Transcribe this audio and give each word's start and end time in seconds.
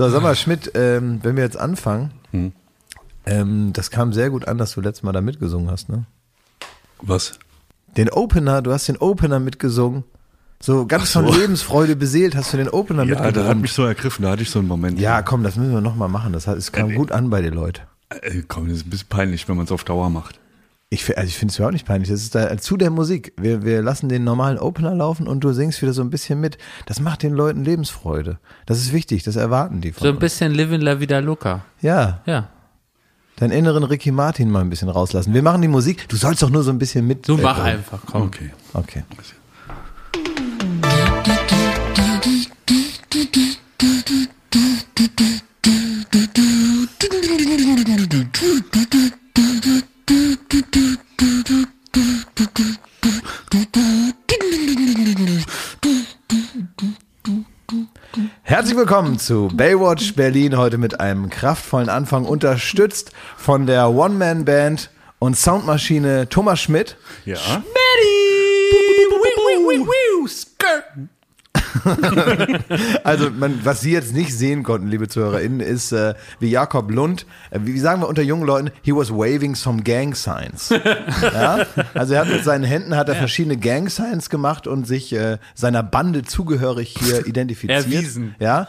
So, 0.00 0.08
sag 0.08 0.22
mal, 0.22 0.34
Schmidt, 0.34 0.70
ähm, 0.76 1.20
wenn 1.22 1.36
wir 1.36 1.44
jetzt 1.44 1.58
anfangen, 1.58 2.10
ähm, 3.26 3.72
das 3.74 3.90
kam 3.90 4.14
sehr 4.14 4.30
gut 4.30 4.48
an, 4.48 4.56
dass 4.56 4.72
du 4.72 4.80
letztes 4.80 5.02
Mal 5.02 5.12
da 5.12 5.20
mitgesungen 5.20 5.70
hast, 5.70 5.90
ne? 5.90 6.06
Was? 7.02 7.38
Den 7.98 8.08
Opener, 8.08 8.62
du 8.62 8.72
hast 8.72 8.88
den 8.88 8.96
Opener 8.96 9.40
mitgesungen. 9.40 10.04
So 10.58 10.86
ganz 10.86 11.12
so. 11.12 11.20
von 11.22 11.38
Lebensfreude 11.38 11.96
beseelt 11.96 12.34
hast 12.34 12.54
du 12.54 12.56
den 12.56 12.70
Opener 12.70 13.02
Ja, 13.04 13.14
da 13.16 13.24
mitgesungen. 13.24 13.48
hat 13.50 13.58
mich 13.58 13.72
so 13.74 13.84
ergriffen, 13.84 14.22
da 14.22 14.30
hatte 14.30 14.40
ich 14.42 14.48
so 14.48 14.60
einen 14.60 14.68
Moment. 14.68 14.98
ja, 14.98 15.20
komm, 15.20 15.42
das 15.42 15.56
müssen 15.56 15.72
wir 15.74 15.82
nochmal 15.82 16.08
machen. 16.08 16.32
Das 16.32 16.46
es 16.46 16.72
kam 16.72 16.92
Äh, 16.92 16.94
gut 16.94 17.12
an 17.12 17.28
bei 17.28 17.42
den 17.42 17.52
Leuten. 17.52 17.82
Äh, 18.08 18.40
komm, 18.48 18.68
das 18.68 18.78
ist 18.78 18.86
ein 18.86 18.90
bisschen 18.90 19.08
peinlich, 19.10 19.48
wenn 19.50 19.56
man 19.58 19.66
es 19.66 19.70
auf 19.72 19.84
Dauer 19.84 20.08
macht. 20.08 20.40
Ich, 20.92 21.16
also 21.16 21.28
ich 21.28 21.38
finde 21.38 21.52
es 21.52 21.56
überhaupt 21.58 21.74
nicht 21.74 21.86
peinlich. 21.86 22.10
Das 22.10 22.20
ist 22.20 22.34
da, 22.34 22.58
zu 22.58 22.76
der 22.76 22.90
Musik. 22.90 23.32
Wir, 23.40 23.62
wir 23.62 23.80
lassen 23.80 24.08
den 24.08 24.24
normalen 24.24 24.58
Opener 24.58 24.92
laufen 24.92 25.28
und 25.28 25.38
du 25.44 25.52
singst 25.52 25.80
wieder 25.82 25.92
so 25.92 26.02
ein 26.02 26.10
bisschen 26.10 26.40
mit. 26.40 26.58
Das 26.86 26.98
macht 26.98 27.22
den 27.22 27.32
Leuten 27.32 27.64
Lebensfreude. 27.64 28.40
Das 28.66 28.78
ist 28.78 28.92
wichtig. 28.92 29.22
Das 29.22 29.36
erwarten 29.36 29.80
die 29.80 29.92
von 29.92 30.02
So 30.02 30.08
ein 30.08 30.14
uns. 30.14 30.20
bisschen 30.20 30.52
Living 30.52 30.80
La 30.80 30.98
Vida 30.98 31.20
Loca. 31.20 31.64
Ja, 31.80 32.22
Ja. 32.26 32.48
deinen 33.36 33.52
inneren 33.52 33.84
Ricky 33.84 34.10
Martin 34.10 34.50
mal 34.50 34.62
ein 34.62 34.68
bisschen 34.70 34.88
rauslassen. 34.88 35.32
Wir 35.32 35.42
machen 35.42 35.62
die 35.62 35.68
Musik. 35.68 36.08
Du 36.08 36.16
sollst 36.16 36.42
doch 36.42 36.50
nur 36.50 36.64
so 36.64 36.72
ein 36.72 36.78
bisschen 36.78 37.06
mit. 37.06 37.28
Du 37.28 37.38
äh, 37.38 37.40
mach 37.40 37.58
äh, 37.60 37.70
einfach, 37.70 38.00
komm. 38.04 38.22
Okay. 38.22 38.50
Okay. 38.74 39.04
Herzlich 58.60 58.76
willkommen 58.76 59.18
zu 59.18 59.48
Baywatch 59.54 60.16
Berlin, 60.16 60.58
heute 60.58 60.76
mit 60.76 61.00
einem 61.00 61.30
kraftvollen 61.30 61.88
Anfang, 61.88 62.26
unterstützt 62.26 63.10
von 63.38 63.64
der 63.64 63.88
One-Man-Band 63.88 64.90
und 65.18 65.34
Soundmaschine 65.34 66.28
Thomas 66.28 66.60
Schmidt. 66.60 66.98
Ja. 67.24 67.38
Also, 73.04 73.30
man, 73.30 73.60
was 73.64 73.80
Sie 73.80 73.92
jetzt 73.92 74.14
nicht 74.14 74.36
sehen 74.36 74.62
konnten, 74.62 74.88
liebe 74.88 75.08
ZuhörerInnen, 75.08 75.60
ist, 75.60 75.92
äh, 75.92 76.14
wie 76.38 76.50
Jakob 76.50 76.90
Lund, 76.90 77.26
äh, 77.50 77.60
wie, 77.62 77.74
wie 77.74 77.78
sagen 77.78 78.02
wir 78.02 78.08
unter 78.08 78.22
jungen 78.22 78.44
Leuten, 78.44 78.70
he 78.82 78.94
was 78.94 79.10
waving 79.10 79.54
some 79.54 79.82
gang 79.82 80.14
signs. 80.14 80.68
ja? 81.22 81.66
Also, 81.94 82.14
er 82.14 82.20
hat 82.20 82.28
mit 82.28 82.44
seinen 82.44 82.64
Händen 82.64 82.96
hat 82.96 83.08
er 83.08 83.14
verschiedene 83.16 83.56
Gang 83.56 83.90
signs 83.90 84.30
gemacht 84.30 84.66
und 84.66 84.86
sich 84.86 85.12
äh, 85.12 85.38
seiner 85.54 85.82
Bande 85.82 86.22
zugehörig 86.22 86.96
hier 86.98 87.26
identifiziert. 87.26 87.86
Erwiesen. 87.86 88.34
Ja. 88.38 88.68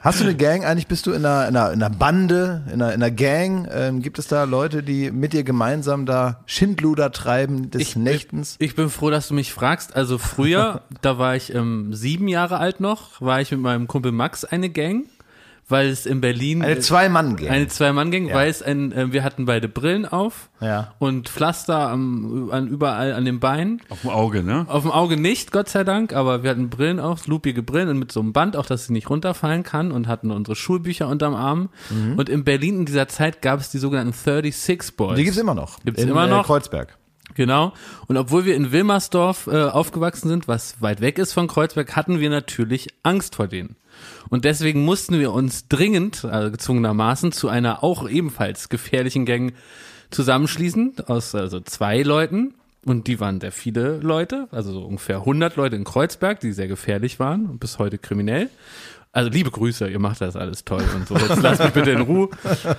Hast 0.00 0.20
du 0.20 0.24
eine 0.24 0.34
Gang? 0.34 0.64
Eigentlich 0.64 0.86
bist 0.86 1.06
du 1.06 1.12
in 1.12 1.24
einer, 1.24 1.48
in 1.48 1.56
einer, 1.56 1.72
in 1.72 1.82
einer 1.82 1.94
Bande, 1.94 2.62
in 2.66 2.74
einer, 2.74 2.92
in 2.92 3.02
einer 3.02 3.10
Gang. 3.10 3.68
Ähm, 3.72 4.02
gibt 4.02 4.18
es 4.18 4.28
da 4.28 4.44
Leute, 4.44 4.82
die 4.82 5.10
mit 5.10 5.32
dir 5.32 5.42
gemeinsam 5.42 6.06
da 6.06 6.42
Schindluder 6.46 7.12
treiben 7.12 7.70
des 7.70 7.96
Nächtens? 7.96 8.56
Ich 8.58 8.74
bin 8.74 8.90
froh, 8.90 9.10
dass 9.10 9.28
du 9.28 9.34
mich 9.34 9.52
fragst. 9.52 9.96
Also 9.96 10.18
früher, 10.18 10.82
da 11.00 11.18
war 11.18 11.36
ich 11.36 11.54
ähm, 11.54 11.94
sieben 11.94 12.28
Jahre 12.28 12.58
alt 12.58 12.80
noch, 12.80 13.20
war 13.20 13.40
ich 13.40 13.50
mit 13.50 13.60
meinem 13.60 13.86
Kumpel 13.86 14.12
Max 14.12 14.44
eine 14.44 14.70
Gang, 14.70 15.04
weil 15.70 15.88
es 15.88 16.06
in 16.06 16.20
Berlin 16.20 16.62
Eine 16.62 16.80
Zwei-Mann-Gang. 16.80 17.48
eine 17.50 17.68
Zwei-Mann-Gang, 17.68 18.32
weil 18.32 18.48
es 18.50 18.62
ein, 18.62 18.92
äh, 18.92 19.12
wir 19.12 19.22
hatten 19.24 19.46
beide 19.46 19.68
Brillen 19.68 20.06
auf 20.06 20.50
Ja. 20.60 20.94
und 20.98 21.28
Pflaster 21.28 21.88
am, 21.88 22.50
an, 22.50 22.68
überall 22.68 23.12
an 23.12 23.24
den 23.24 23.40
Beinen. 23.40 23.80
Auf 23.88 24.02
dem 24.02 24.10
Auge, 24.10 24.42
ne? 24.42 24.66
Auf 24.68 24.82
dem 24.82 24.90
Auge 24.90 25.16
nicht, 25.16 25.52
Gott 25.52 25.68
sei 25.68 25.84
Dank, 25.84 26.12
aber 26.12 26.42
wir 26.42 26.50
hatten 26.50 26.70
Brillen 26.70 27.00
auf, 27.00 27.26
loopige 27.26 27.62
Brillen 27.62 27.88
und 27.88 27.98
mit 27.98 28.12
so 28.12 28.20
einem 28.20 28.32
Band, 28.32 28.56
auch 28.56 28.66
dass 28.66 28.86
sie 28.86 28.92
nicht 28.92 29.08
runterfallen 29.10 29.62
kann 29.62 29.92
und 29.92 30.08
hatten 30.08 30.30
unsere 30.30 30.56
Schulbücher 30.56 31.08
unterm 31.08 31.34
Arm. 31.34 31.70
Und 32.16 32.28
in 32.28 32.44
Berlin 32.44 32.80
in 32.80 32.86
dieser 32.86 33.08
Zeit 33.08 33.42
gab 33.42 33.60
es 33.60 33.70
die 33.70 33.78
sogenannten 33.78 34.12
36 34.12 34.96
Boys. 34.96 35.16
Die 35.16 35.24
gibt's 35.24 35.38
immer 35.38 35.54
noch. 35.54 35.80
Gibt's 35.84 36.02
in, 36.02 36.08
immer 36.08 36.26
noch? 36.26 36.44
Äh, 36.44 36.46
Kreuzberg. 36.46 36.96
Genau. 37.34 37.72
Und 38.06 38.16
obwohl 38.16 38.44
wir 38.44 38.56
in 38.56 38.72
Wilmersdorf 38.72 39.46
äh, 39.46 39.64
aufgewachsen 39.64 40.28
sind, 40.28 40.48
was 40.48 40.80
weit 40.80 41.00
weg 41.00 41.18
ist 41.18 41.32
von 41.32 41.46
Kreuzberg, 41.46 41.96
hatten 41.96 42.20
wir 42.20 42.30
natürlich 42.30 42.88
Angst 43.02 43.36
vor 43.36 43.48
denen. 43.48 43.76
Und 44.28 44.44
deswegen 44.44 44.84
mussten 44.84 45.18
wir 45.18 45.32
uns 45.32 45.68
dringend, 45.68 46.24
also 46.24 46.50
gezwungenermaßen, 46.50 47.32
zu 47.32 47.48
einer 47.48 47.82
auch 47.82 48.08
ebenfalls 48.08 48.68
gefährlichen 48.68 49.26
Gang 49.26 49.54
zusammenschließen, 50.10 50.94
aus 51.06 51.34
also 51.34 51.60
zwei 51.60 52.02
Leuten. 52.02 52.54
Und 52.84 53.08
die 53.08 53.20
waren 53.20 53.40
sehr 53.40 53.52
viele 53.52 53.98
Leute, 53.98 54.48
also 54.52 54.72
so 54.72 54.84
ungefähr 54.84 55.18
100 55.18 55.56
Leute 55.56 55.76
in 55.76 55.84
Kreuzberg, 55.84 56.40
die 56.40 56.52
sehr 56.52 56.68
gefährlich 56.68 57.20
waren 57.20 57.46
und 57.46 57.60
bis 57.60 57.78
heute 57.78 57.98
kriminell. 57.98 58.48
Also 59.12 59.28
liebe 59.28 59.50
Grüße, 59.50 59.88
ihr 59.88 59.98
macht 59.98 60.20
das 60.20 60.36
alles 60.36 60.64
toll 60.64 60.84
und 60.94 61.08
so. 61.08 61.16
Jetzt 61.16 61.42
lasst 61.42 61.60
mich 61.64 61.72
bitte 61.72 61.90
in 61.90 62.00
Ruhe. 62.02 62.28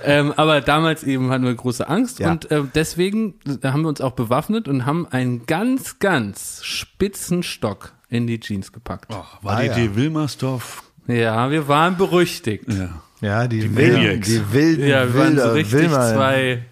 Ähm, 0.02 0.32
aber 0.36 0.62
damals 0.62 1.04
eben 1.04 1.30
hatten 1.30 1.44
wir 1.44 1.54
große 1.54 1.86
Angst 1.86 2.20
Ja. 2.20 2.30
und 2.30 2.50
äh, 2.50 2.62
deswegen 2.74 3.34
haben 3.62 3.82
wir 3.82 3.88
uns 3.88 4.00
auch 4.00 4.12
bewaffnet 4.12 4.66
und 4.66 4.86
haben 4.86 5.06
einen 5.06 5.44
ganz, 5.44 5.98
ganz 5.98 6.60
spitzen 6.64 7.42
Stock 7.42 7.92
in 8.08 8.26
die 8.26 8.40
Jeans 8.40 8.72
gepackt. 8.72 9.06
Oh, 9.12 9.22
war 9.42 9.56
Ah, 9.58 9.60
die, 9.60 9.66
ja. 9.68 9.74
die 9.74 9.94
Wilmersdorf? 9.96 10.82
Ja, 11.06 11.50
wir 11.50 11.68
waren 11.68 11.96
berüchtigt. 11.98 12.64
Ja. 12.72 12.88
Ja, 13.20 13.46
die, 13.46 13.60
Die 13.60 13.76
wilden, 13.76 14.20
die 14.22 14.52
wilden, 14.52 14.86
Ja, 14.88 15.04
wir 15.12 15.20
waren 15.20 15.28
so 15.36 15.42
wilder, 15.42 15.54
richtig 15.54 15.72
Wilmer. 15.80 16.12
zwei. 16.14 16.64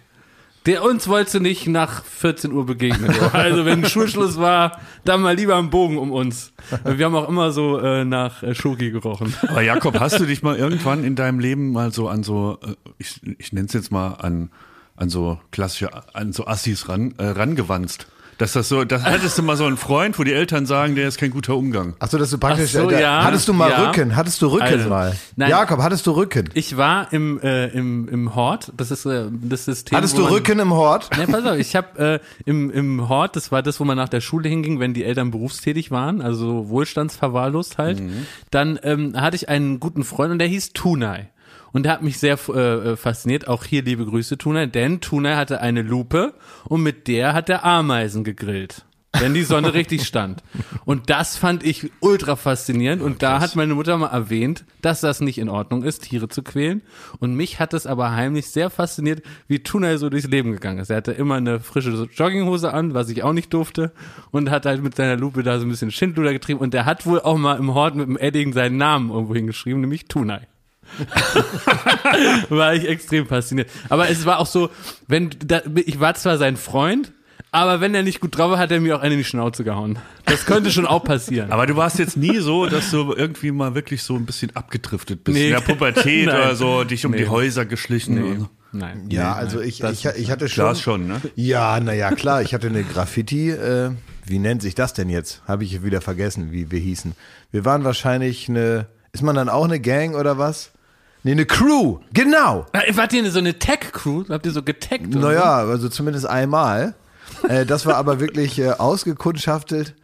Der 0.67 0.83
uns 0.83 1.07
wollte 1.07 1.39
nicht 1.39 1.67
nach 1.67 2.03
14 2.05 2.51
Uhr 2.51 2.65
begegnen. 2.65 3.11
Also 3.33 3.65
wenn 3.65 3.85
Schulschluss 3.85 4.37
war, 4.37 4.79
dann 5.05 5.21
mal 5.21 5.35
lieber 5.35 5.55
einen 5.55 5.69
Bogen 5.69 5.97
um 5.97 6.11
uns. 6.11 6.53
Wir 6.83 7.05
haben 7.05 7.15
auch 7.15 7.27
immer 7.27 7.51
so 7.51 7.79
äh, 7.79 8.05
nach 8.05 8.43
äh, 8.43 8.53
Schoki 8.53 8.91
gerochen. 8.91 9.33
Aber 9.47 9.61
Jakob, 9.61 9.99
hast 9.99 10.19
du 10.19 10.25
dich 10.25 10.43
mal 10.43 10.57
irgendwann 10.57 11.03
in 11.03 11.15
deinem 11.15 11.39
Leben 11.39 11.71
mal 11.71 11.91
so 11.91 12.07
an 12.09 12.23
so, 12.23 12.59
äh, 12.61 12.75
ich, 12.99 13.21
ich 13.39 13.53
nenne 13.53 13.67
es 13.67 13.73
jetzt 13.73 13.91
mal 13.91 14.13
an, 14.15 14.51
an 14.95 15.09
so 15.09 15.39
klassische, 15.51 15.89
an 16.13 16.33
so 16.33 16.45
Assis 16.45 16.89
ran, 16.89 17.15
äh, 17.17 17.27
rangewanzt? 17.27 18.07
Dass 18.41 18.53
das 18.53 18.69
so, 18.69 18.83
da 18.85 19.03
hattest 19.03 19.37
du 19.37 19.43
mal 19.43 19.55
so 19.55 19.65
einen 19.65 19.77
Freund, 19.77 20.17
wo 20.17 20.23
die 20.23 20.33
Eltern 20.33 20.65
sagen, 20.65 20.95
der 20.95 21.07
ist 21.07 21.19
kein 21.19 21.29
guter 21.29 21.55
Umgang. 21.55 21.93
Ach 21.99 22.09
so, 22.09 22.17
dass 22.17 22.31
du 22.31 22.39
praktisch, 22.39 22.71
so, 22.71 22.89
äh, 22.89 22.99
ja. 22.99 23.23
hattest 23.23 23.47
du 23.47 23.53
mal 23.53 23.69
Ja. 23.69 23.85
Rücken, 23.91 24.15
hattest 24.15 24.41
du 24.41 24.47
Rücken 24.47 24.63
Also, 24.63 24.89
mal. 24.89 25.15
nein. 25.35 25.51
Jakob, 25.51 25.79
hattest 25.79 26.07
du 26.07 26.11
Rücken? 26.11 26.49
Ich 26.55 26.75
war 26.75 27.13
im, 27.13 27.39
äh, 27.41 27.67
im, 27.67 28.07
im 28.09 28.33
Hort, 28.33 28.71
das 28.75 28.89
ist 28.89 29.05
äh, 29.05 29.25
das 29.31 29.65
System. 29.65 29.95
Hattest 29.95 30.17
du 30.17 30.23
man- 30.23 30.31
Rücken 30.33 30.57
im 30.57 30.73
Hort? 30.73 31.15
Ne, 31.15 31.27
pass 31.27 31.45
auf, 31.45 31.57
ich 31.59 31.75
habe 31.75 32.19
äh, 32.19 32.49
im, 32.49 32.71
im 32.71 33.07
Hort, 33.09 33.35
das 33.35 33.51
war 33.51 33.61
das, 33.61 33.79
wo 33.79 33.83
man 33.83 33.95
nach 33.95 34.09
der 34.09 34.21
Schule 34.21 34.49
hinging, 34.49 34.79
wenn 34.79 34.95
die 34.95 35.03
Eltern 35.03 35.29
berufstätig 35.29 35.91
waren, 35.91 36.19
also 36.21 36.67
wohlstandsverwahrlost 36.67 37.77
halt. 37.77 38.01
Dann 38.49 38.79
ähm, 38.81 39.13
hatte 39.21 39.35
ich 39.35 39.49
einen 39.49 39.79
guten 39.79 40.03
Freund 40.03 40.31
und 40.31 40.39
der 40.39 40.47
hieß 40.47 40.73
Tunai. 40.73 41.29
Und 41.73 41.83
der 41.83 41.93
hat 41.93 42.03
mich 42.03 42.19
sehr 42.19 42.33
äh, 42.49 42.95
fasziniert. 42.95 43.47
Auch 43.47 43.63
hier 43.63 43.83
liebe 43.83 44.05
Grüße, 44.05 44.37
Tunai, 44.37 44.67
denn 44.67 45.01
Tunai 45.01 45.35
hatte 45.35 45.61
eine 45.61 45.81
Lupe 45.81 46.33
und 46.65 46.83
mit 46.83 47.07
der 47.07 47.33
hat 47.33 47.49
er 47.49 47.63
Ameisen 47.63 48.23
gegrillt. 48.23 48.85
Wenn 49.19 49.33
die 49.33 49.43
Sonne 49.43 49.73
richtig 49.73 50.07
stand. 50.07 50.41
Und 50.85 51.09
das 51.09 51.35
fand 51.35 51.65
ich 51.65 51.91
ultra 51.99 52.37
faszinierend. 52.37 53.01
Und 53.01 53.21
da 53.21 53.41
hat 53.41 53.57
meine 53.57 53.75
Mutter 53.75 53.97
mal 53.97 54.07
erwähnt, 54.07 54.63
dass 54.81 55.01
das 55.01 55.19
nicht 55.19 55.37
in 55.37 55.49
Ordnung 55.49 55.83
ist, 55.83 56.03
Tiere 56.03 56.29
zu 56.29 56.43
quälen. 56.43 56.81
Und 57.19 57.35
mich 57.35 57.59
hat 57.59 57.73
es 57.73 57.85
aber 57.85 58.11
heimlich 58.11 58.47
sehr 58.47 58.69
fasziniert, 58.69 59.21
wie 59.47 59.59
Tunai 59.59 59.97
so 59.97 60.09
durchs 60.09 60.27
Leben 60.27 60.53
gegangen 60.53 60.79
ist. 60.79 60.89
Er 60.89 60.97
hatte 60.97 61.11
immer 61.11 61.35
eine 61.35 61.59
frische 61.59 62.07
Jogginghose 62.15 62.73
an, 62.73 62.93
was 62.93 63.09
ich 63.09 63.23
auch 63.23 63.33
nicht 63.33 63.53
durfte. 63.53 63.91
Und 64.31 64.49
hat 64.49 64.65
halt 64.65 64.81
mit 64.81 64.95
seiner 64.95 65.17
Lupe 65.17 65.43
da 65.43 65.59
so 65.59 65.65
ein 65.65 65.69
bisschen 65.69 65.91
Schindluder 65.91 66.31
getrieben. 66.31 66.61
Und 66.61 66.73
der 66.73 66.85
hat 66.85 67.05
wohl 67.05 67.19
auch 67.19 67.37
mal 67.37 67.59
im 67.59 67.73
Hort 67.73 67.95
mit 67.95 68.07
dem 68.07 68.17
Edding 68.17 68.53
seinen 68.53 68.77
Namen 68.77 69.09
irgendwo 69.11 69.35
hingeschrieben, 69.35 69.81
nämlich 69.81 70.05
Tunai. 70.05 70.47
war 72.49 72.73
ich 72.73 72.87
extrem 72.87 73.27
fasziniert. 73.27 73.69
Aber 73.89 74.09
es 74.09 74.25
war 74.25 74.39
auch 74.39 74.45
so, 74.47 74.69
wenn 75.07 75.29
da, 75.45 75.61
ich 75.75 75.99
war 75.99 76.13
zwar 76.15 76.37
sein 76.37 76.57
Freund, 76.57 77.11
aber 77.53 77.81
wenn 77.81 77.93
er 77.93 78.03
nicht 78.03 78.21
gut 78.21 78.37
drauf 78.37 78.51
war, 78.51 78.57
hat 78.59 78.71
er 78.71 78.79
mir 78.79 78.95
auch 78.97 79.01
eine 79.01 79.13
in 79.15 79.19
die 79.19 79.25
Schnauze 79.25 79.63
gehauen. 79.63 79.99
Das 80.25 80.45
könnte 80.45 80.71
schon 80.71 80.85
auch 80.85 81.03
passieren. 81.03 81.51
Aber 81.51 81.65
du 81.67 81.75
warst 81.75 81.99
jetzt 81.99 82.15
nie 82.15 82.37
so, 82.39 82.65
dass 82.65 82.91
du 82.91 83.13
irgendwie 83.13 83.51
mal 83.51 83.75
wirklich 83.75 84.03
so 84.03 84.15
ein 84.15 84.25
bisschen 84.25 84.55
abgedriftet 84.55 85.23
bist. 85.23 85.37
Nee. 85.37 85.47
In 85.47 85.53
der 85.55 85.61
Pubertät 85.61 86.27
oder 86.29 86.55
so, 86.55 86.83
dich 86.85 87.05
um 87.05 87.11
Nee. 87.11 87.19
die 87.19 87.27
Häuser 87.27 87.65
geschlichen. 87.65 88.15
nee, 88.15 88.21
oder- 88.37 88.49
nein. 88.71 89.07
Ja, 89.09 89.33
nee, 89.33 89.39
also 89.39 89.59
ich, 89.59 89.79
Das- 89.79 89.93
ich, 89.93 90.05
ich 90.05 90.31
hatte 90.31 90.47
schon. 90.47 90.63
Glas 90.63 90.81
schon, 90.81 91.07
ne? 91.07 91.19
Ja, 91.35 91.79
naja, 91.81 92.11
klar. 92.11 92.41
Ich 92.41 92.53
hatte 92.53 92.67
eine 92.67 92.83
Graffiti, 92.83 93.49
äh, 93.51 93.91
wie 94.25 94.39
nennt 94.39 94.61
sich 94.61 94.75
das 94.75 94.93
denn 94.93 95.09
jetzt? 95.09 95.41
Habe 95.45 95.65
ich 95.65 95.83
wieder 95.83 95.99
vergessen, 95.99 96.53
wie 96.53 96.71
wir 96.71 96.79
hießen. 96.79 97.13
Wir 97.51 97.65
waren 97.65 97.83
wahrscheinlich 97.83 98.47
eine, 98.47 98.85
ist 99.11 99.23
man 99.23 99.35
dann 99.35 99.49
auch 99.49 99.65
eine 99.65 99.81
Gang 99.81 100.15
oder 100.15 100.37
was? 100.37 100.71
Nee, 101.23 101.31
eine 101.31 101.45
Crew, 101.45 101.99
genau. 102.13 102.65
Wart 102.93 103.13
ihr 103.13 103.29
so 103.31 103.39
eine 103.39 103.59
Tech-Crew? 103.59 104.25
Habt 104.29 104.45
ihr 104.45 104.51
so 104.51 104.63
getaggt? 104.63 105.13
Naja, 105.13 105.57
also 105.57 105.87
zumindest 105.87 106.25
einmal. 106.25 106.95
Äh, 107.47 107.65
das 107.65 107.85
war 107.85 107.95
aber 107.95 108.19
wirklich 108.19 108.59
äh, 108.59 108.71
ausgekundschaftet. 108.71 109.95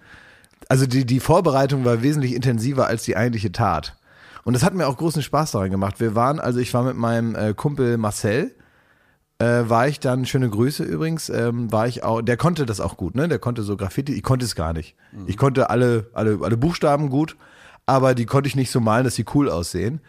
Also 0.70 0.86
die, 0.86 1.06
die 1.06 1.20
Vorbereitung 1.20 1.86
war 1.86 2.04
wesentlich 2.04 2.34
intensiver 2.34 2.88
als 2.88 3.04
die 3.04 3.16
eigentliche 3.16 3.52
Tat. 3.52 3.96
Und 4.44 4.54
das 4.54 4.64
hat 4.64 4.74
mir 4.74 4.88
auch 4.88 4.98
großen 4.98 5.22
Spaß 5.24 5.52
daran 5.52 5.72
gemacht. 5.72 6.00
Wir 6.00 6.16
waren, 6.16 6.40
also 6.40 6.60
ich 6.60 6.74
war 6.74 6.84
mit 6.84 6.96
meinem 6.96 7.36
äh, 7.36 7.54
Kumpel 7.54 7.98
Marcel, 7.98 8.56
äh, 9.40 9.64
war 9.68 9.88
ich 9.88 10.00
dann, 10.00 10.26
schöne 10.26 10.50
Grüße 10.50 10.84
übrigens, 10.84 11.30
ähm, 11.30 11.72
war 11.72 11.88
ich 11.88 12.04
auch, 12.04 12.22
der 12.22 12.38
konnte 12.38 12.66
das 12.66 12.80
auch 12.80 12.96
gut, 12.98 13.16
ne? 13.16 13.28
Der 13.28 13.40
konnte 13.40 13.64
so 13.64 13.76
Graffiti, 13.76 14.14
ich 14.14 14.24
konnte 14.24 14.46
es 14.46 14.56
gar 14.56 14.74
nicht. 14.74 14.96
Ich 15.26 15.38
konnte 15.38 15.70
alle, 15.70 16.10
alle, 16.14 16.40
alle 16.42 16.58
Buchstaben 16.58 17.10
gut, 17.10 17.36
aber 17.86 18.16
die 18.16 18.26
konnte 18.26 18.48
ich 18.48 18.56
nicht 18.56 18.72
so 18.72 18.80
malen, 18.80 19.04
dass 19.04 19.16
sie 19.16 19.26
cool 19.34 19.50
aussehen. 19.50 20.02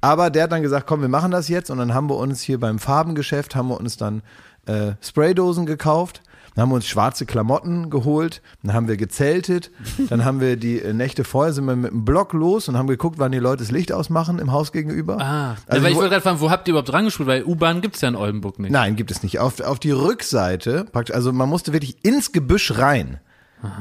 Aber 0.00 0.30
der 0.30 0.44
hat 0.44 0.52
dann 0.52 0.62
gesagt, 0.62 0.86
komm, 0.86 1.00
wir 1.00 1.08
machen 1.08 1.30
das 1.30 1.48
jetzt. 1.48 1.70
Und 1.70 1.78
dann 1.78 1.94
haben 1.94 2.08
wir 2.08 2.16
uns 2.16 2.40
hier 2.40 2.58
beim 2.60 2.78
Farbengeschäft, 2.78 3.56
haben 3.56 3.68
wir 3.68 3.78
uns 3.80 3.96
dann 3.96 4.22
äh, 4.66 4.92
Spraydosen 5.00 5.66
gekauft. 5.66 6.22
Dann 6.54 6.62
haben 6.62 6.70
wir 6.70 6.76
uns 6.76 6.86
schwarze 6.88 7.24
Klamotten 7.24 7.88
geholt, 7.88 8.42
dann 8.64 8.72
haben 8.74 8.88
wir 8.88 8.96
gezeltet, 8.96 9.70
dann 10.08 10.24
haben 10.24 10.40
wir 10.40 10.56
die 10.56 10.80
äh, 10.80 10.92
Nächte 10.92 11.22
vorher 11.22 11.52
sind 11.52 11.66
wir 11.66 11.76
mit 11.76 11.92
dem 11.92 12.04
Block 12.04 12.32
los 12.32 12.68
und 12.68 12.76
haben 12.76 12.88
geguckt, 12.88 13.16
wann 13.20 13.30
die 13.30 13.38
Leute 13.38 13.62
das 13.62 13.70
Licht 13.70 13.92
ausmachen 13.92 14.40
im 14.40 14.50
Haus 14.50 14.72
gegenüber. 14.72 15.20
Ah, 15.20 15.54
Also 15.68 15.84
weil 15.84 15.90
ich 15.92 15.96
wo- 15.96 16.00
wollte 16.00 16.10
gerade 16.14 16.22
fragen, 16.22 16.40
wo 16.40 16.50
habt 16.50 16.66
ihr 16.66 16.72
überhaupt 16.72 16.90
dran 16.90 17.04
gespielt? 17.04 17.28
Weil 17.28 17.44
U-Bahn 17.44 17.80
gibt's 17.80 18.00
ja 18.00 18.08
in 18.08 18.16
Oldenburg 18.16 18.58
nicht. 18.58 18.72
Nein, 18.72 18.96
gibt 18.96 19.12
es 19.12 19.22
nicht. 19.22 19.38
Auf, 19.38 19.60
auf 19.60 19.78
die 19.78 19.92
Rückseite, 19.92 20.84
praktisch, 20.90 21.14
also 21.14 21.32
man 21.32 21.48
musste 21.48 21.72
wirklich 21.72 22.04
ins 22.04 22.32
Gebüsch 22.32 22.76
rein. 22.76 23.20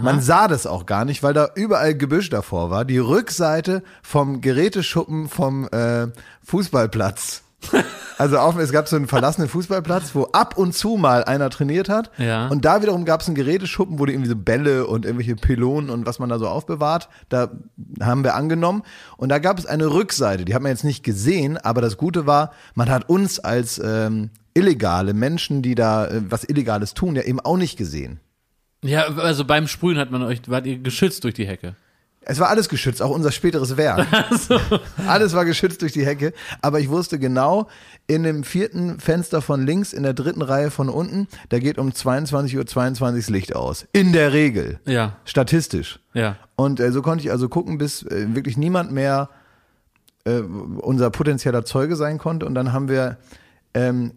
Man 0.02 0.22
sah 0.22 0.48
das 0.48 0.66
auch 0.66 0.86
gar 0.86 1.06
nicht, 1.06 1.24
weil 1.24 1.34
da 1.34 1.50
überall 1.56 1.96
Gebüsch 1.96 2.30
davor 2.30 2.70
war. 2.70 2.86
Die 2.86 2.98
Rückseite 2.98 3.84
vom 4.02 4.42
Geräteschuppen 4.42 5.28
vom 5.30 5.68
äh, 5.70 6.08
Fußballplatz. 6.44 7.44
Also 8.20 8.40
auf, 8.40 8.58
es 8.58 8.72
gab 8.72 8.88
so 8.88 8.96
einen 8.96 9.08
verlassenen 9.08 9.48
Fußballplatz, 9.48 10.16
wo 10.16 10.24
ab 10.26 10.58
und 10.58 10.74
zu 10.74 10.98
mal 10.98 11.24
einer 11.24 11.52
trainiert 11.52 11.88
hat. 11.88 12.10
Ja. 12.18 12.48
Und 12.48 12.66
da 12.66 12.82
wiederum 12.82 13.06
gab 13.06 13.22
es 13.22 13.28
einen 13.28 13.36
Geräteschuppen, 13.36 14.00
wo 14.00 14.08
die 14.08 14.14
irgendwie 14.14 14.30
so 14.30 14.36
Bälle 14.36 14.88
und 14.88 15.06
irgendwelche 15.06 15.36
Pylonen 15.36 15.92
und 15.92 16.08
was 16.08 16.18
man 16.18 16.28
da 16.28 16.40
so 16.40 16.48
aufbewahrt. 16.48 17.10
Da 17.30 17.52
haben 18.02 18.24
wir 18.24 18.34
angenommen. 18.34 18.82
Und 19.18 19.30
da 19.30 19.38
gab 19.38 19.60
es 19.60 19.68
eine 19.68 19.92
Rückseite, 19.94 20.46
die 20.46 20.56
hat 20.56 20.64
man 20.64 20.72
jetzt 20.72 20.84
nicht 20.84 21.04
gesehen, 21.04 21.58
aber 21.58 21.80
das 21.82 21.98
Gute 21.98 22.26
war, 22.26 22.54
man 22.74 22.90
hat 22.90 23.08
uns 23.08 23.38
als 23.38 23.80
ähm, 23.84 24.32
illegale 24.56 25.14
Menschen, 25.14 25.62
die 25.62 25.76
da 25.76 26.08
äh, 26.08 26.22
was 26.28 26.44
Illegales 26.44 26.96
tun, 26.96 27.16
ja 27.16 27.22
eben 27.22 27.40
auch 27.40 27.58
nicht 27.58 27.78
gesehen. 27.78 28.20
Ja, 28.84 29.06
also 29.08 29.46
beim 29.46 29.68
Sprühen 29.68 29.98
hat 29.98 30.12
man 30.12 30.22
euch, 30.24 30.42
wart 30.48 30.66
ihr 30.66 30.78
geschützt 30.78 31.24
durch 31.24 31.34
die 31.34 31.48
Hecke. 31.48 31.76
Es 32.30 32.42
war 32.42 32.50
alles 32.50 32.68
geschützt, 32.68 33.02
auch 33.02 33.12
unser 33.12 33.32
späteres 33.32 33.78
Werk. 33.78 34.06
Alles 35.08 35.34
war 35.34 35.46
geschützt 35.46 35.82
durch 35.82 35.94
die 35.94 36.06
Hecke. 36.06 36.34
Aber 36.62 36.82
ich 36.82 36.90
wusste 36.90 37.20
genau, 37.20 37.70
in 38.06 38.24
dem 38.24 38.44
vierten 38.44 39.00
Fenster 39.00 39.42
von 39.42 39.66
links, 39.66 39.94
in 39.94 40.04
der 40.04 40.14
dritten 40.14 40.42
Reihe 40.42 40.70
von 40.70 40.90
unten, 40.90 41.30
da 41.48 41.60
geht 41.60 41.78
um 41.78 41.90
22.22 41.90 42.58
Uhr 42.58 42.66
22 42.66 43.24
das 43.24 43.30
Licht 43.30 43.56
aus. 43.56 43.88
In 43.94 44.12
der 44.12 44.34
Regel. 44.34 44.82
Ja, 44.86 45.16
Statistisch. 45.24 46.02
ja. 46.14 46.36
Und 46.58 46.82
äh, 46.82 46.92
so 46.92 47.02
konnte 47.02 47.24
ich 47.24 47.32
also 47.32 47.48
gucken, 47.48 47.78
bis 47.78 48.04
äh, 48.04 48.36
wirklich 48.36 48.58
niemand 48.58 48.92
mehr 48.92 49.30
äh, 50.26 50.40
unser 50.40 51.10
potenzieller 51.12 51.64
Zeuge 51.64 51.96
sein 51.96 52.18
konnte. 52.18 52.46
Und 52.46 52.56
dann 52.56 52.74
haben 52.74 52.90
wir 52.90 53.20
ähm, 53.74 54.12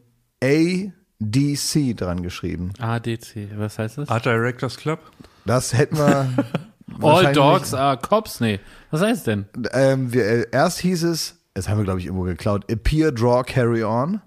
ADC 1.23 1.97
dran 1.97 2.23
geschrieben. 2.23 2.73
ADC, 2.79 3.51
was 3.57 3.79
heißt 3.79 3.99
das? 3.99 4.09
Art 4.09 4.25
Directors 4.25 4.77
Club? 4.77 5.01
Das 5.45 5.73
hätten 5.73 5.97
wir. 5.97 6.29
All 7.03 7.33
Dogs 7.33 7.73
are 7.73 7.97
Cops? 7.97 8.41
Nee. 8.41 8.59
Was 8.91 9.01
heißt 9.01 9.27
denn? 9.27 9.47
ähm, 9.73 10.13
wir, 10.13 10.25
äh, 10.25 10.47
erst 10.51 10.81
hieß 10.81 11.05
es, 11.05 11.37
das 11.55 11.69
haben 11.69 11.79
wir 11.79 11.85
glaube 11.85 12.01
ich 12.01 12.07
irgendwo 12.07 12.25
geklaut, 12.25 12.71
Appear, 12.71 13.13
Draw, 13.13 13.43
Carry 13.45 13.85
On. 13.85 14.21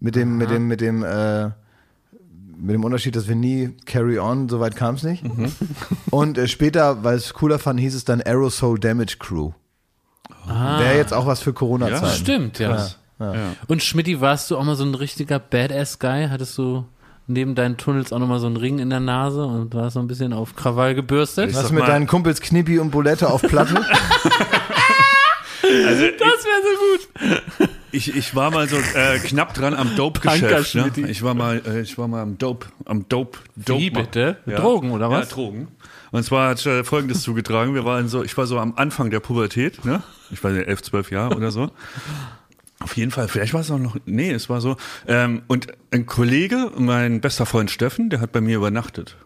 Mit 0.00 0.14
dem, 0.14 0.36
mit 0.38 0.48
dem, 0.50 0.68
mit 0.68 0.80
dem, 0.80 1.02
äh, 1.02 1.46
mit 2.56 2.74
dem 2.74 2.84
Unterschied, 2.84 3.16
dass 3.16 3.26
wir 3.26 3.34
nie 3.34 3.76
Carry 3.84 4.18
On, 4.20 4.48
soweit 4.48 4.76
kam 4.76 4.94
es 4.94 5.02
nicht. 5.02 5.24
Und 6.10 6.38
äh, 6.38 6.46
später, 6.46 7.02
weil 7.02 7.16
es 7.16 7.34
cooler 7.34 7.58
fand, 7.58 7.80
hieß 7.80 7.94
es 7.96 8.04
dann 8.04 8.20
Aerosol 8.20 8.78
Damage 8.78 9.16
Crew. 9.18 9.52
Wäre 10.46 10.96
jetzt 10.96 11.12
auch 11.12 11.26
was 11.26 11.40
für 11.40 11.52
Corona-Zeiten. 11.52 12.04
Ja. 12.04 12.10
Stimmt, 12.12 12.58
ja. 12.58 12.76
Ja. 12.76 12.88
Und 13.66 13.82
Schmidti, 13.82 14.20
warst 14.20 14.50
du 14.50 14.56
auch 14.56 14.64
mal 14.64 14.76
so 14.76 14.84
ein 14.84 14.94
richtiger 14.94 15.38
Badass-Guy? 15.38 16.28
Hattest 16.28 16.56
du 16.58 16.84
neben 17.26 17.54
deinen 17.54 17.76
Tunnels 17.76 18.12
auch 18.12 18.18
nochmal 18.18 18.38
so 18.40 18.46
einen 18.46 18.56
Ring 18.56 18.78
in 18.78 18.90
der 18.90 19.00
Nase 19.00 19.44
und 19.44 19.74
warst 19.74 19.94
so 19.94 20.00
ein 20.00 20.06
bisschen 20.06 20.32
auf 20.32 20.54
Krawall 20.56 20.94
gebürstet? 20.94 21.50
Ich 21.50 21.56
Was 21.56 21.70
mit 21.72 21.80
mal- 21.80 21.86
deinen 21.86 22.06
Kumpels 22.06 22.40
Knippi 22.40 22.78
und 22.78 22.90
Bulette 22.90 23.28
auf 23.28 23.42
Platte? 23.42 23.74
Also 25.62 26.04
Das 26.18 26.44
wäre 26.44 26.62
so 26.62 26.78
gut. 27.58 27.68
ich, 27.92 28.14
ich 28.16 28.34
war 28.34 28.50
mal 28.50 28.68
so 28.68 28.76
äh, 28.76 29.18
knapp 29.18 29.52
dran 29.54 29.74
am 29.74 29.94
Dope-Geschäft. 29.96 30.74
Ne? 30.76 30.90
Ich 31.08 31.22
war 31.22 31.34
mal, 31.34 31.60
äh, 31.66 31.80
ich 31.80 31.98
war 31.98 32.08
mal 32.08 32.22
am 32.22 32.38
Dope, 32.38 32.66
am 32.84 33.08
Dope, 33.08 33.38
Dope. 33.56 33.80
Wie 33.80 33.90
bitte? 33.90 34.36
Mit 34.46 34.58
Drogen 34.58 34.92
oder 34.92 35.10
was? 35.10 35.28
Ja, 35.28 35.34
Drogen. 35.34 35.68
Und 36.10 36.22
zwar 36.22 36.50
hat 36.50 36.64
äh, 36.64 36.84
Folgendes 36.84 37.20
zugetragen. 37.22 37.74
Wir 37.74 37.84
waren 37.84 38.08
so, 38.08 38.22
ich 38.24 38.34
war 38.38 38.46
so 38.46 38.58
am 38.58 38.74
Anfang 38.76 39.10
der 39.10 39.20
Pubertät, 39.20 39.84
ne? 39.84 40.02
Ich 40.30 40.42
war 40.42 40.50
ja 40.52 40.62
elf, 40.62 40.80
zwölf 40.82 41.10
Jahre 41.10 41.36
oder 41.36 41.50
so. 41.50 41.70
Auf 42.80 42.96
jeden 42.96 43.10
Fall, 43.10 43.26
vielleicht 43.28 43.54
war 43.54 43.60
es 43.60 43.70
auch 43.70 43.78
noch, 43.78 43.96
nee, 44.06 44.30
es 44.30 44.48
war 44.48 44.60
so. 44.60 44.76
Ähm, 45.06 45.42
und 45.48 45.66
ein 45.90 46.06
Kollege, 46.06 46.70
mein 46.78 47.20
bester 47.20 47.44
Freund 47.44 47.70
Steffen, 47.70 48.08
der 48.10 48.20
hat 48.20 48.30
bei 48.32 48.40
mir 48.40 48.56
übernachtet. 48.56 49.16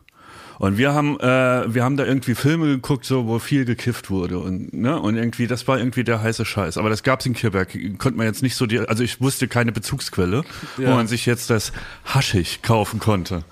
Und 0.59 0.79
wir 0.79 0.95
haben, 0.95 1.19
äh, 1.19 1.75
wir 1.75 1.83
haben 1.83 1.97
da 1.97 2.05
irgendwie 2.05 2.35
Filme 2.37 2.67
geguckt, 2.67 3.05
so 3.05 3.27
wo 3.27 3.39
viel 3.41 3.65
gekifft 3.65 4.11
wurde 4.11 4.39
und 4.39 4.73
ne 4.73 5.01
und 5.01 5.17
irgendwie 5.17 5.49
das 5.49 5.67
war 5.67 5.77
irgendwie 5.79 6.05
der 6.05 6.23
heiße 6.23 6.45
Scheiß. 6.45 6.79
Aber 6.79 6.89
das 6.89 7.03
gab's 7.03 7.27
in 7.27 7.33
Kirberg, 7.35 7.71
konnte 7.99 8.17
man 8.17 8.27
jetzt 8.27 8.43
nicht 8.43 8.55
so 8.55 8.67
die, 8.67 8.79
also 8.79 9.03
ich 9.03 9.21
wusste 9.21 9.49
keine 9.49 9.73
Bezugsquelle, 9.73 10.45
wo 10.77 10.83
Ja. 10.83 10.95
man 10.95 11.09
sich 11.09 11.27
jetzt 11.27 11.51
das 11.51 11.73
Haschig 12.05 12.63
kaufen 12.63 13.01
konnte. 13.01 13.43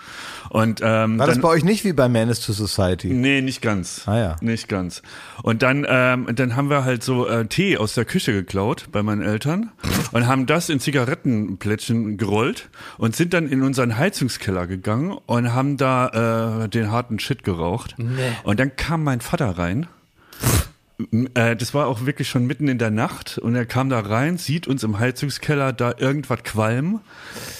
Und 0.50 0.81
ähm, 0.82 1.19
War 1.19 1.26
das 1.26 1.37
dann, 1.37 1.43
bei 1.43 1.49
euch 1.49 1.62
nicht 1.62 1.85
wie 1.85 1.93
bei 1.93 2.08
Menace 2.08 2.41
to 2.41 2.52
Society? 2.52 3.08
Nee, 3.08 3.41
nicht 3.41 3.62
ganz. 3.62 4.02
Ah, 4.06 4.19
ja. 4.19 4.37
Nicht 4.41 4.69
ganz. 4.69 5.00
Und 5.44 5.62
dann, 5.62 5.87
ähm, 5.88 6.26
dann 6.35 6.56
haben 6.56 6.69
wir 6.69 6.85
halt 6.85 7.05
so 7.05 7.29
äh, 7.29 7.47
Tee 7.47 7.79
aus 7.79 7.94
der 7.94 8.05
Küche 8.05 8.32
geklaut 8.32 8.88
bei 8.91 9.05
meinen 9.05 9.23
Eltern 9.23 9.70
und 10.11 10.26
haben 10.26 10.47
das 10.47 10.69
in 10.69 10.81
Zigarettenplättchen 10.81 12.17
gerollt 12.17 12.69
und 12.99 13.14
sind 13.14 13.32
dann 13.32 13.49
in 13.49 13.62
unseren 13.62 13.97
Heizungskeller 13.97 14.67
gegangen 14.67 15.17
und 15.26 15.55
haben 15.55 15.76
da 15.76 16.64
äh, 16.64 16.69
den 16.69 16.91
harten 16.91 17.20
Shit 17.20 17.44
geraucht. 17.44 17.94
Nee. 17.97 18.32
Und 18.43 18.58
dann 18.58 18.75
kam 18.75 19.05
mein 19.05 19.20
Vater 19.20 19.56
rein. 19.56 19.87
Äh, 21.35 21.56
das 21.56 21.75
war 21.75 21.87
auch 21.87 22.06
wirklich 22.06 22.29
schon 22.29 22.47
mitten 22.47 22.69
in 22.69 22.79
der 22.79 22.91
Nacht 22.91 23.38
und 23.38 23.55
er 23.55 23.67
kam 23.67 23.91
da 23.91 24.00
rein, 24.00 24.38
sieht 24.38 24.67
uns 24.67 24.82
im 24.82 24.99
Heizungskeller 24.99 25.73
da 25.73 25.94
irgendwas 25.99 26.43
qualmen, 26.43 27.00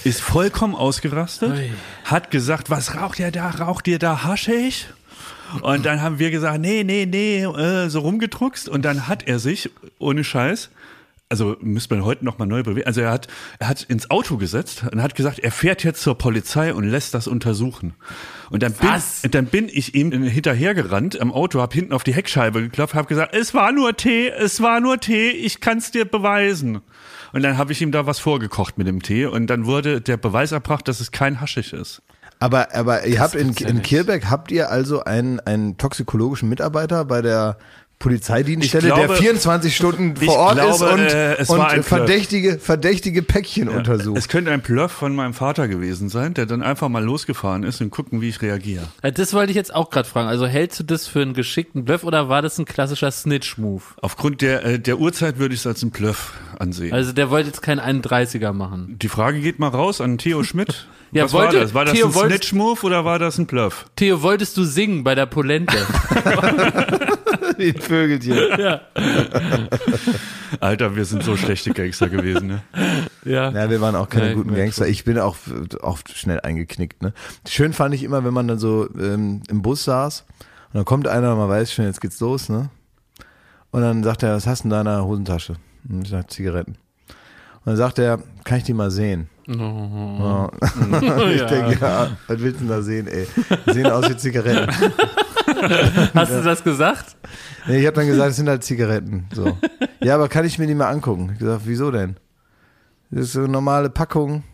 ist 0.05 0.21
vollkommen 0.21 0.75
ausgerastet, 0.75 1.53
Ui. 1.53 1.71
hat 2.05 2.31
gesagt, 2.31 2.71
was 2.71 2.97
raucht 2.97 3.19
ihr 3.19 3.31
da? 3.31 3.51
Raucht 3.51 3.89
ihr 3.89 3.99
da 3.99 4.25
Haschig? 4.25 4.89
Und 5.63 5.85
dann 5.85 6.01
haben 6.01 6.19
wir 6.19 6.31
gesagt, 6.31 6.61
nee, 6.61 6.85
nee, 6.85 7.07
nee, 7.07 7.43
äh, 7.43 7.89
so 7.89 8.01
rumgedruckst. 8.01 8.69
Und 8.69 8.85
dann 8.85 9.09
hat 9.09 9.27
er 9.27 9.39
sich, 9.39 9.71
ohne 9.99 10.23
Scheiß, 10.23 10.71
also 11.31 11.57
müsste 11.61 11.95
man 11.95 12.05
heute 12.05 12.25
nochmal 12.25 12.49
neu 12.49 12.65
bewegen, 12.65 12.87
also 12.87 13.01
er 13.01 13.13
hat, 13.13 13.29
er 13.61 13.69
hat 13.69 13.85
ins 13.85 14.11
Auto 14.11 14.37
gesetzt 14.37 14.85
und 14.91 15.01
hat 15.01 15.15
gesagt, 15.15 15.39
er 15.39 15.53
fährt 15.53 15.85
jetzt 15.85 16.03
zur 16.03 16.19
Polizei 16.19 16.75
und 16.75 16.85
lässt 16.85 17.15
das 17.15 17.29
untersuchen. 17.29 17.95
Und 18.51 18.65
dann 18.65 18.73
bin, 18.73 18.89
Was? 18.89 19.23
dann 19.31 19.47
bin 19.47 19.69
ich 19.73 19.95
ihm 19.95 20.11
hinterhergerannt 20.11 21.15
im 21.15 21.33
Auto, 21.33 21.61
hab 21.61 21.73
hinten 21.73 21.93
auf 21.93 22.03
die 22.03 22.13
Heckscheibe 22.13 22.63
geklopft, 22.63 22.95
hab 22.95 23.07
gesagt, 23.07 23.33
es 23.35 23.55
war 23.55 23.71
nur 23.71 23.97
Tee, 23.97 24.29
es 24.29 24.61
war 24.61 24.81
nur 24.81 24.99
Tee, 24.99 25.31
ich 25.31 25.61
kann's 25.61 25.93
dir 25.93 26.05
beweisen. 26.05 26.81
Und 27.33 27.43
dann 27.43 27.57
habe 27.57 27.71
ich 27.71 27.81
ihm 27.81 27.93
da 27.93 28.07
was 28.07 28.19
vorgekocht 28.19 28.77
mit 28.77 28.89
dem 28.89 29.01
Tee 29.01 29.27
und 29.27 29.47
dann 29.47 29.67
wurde 29.67 30.01
der 30.01 30.17
Beweis 30.17 30.51
erbracht, 30.51 30.89
dass 30.89 30.99
es 30.99 31.13
kein 31.13 31.41
Haschisch 31.41 31.73
ist. 31.73 32.03
Aber, 32.43 32.75
aber 32.75 33.07
ihr 33.07 33.21
habt 33.21 33.35
in, 33.35 33.53
ja 33.53 33.69
in. 33.69 33.83
Kirbeck 33.83 34.31
habt 34.31 34.51
ihr 34.51 34.71
also 34.71 35.05
einen, 35.05 35.41
einen 35.41 35.77
toxikologischen 35.77 36.49
Mitarbeiter 36.49 37.05
bei 37.05 37.21
der 37.21 37.59
Polizeidienststelle, 38.01 38.89
glaube- 38.89 39.07
der 39.09 39.17
24 39.17 39.77
Stunden 39.77 40.17
vor 40.17 40.37
Ort 40.37 40.55
glaube, 40.57 40.71
ist 40.75 41.51
und, 41.51 41.59
äh, 41.69 41.75
und 41.77 41.85
verdächtige, 41.85 42.59
verdächtige 42.59 43.23
Päckchen 43.23 43.69
untersucht. 43.69 44.17
Es 44.19 44.29
könnte 44.29 44.51
ein 44.51 44.63
Bluff 44.63 44.91
von 44.91 45.15
meinem 45.15 45.35
Vater 45.35 45.69
gewesen 45.69 46.09
sein, 46.09 46.33
der 46.35 46.47
dann 46.47 46.63
einfach 46.63 46.89
mal 46.89 47.05
losgefahren 47.05 47.63
ist 47.63 47.81
und 47.83 47.91
gucken, 47.91 48.21
wie 48.23 48.31
ich 48.31 48.41
reagiere. 48.43 48.85
Äh, 49.03 49.13
Das 49.13 49.35
wollte 49.35 49.51
ich 49.51 49.57
jetzt 49.57 49.75
auch 49.75 49.91
gerade 49.91 50.09
fragen. 50.09 50.29
Also 50.29 50.47
hältst 50.47 50.81
du 50.81 50.85
das 50.85 51.07
für 51.07 51.21
einen 51.21 51.35
geschickten 51.35 51.85
Bluff 51.85 52.03
oder 52.03 52.29
war 52.31 52.41
das 52.43 52.59
ein 52.59 52.65
klassischer 52.65 53.11
Snitch-Move? 53.11 53.83
Aufgrund 54.01 54.41
der, 54.41 54.65
äh, 54.65 54.79
der 54.81 54.99
Uhrzeit 54.99 55.39
würde 55.39 55.55
ich 55.55 55.61
es 55.61 55.67
als 55.67 55.83
ein 55.83 55.91
Bluff 55.91 56.33
ansehen. 56.59 56.93
Also 56.93 57.13
der 57.13 57.31
wollte 57.31 57.49
jetzt 57.49 57.63
keinen 57.63 57.81
31er 58.03 58.53
machen. 58.53 58.97
Die 59.01 59.09
Frage 59.09 59.41
geht 59.41 59.59
mal 59.59 59.69
raus 59.69 60.01
an 60.01 60.19
Theo 60.19 60.43
Schmidt. 60.43 60.87
Ja, 61.13 61.25
Was 61.25 61.33
wollte- 61.33 61.55
war 61.57 61.61
das? 61.65 61.75
War 61.75 61.85
das 61.87 61.95
Theo, 61.95 62.07
ein 62.07 62.13
Snitch-Move 62.13 62.83
oder 62.87 63.05
war 63.05 63.19
das 63.19 63.37
ein 63.37 63.47
Bluff? 63.47 63.87
Theo, 63.97 64.23
wolltest 64.23 64.57
du 64.57 64.63
singen 64.63 65.03
bei 65.03 65.17
der 65.17 65.27
Polente? 65.27 65.77
Die 67.59 67.73
Vögelchen. 67.73 68.39
ja. 68.57 68.81
Alter, 70.61 70.95
wir 70.95 71.05
sind 71.05 71.25
so 71.25 71.37
schlechte 71.37 71.73
Gangster 71.73 72.09
gewesen, 72.09 72.47
ne? 72.47 72.63
ja. 73.25 73.51
Ja, 73.51 73.69
wir 73.71 73.81
waren 73.81 73.97
auch 73.97 74.09
keine 74.09 74.29
Ja, 74.29 74.35
guten 74.35 74.55
Gangster. 74.55 74.87
Ich 74.87 75.03
bin 75.05 75.19
auch 75.19 75.37
oft 75.81 76.17
schnell 76.17 76.41
eingeknickt. 76.43 77.03
Ne? 77.03 77.13
Schön 77.49 77.73
fand 77.73 77.93
ich 77.95 78.05
immer, 78.05 78.25
wenn 78.25 78.33
man 78.35 78.47
dann 78.47 78.61
so 78.61 78.89
ähm, 78.97 79.43
im 79.49 79.63
Bus 79.63 79.83
saß 79.85 80.25
und 80.73 80.75
dann 80.75 80.85
kommt 80.85 81.09
einer, 81.09 81.35
man 81.35 81.49
weiß 81.49 81.73
schon, 81.73 81.87
jetzt 81.87 82.01
geht's 82.01 82.21
los, 82.21 82.49
ne? 82.49 82.71
Und 83.73 83.83
dann 83.83 84.03
sagt 84.05 84.23
er, 84.23 84.35
was 84.37 84.47
hast 84.47 84.63
du 84.63 84.67
in 84.67 84.71
deiner 84.71 85.05
Hosentasche? 85.05 85.57
Und 85.89 86.03
ich 86.03 86.11
sag, 86.11 86.31
Zigaretten. 86.31 86.73
Und 86.73 87.67
dann 87.67 87.77
sagt 87.77 87.99
er, 87.99 88.19
kann 88.45 88.59
ich 88.59 88.65
die 88.65 88.75
mal 88.75 88.91
sehen? 88.91 89.29
Ja. 89.51 90.49
ich 91.33 91.41
Ja. 91.41 91.47
denke, 91.47 91.79
ja, 91.81 92.09
was 92.29 92.39
willst 92.41 92.61
du 92.61 92.65
denn 92.65 92.69
da 92.69 92.83
sehen, 92.83 93.07
ey? 93.09 93.27
Die 93.67 93.73
sehen 93.73 93.87
aus 93.87 94.09
wie 94.09 94.17
Zigaretten. 94.17 94.73
Hast 96.15 96.33
du 96.33 96.43
das 96.43 96.63
gesagt? 96.63 97.17
Nee, 97.67 97.79
ich 97.81 97.87
habe 97.87 97.97
dann 97.97 98.07
gesagt, 98.07 98.31
es 98.31 98.37
sind 98.37 98.49
halt 98.49 98.63
Zigaretten. 98.65 99.27
So. 99.35 99.57
Ja, 100.03 100.15
aber 100.15 100.29
kann 100.29 100.47
ich 100.47 100.59
mir 100.59 100.67
die 100.67 100.75
mal 100.75 100.89
angucken? 100.89 101.31
Ich 101.35 101.41
gesagt, 101.41 101.63
wieso 101.67 101.91
denn? 101.91 102.17
Das 103.11 103.25
ist 103.25 103.33
so 103.33 103.41
eine 103.41 103.49
normale 103.49 103.91
Packung, 103.91 104.45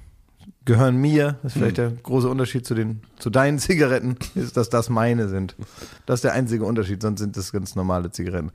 gehören 0.66 0.96
mir. 0.96 1.36
Das 1.42 1.52
ist 1.54 1.58
vielleicht 1.58 1.78
der 1.78 1.90
große 2.02 2.28
Unterschied 2.28 2.66
zu 2.66 2.74
den, 2.74 3.00
zu 3.18 3.30
deinen 3.30 3.58
Zigaretten, 3.60 4.16
ist, 4.34 4.56
dass 4.58 4.68
das 4.68 4.90
meine 4.90 5.28
sind. 5.28 5.56
Das 6.04 6.16
ist 6.18 6.24
der 6.24 6.34
einzige 6.34 6.64
Unterschied, 6.64 7.00
sonst 7.00 7.20
sind 7.20 7.36
das 7.38 7.50
ganz 7.52 7.74
normale 7.74 8.10
Zigaretten. 8.10 8.50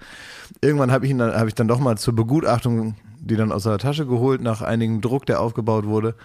Irgendwann 0.62 0.92
habe 0.92 1.06
ich 1.06 1.12
ihn 1.12 1.18
dann, 1.18 1.34
habe 1.34 1.48
ich 1.50 1.56
dann 1.56 1.68
doch 1.68 1.80
mal 1.80 1.98
zur 1.98 2.16
Begutachtung 2.16 2.96
die 3.24 3.36
dann 3.36 3.52
aus 3.52 3.64
der 3.64 3.78
Tasche 3.78 4.08
geholt 4.08 4.42
nach 4.42 4.64
einigem 4.64 5.00
Druck, 5.00 5.28
der 5.28 5.42
aufgebaut 5.42 5.86
wurde. 5.86 6.16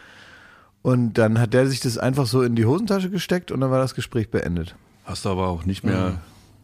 Und 0.81 1.15
dann 1.19 1.39
hat 1.39 1.53
der 1.53 1.67
sich 1.67 1.81
das 1.81 1.99
einfach 1.99 2.27
so 2.27 2.43
in 2.43 2.57
die 2.57 2.65
Hosentasche 2.65 3.11
gesteckt 3.11 3.51
und 3.53 3.61
dann 3.61 3.71
war 3.71 3.79
das 3.81 3.95
Gespräch 3.95 4.31
beendet. 4.31 4.75
Hast 5.05 5.27
du 5.27 5.29
aber 5.29 5.49
auch 5.49 5.67
nicht 5.67 5.85
mehr. 5.85 6.15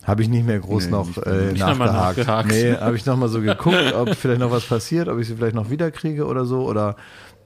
Habe 0.05 0.23
ich 0.23 0.29
nicht 0.31 0.47
mehr 0.47 0.59
groß 0.59 0.87
Nee, 0.87 0.91
noch 0.91 1.07
nicht- 1.07 1.19
äh, 1.27 1.53
nicht 1.53 1.61
nachgehakt. 1.61 2.17
nachgehakt. 2.19 2.49
Nee, 2.49 2.75
habe 2.77 2.97
ich 2.97 3.05
nochmal 3.05 3.29
so 3.29 3.43
geguckt, 3.43 3.93
ob 3.95 4.15
vielleicht 4.15 4.41
noch 4.41 4.51
was 4.51 4.65
passiert, 4.65 5.09
ob 5.09 5.19
ich 5.19 5.29
sie 5.29 5.37
vielleicht 5.37 5.55
noch 5.55 5.69
wiederkriege 5.69 6.27
oder 6.27 6.47
so 6.47 6.67
oder, 6.67 6.97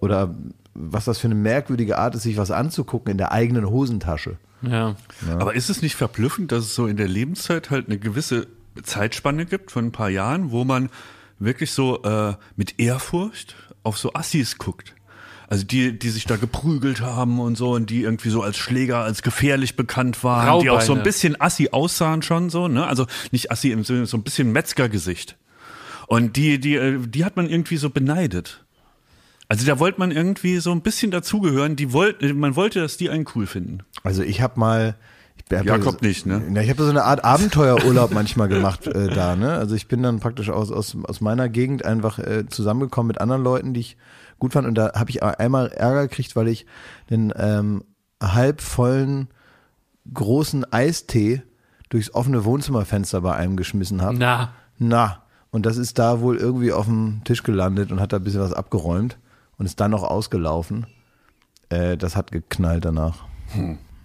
oder 0.00 0.34
was 0.74 1.06
das 1.06 1.18
für 1.18 1.28
eine 1.28 1.34
merkwürdige 1.34 1.98
Art 1.98 2.14
ist, 2.14 2.22
sich 2.22 2.36
was 2.36 2.50
anzugucken 2.50 3.12
in 3.12 3.18
der 3.18 3.32
eigenen 3.32 3.68
Hosentasche. 3.68 4.36
Ja. 4.62 4.96
Aber 5.30 5.54
ist 5.54 5.70
es 5.70 5.82
nicht 5.82 5.94
verblüffend, 5.94 6.52
dass 6.52 6.64
es 6.64 6.74
so 6.74 6.86
in 6.86 6.96
der 6.96 7.08
Lebenszeit 7.08 7.70
halt 7.70 7.86
eine 7.86 7.98
gewisse 7.98 8.46
Zeitspanne 8.82 9.46
gibt 9.46 9.70
von 9.70 9.86
ein 9.86 9.92
paar 9.92 10.10
Jahren, 10.10 10.50
wo 10.50 10.64
man 10.64 10.90
wirklich 11.38 11.72
so 11.72 12.02
äh, 12.02 12.34
mit 12.56 12.78
Ehrfurcht 12.78 13.56
auf 13.82 13.98
so 13.98 14.14
Assis 14.14 14.58
guckt? 14.58 14.94
Also 15.48 15.64
die, 15.64 15.96
die 15.96 16.10
sich 16.10 16.24
da 16.24 16.36
geprügelt 16.36 17.00
haben 17.00 17.38
und 17.38 17.56
so 17.56 17.72
und 17.72 17.88
die 17.88 18.02
irgendwie 18.02 18.30
so 18.30 18.42
als 18.42 18.56
Schläger, 18.56 18.98
als 18.98 19.22
gefährlich 19.22 19.76
bekannt 19.76 20.24
waren, 20.24 20.60
die 20.60 20.70
auch 20.70 20.80
so 20.80 20.92
ein 20.92 20.98
Raubeine. 20.98 21.04
bisschen 21.04 21.40
Assi 21.40 21.68
aussahen 21.70 22.22
schon 22.22 22.50
so, 22.50 22.66
ne? 22.66 22.86
Also 22.86 23.06
nicht 23.30 23.52
Assi 23.52 23.70
im 23.70 23.84
Sinne, 23.84 24.06
so 24.06 24.16
ein 24.16 24.24
bisschen 24.24 24.50
Metzgergesicht. 24.50 25.36
Und 26.08 26.36
die, 26.36 26.58
die, 26.58 26.74
äh, 26.74 26.98
die 26.98 27.24
hat 27.24 27.36
man 27.36 27.48
irgendwie 27.48 27.76
so 27.76 27.90
beneidet. 27.90 28.65
Also 29.48 29.64
da 29.64 29.78
wollte 29.78 30.00
man 30.00 30.10
irgendwie 30.10 30.58
so 30.58 30.72
ein 30.72 30.80
bisschen 30.80 31.10
dazugehören. 31.10 31.76
Die 31.76 31.92
wollte, 31.92 32.34
man 32.34 32.56
wollte, 32.56 32.80
dass 32.80 32.96
die 32.96 33.10
einen 33.10 33.26
cool 33.34 33.46
finden. 33.46 33.80
Also 34.02 34.22
ich 34.22 34.40
habe 34.40 34.58
mal. 34.58 34.96
Ich 35.48 35.56
hab 35.56 35.64
Jakob 35.64 36.02
ja, 36.02 36.08
nicht, 36.08 36.26
ne? 36.26 36.42
Na, 36.48 36.62
ich 36.62 36.70
habe 36.70 36.82
so 36.82 36.90
eine 36.90 37.04
Art 37.04 37.24
Abenteuerurlaub 37.24 38.10
manchmal 38.14 38.48
gemacht 38.48 38.86
äh, 38.86 39.08
da. 39.08 39.36
Ne? 39.36 39.52
Also 39.52 39.76
ich 39.76 39.86
bin 39.86 40.02
dann 40.02 40.18
praktisch 40.18 40.50
aus, 40.50 40.72
aus, 40.72 40.96
aus 41.04 41.20
meiner 41.20 41.48
Gegend 41.48 41.84
einfach 41.84 42.18
äh, 42.18 42.48
zusammengekommen 42.48 43.08
mit 43.08 43.20
anderen 43.20 43.44
Leuten, 43.44 43.72
die 43.72 43.80
ich 43.80 43.96
gut 44.38 44.54
fand. 44.54 44.66
Und 44.66 44.74
da 44.74 44.94
habe 44.94 45.10
ich 45.10 45.22
einmal 45.22 45.68
Ärger 45.68 46.08
gekriegt, 46.08 46.34
weil 46.34 46.48
ich 46.48 46.66
den 47.10 47.32
ähm, 47.36 47.84
halb 48.20 48.60
vollen 48.60 49.28
großen 50.12 50.72
Eistee 50.72 51.42
durchs 51.90 52.12
offene 52.12 52.44
Wohnzimmerfenster 52.44 53.20
bei 53.20 53.36
einem 53.36 53.56
geschmissen 53.56 54.02
habe. 54.02 54.16
Na, 54.16 54.52
Na, 54.78 55.22
und 55.50 55.66
das 55.66 55.76
ist 55.76 55.98
da 56.00 56.20
wohl 56.20 56.36
irgendwie 56.38 56.72
auf 56.72 56.86
dem 56.86 57.20
Tisch 57.24 57.44
gelandet 57.44 57.92
und 57.92 58.00
hat 58.00 58.12
da 58.12 58.16
ein 58.16 58.24
bisschen 58.24 58.40
was 58.40 58.52
abgeräumt 58.52 59.18
und 59.58 59.66
ist 59.66 59.80
dann 59.80 59.90
noch 59.90 60.02
ausgelaufen. 60.02 60.86
Äh, 61.68 61.96
das 61.96 62.16
hat 62.16 62.32
geknallt 62.32 62.84
danach. 62.84 63.24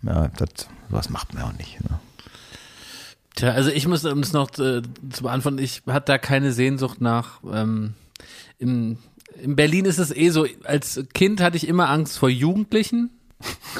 Ja, 0.04 0.30
das, 0.30 0.68
was 0.90 1.10
macht 1.10 1.34
man 1.34 1.44
auch 1.44 1.54
nicht. 1.54 1.80
Ne? 1.82 2.00
Tja, 3.36 3.52
also 3.52 3.70
ich 3.70 3.88
muss, 3.88 4.04
um 4.06 4.20
es 4.20 4.34
noch 4.34 4.50
äh, 4.60 4.82
zu 5.10 5.24
beantworten, 5.24 5.58
ich 5.58 5.84
hatte 5.88 6.14
da 6.14 6.18
keine 6.18 6.52
Sehnsucht 6.52 7.02
nach. 7.02 7.40
Ähm, 7.52 7.94
in, 8.60 8.98
in 9.42 9.56
Berlin 9.56 9.86
ist 9.86 10.00
es 10.00 10.16
eh 10.16 10.30
so, 10.30 10.46
als 10.64 11.04
Kind 11.14 11.42
hatte 11.42 11.58
ich 11.58 11.68
immer 11.68 11.90
Angst 11.90 12.18
vor 12.18 12.30
Jugendlichen. 12.30 13.10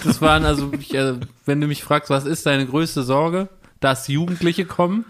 Das 0.04 0.22
waren 0.22 0.46
also, 0.46 0.72
ich, 0.80 0.94
äh, 0.94 1.16
wenn 1.46 1.62
du 1.62 1.68
mich 1.68 1.84
fragst, 1.84 2.10
was 2.10 2.26
ist 2.26 2.46
deine 2.46 2.66
größte 2.66 3.04
Sorge, 3.04 3.50
dass 3.80 4.08
Jugendliche 4.08 4.66
kommen, 4.66 5.06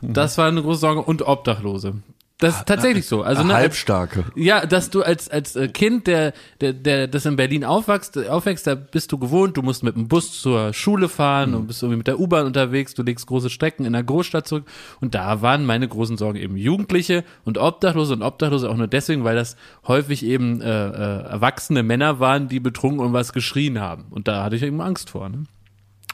das 0.00 0.38
war 0.38 0.46
eine 0.46 0.62
große 0.62 0.80
Sorge 0.80 1.02
und 1.02 1.22
Obdachlose. 1.22 1.94
Das 2.38 2.58
ist 2.58 2.66
tatsächlich 2.66 3.04
so. 3.06 3.22
Also 3.22 3.42
ne, 3.42 3.52
als, 3.52 3.62
Halbstarke. 3.62 4.24
ja, 4.36 4.64
dass 4.64 4.90
du 4.90 5.02
als 5.02 5.28
als 5.28 5.56
äh, 5.56 5.66
Kind, 5.66 6.06
der 6.06 6.32
der 6.60 6.72
der 6.72 7.08
das 7.08 7.26
in 7.26 7.34
Berlin 7.34 7.64
aufwächst, 7.64 8.16
aufwächst, 8.16 8.68
da 8.68 8.76
bist 8.76 9.10
du 9.10 9.18
gewohnt, 9.18 9.56
du 9.56 9.62
musst 9.62 9.82
mit 9.82 9.96
dem 9.96 10.06
Bus 10.06 10.40
zur 10.40 10.72
Schule 10.72 11.08
fahren 11.08 11.54
und 11.54 11.66
bist 11.66 11.82
irgendwie 11.82 11.98
mit 11.98 12.06
der 12.06 12.20
U-Bahn 12.20 12.46
unterwegs, 12.46 12.94
du 12.94 13.02
legst 13.02 13.26
große 13.26 13.50
Strecken 13.50 13.84
in 13.84 13.92
der 13.92 14.04
Großstadt 14.04 14.46
zurück 14.46 14.66
und 15.00 15.16
da 15.16 15.42
waren 15.42 15.66
meine 15.66 15.88
großen 15.88 16.16
Sorgen 16.16 16.38
eben 16.38 16.56
Jugendliche 16.56 17.24
und 17.44 17.58
Obdachlose 17.58 18.14
und 18.14 18.22
Obdachlose 18.22 18.70
auch 18.70 18.76
nur 18.76 18.86
deswegen, 18.86 19.24
weil 19.24 19.34
das 19.34 19.56
häufig 19.88 20.24
eben 20.24 20.60
äh, 20.60 20.66
äh, 20.66 21.22
erwachsene 21.24 21.82
Männer 21.82 22.20
waren, 22.20 22.46
die 22.46 22.60
betrunken 22.60 23.00
und 23.04 23.12
was 23.12 23.32
geschrien 23.32 23.80
haben 23.80 24.06
und 24.10 24.28
da 24.28 24.44
hatte 24.44 24.54
ich 24.54 24.62
eben 24.62 24.80
Angst 24.80 25.10
vor. 25.10 25.28
Ne? 25.28 25.44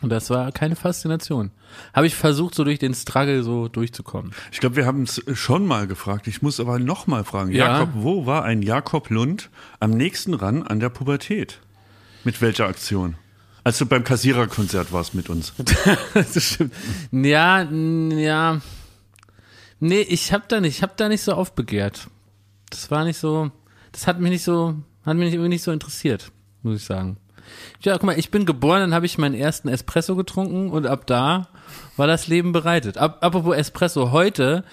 Und 0.05 0.11
das 0.11 0.29
war 0.29 0.53
keine 0.53 0.77
Faszination. 0.77 1.51
Habe 1.95 2.07
ich 2.07 2.15
versucht, 2.15 2.55
so 2.55 2.63
durch 2.63 2.79
den 2.79 2.93
Struggle 2.93 3.43
so 3.43 3.69
durchzukommen. 3.69 4.33
Ich 4.53 4.61
glaube, 4.61 4.77
wir 4.77 4.85
haben 4.85 5.05
es 5.05 5.23
schon 5.33 5.67
mal 5.67 5.87
gefragt. 5.87 6.27
Ich 6.27 6.43
muss 6.43 6.61
aber 6.61 6.79
noch 6.79 7.07
mal 7.07 7.25
fragen. 7.25 7.53
Ja. 7.53 7.79
Jakob, 7.79 7.89
wo 7.95 8.27
war 8.27 8.45
ein 8.45 8.61
Jakob 8.61 9.09
Lund 9.09 9.49
am 9.81 9.93
nächsten 9.93 10.35
ran 10.35 10.63
an 10.63 10.79
der 10.79 10.91
Pubertät? 10.91 11.61
Mit 12.23 12.43
welcher 12.43 12.67
Aktion? 12.67 13.15
Als 13.65 13.79
du 13.79 13.87
beim 13.87 14.05
Kassiererkonzert 14.05 14.93
warst 14.93 15.15
mit 15.15 15.31
uns. 15.31 15.55
das 16.13 16.45
stimmt. 16.45 16.75
Ja, 17.11 17.63
ja. 17.63 18.61
Nee, 19.81 20.03
ich 20.03 20.35
hab 20.35 20.51
da 20.51 20.61
nicht, 20.61 20.83
ich 20.83 20.89
da 20.99 21.09
nicht 21.09 21.23
so 21.23 21.33
aufbegehrt. 21.33 22.09
Das 22.69 22.91
war 22.91 23.07
nicht 23.07 23.17
so, 23.17 23.51
das 23.93 24.07
hat 24.07 24.21
mich 24.21 24.33
nicht 24.33 24.45
so, 24.45 24.75
hat 25.07 25.17
mich 25.17 25.33
irgendwie 25.33 25.49
nicht 25.49 25.63
so 25.63 25.73
interessiert, 25.73 26.31
muss 26.63 26.77
ich 26.77 26.85
sagen. 26.85 27.17
Ja, 27.81 27.93
guck 27.95 28.05
mal, 28.05 28.19
ich 28.19 28.31
bin 28.31 28.47
geboren, 28.47 28.81
dann 28.81 28.95
habe 28.95 29.07
ich 29.07 29.19
meinen 29.19 29.35
ersten 29.35 29.69
Espresso 29.69 30.17
getrunken 30.17 30.71
und 30.71 30.87
ab 30.87 31.07
da 31.07 31.49
war 31.97 32.07
das 32.07 32.27
Leben 32.27 32.53
bereitet. 32.53 32.99
Ab, 32.99 33.19
apropos 33.21 33.57
Espresso, 33.57 34.11
heute, 34.11 34.65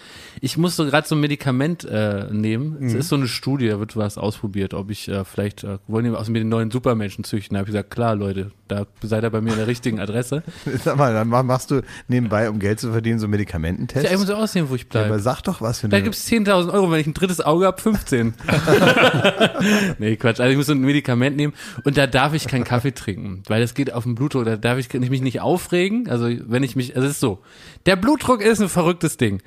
ich 0.43 0.57
musste 0.57 0.85
gerade 0.87 1.07
so 1.07 1.13
ein 1.13 1.21
Medikament 1.21 1.83
äh, 1.85 2.25
nehmen. 2.31 2.77
Es 2.83 2.93
ist 2.95 3.09
so 3.09 3.15
eine 3.15 3.27
Studie, 3.27 3.67
da 3.69 3.79
wird 3.79 3.95
was 3.95 4.17
ausprobiert, 4.17 4.73
ob 4.73 4.89
ich 4.89 5.07
äh, 5.07 5.23
vielleicht, 5.23 5.63
äh, 5.63 5.77
wollen 5.87 6.03
die 6.05 6.11
aus 6.11 6.29
mir 6.29 6.39
den 6.39 6.49
neuen 6.49 6.71
Supermenschen 6.71 7.23
züchten? 7.23 7.53
Da 7.53 7.59
habe 7.59 7.69
ich 7.69 7.73
gesagt, 7.73 7.91
klar, 7.91 8.15
Leute, 8.15 8.49
da 8.67 8.87
seid 9.03 9.23
ihr 9.23 9.29
bei 9.29 9.39
mir 9.39 9.51
an 9.51 9.57
der 9.59 9.67
richtigen 9.67 9.99
Adresse. 9.99 10.41
Sag 10.83 10.97
mal, 10.97 11.13
dann 11.13 11.27
mach- 11.27 11.43
machst 11.43 11.69
du 11.69 11.81
nebenbei, 12.07 12.49
um 12.49 12.57
Geld 12.57 12.79
zu 12.79 12.91
verdienen, 12.91 13.19
so 13.19 13.27
Medikamententests. 13.27 14.03
Ja, 14.09 14.11
ich 14.13 14.17
muss 14.17 14.27
so 14.27 14.33
aussehen, 14.33 14.65
wo 14.69 14.73
ich 14.75 14.81
Ja, 14.81 14.87
bleibe. 14.89 15.09
aber 15.09 15.19
sag 15.19 15.41
doch 15.43 15.61
was 15.61 15.79
für 15.81 15.89
Da 15.89 15.97
eine. 15.97 16.03
gibt's 16.05 16.27
10.000 16.27 16.73
Euro, 16.73 16.89
wenn 16.91 16.99
ich 16.99 17.07
ein 17.07 17.13
drittes 17.13 17.39
Auge 17.39 17.67
hab, 17.67 17.79
15. 17.79 18.33
nee, 19.99 20.15
Quatsch. 20.15 20.39
Also 20.39 20.51
ich 20.51 20.57
muss 20.57 20.65
so 20.67 20.73
ein 20.73 20.81
Medikament 20.81 21.35
nehmen 21.37 21.53
und 21.83 21.97
da 21.97 22.07
darf 22.07 22.33
ich 22.33 22.47
keinen 22.47 22.63
Kaffee 22.63 22.93
trinken, 22.93 23.43
weil 23.47 23.61
das 23.61 23.73
geht 23.73 23.93
auf 23.93 24.03
den 24.03 24.15
Blutdruck. 24.15 24.45
Da 24.45 24.57
darf 24.57 24.77
ich 24.77 24.91
mich 24.93 25.21
nicht 25.21 25.41
aufregen. 25.41 26.09
Also 26.09 26.29
wenn 26.47 26.63
ich 26.63 26.75
mich, 26.75 26.95
also 26.95 27.07
es 27.07 27.13
ist 27.15 27.19
so. 27.19 27.39
Der 27.85 27.95
Blutdruck 27.95 28.41
ist 28.41 28.61
ein 28.61 28.69
verrücktes 28.69 29.17
Ding. 29.17 29.41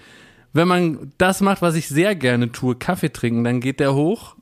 Wenn 0.55 0.69
man 0.69 1.13
das 1.19 1.41
macht, 1.41 1.61
was 1.61 1.75
ich 1.75 1.89
sehr 1.89 2.15
gerne 2.15 2.51
tue, 2.53 2.77
Kaffee 2.77 3.13
trinken, 3.13 3.45
dann 3.45 3.61
geht 3.61 3.81
der 3.81 3.93
hoch. 3.95 4.37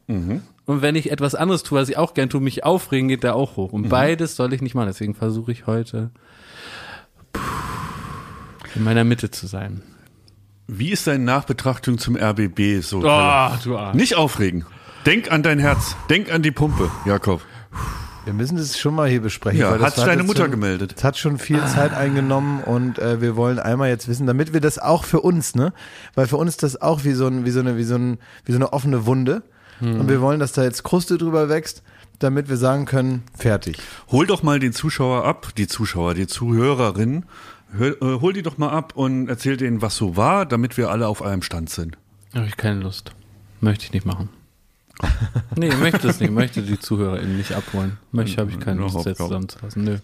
Und 0.67 0.83
wenn 0.83 0.95
ich 0.95 1.11
etwas 1.11 1.35
anderes 1.35 1.63
tue, 1.65 1.81
was 1.81 1.89
ich 1.89 1.97
auch 1.97 2.15
gerne 2.15 2.29
tue, 2.29 2.41
mich 2.41 2.65
aufregen, 2.65 3.09
geht 3.09 3.25
der 3.25 3.35
auch 3.35 3.57
hoch. 3.57 3.73
Und 3.73 3.89
beides 3.89 4.37
soll 4.37 4.53
ich 4.53 4.61
nicht 4.61 4.75
machen. 4.75 4.89
Deswegen 4.89 5.15
versuche 5.15 5.51
ich 5.51 5.67
heute 5.67 6.11
in 8.75 8.85
meiner 8.85 9.05
Mitte 9.05 9.31
zu 9.31 9.47
sein. 9.47 9.83
Wie 10.69 10.91
ist 10.91 11.07
deine 11.07 11.25
Nachbetrachtung 11.25 11.99
zum 11.99 12.17
RBB 12.17 12.81
so? 12.83 13.01
du 13.65 13.77
Arsch. 13.77 13.97
Nicht 13.97 14.15
aufregen. 14.15 14.65
Denk 15.05 15.33
an 15.33 15.43
dein 15.43 15.59
Herz. 15.59 15.97
Denk 16.09 16.33
an 16.33 16.43
die 16.43 16.53
Pumpe, 16.53 16.91
Jakob. 17.05 17.41
Wir 18.25 18.33
müssen 18.33 18.57
das 18.57 18.79
schon 18.79 18.95
mal 18.95 19.09
hier 19.09 19.21
besprechen. 19.21 19.61
Ja, 19.61 19.71
weil 19.73 19.79
das 19.79 19.89
hat 19.89 19.95
sich 19.97 20.05
deine 20.05 20.23
Mutter 20.23 20.43
schon- 20.43 20.51
gemeldet. 20.53 20.95
Das 20.97 21.05
hat 21.05 21.19
schon 21.19 21.39
viel 21.39 21.65
Zeit 21.67 21.93
eingenommen 21.93 22.63
und 22.63 22.99
äh, 22.99 23.21
wir 23.21 23.35
wollen 23.37 23.59
einmal 23.59 23.89
jetzt 23.89 24.07
wissen, 24.09 24.27
damit 24.27 24.53
wir 24.53 24.61
das 24.61 24.79
auch 24.79 25.05
für 25.05 25.21
uns, 25.21 25.55
ne? 25.57 25.73
Weil 26.15 26.27
für 26.29 26.37
uns 26.37 26.51
ist 26.51 26.63
das 26.63 26.81
auch 26.81 27.03
wie 27.05 27.13
so, 27.13 27.27
ein, 27.27 27.45
wie 27.45 27.51
so, 27.51 27.61
eine, 27.61 27.77
wie 27.77 27.83
so, 27.85 27.97
ein, 27.97 28.19
wie 28.45 28.53
so 28.53 28.59
eine 28.59 28.73
offene 28.73 29.07
Wunde. 29.07 29.43
Und 29.81 30.09
wir 30.09 30.21
wollen, 30.21 30.39
dass 30.39 30.53
da 30.53 30.63
jetzt 30.63 30.85
Kruste 30.85 31.19
drüber 31.19 31.49
wächst, 31.49 31.83
damit 32.21 32.49
wir 32.49 32.57
sagen 32.57 32.85
können, 32.85 33.25
fertig. 33.37 33.79
Hol 34.13 34.29
doch 34.29 34.45
mal 34.45 34.61
den 34.61 34.73
Zuschauer 34.73 35.25
ab, 35.25 35.49
die 35.57 35.67
Zuschauer, 35.67 36.15
die 36.15 36.29
Zuhörerinnen. 36.29 37.25
Hör, 37.77 38.01
äh, 38.01 38.21
hol 38.21 38.33
die 38.33 38.43
doch 38.43 38.59
mal 38.59 38.69
ab 38.69 38.93
und 38.95 39.29
erzähl 39.29 39.57
denen, 39.57 39.83
was 39.83 39.97
so 39.97 40.17
war, 40.17 40.47
damit 40.47 40.77
wir 40.77 40.89
alle 40.91 41.09
auf 41.09 41.21
einem 41.21 41.43
Stand 41.43 41.69
sind. 41.69 41.99
Habe 42.33 42.47
ich 42.47 42.57
keine 42.57 42.79
Lust. 42.79 43.11
Möchte 43.61 43.85
ich 43.87 43.93
nicht 43.93 44.07
machen. 44.07 44.29
nee, 45.57 45.69
ich 45.69 45.79
möchte 45.79 46.09
es 46.09 46.21
nicht. 46.21 46.31
Ich 46.31 46.35
möchte 46.35 46.63
die 46.63 46.79
ZuhörerInnen 46.79 47.37
nicht 47.37 47.53
abholen. 47.53 47.99
Möchte, 48.11 48.41
habe 48.41 48.51
ich 48.51 48.61
keine 48.61 48.81
Lust, 48.81 49.05
jetzt 49.07 49.19
zusammenzufassen. 49.19 49.85
Nö. 49.85 49.99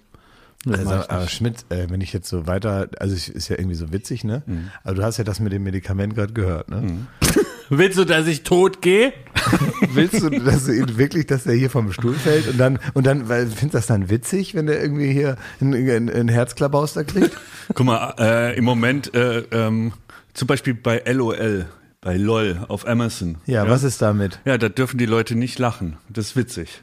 Nö 0.65 0.75
Also, 0.75 0.91
aber. 0.91 1.29
Schmidt, 1.29 1.65
äh, 1.69 1.87
wenn 1.89 2.01
ich 2.01 2.13
jetzt 2.13 2.29
so 2.29 2.47
weiter, 2.47 2.89
also 2.99 3.15
ich, 3.15 3.29
ist 3.29 3.49
ja 3.49 3.57
irgendwie 3.57 3.77
so 3.77 3.93
witzig, 3.93 4.25
ne? 4.25 4.43
Aber 4.85 4.95
du 4.95 5.03
hast 5.03 5.19
ja 5.19 5.25
das 5.25 5.41
mit 5.41 5.53
dem 5.53 5.63
Medikament 5.63 6.15
gerade 6.15 6.33
gehört, 6.33 6.69
ne? 6.69 7.07
Willst 7.71 7.99
du, 7.99 8.05
dass 8.05 8.27
ich 8.27 8.45
tot 8.45 8.81
gehe? 8.81 9.13
Willst 9.93 10.23
du, 10.23 10.31
dass 10.31 10.65
du 10.65 10.73
ihn 10.73 10.97
wirklich, 10.97 11.27
dass 11.27 11.47
er 11.47 11.53
hier 11.53 11.69
vom 11.69 11.93
Stuhl 11.93 12.15
fällt 12.15 12.49
und 12.49 12.59
dann, 12.59 12.79
und 12.95 13.07
dann, 13.07 13.29
weil 13.29 13.47
findest 13.47 13.63
du 13.63 13.79
das 13.79 13.87
dann 13.87 14.09
witzig, 14.09 14.55
wenn 14.55 14.67
der 14.67 14.81
irgendwie 14.81 15.13
hier 15.13 15.37
einen, 15.61 15.75
einen, 15.75 16.11
einen 16.11 16.29
Herzklabauster 16.29 17.05
kriegt? 17.05 17.37
Guck 17.75 17.87
mal, 17.87 18.15
äh, 18.19 18.57
im 18.57 18.65
Moment 18.65 19.15
äh, 19.15 19.41
ähm, 19.51 19.93
zum 20.33 20.47
Beispiel 20.49 20.75
bei 20.75 21.03
LOL, 21.07 21.67
bei 22.01 22.17
LOL 22.17 22.65
auf 22.69 22.87
Amazon. 22.87 23.39
Ja, 23.47 23.69
was 23.69 23.83
ist 23.83 24.01
damit? 24.03 24.41
Ja, 24.45 24.57
da 24.59 24.69
dürfen 24.69 24.99
die 24.99 25.07
Leute 25.07 25.35
nicht 25.35 25.59
lachen. 25.59 25.97
Das 26.09 26.27
ist 26.27 26.37
witzig. 26.37 26.83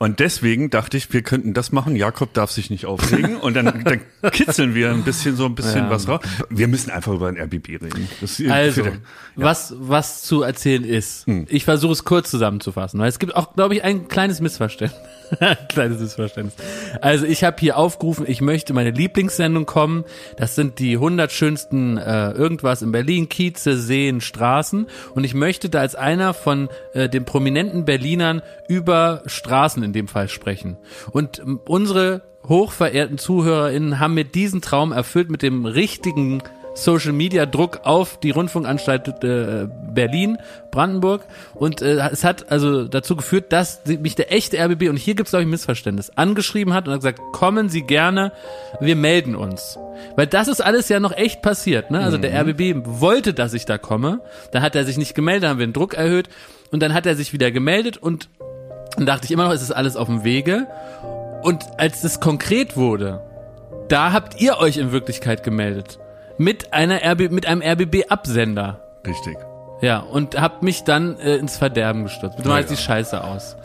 Und 0.00 0.20
deswegen 0.20 0.70
dachte 0.70 0.96
ich, 0.96 1.12
wir 1.12 1.22
könnten 1.22 1.54
das 1.54 1.72
machen. 1.72 1.96
Jakob 1.96 2.32
darf 2.32 2.52
sich 2.52 2.70
nicht 2.70 2.86
aufregen 2.86 3.36
und 3.36 3.54
dann, 3.54 3.82
dann 3.84 4.00
kitzeln 4.30 4.76
wir 4.76 4.90
ein 4.90 5.02
bisschen 5.02 5.34
so 5.34 5.44
ein 5.46 5.56
bisschen 5.56 5.86
Ja. 5.86 5.90
was 5.90 6.06
raus. 6.06 6.20
Wir 6.50 6.68
müssen 6.68 6.90
einfach 6.92 7.12
über 7.12 7.26
ein 7.26 7.36
RBB 7.36 7.68
reden. 7.82 8.08
Also, 8.48 8.84
für- 8.84 8.92
was, 9.34 9.74
was 9.76 10.22
zu 10.22 10.42
erzählen 10.42 10.84
ist. 10.84 11.26
Hm. 11.26 11.46
Ich 11.48 11.64
versuche 11.64 11.92
es 11.94 12.04
kurz 12.04 12.30
zusammenzufassen, 12.30 13.00
weil 13.00 13.08
es 13.08 13.18
gibt 13.18 13.34
auch, 13.34 13.54
glaube 13.56 13.74
ich, 13.74 13.82
ein 13.82 14.06
kleines 14.06 14.40
Missverständnis. 14.40 15.00
Ein 15.40 15.56
kleines 15.68 16.00
Missverständnis. 16.00 16.54
Also 17.00 17.26
ich 17.26 17.44
habe 17.44 17.56
hier 17.60 17.76
aufgerufen, 17.76 18.24
ich 18.28 18.40
möchte 18.40 18.72
meine 18.72 18.90
Lieblingssendung 18.90 19.66
kommen. 19.66 20.04
Das 20.36 20.54
sind 20.54 20.78
die 20.78 20.94
100 20.94 21.30
schönsten 21.32 21.98
äh, 21.98 22.32
irgendwas 22.32 22.82
in 22.82 22.92
Berlin, 22.92 23.28
Kieze, 23.28 23.76
Seen, 23.76 24.20
Straßen. 24.20 24.86
Und 25.14 25.24
ich 25.24 25.34
möchte 25.34 25.68
da 25.68 25.80
als 25.80 25.94
einer 25.94 26.34
von 26.34 26.68
äh, 26.94 27.08
den 27.08 27.24
prominenten 27.24 27.84
Berlinern 27.84 28.42
über 28.68 29.22
Straßen 29.26 29.82
in 29.82 29.92
dem 29.92 30.08
Fall 30.08 30.28
sprechen. 30.28 30.76
Und 31.10 31.38
ähm, 31.38 31.60
unsere 31.66 32.22
hochverehrten 32.46 33.18
ZuhörerInnen 33.18 34.00
haben 34.00 34.14
mir 34.14 34.24
diesen 34.24 34.62
Traum 34.62 34.92
erfüllt 34.92 35.30
mit 35.30 35.42
dem 35.42 35.66
richtigen 35.66 36.42
Social 36.78 37.12
Media 37.12 37.44
Druck 37.44 37.80
auf 37.82 38.20
die 38.20 38.30
Rundfunkanstalt 38.30 39.24
äh, 39.24 39.66
Berlin, 39.92 40.38
Brandenburg 40.70 41.22
und 41.54 41.82
äh, 41.82 42.08
es 42.10 42.22
hat 42.22 42.52
also 42.52 42.84
dazu 42.84 43.16
geführt, 43.16 43.52
dass 43.52 43.84
mich 43.84 44.14
der 44.14 44.32
echte 44.32 44.58
RBB 44.58 44.88
und 44.88 44.96
hier 44.96 45.14
gibt 45.14 45.26
es 45.26 45.30
glaube 45.32 45.42
ich 45.42 45.48
ein 45.48 45.50
Missverständnis 45.50 46.10
angeschrieben 46.10 46.74
hat 46.74 46.86
und 46.86 46.94
hat 46.94 47.00
gesagt, 47.00 47.20
kommen 47.32 47.68
Sie 47.68 47.82
gerne, 47.82 48.32
wir 48.80 48.94
melden 48.94 49.34
uns. 49.34 49.76
Weil 50.14 50.28
das 50.28 50.46
ist 50.46 50.60
alles 50.60 50.88
ja 50.88 51.00
noch 51.00 51.12
echt 51.12 51.42
passiert, 51.42 51.90
ne? 51.90 52.00
Also 52.00 52.16
der 52.18 52.32
RBB 52.40 52.82
wollte, 52.84 53.34
dass 53.34 53.54
ich 53.54 53.64
da 53.64 53.76
komme, 53.76 54.20
dann 54.52 54.62
hat 54.62 54.76
er 54.76 54.84
sich 54.84 54.96
nicht 54.96 55.16
gemeldet, 55.16 55.44
dann 55.44 55.50
haben 55.50 55.58
wir 55.58 55.66
den 55.66 55.72
Druck 55.72 55.94
erhöht 55.94 56.28
und 56.70 56.80
dann 56.80 56.94
hat 56.94 57.06
er 57.06 57.16
sich 57.16 57.32
wieder 57.32 57.50
gemeldet 57.50 57.96
und 57.96 58.28
dann 58.96 59.06
dachte 59.06 59.24
ich 59.24 59.32
immer 59.32 59.44
noch, 59.44 59.52
es 59.52 59.62
ist 59.62 59.72
alles 59.72 59.96
auf 59.96 60.06
dem 60.06 60.22
Wege 60.22 60.68
und 61.42 61.64
als 61.76 62.04
es 62.04 62.20
konkret 62.20 62.76
wurde, 62.76 63.20
da 63.88 64.12
habt 64.12 64.40
ihr 64.40 64.58
euch 64.58 64.76
in 64.76 64.92
Wirklichkeit 64.92 65.42
gemeldet. 65.42 65.98
Mit 66.38 66.72
einer 66.72 67.00
RB, 67.04 67.30
mit 67.30 67.46
einem 67.46 67.62
RBB-Absender. 67.62 68.80
Richtig. 69.06 69.36
Ja, 69.80 69.98
und 69.98 70.40
habt 70.40 70.62
mich 70.62 70.84
dann 70.84 71.16
äh, 71.18 71.36
ins 71.36 71.56
Verderben 71.56 72.04
gestürzt. 72.04 72.36
Bitte 72.36 72.48
mal 72.48 72.62
Ja, 72.62 72.66
die 72.66 72.76
Scheiße 72.76 73.22
aus. 73.22 73.56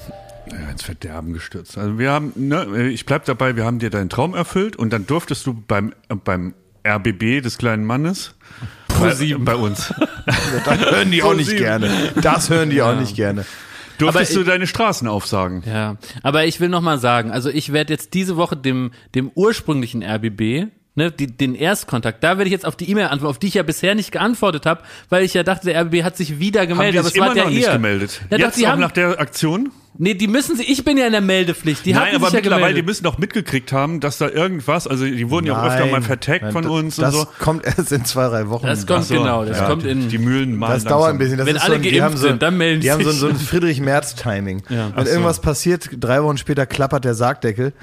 Ja, 0.52 0.70
ins 0.70 0.84
Verderben 0.84 1.34
gestürzt. 1.34 1.78
Also 1.78 1.98
wir 1.98 2.12
haben, 2.12 2.34
ne, 2.36 2.90
ich 2.90 3.06
bleib 3.06 3.26
dabei, 3.26 3.56
wir 3.56 3.66
haben 3.66 3.80
dir 3.80 3.90
deinen 3.90 4.10
Traum 4.10 4.36
erfüllt 4.36 4.76
und 4.76 4.92
dann 4.92 5.08
durftest 5.08 5.46
du 5.48 5.54
beim, 5.54 5.94
beim 6.24 6.54
RBB 6.86 7.42
des 7.42 7.58
kleinen 7.58 7.86
Mannes 7.86 8.36
bei, 9.00 9.36
bei 9.40 9.56
uns 9.56 9.94
Das 10.66 10.80
hören 10.80 11.12
die 11.12 11.24
auch 11.24 11.34
nicht 11.34 11.56
gerne. 11.58 11.90
Das 12.22 12.50
hören 12.50 12.70
die 12.70 12.82
auch 12.82 13.00
nicht 13.00 13.16
gerne. 13.16 13.46
durftest 13.98 14.32
Aber 14.34 14.44
du 14.44 14.50
deine 14.50 14.68
Straßen 14.68 15.08
aufsagen. 15.08 15.64
Ja, 15.66 15.98
aber 16.22 16.46
ich 16.46 16.60
will 16.60 16.70
noch 16.70 16.82
mal 16.82 17.00
sagen, 17.00 17.32
also 17.32 17.50
ich 17.50 17.74
werde 17.74 17.94
jetzt 17.94 18.14
diese 18.14 18.38
Woche 18.38 18.56
dem, 18.58 18.92
dem 19.16 19.32
ursprünglichen 19.34 20.04
RBB, 20.04 20.68
ne, 20.96 21.12
die, 21.12 21.28
den 21.28 21.56
Erstkontakt, 21.56 22.24
da 22.24 22.30
werde 22.38 22.46
ich 22.46 22.52
jetzt 22.52 22.66
auf 22.66 22.76
die 22.76 22.90
E-Mail 22.90 23.06
antworten, 23.08 23.32
auf 23.32 23.40
die 23.40 23.48
ich 23.48 23.54
ja 23.56 23.64
bisher 23.64 23.96
nicht 23.96 24.12
geantwortet 24.12 24.66
habe, 24.66 24.82
weil 25.10 25.24
ich 25.24 25.34
ja 25.34 25.44
dachte, 25.44 25.66
der 25.68 25.82
RBB 25.82 26.04
hat 26.04 26.18
sich 26.18 26.40
wieder 26.40 26.62
Haben 26.62 26.70
gemeldet, 26.70 26.94
die 26.96 27.00
aber 27.00 27.08
sich 27.10 27.18
es 27.22 27.28
war 27.28 27.34
der 27.34 27.50
nicht 27.50 27.72
gemeldet? 27.72 28.22
Ja, 28.30 28.38
doch, 28.38 28.46
Jetzt 28.46 28.58
die 28.60 28.66
auch 28.68 28.72
haben, 28.72 28.82
nach 28.82 28.92
der 28.92 29.20
Aktion? 29.20 29.72
nee, 29.96 30.16
die 30.16 30.28
müssen 30.28 30.56
sie, 30.58 30.64
ich 30.64 30.84
bin 30.84 30.98
ja 30.98 31.06
in 31.06 31.12
der 31.12 31.22
Meldepflicht, 31.22 31.86
die 31.86 31.94
Nein, 31.94 32.08
haben 32.08 32.16
aber 32.16 32.26
sich 32.26 32.34
ja 32.34 32.40
mittlerweile, 32.40 32.62
die 32.68 32.82
gemeldet. 32.82 32.86
müssen 32.88 33.04
doch 33.04 33.18
mitgekriegt 33.20 33.72
haben, 33.72 34.00
dass 34.00 34.18
da 34.18 34.28
irgendwas, 34.28 34.88
also 34.88 35.06
die 35.06 35.30
wurden 35.30 35.46
ja 35.48 35.60
auch 35.62 35.66
öfter 35.68 35.86
mal 35.86 36.02
vertaggt 36.02 36.42
Nein, 36.44 36.52
von 36.52 36.64
das- 36.64 36.72
uns 36.72 36.96
Das 36.96 37.14
und 37.16 37.22
so. 37.22 37.28
kommt 37.40 37.66
erst 37.66 37.92
in 37.92 38.04
zwei, 38.06 38.28
drei 38.28 38.50
Wochen. 38.50 38.66
Das 38.66 38.88
kommt 38.88 39.06
So, 39.06 39.14
genau, 39.16 39.46
das 39.46 39.60
ja, 39.60 39.68
kommt 39.68 39.84
die, 39.84 39.90
in, 39.90 40.10
die 40.10 40.18
Mühlen 40.18 40.56
malen 40.56 40.74
Das 40.74 40.84
dauert 40.86 41.12
ein 41.12 41.20
bisschen. 41.20 41.38
Das 41.38 41.46
Wenn 41.48 41.56
ist 41.58 41.62
alle 41.62 41.74
so, 41.74 41.76
ein- 41.76 41.82
die 41.84 41.90
geimpft 41.92 42.04
haben 42.06 42.18
so, 42.18 42.28
sind, 42.28 42.42
dann 42.42 42.58
melden 42.58 42.82
Die 42.82 42.92
haben 42.92 43.04
so, 43.04 43.10
ein- 43.10 43.12
sich. 43.14 43.20
so 43.22 43.28
ein 43.30 43.36
Friedrich-Merz-Timing. 43.36 44.64
Ja. 44.70 44.88
Wenn 44.88 44.94
Ach 44.96 45.06
so. 45.06 45.12
irgendwas 45.12 45.42
passiert, 45.42 45.90
drei 46.00 46.24
Wochen 46.24 46.38
später 46.38 46.66
klappert 46.66 47.06
der 47.06 47.14
Sargdeckel 47.14 47.74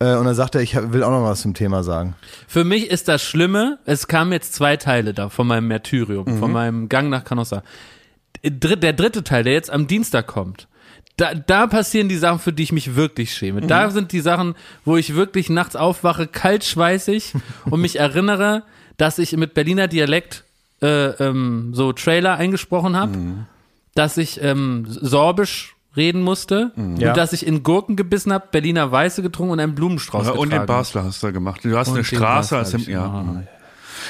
und 0.00 0.24
dann 0.24 0.34
sagt 0.34 0.54
er, 0.54 0.62
ich 0.62 0.74
will 0.74 1.02
auch 1.02 1.10
noch 1.10 1.24
was 1.24 1.42
zum 1.42 1.52
Thema 1.52 1.82
sagen. 1.82 2.14
Für 2.48 2.64
mich 2.64 2.90
ist 2.90 3.08
das 3.08 3.22
Schlimme, 3.22 3.78
es 3.84 4.08
kamen 4.08 4.32
jetzt 4.32 4.54
zwei 4.54 4.76
Teile 4.76 5.12
da 5.12 5.28
von 5.28 5.46
meinem 5.46 5.68
Märtyrium, 5.68 6.38
von 6.38 6.52
meinem 6.52 6.88
Gang 6.88 7.10
nach 7.10 7.24
Canossa. 7.24 7.62
Der 8.42 8.92
dritte 8.94 9.22
Teil, 9.22 9.44
der 9.44 9.52
jetzt 9.52 9.70
am 9.70 9.86
Dienstag 9.86 10.26
kommt, 10.26 10.68
da, 11.20 11.34
da 11.34 11.66
passieren 11.66 12.08
die 12.08 12.16
Sachen, 12.16 12.38
für 12.38 12.52
die 12.52 12.62
ich 12.62 12.72
mich 12.72 12.96
wirklich 12.96 13.34
schäme. 13.34 13.60
Da 13.60 13.90
sind 13.90 14.12
die 14.12 14.20
Sachen, 14.20 14.54
wo 14.86 14.96
ich 14.96 15.14
wirklich 15.14 15.50
nachts 15.50 15.76
aufwache, 15.76 16.26
kaltschweißig 16.26 17.34
und 17.66 17.80
mich 17.80 17.98
erinnere, 17.98 18.62
dass 18.96 19.18
ich 19.18 19.36
mit 19.36 19.52
Berliner 19.52 19.86
Dialekt 19.86 20.44
äh, 20.80 21.08
ähm, 21.22 21.72
so 21.74 21.92
Trailer 21.92 22.36
eingesprochen 22.36 22.96
habe, 22.96 23.18
dass 23.94 24.16
ich 24.16 24.42
ähm, 24.42 24.86
Sorbisch 24.88 25.74
reden 25.96 26.22
musste 26.22 26.72
Ja. 26.76 27.08
und 27.10 27.16
dass 27.16 27.32
ich 27.32 27.46
in 27.46 27.62
Gurken 27.62 27.96
gebissen 27.96 28.32
habe, 28.32 28.46
Berliner 28.50 28.90
Weiße 28.92 29.22
getrunken 29.22 29.52
und 29.52 29.60
einen 29.60 29.74
Blumenstrauß 29.74 30.26
Ja, 30.28 30.32
und 30.32 30.52
den 30.52 30.66
Basler 30.66 31.04
hast 31.04 31.22
du 31.22 31.32
gemacht. 31.32 31.64
Du 31.64 31.76
hast 31.76 31.88
Und 31.88 31.94
eine 31.94 32.04
Straße 32.04 32.56
als 32.56 32.74
ich 32.74 32.86
ja. 32.86 33.06
gemacht. 33.06 33.46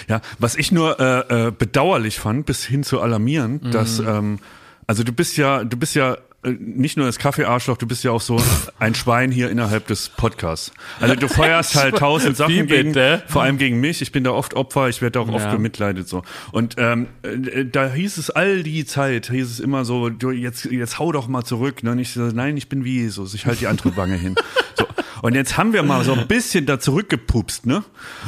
Ja, 0.08 0.20
was 0.38 0.56
ich 0.56 0.70
nur 0.72 1.00
äh, 1.00 1.46
äh, 1.48 1.50
bedauerlich 1.50 2.20
fand, 2.20 2.46
bis 2.46 2.64
hin 2.64 2.84
zu 2.84 3.00
alarmieren, 3.00 3.60
Mhm. 3.64 3.70
dass 3.72 3.98
ähm, 3.98 4.38
also 4.86 5.02
du 5.04 5.12
bist 5.12 5.36
ja, 5.36 5.64
du 5.64 5.76
bist 5.76 5.94
ja 5.94 6.16
nicht 6.42 6.96
nur 6.96 7.04
das 7.06 7.18
Kaffeearschloch, 7.18 7.76
du 7.76 7.86
bist 7.86 8.02
ja 8.02 8.12
auch 8.12 8.20
so 8.22 8.40
ein 8.78 8.94
Schwein 8.94 9.30
hier 9.30 9.50
innerhalb 9.50 9.86
des 9.88 10.08
Podcasts. 10.08 10.72
Also 10.98 11.14
du 11.14 11.28
feuerst 11.28 11.74
halt 11.74 11.96
tausend 11.98 12.36
Sachen 12.36 12.66
gegen, 12.66 12.94
vor 13.26 13.42
allem 13.42 13.58
gegen 13.58 13.78
mich. 13.78 14.00
Ich 14.00 14.10
bin 14.10 14.24
da 14.24 14.30
oft 14.30 14.54
Opfer, 14.54 14.88
ich 14.88 15.02
werde 15.02 15.20
auch 15.20 15.28
oft 15.28 15.44
Ja. 15.44 15.52
bemitleidet 15.52 16.08
so. 16.08 16.22
Und 16.52 16.76
ähm, 16.78 17.08
äh, 17.22 17.66
da 17.66 17.92
hieß 17.92 18.16
es 18.16 18.30
all 18.30 18.62
die 18.62 18.86
Zeit, 18.86 19.30
hieß 19.30 19.50
es 19.50 19.60
immer 19.60 19.84
so, 19.84 20.08
du 20.08 20.30
jetzt 20.30 20.64
jetzt 20.64 20.98
hau 20.98 21.12
doch 21.12 21.28
mal 21.28 21.44
zurück. 21.44 21.82
Ne? 21.82 21.90
Und 21.92 21.98
ich 21.98 22.12
so, 22.14 22.22
nein, 22.22 22.56
ich 22.56 22.68
bin 22.70 22.84
wie 22.84 23.02
Jesus, 23.02 23.34
ich 23.34 23.44
halte 23.44 23.60
die 23.60 23.66
andere 23.66 23.96
Wange 23.96 24.16
hin. 24.16 24.34
So. 24.78 24.86
Und 25.22 25.34
jetzt 25.34 25.58
haben 25.58 25.74
wir 25.74 25.82
mal 25.82 26.04
so 26.04 26.14
ein 26.14 26.26
bisschen 26.26 26.64
da 26.64 26.78
zurückgepupst, 26.80 27.66
ne? 27.66 27.84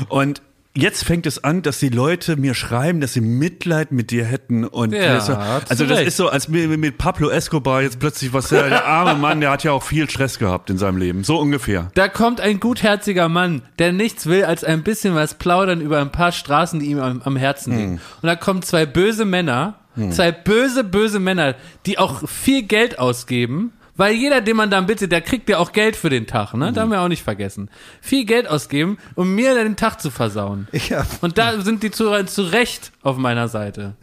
Und 0.09 0.42
Jetzt 0.74 1.04
fängt 1.04 1.26
es 1.26 1.44
an, 1.44 1.61
dass 1.61 1.80
die 1.80 1.90
Leute 1.90 2.37
mir 2.37 2.54
schreiben, 2.54 3.02
dass 3.02 3.12
sie 3.12 3.20
Mitleid 3.20 3.92
mit 3.92 4.11
dir 4.11 4.24
hätten 4.24 4.64
und 4.64 4.94
Ja, 4.94 5.20
so, 5.20 5.35
also 5.35 5.85
das 5.85 5.98
recht. 5.98 6.08
ist 6.08 6.16
so, 6.16 6.30
als 6.30 6.48
mit, 6.48 6.66
mit 6.78 6.96
Pablo 6.96 7.28
Escobar 7.28 7.82
jetzt 7.82 7.98
plötzlich 7.98 8.32
was 8.32 8.48
der, 8.48 8.70
der 8.70 8.87
arme 8.87 9.20
Mann, 9.20 9.42
der 9.42 9.50
hat 9.50 9.64
ja 9.64 9.72
auch 9.72 9.82
viel 9.82 10.08
Stress 10.08 10.38
gehabt 10.38 10.70
in 10.70 10.78
seinem 10.78 10.96
Leben, 10.96 11.24
so 11.24 11.38
ungefähr. 11.38 11.90
Da 11.94 12.08
kommt 12.08 12.40
ein 12.40 12.58
gutherziger 12.58 13.28
Mann, 13.28 13.61
der 13.78 13.92
nichts 13.92 14.24
will, 14.26 14.44
als 14.44 14.64
ein 14.64 14.82
bisschen 14.82 15.14
was 15.14 15.35
plaudern 15.35 15.82
über 15.82 16.00
ein 16.00 16.11
paar 16.11 16.32
Straßen, 16.32 16.80
die 16.80 16.87
ihm 16.87 17.00
am, 17.00 17.20
am 17.22 17.37
Herzen 17.37 17.76
liegen. 17.76 17.92
Und 18.22 18.26
da 18.26 18.35
kommen 18.35 18.62
zwei 18.62 18.87
böse 18.87 19.26
Männer, 19.26 19.74
zwei 20.11 20.32
böse, 20.32 20.85
böse 20.85 21.20
Männer, 21.20 21.54
die 21.85 21.98
auch 21.98 22.26
viel 22.26 22.62
Geld 22.62 22.98
ausgeben, 22.98 23.72
weil 23.96 24.14
jeder, 24.14 24.40
den 24.40 24.57
man 24.57 24.70
dann 24.70 24.87
bittet, 24.87 25.12
der 25.12 25.20
kriegt 25.20 25.48
ja 25.48 25.59
auch 25.59 25.72
Geld 25.72 25.96
für 25.96 26.11
den 26.11 26.26
Tag, 26.26 26.55
ne? 26.55 26.72
Da 26.72 26.83
haben 26.83 26.90
wir 26.90 27.00
auch 27.00 27.09
nicht 27.09 27.22
vergessen. 27.22 27.70
Viel 28.00 28.24
Geld 28.24 28.48
ausgeben, 28.48 28.98
um 29.14 29.35
mir 29.35 29.55
den 29.55 29.76
Tag 29.76 30.00
zu 30.00 30.11
versauen. 30.11 30.68
Ja, 30.88 31.07
Und 31.20 31.38
da 31.38 31.61
sind 31.61 31.83
die 31.83 31.90
Zuhörer 31.90 32.26
zu 32.26 32.42
Recht 32.42 32.92
auf 33.02 33.16
meiner 33.16 33.48
Seite. 33.48 33.94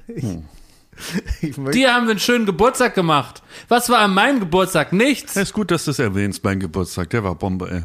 ich 1.42 1.58
möchte, 1.58 1.78
Die 1.80 1.88
haben 1.88 2.10
einen 2.10 2.20
schönen 2.20 2.46
Geburtstag 2.46 2.94
gemacht. 2.96 3.42
Was 3.68 3.90
war 3.90 4.00
an 4.00 4.14
meinem 4.14 4.40
Geburtstag? 4.40 4.94
Nichts. 4.94 5.36
Es 5.36 5.50
ist 5.50 5.54
gut, 5.54 5.72
dass 5.72 5.86
du 5.86 5.92
es 5.92 6.00
erwähnst, 6.00 6.44
mein 6.44 6.60
Geburtstag, 6.60 7.10
der 7.10 7.24
war 7.24 7.36
Bombe, 7.36 7.70
ey. 7.72 7.84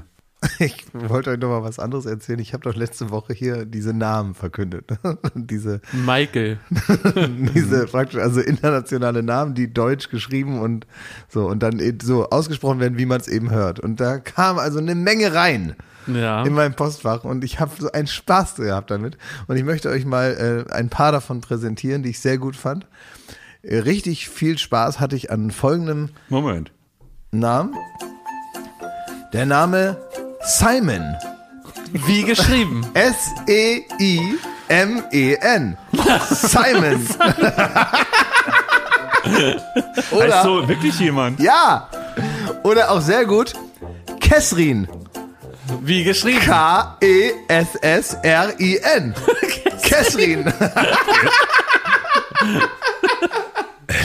ich 0.59 0.85
wollte 0.93 1.31
euch 1.31 1.39
noch 1.39 1.49
mal 1.49 1.63
was 1.63 1.79
anderes 1.79 2.07
erzählen. 2.07 2.39
Ich 2.39 2.53
habe 2.53 2.63
doch 2.65 2.75
letzte 2.75 3.11
Woche 3.11 3.33
hier 3.33 3.65
diese 3.65 3.93
Namen 3.93 4.35
verkündet. 4.35 4.91
diese, 5.35 5.81
Michael. 5.93 6.59
diese 7.55 7.87
praktisch, 7.87 8.21
also 8.21 8.41
internationale 8.41 9.23
Namen, 9.23 9.55
die 9.55 9.73
deutsch 9.73 10.11
geschrieben 10.11 10.61
und 10.61 10.87
so 11.29 11.47
und 11.47 11.63
dann 11.63 11.79
eben 11.79 12.01
so 12.01 12.29
ausgesprochen 12.31 12.81
werden, 12.81 12.99
wie 12.99 13.07
man 13.07 13.21
es 13.21 13.29
eben 13.29 13.51
hört. 13.51 13.81
Und 13.81 14.01
da 14.01 14.19
kam 14.19 14.59
also 14.59 14.79
eine 14.79 14.95
Menge 14.95 15.35
rein. 15.35 15.77
Ja. 16.07 16.45
in 16.45 16.53
meinem 16.53 16.75
Postfach 16.75 17.25
und 17.25 17.45
ich 17.45 17.61
habe 17.61 17.73
so 17.79 17.91
einen 17.91 18.07
Spaß 18.07 18.57
gehabt 18.57 18.91
damit 18.91 19.17
und 19.47 19.57
ich 19.57 19.65
möchte 19.65 19.89
euch 19.89 20.05
mal 20.05 20.67
äh, 20.69 20.71
ein 20.71 20.91
paar 20.91 21.13
davon 21.13 21.41
präsentieren, 21.41 22.03
die 22.03 22.11
ich 22.11 22.21
sehr 22.21 22.37
gut 22.37 22.57
fand. 22.57 22.87
Äh, 23.63 23.79
richtig 23.79 24.29
viel 24.29 24.59
Spaß 24.59 25.01
hatte 25.01 25.17
ich 25.17 25.31
an 25.31 25.51
folgendem 25.51 26.11
Moment. 26.29 26.73
Namen. 27.31 27.75
Der 29.33 29.47
Name 29.47 29.97
Simon. 30.45 31.17
Wie 31.93 32.23
geschrieben. 32.25 32.85
E 32.95 33.01
S-E-I-M-E-N. 34.69 35.77
Simon. 36.31 37.07
Oder, 40.11 40.35
Heißt 40.37 40.45
so 40.45 40.69
wirklich 40.69 40.99
jemand? 41.01 41.41
ja. 41.41 41.89
Oder 42.63 42.91
auch 42.91 43.01
sehr 43.01 43.25
gut, 43.27 43.53
Kesrin. 44.21 44.87
Wie 45.81 46.05
geschrieben. 46.05 46.39
E 47.01 47.31
K-E-S-S-R-I-N. 47.49 49.15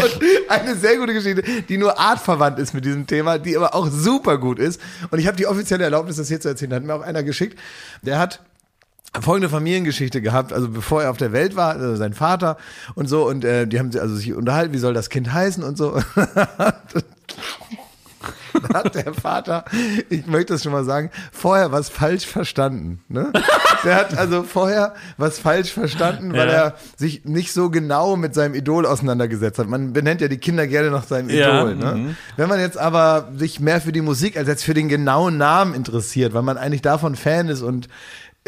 Und 0.03 0.19
eine 0.49 0.75
sehr 0.75 0.97
gute 0.97 1.13
Geschichte, 1.13 1.43
die 1.67 1.77
nur 1.77 1.99
artverwandt 1.99 2.59
ist 2.59 2.73
mit 2.73 2.85
diesem 2.85 3.07
Thema, 3.07 3.37
die 3.37 3.57
aber 3.57 3.75
auch 3.75 3.89
super 3.89 4.37
gut 4.37 4.59
ist. 4.59 4.79
Und 5.11 5.19
ich 5.19 5.27
habe 5.27 5.37
die 5.37 5.47
offizielle 5.47 5.83
Erlaubnis, 5.83 6.17
das 6.17 6.27
hier 6.27 6.39
zu 6.39 6.49
erzählen. 6.49 6.71
Da 6.71 6.75
hat 6.77 6.83
mir 6.83 6.95
auch 6.95 7.01
einer 7.01 7.23
geschickt, 7.23 7.59
der 8.01 8.19
hat 8.19 8.41
folgende 9.21 9.49
Familiengeschichte 9.49 10.21
gehabt, 10.21 10.53
also 10.53 10.69
bevor 10.69 11.03
er 11.03 11.11
auf 11.11 11.17
der 11.17 11.31
Welt 11.31 11.55
war, 11.55 11.71
also 11.71 11.95
sein 11.95 12.13
Vater 12.13 12.57
und 12.93 13.07
so, 13.07 13.27
und 13.27 13.43
äh, 13.43 13.65
die 13.65 13.79
haben 13.79 13.91
sich 13.91 13.99
also 13.99 14.15
sich 14.15 14.33
unterhalten, 14.33 14.73
wie 14.73 14.77
soll 14.77 14.93
das 14.93 15.09
Kind 15.09 15.33
heißen 15.33 15.63
und 15.63 15.77
so. 15.77 15.99
hat 18.73 18.95
der 18.95 19.13
Vater, 19.13 19.65
ich 20.09 20.25
möchte 20.27 20.53
das 20.53 20.63
schon 20.63 20.71
mal 20.71 20.83
sagen, 20.83 21.09
vorher 21.31 21.71
was 21.71 21.89
falsch 21.89 22.25
verstanden. 22.25 22.99
Ne? 23.07 23.31
Der 23.83 23.95
hat 23.95 24.17
also 24.17 24.43
vorher 24.43 24.93
was 25.17 25.39
falsch 25.39 25.71
verstanden, 25.71 26.33
weil 26.33 26.47
Ja. 26.47 26.53
er 26.53 26.75
sich 26.97 27.25
nicht 27.25 27.53
so 27.53 27.69
genau 27.69 28.15
mit 28.15 28.33
seinem 28.33 28.55
Idol 28.55 28.85
auseinandergesetzt 28.85 29.59
hat. 29.59 29.67
Man 29.67 29.93
benennt 29.93 30.21
ja 30.21 30.27
die 30.27 30.37
Kinder 30.37 30.67
gerne 30.67 30.91
nach 30.91 31.03
seinem 31.05 31.29
Ja, 31.29 31.61
Idol. 31.61 31.75
Ne? 31.75 32.15
Wenn 32.37 32.49
man 32.49 32.59
jetzt 32.59 32.77
aber 32.77 33.29
sich 33.37 33.59
mehr 33.59 33.81
für 33.81 33.91
die 33.91 34.01
Musik 34.01 34.37
als 34.37 34.47
jetzt 34.47 34.63
für 34.63 34.73
den 34.73 34.89
genauen 34.89 35.37
Namen 35.37 35.73
interessiert, 35.73 36.33
weil 36.33 36.41
man 36.43 36.57
eigentlich 36.57 36.81
davon 36.81 37.15
Fan 37.15 37.49
ist 37.49 37.61
und 37.61 37.87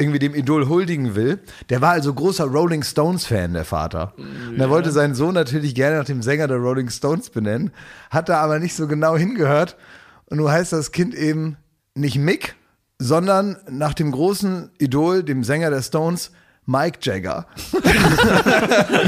irgendwie 0.02 0.20
dem 0.20 0.36
Idol 0.36 0.68
huldigen 0.68 1.16
will. 1.16 1.40
Der 1.70 1.82
war 1.82 1.92
also 1.92 2.14
großer 2.14 2.46
Rolling 2.46 2.84
Stones 2.84 3.26
Fan, 3.26 3.54
der 3.54 3.66
Vater. 3.66 4.14
Und 4.18 4.60
er 4.60 4.70
wollte 4.70 4.92
seinen 4.92 5.16
Sohn 5.16 5.34
natürlich 5.34 5.76
gerne 5.76 5.98
nach 5.98 6.06
dem 6.06 6.22
Sänger 6.22 6.48
der 6.48 6.58
Rolling 6.58 6.90
Stones 6.90 7.30
benennen, 7.30 7.72
hat 8.10 8.28
da 8.28 8.42
aber 8.42 8.60
nicht 8.60 8.76
so 8.76 8.88
genau 8.88 9.16
hingehört. 9.16 9.78
Und 10.26 10.38
nun 10.38 10.52
heißt 10.52 10.74
das 10.74 10.92
Kind 10.92 11.14
eben 11.14 11.58
nicht 11.94 12.18
Mick, 12.18 12.56
sondern 13.00 13.58
nach 13.70 13.94
dem 13.94 14.12
großen 14.12 14.72
Idol, 14.78 15.24
dem 15.24 15.44
Sänger 15.44 15.70
der 15.70 15.82
Stones, 15.82 16.32
Mike 16.72 17.00
Jagger. 17.02 17.46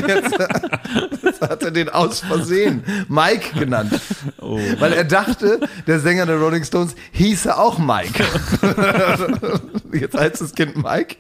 jetzt, 0.08 0.38
jetzt 1.24 1.42
hat 1.42 1.64
er 1.64 1.72
den 1.72 1.90
aus 1.90 2.20
Versehen 2.20 2.84
Mike 3.08 3.58
genannt. 3.58 4.00
Weil 4.38 4.94
er 4.94 5.06
dachte, 5.06 5.62
der 5.88 6.00
Sänger 6.00 6.26
der 6.26 6.38
Rolling 6.38 6.66
Stones 6.66 6.96
hieße 7.14 7.58
auch 7.58 7.80
Mike. 7.80 8.24
Jetzt 9.94 10.18
heißt 10.18 10.42
das 10.42 10.54
Kind 10.56 10.76
Mike. 10.76 11.18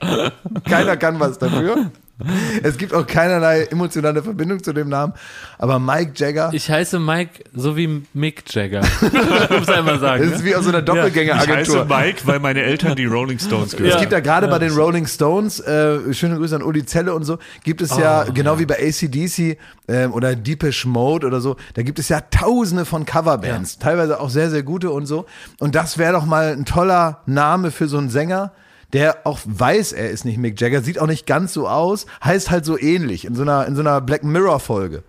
Keiner 0.67 0.97
kann 0.97 1.19
was 1.19 1.37
dafür. 1.37 1.91
Es 2.63 2.77
gibt 2.77 2.93
auch 2.93 3.05
keinerlei 3.05 3.63
emotionale 3.65 4.23
Verbindung 4.23 4.63
zu 4.63 4.73
dem 4.73 4.89
Namen. 4.89 5.13
Aber 5.57 5.79
Mike 5.79 6.13
Jagger, 6.15 6.51
Ich 6.53 6.69
heiße 6.69 6.99
Mike 6.99 7.43
so 7.53 7.75
wie 7.75 8.03
Mick 8.13 8.43
Jagger. 8.53 8.81
Muss 9.49 9.69
einmal 9.69 9.99
sagen. 9.99 10.23
das 10.23 10.33
ist 10.33 10.39
ne? 10.39 10.45
wie 10.45 10.55
aus 10.55 10.63
so 10.65 10.69
einer 10.69 10.79
Ich 10.79 10.89
heiße 10.89 10.95
Doppelgängeragentur. 10.99 11.85
Mike, 11.85 12.21
weil 12.25 12.39
meine 12.39 12.61
Eltern 12.61 12.95
die 12.95 13.05
Rolling 13.05 13.39
Stones 13.39 13.75
gehören. 13.75 13.93
Es 13.93 13.99
gibt 13.99 14.11
ja 14.11 14.19
gerade 14.19 14.47
bei 14.47 14.59
den 14.59 14.71
Rolling 14.71 15.07
Stones, 15.07 15.59
äh, 15.59 16.13
schöne 16.13 16.37
Grüße 16.37 16.55
an 16.55 16.63
Uli 16.63 16.85
Zelle 16.85 17.13
und 17.13 17.23
so, 17.23 17.39
gibt 17.63 17.81
es 17.81 17.95
ja, 17.97 18.23
genau 18.23 18.59
wie 18.59 18.65
bei 18.65 18.75
ACDC 18.75 19.57
ähm, 19.87 20.13
oder 20.13 20.35
Deepish 20.35 20.85
Mode 20.85 21.27
oder 21.27 21.41
so, 21.41 21.55
da 21.73 21.81
gibt 21.81 21.99
es 21.99 22.09
ja 22.09 22.21
tausende 22.21 22.85
von 22.85 23.05
Coverbands, 23.05 23.79
teilweise 23.79 24.19
auch 24.19 24.29
sehr, 24.29 24.49
sehr 24.49 24.63
gute 24.63 24.91
und 24.91 25.05
so. 25.05 25.25
Und 25.59 25.75
das 25.75 25.97
wäre 25.97 26.13
doch 26.13 26.25
mal 26.25 26.53
ein 26.53 26.65
toller 26.65 27.21
Name 27.25 27.71
für 27.71 27.87
so 27.87 27.97
einen 27.97 28.09
Sänger, 28.09 28.51
der 28.93 29.25
auch 29.25 29.39
weiß, 29.43 29.91
er 29.93 30.09
ist 30.09 30.23
nicht 30.23 30.37
Mick 30.37 30.59
Jagger, 30.61 30.81
sieht 30.81 30.99
auch 30.99 31.07
nicht 31.07 31.25
ganz 31.25 31.53
so 31.53 31.67
aus, 31.67 32.05
heißt 32.23 32.51
halt 32.51 32.65
so 32.65 32.79
ähnlich, 32.79 33.25
in 33.25 33.35
so 33.35 33.41
einer, 33.41 33.65
in 33.65 33.75
so 33.75 33.81
einer 33.81 33.99
Black 34.01 34.23
Mirror 34.23 34.59
Folge. 34.59 35.03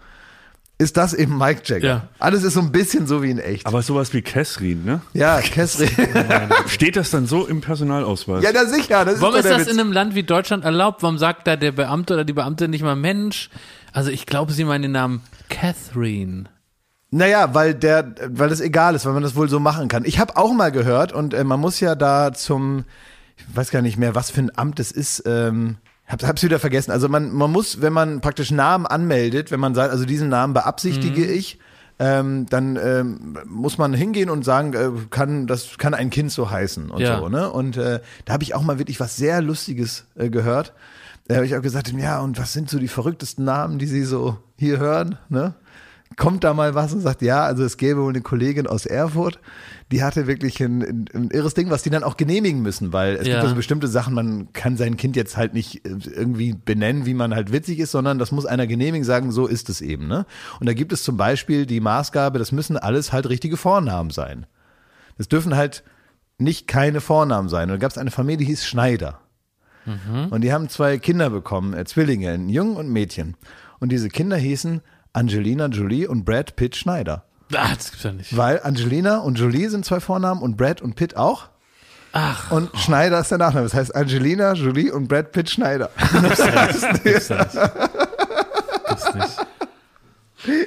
Ist 0.77 0.97
das 0.97 1.15
eben 1.15 1.39
Mike 1.39 1.63
Jagger? 1.65 1.87
Ja. 1.87 2.09
Alles 2.19 2.43
ist 2.43 2.55
so 2.55 2.61
ein 2.61 2.73
bisschen 2.73 3.07
so 3.07 3.23
wie 3.23 3.31
in 3.31 3.39
echt. 3.39 3.65
Aber 3.65 3.81
sowas 3.83 4.13
wie 4.13 4.23
Catherine, 4.23 4.83
ne? 4.85 5.01
ja, 5.13 5.41
Kessri. 5.41 5.89
Steht 6.67 6.97
das 6.97 7.11
dann 7.11 7.27
so 7.27 7.47
im 7.47 7.61
Personalausweis? 7.61 8.43
ja, 8.43 8.51
na 8.53 8.65
sicher. 8.65 9.05
Das 9.05 9.21
Warum 9.21 9.37
ist, 9.37 9.45
ist 9.45 9.51
das 9.51 9.61
Witz. 9.61 9.73
in 9.73 9.79
einem 9.79 9.93
Land 9.93 10.17
wie 10.17 10.25
Deutschland 10.25 10.65
erlaubt? 10.65 11.05
Warum 11.05 11.17
sagt 11.17 11.47
da 11.47 11.55
der 11.55 11.71
Beamte 11.71 12.15
oder 12.15 12.25
die 12.25 12.33
Beamte 12.33 12.67
nicht 12.67 12.83
mal 12.83 12.97
Mensch? 12.97 13.51
Also 13.93 14.11
ich 14.11 14.27
glaube, 14.27 14.53
sie 14.53 14.65
meinen 14.65 14.83
den 14.83 14.93
Namen 14.93 15.23
Catherine. 15.49 16.47
Naja, 17.11 17.55
weil 17.55 17.75
der, 17.75 18.13
weil 18.27 18.49
das 18.49 18.61
egal 18.61 18.97
ist, 18.97 19.07
weil 19.07 19.13
man 19.13 19.23
das 19.23 19.37
wohl 19.37 19.49
so 19.49 19.61
machen 19.61 19.87
kann. 19.87 20.05
Ich 20.05 20.19
habe 20.19 20.37
auch 20.37 20.53
mal 20.53 20.73
gehört 20.73 21.13
und 21.13 21.35
äh, 21.35 21.45
man 21.45 21.61
muss 21.61 21.79
ja 21.79 21.95
da 21.95 22.33
zum, 22.33 22.85
ich 23.37 23.57
weiß 23.57 23.71
gar 23.71 23.83
nicht 23.83 23.97
mehr, 23.99 24.15
was 24.15 24.31
für 24.31 24.41
ein 24.41 24.57
Amt 24.57 24.81
es 24.81 24.91
ist. 24.93 25.23
Ähm, 25.27 25.77
hab, 26.07 26.23
hab's 26.23 26.43
wieder 26.43 26.59
vergessen. 26.59 26.91
Also 26.91 27.09
man, 27.09 27.33
man 27.33 27.51
muss, 27.51 27.81
wenn 27.81 27.93
man 27.93 28.21
praktisch 28.21 28.51
Namen 28.51 28.87
anmeldet, 28.87 29.51
wenn 29.51 29.61
man 29.61 29.75
sagt, 29.75 29.91
also 29.91 30.05
diesen 30.05 30.29
Namen 30.29 30.53
beabsichtige 30.55 31.23
Mhm. 31.23 31.33
ich, 31.33 31.59
ähm, 31.99 32.47
dann 32.51 32.77
ähm, 32.77 33.39
muss 33.47 33.79
man 33.79 33.95
hingehen 33.95 34.29
und 34.29 34.45
sagen, 34.45 34.75
äh, 34.75 34.91
kann 35.11 35.47
das 35.47 35.79
kann 35.79 35.95
ein 35.95 36.11
Kind 36.11 36.33
so 36.33 36.51
heißen 36.51 36.91
und 36.91 37.01
Ja. 37.01 37.19
so. 37.21 37.29
Ne? 37.29 37.49
Und 37.51 37.77
äh, 37.77 38.01
da 38.25 38.33
habe 38.33 38.43
ich 38.43 38.55
auch 38.55 38.63
mal 38.63 38.79
wirklich 38.79 38.99
was 39.01 39.17
sehr 39.17 39.41
Lustiges 39.41 40.05
äh, 40.17 40.29
gehört. 40.29 40.73
Da 41.29 41.37
habe 41.37 41.47
ich 41.47 41.57
auch 41.57 41.63
gesagt, 41.63 41.91
ja, 41.97 42.21
und 42.21 42.39
was 42.39 42.53
sind 42.53 42.69
so 42.69 42.79
die 42.79 42.89
verrücktesten 42.89 43.45
Namen, 43.47 43.79
die 43.79 43.87
Sie 43.87 44.03
so 44.05 44.37
hier 44.59 44.79
hören? 44.79 45.17
Ne? 45.31 45.55
Kommt 46.17 46.45
da 46.45 46.55
mal 46.55 46.75
was 46.75 46.93
und 46.93 47.01
sagt, 47.01 47.23
ja, 47.23 47.45
also 47.45 47.65
es 47.65 47.77
gäbe 47.77 48.03
wohl 48.03 48.11
eine 48.11 48.21
Kollegin 48.23 48.67
aus 48.67 48.87
Erfurt, 48.87 49.41
die 49.91 50.03
hatte 50.03 50.27
wirklich 50.27 50.61
ein, 50.61 51.07
ein, 51.15 51.31
irres 51.31 51.55
Ding, 51.55 51.71
was 51.71 51.83
die 51.83 51.91
dann 51.91 52.05
auch 52.05 52.17
genehmigen 52.17 52.63
müssen, 52.63 52.93
weil 52.93 53.15
es 53.17 53.27
Ja. 53.27 53.35
gibt 53.35 53.43
also 53.45 53.55
bestimmte 53.55 53.89
Sachen, 53.89 54.15
man 54.15 54.53
kann 54.53 54.77
sein 54.77 54.97
Kind 54.97 55.17
jetzt 55.17 55.37
halt 55.37 55.55
nicht 55.55 55.85
äh, 55.87 55.97
irgendwie 56.15 56.55
benennen, 56.55 57.07
wie 57.07 57.15
man 57.15 57.35
halt 57.35 57.53
witzig 57.53 57.79
ist, 57.79 57.91
sondern 57.91 58.19
das 58.19 58.33
muss 58.33 58.47
einer 58.47 58.67
genehmigen, 58.67 59.05
sagen, 59.05 59.33
so 59.33 59.47
ist 59.47 59.69
es 59.69 59.81
eben. 59.81 60.07
Ne? 60.07 60.27
Und 60.61 60.67
da 60.67 60.73
gibt 60.73 60.93
es 60.93 61.03
zum 61.03 61.17
Beispiel 61.17 61.67
die 61.67 61.81
Maßgabe, 61.81 62.39
das 62.39 62.53
müssen 62.53 62.77
alles 62.77 63.13
halt 63.13 63.29
richtige 63.29 63.57
Vornamen 63.57 64.11
sein. 64.11 64.47
Das 65.19 65.29
dürfen 65.29 65.55
halt 65.57 65.85
nicht 66.39 66.67
keine 66.67 67.01
Vornamen 67.01 67.49
sein. 67.49 67.65
Und 67.71 67.77
da 67.77 67.77
gab 67.79 67.91
es 67.91 67.99
eine 67.99 68.11
Familie, 68.11 68.39
die 68.39 68.47
hieß 68.47 68.65
Schneider. 68.67 69.21
Und 70.31 70.41
die 70.41 70.51
haben 70.53 70.71
zwei 70.71 70.97
Kinder 70.97 71.29
bekommen, 71.29 71.75
äh, 71.75 71.85
Zwillinge, 71.85 72.31
ein 72.31 72.49
Jungen 72.49 72.77
und 72.77 72.87
ein 72.87 72.93
Mädchen. 72.93 73.37
Und 73.81 73.93
diese 73.93 74.09
Kinder 74.09 74.37
hießen 74.39 74.81
Angelina 75.15 75.67
Jolie 75.67 76.07
und 76.07 76.25
Brad 76.25 76.57
Pitt 76.57 76.77
Schneider. 76.77 77.25
Ah, 77.55 77.75
das 77.75 77.91
gibt's 77.91 78.03
ja 78.03 78.13
nicht. 78.13 78.37
Weil 78.37 78.61
Angelina 78.63 79.19
und 79.19 79.39
Jolie 79.39 79.69
sind 79.69 79.85
zwei 79.87 80.01
Vornamen 80.01 80.43
und 80.43 80.57
Brad 80.57 80.83
und 80.83 80.97
Pitt 80.97 81.17
auch. 81.17 81.49
Ach, 82.13 82.51
Und 82.51 82.71
Schneider 82.79 83.21
ist 83.21 83.31
der 83.31 83.39
Nachname. 83.39 83.65
Das 83.65 83.75
heißt 83.75 83.95
Angelina 83.95 84.53
Jolie 84.53 84.93
und 84.93 85.09
Brad 85.09 85.33
Pitt 85.33 85.51
Schneider. 85.51 85.91
gibt's 87.05 87.31
nicht. 87.31 87.53
Gibt's 88.89 89.15
nicht. 89.15 89.47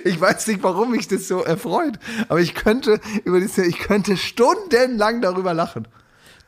Ich 0.05 0.19
weiß 0.19 0.47
nicht, 0.47 0.63
warum 0.63 0.91
mich 0.91 1.07
das 1.07 1.27
so 1.27 1.43
erfreut, 1.43 1.99
aber 2.29 2.39
ich 2.39 2.55
könnte 2.55 2.99
über 3.25 3.39
das, 3.39 3.57
ich 3.59 3.77
könnte 3.77 4.17
stundenlang 4.17 5.21
darüber 5.21 5.53
lachen. 5.53 5.87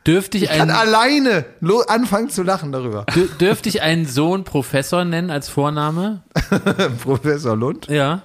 Dürfte 0.08 0.38
ich, 0.38 0.44
Ich 0.44 0.50
kann 0.50 0.70
einen, 0.70 0.72
alleine 0.72 1.46
lo- 1.60 1.82
anfangen 1.88 2.30
zu 2.30 2.42
lachen 2.44 2.72
darüber. 2.72 3.04
dür- 3.10 3.38
dürfte 3.38 3.70
ich 3.70 3.82
einen 3.82 4.06
Sohn 4.06 4.44
Professor 4.46 5.04
nennen 5.06 5.30
als 5.30 5.50
Vorname? 5.50 6.24
Professor 7.04 7.56
Lund. 7.56 7.88
Ja. 7.88 8.22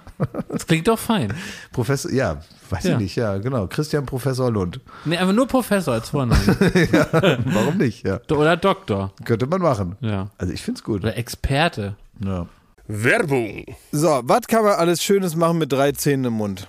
Das 0.48 0.66
klingt 0.68 0.86
doch 0.86 0.98
fein. 0.98 1.34
Professor, 1.72 2.12
ja, 2.12 2.40
weiß 2.70 2.84
Ja. 2.84 2.92
ich 2.92 2.98
nicht, 2.98 3.16
ja, 3.16 3.36
genau. 3.38 3.66
Christian 3.66 4.06
Professor 4.06 4.50
Lund. 4.50 4.80
Nee, 5.04 5.16
einfach 5.16 5.34
nur 5.34 5.48
Professor 5.48 5.94
als 5.94 6.10
Vorname. 6.10 6.40
Warum 7.46 7.76
nicht? 7.78 8.06
Ja, 8.06 8.20
Oder 8.30 8.56
Doktor. 8.56 9.12
könnte 9.24 9.46
man 9.46 9.60
machen. 9.60 9.96
Ja. 10.00 10.30
Also 10.38 10.52
ich 10.52 10.62
find's 10.62 10.84
gut. 10.84 11.02
Oder 11.02 11.16
Experte. 11.16 11.96
Ja. 12.24 12.46
Werbung. 12.86 13.64
So, 13.92 14.20
was 14.24 14.46
kann 14.46 14.62
man 14.62 14.74
alles 14.74 15.02
Schönes 15.02 15.34
machen 15.34 15.58
mit 15.58 15.72
drei 15.72 15.90
Zähnen 15.92 16.26
im 16.26 16.34
Mund? 16.34 16.68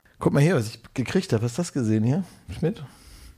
Guck 0.21 0.31
mal 0.33 0.41
hier, 0.41 0.55
was 0.55 0.67
ich 0.69 0.79
gekriegt 0.93 1.33
habe. 1.33 1.43
Hast 1.43 1.57
du 1.57 1.61
das 1.61 1.73
gesehen 1.73 2.03
hier, 2.05 2.23
Schmidt? 2.57 2.81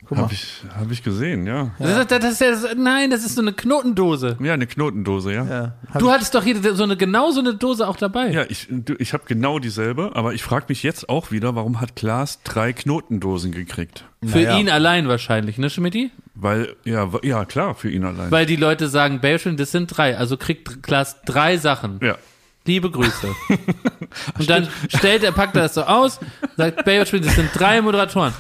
Guck 0.06 0.18
mal. 0.18 0.24
Habe 0.26 0.34
ich, 0.34 0.62
hab 0.78 0.92
ich 0.92 1.02
gesehen, 1.02 1.48
ja. 1.48 1.72
Das 1.80 1.98
ist, 1.98 2.12
das 2.12 2.26
ist 2.34 2.42
ja, 2.42 2.52
das- 2.52 2.76
nein, 2.76 3.10
das 3.10 3.24
ist 3.26 3.36
so 3.36 3.42
eine 3.42 3.54
Knotendose. 3.54 4.38
Ja, 4.42 4.54
eine 4.54 4.68
Knotendose, 4.68 5.32
ja. 5.34 5.46
Ja, 5.46 5.74
Ja, 5.94 6.00
Du 6.00 6.12
hattest 6.12 6.36
doch 6.36 6.44
hier 6.44 6.76
so 6.76 6.84
eine 6.84 6.98
genau 6.98 7.32
so 7.32 7.40
eine 7.40 7.54
Dose 7.56 7.88
auch 7.88 7.96
dabei. 7.96 8.46
ich, 8.50 8.68
du- 8.70 8.96
ich 9.00 9.14
habe 9.14 9.24
genau 9.28 9.60
dieselbe, 9.60 10.12
aber 10.14 10.34
ich 10.34 10.44
frage 10.44 10.66
mich 10.68 10.84
jetzt 10.84 11.08
auch 11.08 11.32
wieder, 11.32 11.56
warum 11.56 11.80
hat 11.80 11.96
Klaas 11.96 12.44
drei 12.44 12.74
Knotendosen 12.74 13.54
gekriegt? 13.54 14.04
Für 14.22 14.40
Naja. 14.40 14.58
ihn 14.60 14.70
allein 14.70 15.08
wahrscheinlich, 15.08 15.58
ne, 15.58 15.70
Schmidti? 15.70 16.12
Weil, 16.36 16.76
ja, 16.84 17.10
ja, 17.24 17.46
klar, 17.46 17.74
für 17.74 17.90
ihn 17.90 18.04
allein. 18.04 18.30
Weil 18.30 18.46
die 18.46 18.58
Leute 18.58 18.90
sagen, 18.90 19.22
Bärchen, 19.22 19.56
das 19.56 19.72
sind 19.72 19.88
drei. 19.96 20.18
Also 20.18 20.36
kriegt 20.36 20.84
Klaas 20.84 21.22
drei 21.24 21.56
Sachen. 21.58 22.00
ja. 22.02 22.18
Liebe 22.66 22.90
Grüße. 22.90 23.28
Und 24.40 24.50
dann 24.50 24.68
stellt 24.88 25.24
er, 25.24 25.32
packt 25.34 25.56
er 25.56 25.64
das 25.64 25.74
so 25.74 25.82
aus, 25.84 26.20
sagt 26.56 26.86
Baywatch, 26.86 27.12
das 27.12 27.36
sind 27.36 27.50
drei 27.54 27.82
Moderatoren. 27.82 28.34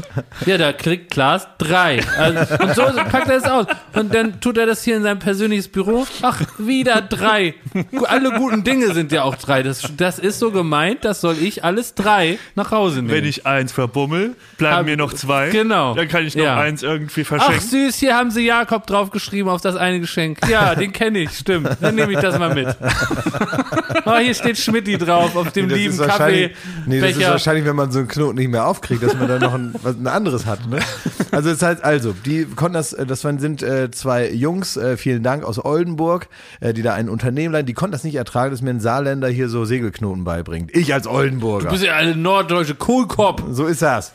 Ja, 0.45 0.57
da 0.57 0.71
kriegt 0.71 1.11
Klaas 1.11 1.47
drei. 1.57 1.99
Also, 2.17 2.63
und 2.63 2.75
so 2.75 2.83
packt 2.83 3.27
er 3.27 3.39
das 3.39 3.43
aus. 3.49 3.65
Und 3.93 4.13
dann 4.13 4.39
tut 4.39 4.57
er 4.57 4.65
das 4.65 4.83
hier 4.83 4.95
in 4.97 5.03
sein 5.03 5.19
persönliches 5.19 5.67
Büro. 5.67 6.05
Ach, 6.21 6.41
wieder 6.57 7.01
drei. 7.01 7.55
Alle 8.05 8.31
guten 8.33 8.63
Dinge 8.63 8.93
sind 8.93 9.11
ja 9.11 9.23
auch 9.23 9.35
drei. 9.35 9.61
Das, 9.63 9.81
das 9.97 10.19
ist 10.19 10.39
so 10.39 10.51
gemeint, 10.51 11.03
das 11.03 11.19
soll 11.19 11.37
ich 11.41 11.63
alles 11.65 11.95
drei 11.95 12.37
nach 12.55 12.71
Hause 12.71 12.97
nehmen. 13.01 13.09
Wenn 13.09 13.25
ich 13.25 13.45
eins 13.45 13.71
verbummel, 13.71 14.35
bleiben 14.57 14.77
Hab- 14.77 14.85
mir 14.85 14.95
noch 14.97 15.11
zwei. 15.13 15.49
Genau. 15.49 15.95
Dann 15.95 16.07
kann 16.07 16.25
ich 16.25 16.35
noch 16.35 16.43
Ja. 16.45 16.59
eins 16.59 16.81
irgendwie 16.83 17.21
Ach 17.23 17.27
verschenken. 17.27 17.67
süß, 17.67 17.95
hier 17.97 18.15
haben 18.15 18.31
sie 18.31 18.45
Jakob 18.45 18.85
draufgeschrieben 18.87 19.51
auf 19.51 19.61
das 19.61 19.75
eine 19.75 19.99
Geschenk. 19.99 20.37
Ja, 20.47 20.75
den 20.75 20.93
kenne 20.93 21.19
ich, 21.19 21.31
stimmt. 21.31 21.69
Dann 21.81 21.95
nehme 21.95 22.13
ich 22.13 22.19
das 22.19 22.37
mal 22.39 22.53
mit. 22.53 22.67
Oh, 24.13 24.19
hier 24.19 24.33
steht 24.33 24.57
Schmidti 24.57 24.97
drauf 24.97 25.35
auf 25.35 25.51
dem 25.51 25.69
das 25.69 25.77
lieben 25.77 25.97
Kaffeebecher. 25.97 26.55
nee, 26.85 26.99
das 26.99 27.11
ist 27.11 27.21
wahrscheinlich, 27.21 27.65
wenn 27.65 27.75
man 27.75 27.91
so 27.91 27.99
einen 27.99 28.07
Knoten 28.07 28.37
nicht 28.37 28.49
mehr 28.49 28.67
aufkriegt, 28.67 29.03
dass 29.03 29.15
man 29.15 29.27
dann 29.27 29.41
noch 29.41 29.53
ein, 29.53 29.73
was, 29.81 29.95
ein 29.95 30.07
anderes 30.07 30.45
hat. 30.45 30.67
Ne? 30.67 30.79
Also 31.31 31.49
das 31.49 31.61
heißt, 31.61 31.83
also 31.83 32.13
die 32.25 32.45
konnten 32.45 32.75
das, 32.75 32.93
äh, 32.93 33.05
das 33.05 33.23
waren, 33.23 33.39
sind 33.39 33.63
äh, 33.63 33.89
zwei 33.91 34.29
Jungs, 34.31 34.77
äh, 34.77 34.97
vielen 34.97 35.23
Dank 35.23 35.43
aus 35.43 35.63
Oldenburg, 35.63 36.27
äh, 36.59 36.73
die 36.73 36.81
da 36.81 36.93
ein 36.93 37.09
Unternehmen 37.09 37.53
leiten. 37.53 37.65
Die 37.67 37.73
konnten 37.73 37.93
das 37.93 38.03
nicht 38.03 38.15
ertragen, 38.15 38.51
dass 38.51 38.61
mir 38.61 38.69
ein 38.69 38.79
Saarländer 38.79 39.29
hier 39.29 39.49
so 39.49 39.65
Segelknoten 39.65 40.23
beibringt. 40.23 40.75
Ich 40.75 40.93
als 40.93 41.07
Oldenburger. 41.07 41.65
Du 41.65 41.71
bist 41.71 41.83
ja 41.83 41.95
eine 41.95 42.15
norddeutsche 42.15 42.75
Kohlkopf. 42.75 43.43
so 43.51 43.65
ist 43.65 43.81
das. 43.81 44.13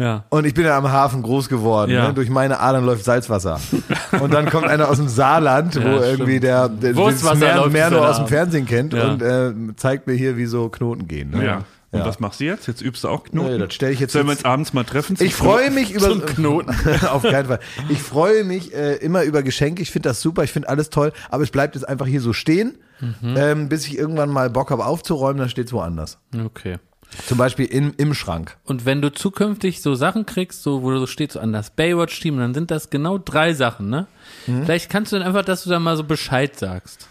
Ja. 0.00 0.24
Und 0.30 0.46
ich 0.46 0.54
bin 0.54 0.64
ja 0.64 0.78
am 0.78 0.90
Hafen 0.90 1.22
groß 1.22 1.48
geworden. 1.50 1.90
Ja. 1.90 2.08
Ne? 2.08 2.14
Durch 2.14 2.30
meine 2.30 2.58
Adern 2.60 2.86
läuft 2.86 3.04
Salzwasser. 3.04 3.60
Und 4.20 4.32
dann 4.32 4.48
kommt 4.48 4.66
einer 4.66 4.88
aus 4.88 4.96
dem 4.96 5.08
Saarland, 5.08 5.76
wo 5.76 5.80
Ja, 5.86 6.02
irgendwie 6.04 6.40
der, 6.40 6.68
der 6.70 6.94
das 6.94 7.34
mehr, 7.38 7.56
läuft 7.56 7.72
mehr 7.72 7.90
nur 7.90 8.08
aus 8.08 8.16
dem. 8.16 8.26
Fernsehen 8.26 8.64
kennt 8.66 8.94
Ja. 8.94 9.10
und 9.12 9.20
äh, 9.22 9.52
zeigt 9.76 10.06
mir 10.06 10.14
hier, 10.14 10.36
wie 10.36 10.46
so 10.46 10.68
Knoten 10.70 11.06
gehen. 11.06 11.30
Ne? 11.30 11.44
Ja. 11.44 11.56
Und 11.92 11.98
Ja. 11.98 12.06
was 12.06 12.18
machst 12.20 12.40
du 12.40 12.44
jetzt? 12.44 12.66
Jetzt 12.68 12.80
übst 12.82 13.04
du 13.04 13.08
auch 13.08 13.24
Knoten? 13.24 13.50
Nee, 13.52 13.58
das 13.58 13.74
stelle 13.74 13.92
ich 13.92 14.00
jetzt. 14.00 14.12
Sollen 14.12 14.26
wir 14.26 14.32
jetzt 14.32 14.44
uns 14.44 14.50
abends 14.52 14.72
mal 14.72 14.84
treffen? 14.84 15.16
ich 15.20 15.34
freue 15.34 15.70
mich 15.70 15.90
über 15.92 16.08
Zum 16.08 16.24
Knoten. 16.24 16.74
Auf 17.10 17.22
keinen 17.22 17.46
Fall. 17.46 17.58
Ich 17.88 18.00
freue 18.00 18.44
mich 18.44 18.72
äh, 18.74 18.94
immer 18.96 19.24
über 19.24 19.42
Geschenke. 19.42 19.82
Ich 19.82 19.90
finde 19.90 20.08
das 20.08 20.20
super. 20.22 20.44
Ich 20.44 20.52
finde 20.52 20.68
alles 20.68 20.88
toll. 20.90 21.12
Aber 21.30 21.42
es 21.42 21.50
bleibt 21.50 21.74
jetzt 21.74 21.84
einfach 21.88 22.06
hier 22.06 22.20
so 22.20 22.32
stehen, 22.32 22.78
Mhm. 23.00 23.34
ähm, 23.36 23.68
bis 23.68 23.86
ich 23.86 23.96
irgendwann 23.98 24.28
mal 24.30 24.50
Bock 24.50 24.70
habe 24.70 24.84
aufzuräumen. 24.86 25.38
Dann 25.38 25.48
steht 25.48 25.66
es 25.66 25.72
woanders. 25.72 26.18
Okay. 26.44 26.78
Zum 27.26 27.38
Beispiel 27.38 27.66
in, 27.66 27.92
im 27.94 28.14
Schrank. 28.14 28.56
Und 28.64 28.84
wenn 28.86 29.02
du 29.02 29.12
zukünftig 29.12 29.82
so 29.82 29.94
Sachen 29.94 30.26
kriegst, 30.26 30.62
so 30.62 30.82
wo 30.82 30.90
du 30.90 30.98
so 31.00 31.06
stehst 31.06 31.32
so 31.32 31.40
an 31.40 31.52
das 31.52 31.70
Baywatch-Team, 31.70 32.38
dann 32.38 32.54
sind 32.54 32.70
das 32.70 32.88
genau 32.90 33.18
drei 33.18 33.52
Sachen, 33.54 33.90
ne? 33.90 34.06
Mhm. 34.46 34.64
Vielleicht 34.64 34.90
kannst 34.90 35.12
du 35.12 35.18
dann 35.18 35.26
einfach, 35.26 35.44
dass 35.44 35.64
du 35.64 35.70
dann 35.70 35.82
mal 35.82 35.96
so 35.96 36.04
Bescheid 36.04 36.56
sagst. 36.56 37.08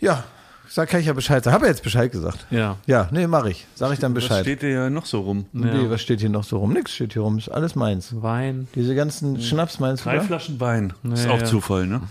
Ja, 0.00 0.24
sag 0.68 0.90
kann 0.90 1.00
ich 1.00 1.06
ja 1.06 1.14
Bescheid 1.14 1.42
sagen. 1.42 1.54
Habe 1.54 1.64
ja 1.64 1.70
jetzt 1.70 1.82
Bescheid 1.82 2.12
gesagt. 2.12 2.46
Ja. 2.50 2.76
Ja, 2.86 3.08
nee, 3.10 3.26
mache 3.26 3.50
ich. 3.50 3.66
Sag 3.74 3.90
ich 3.92 3.98
dann 3.98 4.14
Was 4.14 4.22
Bescheid. 4.24 4.42
steht 4.44 4.60
dir 4.62 4.68
ja 4.70 4.90
noch 4.90 5.06
so 5.06 5.20
rum? 5.20 5.46
Nee, 5.52 5.88
was 5.88 6.02
steht 6.02 6.20
hier 6.20 6.28
noch 6.30 6.44
so 6.44 6.58
rum? 6.58 6.72
Nix 6.74 6.94
steht 6.94 7.14
hier 7.14 7.22
rum. 7.22 7.38
Ist 7.38 7.48
alles 7.48 7.74
meins. 7.74 8.20
Wein. 8.22 8.68
Diese 8.74 8.94
ganzen 8.94 9.40
Schnaps 9.40 9.80
meinst 9.80 10.04
du? 10.04 10.10
Drei 10.10 10.18
da? 10.18 10.22
Flaschen 10.24 10.60
Wein. 10.60 10.92
ist 11.12 11.24
Ja, 11.24 11.30
auch 11.30 11.38
ja. 11.40 11.44
Zufall, 11.46 11.86
ne? 11.86 12.02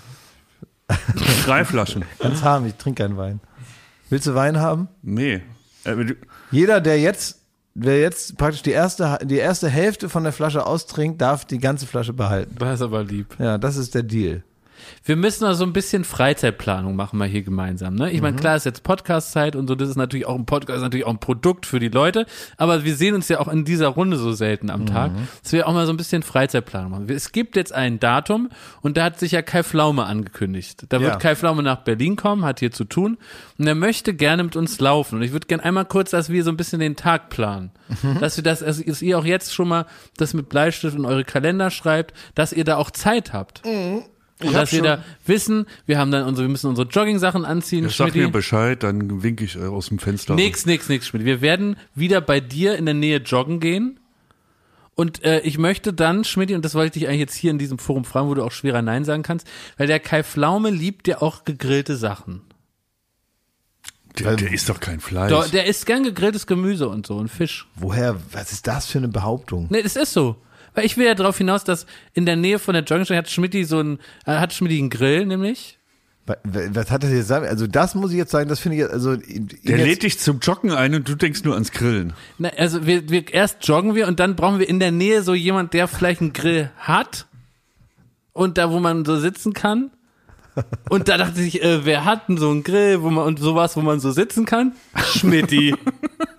Drei 1.46 1.66
Flaschen. 1.66 2.04
Ganz 2.20 2.42
harm, 2.44 2.66
ich 2.66 2.74
trinke 2.76 3.04
keinen 3.04 3.18
Wein. 3.18 3.40
Willst 4.10 4.26
du 4.26 4.34
Wein 4.36 4.58
haben? 4.58 4.88
Nee. 5.04 5.42
Jeder, 6.52 6.82
der 6.82 7.00
jetzt, 7.00 7.42
wer 7.74 8.00
jetzt 8.00 8.38
praktisch 8.38 8.62
die 8.62 8.72
erste, 8.72 9.20
die 9.24 9.38
erste 9.38 9.70
Hälfte 9.70 10.10
von 10.10 10.24
der 10.24 10.34
Flasche 10.34 10.66
austrinkt, 10.66 11.22
darf 11.22 11.46
die 11.46 11.60
ganze 11.60 11.86
Flasche 11.86 12.14
behalten. 12.14 12.56
Das 12.60 12.76
ist 12.76 12.82
aber 12.82 13.04
lieb. 13.04 13.36
Ja, 13.40 13.58
das 13.58 13.78
ist 13.78 13.96
der 13.96 14.04
Deal. 14.04 14.44
Wir 15.04 15.16
müssen 15.16 15.46
also 15.46 15.64
ein 15.64 15.74
bisschen 15.74 16.04
Freizeitplanung 16.04 16.96
machen 16.96 17.18
wir 17.20 17.26
hier 17.26 17.44
gemeinsam. 17.44 17.96
Ne? 17.96 18.12
Ich 18.12 18.22
meine, 18.22 18.34
Mhm. 18.36 18.40
klar 18.42 18.56
ist 18.56 18.66
jetzt 18.66 18.84
Podcast-Zeit 18.84 19.56
und 19.56 19.68
so, 19.68 19.76
das 19.76 19.90
ist 19.90 19.96
natürlich 19.96 20.26
auch 20.26 20.36
ein 20.36 20.46
Podcast, 20.46 20.78
ist 20.78 20.84
natürlich 20.84 21.06
auch 21.06 21.12
ein 21.12 21.20
Produkt 21.20 21.66
für 21.66 21.80
die 21.80 21.90
Leute, 21.90 22.26
aber 22.58 22.84
wir 22.84 22.96
sehen 22.96 23.16
uns 23.16 23.28
ja 23.30 23.40
auch 23.40 23.48
in 23.48 23.66
dieser 23.66 23.88
Runde 23.88 24.18
so 24.18 24.32
selten 24.34 24.70
am 24.70 24.86
Tag, 24.86 25.12
Mhm. 25.14 25.28
dass 25.44 25.52
wir 25.54 25.68
auch 25.68 25.74
mal 25.74 25.86
so 25.86 25.94
ein 25.94 25.98
bisschen 25.98 26.24
Freizeitplanung 26.24 26.92
machen. 26.92 27.10
Es 27.10 27.32
gibt 27.32 27.56
jetzt 27.56 27.74
ein 27.74 28.00
Datum 28.00 28.50
und 28.82 28.98
da 28.98 29.04
hat 29.06 29.20
sich 29.20 29.32
ja 29.32 29.42
Kai 29.42 29.64
Flaume 29.64 30.06
angekündigt. 30.06 30.86
Da 30.90 31.00
wird 31.02 31.12
Ja. 31.14 31.18
Kai 31.18 31.36
Flaume 31.36 31.64
nach 31.64 31.78
Berlin 31.84 32.16
kommen, 32.16 32.44
hat 32.46 32.60
hier 32.60 32.72
zu 32.72 32.84
tun 32.84 33.18
und 33.58 33.68
er 33.68 33.76
möchte 33.76 34.14
gerne 34.14 34.44
mit 34.44 34.56
uns 34.56 34.80
laufen 34.80 35.16
und 35.16 35.22
ich 35.24 35.32
würde 35.32 35.48
gerne 35.48 35.64
einmal 35.64 35.86
kurz, 35.86 36.12
dass 36.12 36.30
wir 36.30 36.44
so 36.44 36.50
ein 36.52 36.58
bisschen 36.58 36.80
den 36.80 36.96
Tag 36.96 37.30
planen. 37.30 37.72
Mhm. 38.04 38.20
Dass 38.20 38.36
wir 38.38 38.44
das, 38.44 38.62
also 38.64 38.84
dass 38.84 39.02
ihr 39.02 39.18
auch 39.18 39.26
jetzt 39.26 39.54
schon 39.54 39.68
mal 39.68 39.86
das 40.18 40.34
mit 40.34 40.50
Bleistift 40.50 40.96
in 40.98 41.06
eure 41.06 41.24
Kalender 41.24 41.70
schreibt, 41.72 42.14
dass 42.36 42.52
ihr 42.54 42.64
da 42.64 42.78
auch 42.78 42.92
Zeit 42.92 43.34
habt. 43.34 43.62
Und 44.44 44.54
dass 44.54 44.72
wir 44.72 44.84
da 44.84 45.04
wissen, 45.26 45.66
wir 45.88 45.98
haben 45.98 46.12
dann 46.12 46.26
unsere, 46.26 46.48
wir 46.48 46.52
müssen 46.52 46.68
unsere 46.68 46.88
Jogging-Sachen 46.88 47.44
anziehen. 47.44 47.86
Ja, 47.86 47.90
sag 47.90 48.14
mir 48.14 48.30
Bescheid, 48.30 48.84
dann 48.84 49.24
winke 49.24 49.44
ich 49.44 49.56
äh, 49.56 49.64
aus 49.64 49.88
dem 49.88 49.98
Fenster. 49.98 50.36
Nix, 50.36 50.66
nix, 50.66 50.90
nix, 50.90 51.08
Schmidt. 51.08 51.26
Wir 51.26 51.42
werden 51.42 51.76
wieder 51.96 52.22
bei 52.22 52.40
dir 52.40 52.76
in 52.78 52.86
der 52.86 52.94
Nähe 52.94 53.18
joggen 53.18 53.60
gehen. 53.60 54.00
Und 54.94 55.24
äh, 55.24 55.40
ich 55.42 55.58
möchte 55.58 55.94
dann, 55.94 56.24
Schmidt, 56.24 56.52
und 56.52 56.66
das 56.66 56.76
wollte 56.76 56.88
ich 56.88 57.02
dich 57.02 57.08
eigentlich 57.08 57.20
jetzt 57.20 57.36
hier 57.36 57.52
in 57.52 57.60
diesem 57.60 57.78
Forum 57.78 58.06
fragen, 58.06 58.30
wo 58.30 58.34
du 58.34 58.44
auch 58.44 58.52
schwerer 58.52 58.82
Nein 58.82 59.06
sagen 59.06 59.24
kannst, 59.24 59.48
weil 59.78 59.88
der 59.88 60.00
Kai 60.00 60.24
Pflaume 60.24 60.70
liebt 60.70 61.08
ja 61.08 61.22
auch 61.22 61.44
gegrillte 61.44 61.96
Sachen. 61.96 62.42
Der, 64.18 64.36
der 64.36 64.52
ist 64.52 64.70
doch 64.70 64.80
kein 64.80 65.00
Fleisch. 65.00 65.30
Der, 65.30 65.48
der 65.50 65.66
isst 65.66 65.86
gern 65.86 66.04
gegrilltes 66.04 66.48
Gemüse 66.48 66.90
und 66.90 67.06
so 67.06 67.16
und 67.16 67.30
Fisch. 67.30 67.68
Woher, 67.76 68.18
was 68.32 68.52
ist 68.52 68.66
das 68.66 68.88
für 68.88 68.98
eine 68.98 69.08
Behauptung? 69.08 69.68
Nee, 69.70 69.84
das 69.84 69.96
ist 69.96 70.14
so. 70.14 70.38
Weil 70.78 70.86
ich 70.86 70.96
will 70.96 71.08
ja 71.08 71.16
darauf 71.16 71.36
hinaus, 71.40 71.64
dass 71.64 71.88
in 72.14 72.28
der 72.28 72.36
Nähe 72.36 72.60
von 72.60 72.76
der 72.76 72.84
Joggingstrecke 72.84 73.18
hat 73.18 73.32
Schmidti 73.32 73.64
so 73.64 73.80
ein, 73.80 73.98
äh, 74.28 74.34
hat 74.36 74.54
Schmidti 74.54 74.78
einen 74.78 74.92
Grill, 74.92 75.26
nämlich. 75.26 75.80
Wa- 76.28 76.38
wa- 76.44 76.70
Was 76.74 76.92
hat 76.92 77.02
das 77.02 77.10
jetzt 77.10 77.28
sagen? 77.30 77.48
Also 77.48 77.66
das 77.66 77.96
muss 77.96 78.12
ich 78.12 78.18
jetzt 78.18 78.30
sagen, 78.30 78.48
das 78.48 78.60
finde 78.60 78.76
ich 78.76 78.82
jetzt, 78.84 78.92
also 78.94 79.16
der 79.16 79.78
lädt 79.78 80.04
dich 80.04 80.20
zum 80.20 80.38
Joggen 80.38 80.72
ein 80.72 80.94
und 80.94 81.10
du 81.10 81.16
denkst 81.16 81.44
nur 81.44 81.56
ans 81.56 81.72
Grillen. 81.72 82.14
Na, 82.38 82.50
also 82.58 82.86
wir, 82.86 83.10
wir 83.10 83.34
erst 83.34 83.68
joggen 83.68 83.96
wir 83.96 84.08
und 84.08 84.20
dann 84.20 84.36
brauchen 84.36 84.60
wir 84.60 84.70
in 84.70 84.80
der 84.80 84.92
Nähe 84.92 85.24
so 85.24 85.34
jemand, 85.34 85.74
der 85.74 85.88
vielleicht 85.88 86.22
einen 86.22 86.34
Grill 86.34 86.70
hat 86.78 87.26
und 88.34 88.60
da, 88.60 88.70
wo 88.70 88.80
man 88.80 89.04
so 89.04 89.18
sitzen 89.20 89.54
kann. 89.54 89.90
Und 90.90 91.08
da 91.08 91.18
dachte 91.18 91.42
ich, 91.42 91.62
äh, 91.64 91.86
wer 91.86 92.04
hat 92.06 92.30
denn 92.30 92.38
so 92.38 92.50
einen 92.50 92.64
Grill 92.64 93.02
wo 93.04 93.10
man, 93.12 93.26
und 93.26 93.38
sowas, 93.40 93.76
wo 93.78 93.82
man 93.82 94.00
so 94.00 94.12
sitzen 94.12 94.46
kann? 94.46 94.74
Schmidti. 95.16 95.76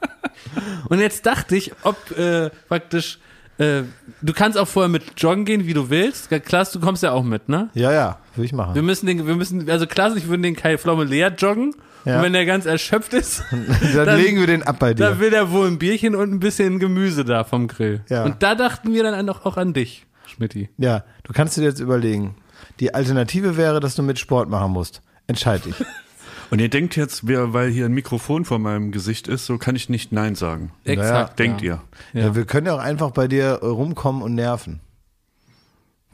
und 0.89 0.99
jetzt 1.01 1.25
dachte 1.27 1.55
ich, 1.57 1.73
ob 1.83 2.11
äh, 2.19 2.51
praktisch, 2.69 3.19
äh, 3.59 3.83
du 4.23 4.33
kannst 4.33 4.57
auch 4.59 4.69
vorher 4.69 4.89
mit 4.89 5.05
joggen 5.21 5.45
gehen, 5.45 5.67
wie 5.67 5.75
du 5.75 5.91
willst. 5.91 6.31
Klaas, 6.45 6.73
du 6.73 6.81
kommst 6.81 7.03
ja 7.03 7.13
auch 7.13 7.25
mit, 7.25 7.49
ne? 7.49 7.69
Ja, 7.75 7.93
ja, 7.93 8.19
würde 8.35 8.47
ich 8.47 8.53
machen. 8.53 8.75
Wir 8.75 8.83
müssen 8.83 9.07
den, 9.07 9.27
wir 9.27 9.35
müssen, 9.37 9.69
also 9.69 9.87
Klaas, 9.87 10.17
ich 10.17 10.29
würde 10.29 10.43
den 10.43 10.57
Kai 10.57 10.79
Pflaume 10.79 11.05
leer 11.05 11.33
joggen. 11.37 11.75
Ja. 12.05 12.17
Und 12.19 12.23
wenn 12.23 12.33
der 12.33 12.47
ganz 12.47 12.65
erschöpft 12.65 13.13
ist, 13.13 13.43
dann, 13.51 14.07
dann- 14.07 14.17
legen 14.19 14.39
wir 14.39 14.47
den 14.47 14.63
ab 14.63 14.77
bei 14.79 14.95
dir. 14.95 15.09
dann 15.11 15.21
will 15.21 15.35
er 15.35 15.51
wohl 15.51 15.67
ein 15.67 15.79
Bierchen 15.79 16.15
und 16.15 16.33
ein 16.33 16.41
bisschen 16.41 16.79
Gemüse 16.79 17.25
da 17.25 17.45
vom 17.45 17.67
Grill. 17.69 18.03
Ja. 18.09 18.25
Und 18.25 18.43
da 18.43 18.55
dachten 18.55 18.95
wir 18.95 19.03
dann 19.03 19.29
auch, 19.29 19.45
auch 19.45 19.57
an 19.57 19.73
dich, 19.75 20.07
Schmidti. 20.27 20.71
Ja, 20.79 21.05
du 21.25 21.33
kannst 21.33 21.57
dir 21.57 21.63
jetzt 21.65 21.81
überlegen. 21.81 22.37
Die 22.81 22.95
Alternative 22.95 23.57
wäre, 23.57 23.81
dass 23.81 23.97
du 23.97 24.03
mit 24.03 24.19
Sport 24.19 24.49
machen 24.49 24.73
musst. 24.73 25.03
Entscheid 25.27 25.65
dich. 25.65 25.75
Und 26.51 26.61
ihr 26.61 26.69
denkt 26.69 26.97
jetzt, 26.97 27.27
wer, 27.27 27.53
weil 27.53 27.71
hier 27.71 27.87
ein 27.87 27.93
Mikrofon 27.93 28.45
vor 28.45 28.59
meinem 28.59 28.91
Gesicht 28.91 29.29
ist, 29.29 29.47
so 29.47 29.59
kann 29.59 29.77
ich 29.77 29.89
nicht 29.89 30.13
Nein 30.13 30.35
sagen. 30.35 30.73
Exakt. 30.85 31.39
Denkt 31.39 31.61
ja. 31.63 31.83
ihr. 32.15 32.23
Ja. 32.23 32.35
wir 32.35 32.45
können 32.47 32.67
ja 32.67 32.75
auch 32.75 32.81
einfach 32.81 33.11
bei 33.11 33.29
dir 33.29 33.61
rumkommen 33.63 34.23
und 34.23 34.35
nerven. 34.35 34.81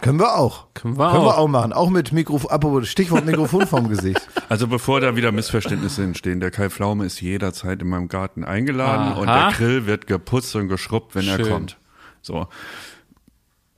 Können 0.01 0.18
wir 0.18 0.37
auch. 0.37 0.66
Können 0.75 0.99
wir 0.99 1.11
Können 1.11 1.23
auch. 1.23 1.27
wir 1.27 1.38
auch 1.38 1.49
machen. 1.49 1.73
Auch 1.73 1.88
mit 1.88 2.12
Mikrofon, 2.12 2.51
apropos 2.51 2.88
Stichwort 2.88 3.25
Mikrofon 3.25 3.66
vorm 3.66 3.88
Gesicht. 3.88 4.20
Also 4.51 4.68
bevor 4.68 5.01
da 5.01 5.16
wieder 5.16 5.33
Missverständnisse 5.33 6.03
entstehen, 6.05 6.38
der 6.38 6.51
Kai 6.51 6.68
Pflaume 6.68 7.07
ist 7.07 7.18
jederzeit 7.23 7.81
in 7.81 7.88
meinem 7.88 8.09
Garten 8.09 8.44
eingeladen 8.44 9.14
Aha. 9.14 9.18
und 9.18 9.27
der 9.27 9.53
Grill 9.57 9.87
wird 9.87 10.07
geputzt 10.07 10.55
und 10.55 10.68
geschrubbt, 10.68 11.14
wenn 11.14 11.27
er 11.27 11.37
Schön. 11.37 11.49
kommt. 11.49 11.79
So. 12.20 12.47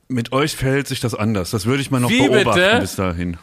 Mit 0.09 0.33
euch 0.33 0.57
verhält 0.57 0.89
sich 0.89 0.99
das 0.99 1.15
anders. 1.15 1.51
Das 1.51 1.65
würde 1.65 1.81
ich 1.81 1.89
mal 1.89 2.01
noch 2.01 2.09
Wie 2.09 2.27
beobachten 2.27 2.59
bitte? 2.59 2.79
bis 2.81 2.95
dahin. 2.97 3.37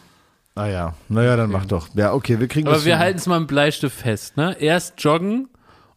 Naja, 0.56 0.94
naja, 1.08 1.36
dann 1.36 1.50
mach 1.50 1.66
doch. 1.66 1.88
Ja, 1.94 2.12
okay, 2.12 2.38
wir 2.38 2.46
kriegen 2.46 2.68
Aber 2.68 2.84
wir 2.84 2.98
halten 2.98 3.18
es 3.18 3.26
mal 3.26 3.36
im 3.38 3.46
Bleistift 3.48 3.96
fest, 3.96 4.36
ne? 4.36 4.56
Erst 4.60 5.02
joggen 5.02 5.48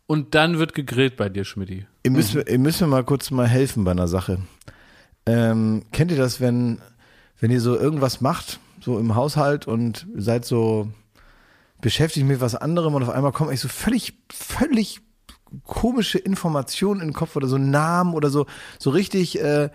und 0.07 0.33
dann 0.33 0.57
wird 0.57 0.73
gegrillt 0.73 1.15
bei 1.15 1.29
dir, 1.29 1.45
Schmidti. 1.45 1.85
Ihr 2.03 2.11
müsst, 2.11 2.33
mir- 2.33 2.47
ihr 2.47 2.57
müsst 2.57 2.81
mir 2.81 2.87
mal 2.87 3.03
kurz 3.03 3.29
mal 3.29 3.47
helfen 3.47 3.83
bei 3.83 3.91
einer 3.91 4.07
Sache. 4.07 4.39
Ähm, 5.27 5.83
kennt 5.91 6.09
ihr 6.11 6.17
das, 6.17 6.41
wenn, 6.41 6.79
wenn 7.39 7.51
ihr 7.51 7.61
so 7.61 7.77
irgendwas 7.77 8.19
macht, 8.21 8.59
so 8.81 8.97
im 8.97 9.13
Haushalt 9.13 9.67
und 9.67 10.07
seid 10.15 10.45
so 10.45 10.87
beschäftigt 11.79 12.25
mit 12.25 12.41
was 12.41 12.55
anderem 12.55 12.95
und 12.95 13.03
auf 13.03 13.09
einmal 13.09 13.33
kommen 13.33 13.51
euch 13.51 13.59
so 13.59 13.67
völlig, 13.67 14.13
völlig 14.31 15.01
komische 15.65 16.17
Informationen 16.17 17.01
in 17.01 17.09
den 17.09 17.13
Kopf 17.13 17.35
oder 17.35 17.47
so 17.47 17.57
Namen 17.59 18.15
oder 18.15 18.29
so, 18.31 18.47
so 18.79 18.89
richtig, 18.89 19.39
äh, 19.39 19.69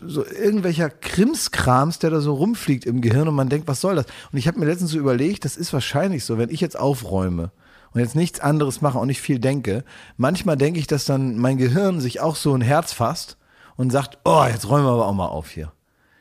so 0.00 0.24
irgendwelcher 0.26 0.90
Krimskrams, 0.90 1.98
der 1.98 2.10
da 2.10 2.20
so 2.20 2.34
rumfliegt 2.34 2.84
im 2.84 3.00
Gehirn 3.00 3.28
und 3.28 3.34
man 3.34 3.48
denkt, 3.48 3.68
was 3.68 3.80
soll 3.80 3.96
das? 3.96 4.06
Und 4.32 4.38
ich 4.38 4.46
habe 4.48 4.58
mir 4.58 4.66
letztens 4.66 4.90
so 4.90 4.98
überlegt, 4.98 5.44
das 5.44 5.56
ist 5.56 5.72
wahrscheinlich 5.72 6.24
so, 6.24 6.38
wenn 6.38 6.50
ich 6.50 6.60
jetzt 6.60 6.78
aufräume 6.78 7.50
und 7.92 8.00
jetzt 8.00 8.16
nichts 8.16 8.40
anderes 8.40 8.80
mache 8.80 8.98
und 8.98 9.06
nicht 9.06 9.20
viel 9.20 9.38
denke, 9.38 9.84
manchmal 10.16 10.56
denke 10.56 10.80
ich, 10.80 10.86
dass 10.86 11.04
dann 11.04 11.38
mein 11.38 11.58
Gehirn 11.58 12.00
sich 12.00 12.20
auch 12.20 12.36
so 12.36 12.54
ein 12.54 12.60
Herz 12.60 12.92
fasst 12.92 13.36
und 13.76 13.90
sagt, 13.90 14.18
oh, 14.24 14.44
jetzt 14.50 14.68
räumen 14.68 14.84
wir 14.84 14.92
aber 14.92 15.06
auch 15.06 15.14
mal 15.14 15.26
auf 15.26 15.50
hier. 15.50 15.72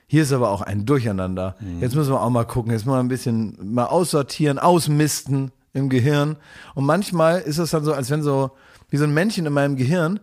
Hier 0.07 0.23
ist 0.23 0.31
aber 0.31 0.49
auch 0.49 0.61
ein 0.61 0.85
Durcheinander. 0.85 1.55
Jetzt 1.81 1.95
müssen 1.95 2.11
wir 2.11 2.21
auch 2.21 2.29
mal 2.29 2.45
gucken, 2.45 2.71
jetzt 2.71 2.85
mal 2.85 2.99
ein 2.99 3.07
bisschen 3.07 3.57
mal 3.73 3.85
aussortieren, 3.85 4.59
ausmisten 4.59 5.51
im 5.73 5.89
Gehirn. 5.89 6.35
Und 6.75 6.85
manchmal 6.85 7.41
ist 7.41 7.57
es 7.57 7.71
dann 7.71 7.83
so, 7.83 7.93
als 7.93 8.11
wenn 8.11 8.21
so, 8.21 8.51
wie 8.89 8.97
so 8.97 9.05
ein 9.05 9.13
Männchen 9.13 9.47
in 9.47 9.53
meinem 9.53 9.75
Gehirn 9.75 10.19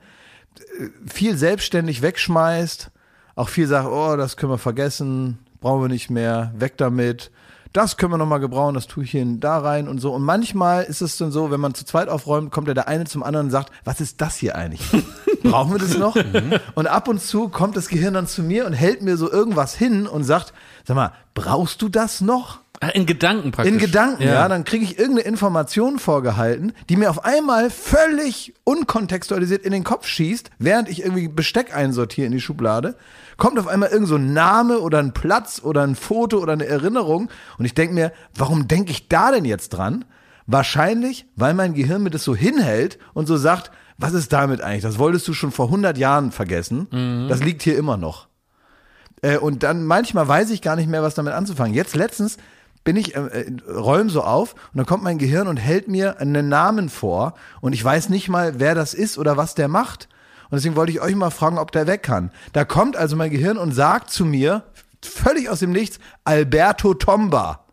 viel 1.07 1.37
selbstständig 1.37 2.03
wegschmeißt, 2.03 2.93
auch 3.35 3.49
viel 3.49 3.67
sagt, 3.67 3.89
oh, 3.89 4.17
das 4.17 4.37
können 4.37 4.53
wir 4.53 4.59
vergessen, 4.59 5.39
brauchen 5.61 5.83
wir 5.83 5.89
nicht 5.89 6.11
mehr, 6.11 6.53
weg 6.57 6.77
damit. 6.77 7.31
Das 7.73 7.97
können 7.97 8.13
wir 8.13 8.19
nochmal 8.19 8.41
gebrauchen, 8.41 8.75
das 8.75 8.89
tue 8.89 9.05
ich 9.05 9.13
hier 9.13 9.25
da 9.39 9.59
rein 9.59 9.87
und 9.87 10.01
so. 10.01 10.13
Und 10.13 10.23
manchmal 10.23 10.83
ist 10.83 11.03
es 11.03 11.17
dann 11.19 11.31
so, 11.31 11.53
wenn 11.53 11.61
man 11.61 11.73
zu 11.73 11.85
zweit 11.85 12.09
aufräumt, 12.09 12.51
kommt 12.51 12.67
ja 12.67 12.75
der 12.75 12.89
eine 12.89 13.05
zum 13.05 13.23
anderen 13.23 13.47
und 13.47 13.53
sagt, 13.53 13.71
was 13.85 14.01
ist 14.01 14.21
das 14.21 14.37
hier 14.37 14.57
eigentlich? 14.57 14.83
Brauchen 15.45 15.73
wir 15.73 15.79
das 15.79 15.97
noch? 15.97 16.17
Und 16.75 16.89
ab 16.89 17.07
und 17.07 17.23
zu 17.23 17.49
kommt 17.49 17.77
das 17.77 17.89
Gehirn 17.89 18.15
dann 18.15 18.27
zu 18.27 18.43
mir 18.43 18.67
und 18.67 18.73
hält 18.73 19.03
mir 19.03 19.17
so 19.17 19.31
irgendwas 19.31 19.75
hin 19.77 20.09
und 20.09 20.25
sagt, 20.25 20.53
sag 20.85 20.97
mal, 20.97 21.13
brauchst 21.35 21.81
du 21.81 21.89
das 21.89 22.21
noch? 22.21 22.59
Ah, 22.83 22.89
In 22.89 23.05
Gedanken 23.05 23.53
praktisch. 23.53 23.75
In 23.75 23.79
Gedanken, 23.79 24.23
ja, 24.23 24.49
dann 24.49 24.65
kriege 24.65 24.85
ich 24.85 24.99
irgendeine 24.99 25.29
Information 25.29 25.99
vorgehalten, 25.99 26.73
die 26.89 26.97
mir 26.97 27.11
auf 27.11 27.25
einmal 27.27 27.69
völlig 27.69 28.55
unkontextualisiert 28.65 29.65
in 29.67 29.73
den 29.73 29.85
Kopf 29.85 30.07
schießt, 30.07 30.51
während 30.59 30.89
ich 30.89 31.03
irgendwie 31.03 31.29
Besteck 31.29 31.77
einsortiere 31.77 32.27
in 32.27 32.33
die 32.33 32.41
Schublade. 32.41 32.97
Kommt 33.37 33.59
auf 33.59 33.67
einmal 33.69 33.91
irgend 33.91 34.09
so 34.09 34.17
ein 34.17 34.33
Name 34.33 34.79
oder 34.81 34.99
ein 34.99 35.13
Platz 35.13 35.61
oder 35.63 35.83
ein 35.83 35.95
Foto 35.95 36.39
oder 36.39 36.55
eine 36.55 36.67
Erinnerung 36.67 37.29
und 37.59 37.65
ich 37.67 37.75
denke 37.75 37.95
mir, 37.95 38.13
warum 38.35 38.67
denke 38.67 38.93
ich 38.93 39.09
da 39.09 39.31
denn 39.31 39.45
jetzt 39.45 39.71
dran? 39.71 40.07
Wahrscheinlich, 40.47 41.27
weil 41.37 41.53
mein 41.55 41.75
Gehirn 41.75 42.03
mir 42.03 42.11
das 42.11 42.25
so 42.25 42.35
hinhält 42.35 42.99
und 43.13 43.27
so 43.27 43.37
sagt, 43.37 43.71
was 43.99 44.15
ist 44.15 44.33
damit 44.33 44.63
eigentlich? 44.63 44.83
Das 44.83 44.99
wolltest 44.99 45.29
du 45.29 45.35
schon 45.35 45.53
vor 45.53 45.67
100 45.67 45.99
Jahren 45.99 46.33
vergessen. 46.33 47.27
Das 47.29 47.43
liegt 47.43 47.61
hier 47.63 47.77
immer 47.77 47.99
noch. 47.99 48.29
Äh, 49.23 49.37
und 49.37 49.63
dann 49.63 49.85
manchmal 49.85 50.27
weiß 50.27 50.49
ich 50.51 50.63
gar 50.63 50.77
nicht 50.77 50.89
mehr, 50.89 51.03
was 51.03 51.15
damit 51.15 51.35
anzufangen. 51.35 51.75
Jetzt 51.75 51.95
letztens 51.95 52.39
bin 52.85 52.97
ich, 52.97 53.15
äh, 53.15 53.21
äh, 53.21 53.71
räum 53.71 54.09
so 54.11 54.23
auf 54.23 54.55
und 54.55 54.79
dann 54.79 54.87
kommt 54.87 55.03
mein 55.03 55.19
Gehirn 55.19 55.49
und 55.49 55.57
hält 55.59 55.89
mir 55.89 56.19
einen 56.21 56.49
Namen 56.49 56.89
vor 56.89 57.35
und 57.61 57.73
ich 57.73 57.85
weiß 57.85 58.09
nicht 58.09 58.29
mal, 58.29 58.59
wer 58.59 58.75
das 58.75 58.95
ist 58.95 59.19
oder 59.19 59.37
was 59.37 59.55
der 59.55 59.69
macht. 59.69 60.09
Und 60.51 60.57
deswegen 60.57 60.75
wollte 60.77 60.91
ich 60.93 61.01
euch 61.01 61.15
mal 61.15 61.31
fragen, 61.31 61.59
ob 61.59 61.71
der 61.73 61.87
weg 61.87 62.03
kann. 62.03 62.31
Da 62.53 62.65
kommt 62.65 62.97
also 62.97 63.15
mein 63.17 63.31
Gehirn 63.31 63.57
und 63.57 63.73
sagt 63.73 64.11
zu 64.11 64.25
mir, 64.25 64.65
völlig 65.03 65.49
aus 65.49 65.61
dem 65.61 65.71
Nichts, 65.73 65.99
Alberto 66.25 66.95
Tomba. 66.95 67.65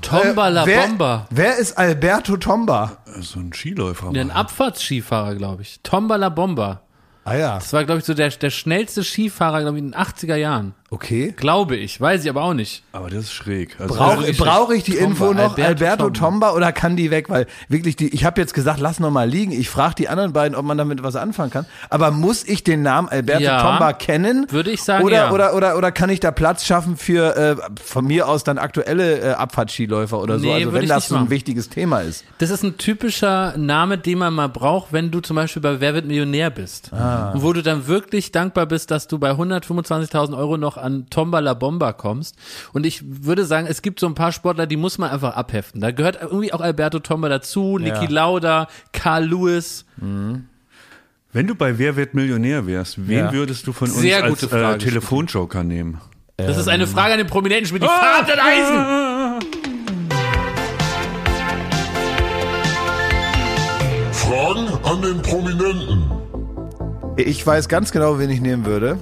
Tomba 0.00 0.48
la 0.48 0.62
Äh, 0.64 0.66
wer, 0.66 0.86
Bomba. 0.86 1.26
Wer 1.30 1.56
ist 1.58 1.76
Alberto 1.78 2.36
Tomba? 2.36 2.98
So 3.20 3.40
ein 3.40 3.52
Skiläufer. 3.52 4.08
Ein. 4.10 4.30
Abfahrtsskifahrer, 4.30 5.34
glaube 5.34 5.62
ich. 5.62 5.80
Tomba 5.82 6.16
la 6.16 6.28
Bomba. 6.28 6.82
Ah 7.24 7.34
ja, 7.36 7.54
Das 7.54 7.72
war, 7.72 7.84
glaube 7.84 8.00
ich, 8.00 8.04
so 8.04 8.14
der, 8.14 8.30
der 8.30 8.50
schnellste 8.50 9.04
Skifahrer, 9.04 9.60
glaube 9.60 9.78
ich, 9.78 9.84
in 9.84 9.92
den 9.92 10.00
80er 10.00 10.34
Jahren. 10.36 10.74
Okay. 10.92 11.34
Glaube 11.36 11.76
ich. 11.76 12.00
Weiß 12.00 12.22
ich 12.24 12.30
aber 12.30 12.42
auch 12.42 12.54
nicht. 12.54 12.82
Aber 12.92 13.08
das 13.10 13.24
ist 13.24 13.32
schräg. 13.32 13.76
Also 13.80 13.94
Brauche 13.94 14.26
ist- 14.26 14.38
brauch 14.38 14.70
ich 14.70 14.84
die 14.84 14.92
Tomba, 14.92 15.06
Info 15.06 15.32
noch, 15.32 15.56
Alberto 15.56 15.62
Alberto, 15.64 16.10
Tomba. 16.10 16.18
Tomba. 16.48 16.52
oder 16.52 16.72
kann 16.72 16.96
die 16.96 17.10
weg? 17.10 17.28
Weil 17.30 17.46
wirklich, 17.68 17.96
die, 17.96 18.08
ich 18.14 18.24
habe 18.24 18.40
jetzt 18.40 18.54
gesagt, 18.54 18.78
lass 18.80 19.00
noch 19.00 19.10
mal 19.10 19.28
liegen. 19.28 19.52
Ich 19.52 19.68
frage 19.68 19.94
die 19.96 20.08
anderen 20.08 20.32
beiden, 20.32 20.56
ob 20.56 20.64
man 20.64 20.78
damit 20.78 21.02
was 21.02 21.16
anfangen 21.16 21.50
kann. 21.50 21.66
Aber 21.90 22.10
muss 22.10 22.44
ich 22.44 22.62
den 22.64 22.82
Namen 22.82 23.08
Alberto 23.08 23.42
Ja, 23.42 23.62
Tomba 23.62 23.92
kennen? 23.92 24.46
würde 24.50 24.70
ich 24.70 24.82
sagen, 24.82 25.04
oder, 25.04 25.16
ja. 25.16 25.30
oder, 25.32 25.54
oder, 25.54 25.76
oder 25.76 25.90
kann 25.92 26.10
ich 26.10 26.20
da 26.20 26.30
Platz 26.30 26.64
schaffen 26.64 26.96
für 26.96 27.36
äh, 27.36 27.56
von 27.82 28.04
mir 28.06 28.28
aus 28.28 28.44
dann 28.44 28.58
aktuelle 28.58 29.18
äh, 29.20 29.30
Abfahrtskiläufer 29.32 30.20
oder 30.20 30.38
so? 30.38 30.44
Nee, 30.46 30.54
also 30.54 30.72
wenn 30.72 30.82
ich 30.82 30.88
das 30.88 31.08
so 31.08 31.16
ein 31.16 31.30
wichtiges 31.30 31.68
Thema 31.68 32.00
ist. 32.00 32.24
Das 32.38 32.50
ist 32.50 32.62
ein 32.62 32.76
typischer 32.76 33.56
Name, 33.56 33.98
den 33.98 34.18
man 34.18 34.34
mal 34.34 34.48
braucht, 34.48 34.92
wenn 34.92 35.10
du 35.10 35.20
zum 35.20 35.36
Beispiel 35.36 35.62
bei 35.62 35.80
Wer 35.80 35.94
wird 35.94 36.06
Millionär 36.06 36.50
bist. 36.50 36.92
Ah. 36.92 37.30
Und 37.32 37.42
wo 37.42 37.52
du 37.52 37.62
dann 37.62 37.86
wirklich 37.86 38.32
dankbar 38.32 38.66
bist, 38.66 38.90
dass 38.90 39.08
du 39.08 39.18
bei 39.18 39.30
125.000 39.32 40.36
Euro 40.36 40.56
noch 40.56 40.76
an 40.82 41.06
Tomba 41.10 41.38
la 41.40 41.54
Bomba 41.54 41.92
kommst. 41.92 42.36
Und 42.72 42.84
ich 42.86 43.02
würde 43.24 43.44
sagen, 43.44 43.66
es 43.68 43.82
gibt 43.82 44.00
so 44.00 44.06
ein 44.06 44.14
paar 44.14 44.32
Sportler, 44.32 44.66
die 44.66 44.76
muss 44.76 44.98
man 44.98 45.10
einfach 45.10 45.34
abheften. 45.36 45.80
Da 45.80 45.90
gehört 45.92 46.18
irgendwie 46.20 46.52
auch 46.52 46.60
Alberto 46.60 46.98
Tomba 46.98 47.28
dazu, 47.28 47.78
Niki 47.78 48.06
Lauda, 48.06 48.68
Carl 48.92 49.24
Lewis. 49.26 49.84
Wenn 49.96 51.46
du 51.46 51.54
bei 51.54 51.78
Wer 51.78 51.96
wird 51.96 52.14
Millionär 52.14 52.66
wärst, 52.66 53.08
wen 53.08 53.18
Ja. 53.26 53.32
würdest 53.32 53.66
du 53.66 53.72
von 53.72 53.88
uns 53.88 54.00
Sehr 54.00 54.22
als 54.22 54.42
äh, 54.42 54.78
Telefonjoker 54.78 55.64
nehmen? 55.64 56.00
Das 56.36 56.56
ist 56.58 56.68
eine 56.68 56.86
Frage 56.86 57.12
an 57.12 57.18
den 57.18 57.26
Prominenten, 57.28 57.66
Schmidt. 57.66 57.82
Die 57.82 57.86
Fahrt 57.86 58.28
den 58.28 58.38
Eisen! 58.38 60.22
Fragen 64.12 64.68
an 64.84 65.02
den 65.02 65.22
Prominenten. 65.22 66.10
Ich 67.16 67.46
weiß 67.46 67.68
ganz 67.68 67.92
genau, 67.92 68.18
wen 68.18 68.30
ich 68.30 68.40
nehmen 68.40 68.64
würde. 68.64 68.98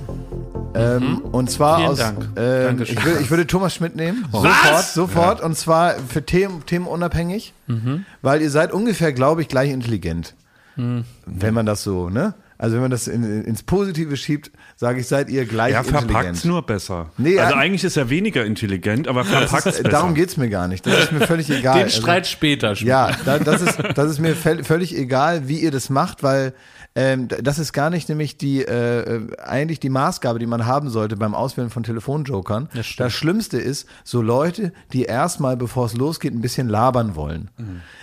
Ähm, 0.75 1.19
und 1.33 1.51
zwar 1.51 1.79
Mhm. 1.79 1.81
Vielen 1.83 1.91
aus, 1.93 1.99
Dank. 1.99 2.29
ähm, 2.37 2.83
ich, 2.83 3.05
würde, 3.05 3.21
ich 3.21 3.31
würde 3.31 3.47
Thomas 3.47 3.75
Schmidt 3.75 3.97
nehmen. 3.97 4.25
Sofort, 4.33 4.85
sofort. 4.85 5.41
Und 5.43 5.57
zwar 5.57 5.95
für 5.95 6.25
Themen, 6.25 6.87
unabhängig. 6.87 7.53
Mhm. 7.67 8.05
Weil 8.23 8.41
ihr 8.43 8.51
seid 8.51 8.73
ungefähr, 8.73 9.13
glaube 9.13 9.43
ich, 9.43 9.49
gleich 9.49 9.71
intelligent. 9.71 10.35
Wenn 10.77 11.53
man 11.55 11.67
das 11.67 11.83
so, 11.83 12.09
ne? 12.09 12.33
Also 12.57 12.75
wenn 12.77 12.83
man 12.83 12.91
das 12.91 13.07
in, 13.07 13.45
ins 13.45 13.63
Positive 13.63 14.17
schiebt, 14.17 14.51
sage 14.81 15.01
ich, 15.01 15.07
seid 15.09 15.29
ihr 15.29 15.45
gleich 15.45 15.75
Er 15.75 15.85
verpackt 15.85 16.09
intelligent. 16.11 16.45
nur 16.47 16.63
besser. 16.63 17.11
Nee, 17.19 17.39
also 17.39 17.53
ja. 17.55 17.61
eigentlich 17.61 17.85
ist 17.85 17.99
er 17.99 18.09
weniger 18.09 18.47
intelligent, 18.47 19.09
aber 19.09 19.27
verpackt 19.27 19.67
es 19.67 19.79
Äh, 19.79 19.83
besser. 19.83 19.89
Darum 19.91 20.15
geht's 20.15 20.39
mir 20.39 20.49
gar 20.49 20.69
nicht. 20.69 20.87
Das 20.87 21.01
ist 21.05 21.13
mir 21.13 21.21
völlig 21.27 21.51
egal. 21.59 21.75
Den 21.75 21.83
Also- 21.85 22.01
Streit 22.01 22.27
später, 22.27 22.75
Schmidt. 22.75 22.89
Ja, 22.89 23.11
da, 23.27 23.39
das, 23.39 23.61
ist, 23.61 23.79
das 23.95 24.11
ist 24.11 24.21
mir 24.21 24.35
völ- 24.35 24.65
völlig 24.65 24.97
egal, 24.97 25.49
wie 25.49 25.59
ihr 25.59 25.71
das 25.71 25.91
macht, 25.91 26.23
weil 26.23 26.55
ähm, 26.97 27.29
das 27.29 27.61
ist 27.61 27.73
gar 27.73 27.89
nicht 27.89 28.09
nämlich 28.09 28.37
die 28.37 28.63
äh, 28.65 29.01
äh, 29.17 29.21
eigentlich 29.45 29.79
die 29.79 29.91
Maßgabe, 29.91 30.41
die 30.41 30.47
man 30.47 30.67
haben 30.67 30.89
sollte 30.91 31.17
beim 31.17 31.35
Auswählen 31.37 31.71
von 31.71 31.85
Telefonjokern. 31.85 32.69
Das. 32.75 32.97
Das 32.97 33.13
Schlimmste 33.13 33.59
ist 33.59 33.87
so 34.03 34.23
Leute, 34.23 34.73
die 34.93 35.05
erstmal, 35.05 35.57
bevor 35.57 35.87
es 35.87 35.95
losgeht, 35.95 36.35
ein 36.35 36.41
bisschen 36.41 36.69
labern 36.69 37.15
wollen. 37.15 37.51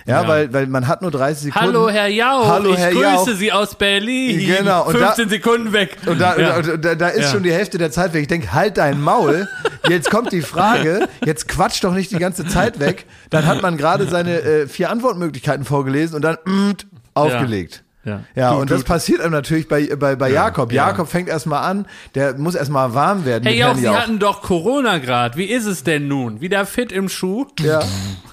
Ja, 0.06 0.22
Ja. 0.22 0.28
Weil, 0.28 0.52
weil 0.54 0.66
man 0.68 0.86
hat 0.88 1.02
nur 1.02 1.10
30 1.10 1.52
Sekunden. 1.52 1.66
Hallo, 1.66 1.90
Herr 1.90 2.06
Jauch. 2.08 2.46
Hallo, 2.48 2.70
ich 2.72 2.78
Herr 2.78 2.92
grüße 2.92 3.02
Jauch. 3.02 3.28
Sie 3.28 3.52
aus 3.52 3.74
Berlin. 3.74 4.46
Genau, 4.46 4.86
und 4.86 4.94
da- 4.94 5.08
15 5.12 5.28
Sekunden 5.28 5.72
weg. 5.74 5.98
Und 6.06 6.18
da, 6.18 6.38
Ja. 6.38 6.56
Da, 6.68 6.76
da, 6.76 6.94
da 6.94 7.08
ist 7.08 7.24
Ja. 7.26 7.30
schon 7.32 7.42
die 7.42 7.52
Hälfte 7.52 7.78
der 7.78 7.90
Zeit 7.90 8.12
weg. 8.14 8.22
Ich 8.22 8.28
denke, 8.28 8.52
halt 8.52 8.76
dein 8.78 9.00
Maul. 9.00 9.48
Jetzt 9.88 10.10
kommt 10.10 10.32
die 10.32 10.42
Frage, 10.42 11.08
jetzt 11.24 11.48
quatsch 11.48 11.82
doch 11.82 11.94
nicht 11.94 12.10
die 12.10 12.18
ganze 12.18 12.46
Zeit 12.46 12.78
weg. 12.80 13.06
Dann 13.30 13.46
hat 13.46 13.62
man 13.62 13.76
gerade 13.76 14.06
seine 14.06 14.40
äh, 14.42 14.66
vier 14.68 14.90
Antwortmöglichkeiten 14.90 15.64
vorgelesen 15.64 16.14
und 16.16 16.22
dann 16.22 16.36
mm, 16.44 16.72
aufgelegt. 17.14 17.82
Ja. 18.04 18.20
Ja, 18.34 18.52
und 18.52 18.70
das 18.70 18.84
passiert 18.84 19.20
einem 19.20 19.32
natürlich 19.32 19.68
bei, 19.68 19.84
bei, 19.96 20.16
bei 20.16 20.30
Jakob. 20.30 20.72
ja. 20.72 20.86
Jakob 20.86 21.08
fängt 21.08 21.28
erstmal 21.28 21.62
an, 21.70 21.84
der 22.14 22.38
muss 22.38 22.54
erstmal 22.54 22.94
warm 22.94 23.26
werden. 23.26 23.44
Hey 23.44 23.58
Herrn 23.58 23.76
Sie 23.76 23.84
Jauch. 23.84 23.96
hatten 23.96 24.18
doch 24.18 24.40
Corona 24.40 24.96
grad. 24.98 25.36
Wie 25.36 25.44
ist 25.44 25.66
es 25.66 25.84
denn 25.84 26.08
nun? 26.08 26.40
Wieder 26.40 26.64
fit 26.64 26.90
im 26.90 27.10
Schuh? 27.10 27.46
Ja. 27.60 27.80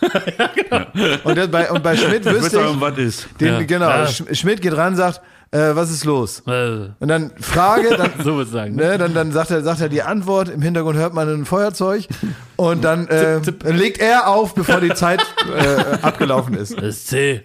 und, 1.23 1.37
das 1.37 1.49
bei, 1.49 1.69
und 1.71 1.83
bei 1.83 1.97
Schmidt 1.97 2.25
wüsste 2.31 2.61
ich, 2.61 2.79
was 2.81 2.97
ist. 2.97 3.27
den, 3.39 3.53
Ja. 3.53 3.63
genau, 3.63 3.89
Ja. 3.89 4.07
Sch 4.07 4.23
Schmidt 4.33 4.61
geht 4.61 4.75
ran 4.77 4.89
und 4.93 4.95
sagt, 4.97 5.21
äh, 5.51 5.75
was 5.75 5.91
ist 5.91 6.05
los? 6.05 6.43
Äh, 6.47 6.89
Und 6.99 7.07
dann 7.07 7.31
Frage, 7.39 7.95
dann, 7.97 8.11
so 8.23 8.35
würde 8.35 8.49
sagen. 8.49 8.75
Ne? 8.75 8.89
Ne, 8.89 8.97
dann, 8.97 9.13
dann 9.13 9.31
sagt 9.31 9.51
er, 9.51 9.61
sagt 9.63 9.81
er 9.81 9.89
die 9.89 10.01
Antwort, 10.01 10.49
im 10.49 10.61
Hintergrund 10.61 10.97
hört 10.97 11.13
man 11.13 11.29
ein 11.29 11.45
Feuerzeug 11.45 12.07
und 12.55 12.83
dann 12.83 13.07
äh, 13.09 13.39
legt 13.63 13.99
er 13.99 14.27
auf, 14.27 14.53
bevor 14.55 14.81
die 14.81 14.93
Zeit 14.93 15.21
äh, 15.55 15.97
abgelaufen 16.01 16.55
ist. 16.55 16.75
Das 16.77 16.83
ist 16.83 17.07
C. 17.07 17.43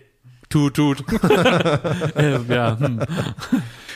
Tut, 0.48 0.74
tut. 0.74 1.05
Ja, 2.48 2.76
hm. 2.78 3.01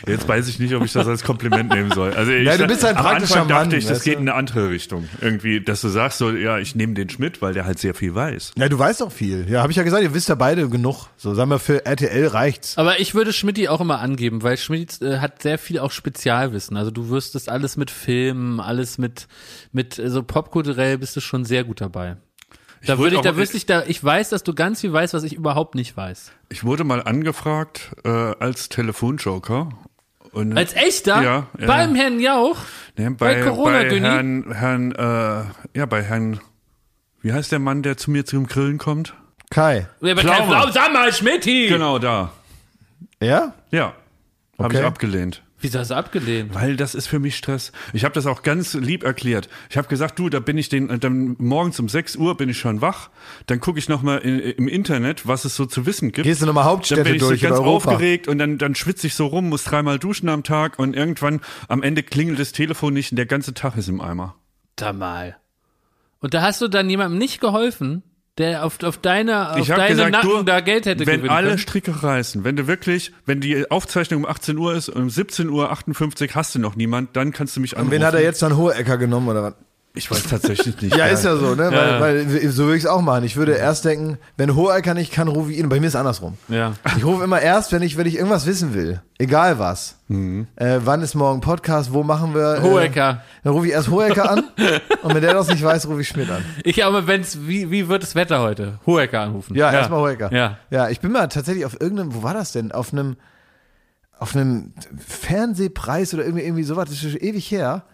Jetzt 0.06 0.28
weiß 0.28 0.48
ich 0.48 0.58
nicht, 0.58 0.74
ob 0.74 0.84
ich 0.84 0.92
das 0.92 1.06
als 1.06 1.22
Kompliment 1.24 1.72
nehmen 1.72 1.90
soll. 1.92 2.12
Also 2.12 2.32
ich, 2.32 2.44
Ja, 2.46 2.56
du 2.56 2.66
bist 2.66 2.84
ein 2.84 2.96
am 2.96 3.04
praktischer 3.04 3.34
Anfang 3.42 3.48
dachte 3.48 3.68
Mann, 3.70 3.78
ich, 3.78 3.86
das 3.86 4.02
geht 4.02 4.14
in 4.14 4.20
eine 4.20 4.34
andere 4.34 4.70
Richtung. 4.70 5.08
Irgendwie, 5.20 5.60
dass 5.60 5.80
du 5.80 5.88
sagst 5.88 6.18
so, 6.18 6.30
ja, 6.30 6.58
ich 6.58 6.74
nehme 6.74 6.94
den 6.94 7.08
Schmidt, 7.08 7.40
weil 7.42 7.54
der 7.54 7.64
halt 7.64 7.78
sehr 7.78 7.94
viel 7.94 8.14
weiß. 8.14 8.52
Ja, 8.56 8.68
du 8.68 8.78
weißt 8.78 9.00
doch 9.00 9.12
viel. 9.12 9.46
Ja, 9.48 9.62
habe 9.62 9.70
ich 9.72 9.76
ja 9.76 9.82
gesagt, 9.82 10.02
ihr 10.02 10.14
wisst 10.14 10.28
ja 10.28 10.34
beide 10.34 10.68
genug. 10.68 11.06
So, 11.16 11.34
sagen 11.34 11.50
wir, 11.50 11.58
für 11.58 11.86
RTL 11.86 12.26
reicht's. 12.28 12.76
Aber 12.78 13.00
ich 13.00 13.14
würde 13.14 13.32
Schmidti 13.32 13.68
auch 13.68 13.80
immer 13.80 14.00
angeben, 14.00 14.42
weil 14.42 14.56
Schmidt 14.56 15.00
äh, 15.02 15.18
hat 15.18 15.42
sehr 15.42 15.58
viel 15.58 15.78
auch 15.78 15.90
Spezialwissen. 15.90 16.76
Also 16.76 16.90
du 16.90 17.08
wirst 17.10 17.34
das 17.34 17.48
alles 17.48 17.76
mit 17.76 17.90
Filmen, 17.90 18.60
alles 18.60 18.98
mit, 18.98 19.26
mit 19.72 19.98
äh, 19.98 20.10
so 20.10 20.22
popkulturell 20.22 20.98
bist 20.98 21.16
du 21.16 21.20
schon 21.20 21.44
sehr 21.44 21.64
gut 21.64 21.80
dabei. 21.80 22.16
Da 22.86 22.98
würde 22.98 23.16
ich, 23.16 23.22
da 23.22 23.30
auch- 23.30 23.36
wüsste 23.36 23.56
ich, 23.56 23.64
da, 23.64 23.82
ich 23.86 24.04
weiß, 24.04 24.28
dass 24.28 24.42
du 24.44 24.52
ganz 24.54 24.82
viel 24.82 24.92
weißt, 24.92 25.14
was 25.14 25.22
ich 25.24 25.32
überhaupt 25.32 25.74
nicht 25.74 25.96
weiß. 25.96 26.32
Ich 26.50 26.64
wurde 26.64 26.84
mal 26.84 27.02
angefragt 27.02 27.92
äh, 28.04 28.08
als 28.10 28.68
Telefonjoker. 28.68 29.70
Und, 30.34 30.56
Als 30.58 30.74
echter? 30.74 31.22
Ja, 31.22 31.46
ja. 31.58 31.66
Beim 31.66 31.94
Herrn 31.94 32.18
Jauch? 32.20 32.56
ne, 32.96 33.10
bei 33.12 33.34
bei, 33.36 33.40
Corona, 33.42 33.82
bei? 33.84 34.00
Herrn, 34.00 34.52
Herrn, 34.52 34.92
äh, 34.92 35.78
ja, 35.78 35.86
bei 35.86 36.02
Herrn, 36.02 36.40
wie 37.22 37.32
heißt 37.32 37.52
der 37.52 37.60
Mann, 37.60 37.82
der 37.82 37.96
zu 37.96 38.10
mir 38.10 38.24
zum 38.26 38.46
Grillen 38.48 38.78
kommt? 38.78 39.14
Kai. 39.50 39.86
Ja, 40.00 40.16
Pflaume. 40.16 40.36
kein 40.38 40.48
Pflaume, 40.48 40.72
sag 40.72 40.92
mal, 40.92 41.12
Schmidti! 41.12 41.68
Genau, 41.68 41.98
da. 42.00 42.32
Ja? 43.22 43.54
Ja. 43.70 43.94
Habe 44.58 44.66
Okay. 44.66 44.78
ich 44.80 44.84
abgelehnt. 44.84 45.42
Wieso 45.64 45.78
hast 45.78 45.90
du 45.90 45.96
abgelehnt? 45.96 46.54
Weil 46.54 46.76
das 46.76 46.94
ist 46.94 47.06
für 47.06 47.18
mich 47.18 47.36
Stress. 47.36 47.72
Ich 47.94 48.04
habe 48.04 48.14
das 48.14 48.26
auch 48.26 48.42
ganz 48.42 48.74
lieb 48.74 49.02
erklärt. 49.02 49.48
Ich 49.70 49.78
habe 49.78 49.88
gesagt, 49.88 50.18
du, 50.18 50.28
da 50.28 50.38
bin 50.38 50.58
ich 50.58 50.68
den, 50.68 51.00
dann 51.00 51.36
morgens 51.38 51.80
um 51.80 51.88
6 51.88 52.16
Uhr 52.16 52.36
bin 52.36 52.50
ich 52.50 52.58
schon 52.58 52.82
wach. 52.82 53.08
Dann 53.46 53.60
gucke 53.60 53.78
ich 53.78 53.88
nochmal 53.88 54.18
im 54.18 54.68
Internet, 54.68 55.26
was 55.26 55.46
es 55.46 55.56
so 55.56 55.64
zu 55.64 55.86
wissen 55.86 56.12
gibt. 56.12 56.26
Gehst 56.26 56.42
du 56.42 56.46
nochmal 56.46 56.64
dann 56.64 56.72
Hauptstädte 56.72 57.04
bin 57.04 57.14
ich 57.14 57.22
so 57.22 57.28
durch 57.28 57.42
in 57.42 57.48
ganz 57.48 57.60
Europa? 57.60 57.92
aufgeregt 57.92 58.28
und 58.28 58.36
dann, 58.36 58.58
dann 58.58 58.74
schwitze 58.74 59.06
ich 59.06 59.14
so 59.14 59.26
rum, 59.26 59.48
muss 59.48 59.64
dreimal 59.64 59.98
duschen 59.98 60.28
am 60.28 60.42
Tag 60.42 60.78
und 60.78 60.94
irgendwann 60.94 61.40
am 61.68 61.82
Ende 61.82 62.02
klingelt 62.02 62.38
das 62.38 62.52
Telefon 62.52 62.92
nicht 62.92 63.12
und 63.12 63.16
der 63.16 63.26
ganze 63.26 63.54
Tag 63.54 63.78
ist 63.78 63.88
im 63.88 64.02
Eimer. 64.02 64.36
Da 64.76 64.92
mal. 64.92 65.36
Und 66.20 66.34
da 66.34 66.42
hast 66.42 66.60
du 66.60 66.68
dann 66.68 66.90
jemandem 66.90 67.18
nicht 67.18 67.40
geholfen, 67.40 68.02
der 68.38 68.64
auf, 68.64 68.82
auf 68.82 68.98
deine, 68.98 69.52
auf 69.52 69.58
Ich 69.58 69.70
habe 69.70 69.82
deine 69.82 69.94
gesagt, 69.94 70.12
Nacken 70.12 70.30
du, 70.30 70.42
da 70.42 70.60
Geld 70.60 70.86
hätte 70.86 71.06
wenn 71.06 71.18
gewinnen 71.18 71.30
alle 71.30 71.48
können. 71.48 71.58
Stricke 71.58 72.02
reißen, 72.02 72.44
wenn 72.44 72.56
du 72.56 72.66
wirklich, 72.66 73.12
wenn 73.26 73.40
die 73.40 73.70
Aufzeichnung 73.70 74.24
um 74.24 74.30
18 74.30 74.58
Uhr 74.58 74.74
ist 74.74 74.88
und 74.88 75.02
um 75.02 75.10
17 75.10 75.48
Uhr 75.48 75.70
58 75.70 76.34
hast 76.34 76.54
du 76.54 76.58
noch 76.58 76.74
niemand, 76.74 77.16
dann 77.16 77.32
kannst 77.32 77.56
du 77.56 77.60
mich 77.60 77.76
anrufen. 77.76 77.92
Und 77.92 78.00
wen 78.00 78.06
hat 78.06 78.14
er 78.14 78.22
jetzt 78.22 78.42
dann 78.42 78.56
Hohecker 78.56 78.98
genommen 78.98 79.28
oder 79.28 79.42
was? 79.42 79.54
Ich 79.96 80.10
weiß 80.10 80.24
tatsächlich 80.24 80.80
nicht. 80.82 80.96
Ja, 80.96 81.06
ist 81.06 81.24
ja 81.24 81.36
so, 81.36 81.54
ne? 81.54 81.70
Ja. 81.72 82.00
Weil, 82.00 82.28
weil 82.28 82.48
so 82.50 82.64
würde 82.64 82.76
ich 82.76 82.82
es 82.82 82.88
auch 82.90 83.00
machen. 83.00 83.22
Ich 83.22 83.36
würde 83.36 83.52
erst 83.52 83.84
denken, 83.84 84.18
wenn 84.36 84.56
Hohecker 84.56 84.92
nicht 84.92 85.12
kann, 85.12 85.28
rufe 85.28 85.52
ich 85.52 85.58
ihn. 85.58 85.68
Bei 85.68 85.78
mir 85.78 85.86
ist 85.86 85.94
es 85.94 86.00
andersrum. 86.00 86.36
Ja. 86.48 86.72
Ich 86.96 87.04
rufe 87.04 87.22
immer 87.22 87.40
erst, 87.40 87.70
wenn 87.70 87.82
ich, 87.82 87.96
wenn 87.96 88.06
ich 88.06 88.16
irgendwas 88.16 88.44
wissen 88.46 88.74
will. 88.74 89.00
Egal 89.18 89.60
was. 89.60 89.96
Äh, 90.08 90.80
wann 90.84 91.00
ist 91.02 91.14
morgen 91.14 91.40
Podcast? 91.40 91.92
Wo 91.92 92.02
machen 92.02 92.34
wir? 92.34 92.56
Äh, 92.56 92.60
Hohecker. 92.62 93.22
dann 93.44 93.52
rufe 93.52 93.66
ich 93.68 93.72
erst 93.72 93.88
Hohecker 93.88 94.28
an. 94.30 94.44
und 95.02 95.14
wenn 95.14 95.22
der 95.22 95.32
das 95.32 95.46
nicht 95.46 95.62
weiß, 95.62 95.86
rufe 95.86 96.00
ich 96.00 96.08
Schmidt 96.08 96.28
an. 96.28 96.44
Ich 96.64 96.84
aber, 96.84 97.06
wenn's, 97.06 97.38
wie, 97.46 97.70
wie 97.70 97.88
wird 97.88 98.02
das 98.02 98.16
Wetter 98.16 98.40
heute? 98.40 98.80
Hohecker 98.86 99.20
anrufen. 99.20 99.54
Ja, 99.54 99.72
erstmal 99.72 100.00
Hohecker. 100.00 100.32
Ja. 100.32 100.58
Ja, 100.70 100.88
ich 100.88 100.98
bin 101.00 101.12
mal 101.12 101.28
tatsächlich 101.28 101.64
auf 101.64 101.80
irgendeinem, 101.80 102.14
wo 102.14 102.24
war 102.24 102.34
das 102.34 102.50
denn? 102.50 102.72
Auf 102.72 102.92
einem, 102.92 103.16
auf 104.18 104.34
einem 104.34 104.72
Fernsehpreis 104.98 106.14
oder 106.14 106.24
irgendwie, 106.24 106.44
irgendwie 106.44 106.64
sowas, 106.64 106.86
das 106.88 106.94
ist 107.02 107.12
schon 107.12 107.20
ewig 107.20 107.48
her. 107.50 107.84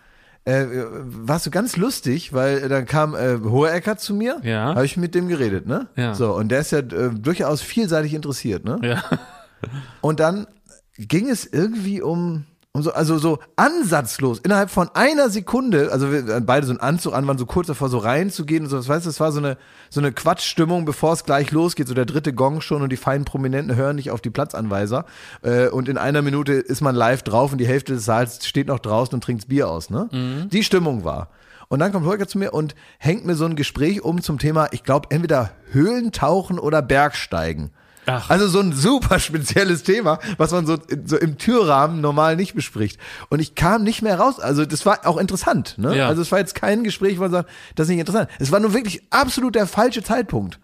Äh, 0.46 0.64
warst 1.04 1.44
du 1.46 1.50
ganz 1.50 1.76
lustig, 1.76 2.32
weil 2.32 2.68
dann 2.68 2.86
kam 2.86 3.14
äh, 3.14 3.38
Hohecker 3.44 3.98
zu 3.98 4.14
mir, 4.14 4.40
Ja. 4.42 4.74
habe 4.74 4.86
ich 4.86 4.96
mit 4.96 5.14
dem 5.14 5.28
geredet, 5.28 5.66
ne? 5.66 5.88
Ja. 5.96 6.14
So, 6.14 6.34
und 6.34 6.48
der 6.48 6.60
ist 6.60 6.72
ja 6.72 6.78
äh, 6.78 7.10
durchaus 7.12 7.60
vielseitig 7.60 8.14
interessiert, 8.14 8.64
ne? 8.64 8.78
Ja. 8.82 9.02
Und 10.00 10.18
dann 10.20 10.46
ging 10.96 11.28
es 11.28 11.44
irgendwie 11.46 12.00
um, 12.00 12.46
um 12.72 12.82
so, 12.82 12.92
also 12.92 13.18
so 13.18 13.40
ansatzlos, 13.56 14.38
innerhalb 14.38 14.70
von 14.70 14.88
einer 14.94 15.28
Sekunde, 15.28 15.90
also 15.90 16.12
wir 16.12 16.22
hatten 16.34 16.46
beide 16.46 16.66
so 16.66 16.72
einen 16.72 16.80
Anzug 16.80 17.14
an, 17.14 17.26
waren 17.26 17.36
so 17.36 17.46
kurz 17.46 17.66
davor, 17.66 17.88
so 17.88 17.98
reinzugehen 17.98 18.62
und 18.62 18.70
so, 18.70 18.76
das 18.76 18.88
weißt 18.88 19.06
du, 19.06 19.08
das 19.08 19.18
war 19.18 19.32
so 19.32 19.40
eine, 19.40 19.56
so 19.90 20.00
eine 20.00 20.12
Quatschstimmung, 20.12 20.84
bevor 20.84 21.12
es 21.12 21.24
gleich 21.24 21.50
losgeht, 21.50 21.88
so 21.88 21.94
der 21.94 22.04
dritte 22.04 22.32
Gong 22.32 22.60
schon 22.60 22.82
und 22.82 22.92
die 22.92 22.96
feinen 22.96 23.24
Prominenten 23.24 23.74
hören 23.74 23.96
nicht 23.96 24.12
auf 24.12 24.20
die 24.20 24.30
Platzanweiser. 24.30 25.04
Äh, 25.42 25.68
und 25.68 25.88
in 25.88 25.98
einer 25.98 26.22
Minute 26.22 26.52
ist 26.52 26.80
man 26.80 26.94
live 26.94 27.22
drauf 27.22 27.50
und 27.50 27.58
die 27.58 27.66
Hälfte 27.66 27.94
des 27.94 28.04
Saals 28.04 28.46
steht 28.46 28.68
noch 28.68 28.78
draußen 28.78 29.14
und 29.14 29.24
trinkt 29.24 29.48
Bier 29.48 29.68
aus, 29.68 29.90
ne? 29.90 30.08
Die 30.52 30.62
Stimmung 30.62 31.02
war. 31.02 31.30
Und 31.68 31.80
dann 31.80 31.92
kommt 31.92 32.06
Holger 32.06 32.28
zu 32.28 32.38
mir 32.38 32.52
und 32.52 32.74
hängt 32.98 33.24
mir 33.26 33.34
so 33.34 33.46
ein 33.46 33.56
Gespräch 33.56 34.02
um 34.02 34.22
zum 34.22 34.38
Thema, 34.38 34.68
ich 34.70 34.84
glaube, 34.84 35.08
entweder 35.10 35.50
Höhlentauchen 35.72 36.58
oder 36.58 36.82
Bergsteigen. 36.82 37.70
Ach. 38.10 38.30
Also 38.30 38.48
so 38.48 38.60
ein 38.60 38.72
super 38.72 39.18
spezielles 39.20 39.82
Thema, 39.82 40.18
was 40.36 40.50
man 40.50 40.66
so, 40.66 40.78
so 41.04 41.16
im 41.16 41.38
Türrahmen 41.38 42.00
normal 42.00 42.36
nicht 42.36 42.54
bespricht. 42.54 42.98
Und 43.28 43.40
ich 43.40 43.54
kam 43.54 43.82
nicht 43.82 44.02
mehr 44.02 44.18
raus. 44.18 44.40
Also 44.40 44.64
das 44.64 44.84
war 44.86 45.06
auch 45.06 45.16
interessant. 45.16 45.76
Ne? 45.78 45.96
Ja. 45.96 46.08
Also 46.08 46.22
es 46.22 46.32
war 46.32 46.38
jetzt 46.38 46.54
kein 46.54 46.84
Gespräch, 46.84 47.18
wo 47.18 47.22
man 47.22 47.30
sagt, 47.30 47.50
das 47.74 47.86
ist 47.86 47.90
nicht 47.90 48.00
interessant. 48.00 48.28
Es 48.38 48.50
war 48.52 48.60
nur 48.60 48.74
wirklich 48.74 49.02
absolut 49.10 49.54
der 49.54 49.66
falsche 49.66 50.02
Zeitpunkt. 50.02 50.58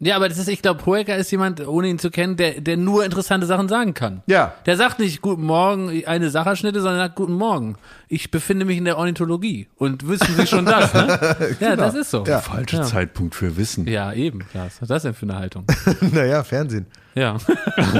Ja, 0.00 0.14
aber 0.14 0.28
das 0.28 0.38
ist, 0.38 0.46
ich 0.48 0.62
glaube, 0.62 0.86
Hohecker 0.86 1.16
ist 1.16 1.28
jemand, 1.32 1.66
ohne 1.66 1.88
ihn 1.88 1.98
zu 1.98 2.10
kennen, 2.12 2.36
der, 2.36 2.60
der 2.60 2.76
nur 2.76 3.04
interessante 3.04 3.48
Sachen 3.48 3.68
sagen 3.68 3.94
kann. 3.94 4.22
Ja. 4.26 4.54
Der 4.64 4.76
sagt 4.76 5.00
nicht 5.00 5.22
Guten 5.22 5.42
Morgen, 5.42 5.90
eine 6.06 6.30
Sacherschnitte, 6.30 6.80
sondern 6.80 7.00
sagt 7.00 7.16
Guten 7.16 7.32
Morgen. 7.32 7.74
Ich 8.06 8.30
befinde 8.30 8.64
mich 8.64 8.78
in 8.78 8.84
der 8.84 8.96
Ornithologie. 8.96 9.66
Und 9.76 10.06
wissen 10.08 10.36
Sie 10.36 10.46
schon 10.46 10.64
das, 10.66 10.94
ne? 10.94 11.36
Ja, 11.60 11.74
das 11.74 11.94
ist 11.96 12.12
so. 12.12 12.24
Ja. 12.24 12.38
Falscher 12.40 12.78
Ja. 12.78 12.82
Zeitpunkt 12.84 13.34
für 13.34 13.56
Wissen. 13.56 13.88
Ja, 13.88 14.12
eben. 14.12 14.40
Ja, 14.54 14.66
Was 14.66 14.80
ist 14.80 14.88
das 14.88 15.02
denn 15.02 15.14
für 15.14 15.26
eine 15.26 15.36
Haltung? 15.36 15.64
naja, 16.12 16.44
Fernsehen, 16.44 16.86
Ja. 17.16 17.36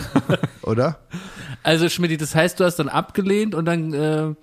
oder? 0.63 1.01
Also, 1.65 1.89
Schmidt, 1.89 2.21
das 2.21 2.33
heißt, 2.35 2.61
du 2.61 2.65
hast 2.65 2.77
dann 2.77 2.89
abgelehnt 2.89 3.57
und 3.57 3.65
dann, 3.65 3.93
äh, 3.93 4.35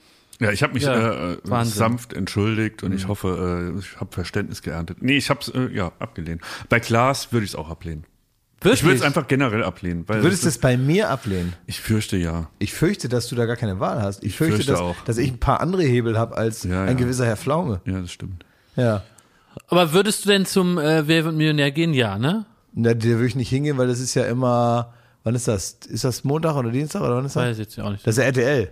Ja, 0.41 0.51
ich 0.51 0.63
habe 0.63 0.73
mich 0.73 0.83
Ja, 0.83 1.33
äh. 1.33 1.38
Mhm. 1.45 1.63
sanft 1.65 2.11
entschuldigt 2.13 2.83
und 2.83 2.93
ich 2.93 3.07
hoffe, 3.07 3.73
äh, 3.75 3.79
ich 3.79 3.99
habe 4.01 4.11
Verständnis 4.13 4.61
geerntet. 4.61 4.97
Nee, 5.01 5.17
ich 5.17 5.29
habe 5.29 5.39
es 5.41 5.47
äh, 5.49 5.69
ja 5.73 5.91
abgelehnt. 5.99 6.41
Bei 6.69 6.79
Klaas 6.79 7.31
würde 7.31 7.45
ich 7.45 7.51
es 7.51 7.55
auch 7.55 7.69
ablehnen. 7.69 8.03
wirklich. 8.59 8.81
Ich 8.81 8.83
würde 8.86 8.97
es 8.97 9.01
einfach 9.01 9.27
generell 9.27 9.63
ablehnen, 9.63 10.03
weil 10.07 10.17
Du 10.17 10.23
würdest 10.25 10.43
das 10.45 10.55
es 10.55 10.59
bei 10.59 10.75
mir 10.75 11.09
ablehnen. 11.09 11.53
ich 11.67 11.79
fürchte 11.79 12.17
ja. 12.17 12.49
Ich 12.59 12.73
fürchte, 12.73 13.07
dass 13.07 13.27
du 13.27 13.36
da 13.36 13.45
gar 13.45 13.55
keine 13.55 13.79
Wahl 13.79 14.01
hast. 14.01 14.23
Ich 14.25 14.36
fürchte, 14.36 14.55
fürchte 14.57 14.71
dass, 14.73 14.81
auch. 14.81 14.95
dass 15.05 15.17
ich 15.17 15.31
ein 15.31 15.38
paar 15.39 15.61
andere 15.61 15.83
Hebel 15.83 16.17
habe 16.17 16.36
als 16.36 16.63
Ja, 16.63 16.81
ein 16.81 16.88
ja. 16.89 16.93
gewisser 16.95 17.25
Herr 17.25 17.38
Pflaume. 17.38 17.79
Ja, 17.86 18.01
das 18.01 18.11
stimmt. 18.11 18.43
Ja. 18.75 19.03
Aber 19.69 19.93
würdest 19.93 20.25
du 20.25 20.29
denn 20.29 20.45
zum 20.45 20.77
äh, 20.77 21.07
Wer 21.07 21.23
wird 21.23 21.36
Millionär 21.36 21.71
gehen? 21.71 21.93
Ja, 21.93 22.17
ne? 22.17 22.45
Na, 22.73 22.93
da 22.93 23.05
würde 23.05 23.27
ich 23.27 23.36
nicht 23.36 23.47
hingehen, 23.49 23.77
weil 23.77 23.88
das 23.88 24.01
ist 24.01 24.13
ja 24.15 24.25
immer, 24.25 24.93
wann 25.23 25.33
ist 25.33 25.47
das? 25.47 25.77
Ist 25.88 26.03
das 26.03 26.25
Montag 26.25 26.55
oder 26.57 26.71
Dienstag 26.71 27.01
oder 27.03 27.15
wann 27.15 27.23
ist 27.25 27.38
das? 27.38 27.43
Weiß 27.43 27.57
ich 27.57 27.63
jetzt 27.65 27.79
auch 27.79 27.89
nicht. 27.91 28.05
Das 28.05 28.15
ist 28.17 28.19
ja 28.21 28.25
RTL. 28.25 28.69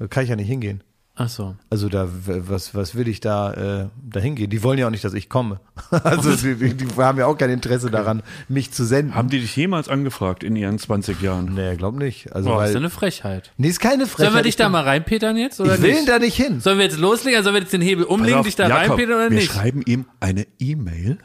Da 0.00 0.08
kann 0.08 0.24
ich 0.24 0.30
ja 0.30 0.34
nicht 0.36 0.48
hingehen. 0.48 0.82
Ach 1.18 1.30
so. 1.30 1.56
Also 1.70 1.88
da, 1.88 2.06
was, 2.26 2.74
was 2.74 2.94
will 2.94 3.08
ich 3.08 3.20
da, 3.20 3.52
äh, 3.84 3.88
da 4.06 4.20
hingehen? 4.20 4.50
Die 4.50 4.62
wollen 4.62 4.78
ja 4.78 4.86
auch 4.86 4.90
nicht, 4.90 5.02
dass 5.02 5.14
ich 5.14 5.28
komme. 5.30 5.60
Also 6.04 6.36
die, 6.36 6.74
die, 6.74 6.86
haben 6.98 7.18
ja 7.18 7.24
auch 7.26 7.38
kein 7.38 7.48
Interesse 7.48 7.90
daran, 7.90 8.22
mich 8.48 8.70
zu 8.72 8.84
senden. 8.84 9.14
Haben 9.14 9.30
die 9.30 9.40
dich 9.40 9.56
jemals 9.56 9.88
angefragt 9.88 10.44
in 10.44 10.56
ihren 10.56 10.78
20 10.78 11.22
Jahren? 11.22 11.54
Nee, 11.54 11.76
glaub 11.76 11.94
nicht. 11.96 12.32
Also 12.34 12.50
Boah, 12.50 12.64
ist 12.64 12.68
ja 12.70 12.74
weil, 12.74 12.82
eine 12.82 12.90
Frechheit. 12.90 13.52
nee, 13.56 13.68
ist 13.68 13.80
keine 13.80 14.06
Frechheit. 14.06 14.26
Sollen 14.26 14.34
wir 14.34 14.42
dich 14.42 14.50
Ich 14.50 14.56
da 14.56 14.68
mal 14.68 14.82
reinpetern 14.82 15.36
jetzt? 15.38 15.58
Oder 15.60 15.76
Ich 15.76 15.82
will 15.82 15.94
nicht? 15.94 16.08
da 16.08 16.18
nicht 16.18 16.36
hin. 16.36 16.60
Sollen 16.60 16.76
wir 16.78 16.84
jetzt 16.84 16.98
loslegen? 16.98 17.36
Also 17.38 17.44
sollen 17.46 17.54
wir 17.56 17.62
jetzt 17.62 17.72
den 17.72 17.80
Hebel 17.80 18.04
umlegen, 18.04 18.38
auf, 18.40 18.44
dich 18.46 18.56
da 18.56 18.68
Jakob, 18.68 18.90
reinpetern 18.90 19.14
oder 19.14 19.30
wir 19.30 19.36
nicht? 19.36 19.50
schreiben 19.52 19.82
ihm 19.86 20.04
eine 20.20 20.46
E-Mail 20.58 21.16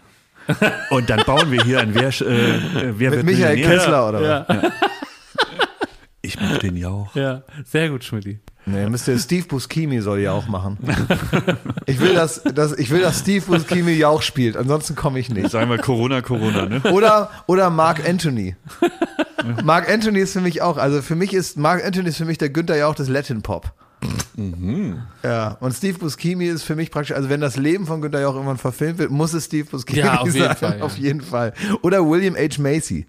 und 0.91 1.09
dann 1.09 1.23
bauen 1.25 1.51
wir 1.51 1.63
hier 1.63 1.81
ein 1.81 1.93
Wer, 1.93 2.07
äh, 2.09 2.59
wer 2.97 3.09
Mit 3.09 3.11
wird 3.11 3.23
Michael 3.25 3.55
Millionär? 3.55 3.77
Kessler 3.77 4.09
oder 4.09 4.21
was? 4.47 4.55
Ja, 4.61 4.71
Ich 6.21 6.39
mach 6.39 6.57
den 6.59 6.77
Jauch. 6.77 7.13
ja, 7.15 7.43
sehr 7.65 7.89
gut, 7.89 8.03
Schmidti. 8.03 8.39
Nee, 8.65 8.87
müsste 8.89 9.17
Steve 9.17 9.47
Buscemi 9.47 10.01
soll 10.01 10.19
ja 10.19 10.33
auch 10.33 10.47
machen. 10.47 10.77
Ich 11.87 11.99
will, 11.99 12.13
dass, 12.13 12.43
dass, 12.43 12.73
ich 12.77 12.91
will, 12.91 13.01
dass 13.01 13.19
Steve 13.19 13.43
Buscemi 13.45 13.91
ja 13.93 14.07
auch 14.09 14.21
spielt, 14.21 14.55
ansonsten 14.55 14.95
komme 14.95 15.19
ich 15.19 15.29
nicht. 15.29 15.49
Sagen 15.49 15.69
wir 15.69 15.79
Corona, 15.79 16.21
Corona, 16.21 16.67
ne? 16.67 16.81
Oder, 16.91 17.31
oder 17.47 17.69
Mark 17.71 18.07
Anthony. 18.07 18.55
Mark 19.63 19.89
Anthony 19.89 20.19
ist 20.19 20.33
für 20.33 20.41
mich 20.41 20.61
auch, 20.61 20.77
also 20.77 21.01
für 21.01 21.15
mich 21.15 21.33
ist, 21.33 21.57
Mark 21.57 21.83
Anthony 21.83 22.09
ist 22.09 22.17
für 22.17 22.25
mich 22.25 22.37
der 22.37 22.49
Günther 22.49 22.77
ja 22.77 22.87
auch 22.87 22.95
des 22.95 23.09
Latin 23.09 23.41
Pop. 23.41 23.73
Ja, 25.23 25.57
und 25.59 25.73
Steve 25.73 25.97
Buscemi 25.97 26.45
ist 26.45 26.63
für 26.63 26.75
mich 26.75 26.91
praktisch, 26.91 27.15
also 27.15 27.29
wenn 27.29 27.41
das 27.41 27.57
Leben 27.57 27.85
von 27.85 28.01
Günther 28.01 28.21
Jauch 28.21 28.33
irgendwann 28.35 28.57
verfilmt 28.57 28.99
wird, 28.99 29.11
muss 29.11 29.33
es 29.33 29.45
Steve 29.45 29.65
Buscemi 29.69 29.99
Ja, 29.99 30.19
auf 30.21 30.27
jeden 30.33 30.39
sein. 30.47 30.55
Fall, 30.55 30.77
ja. 30.79 30.83
Auf 30.83 30.97
jeden 30.97 31.21
Fall. 31.21 31.53
Oder 31.81 32.07
William 32.07 32.35
H. 32.35 32.61
Macy. 32.61 33.07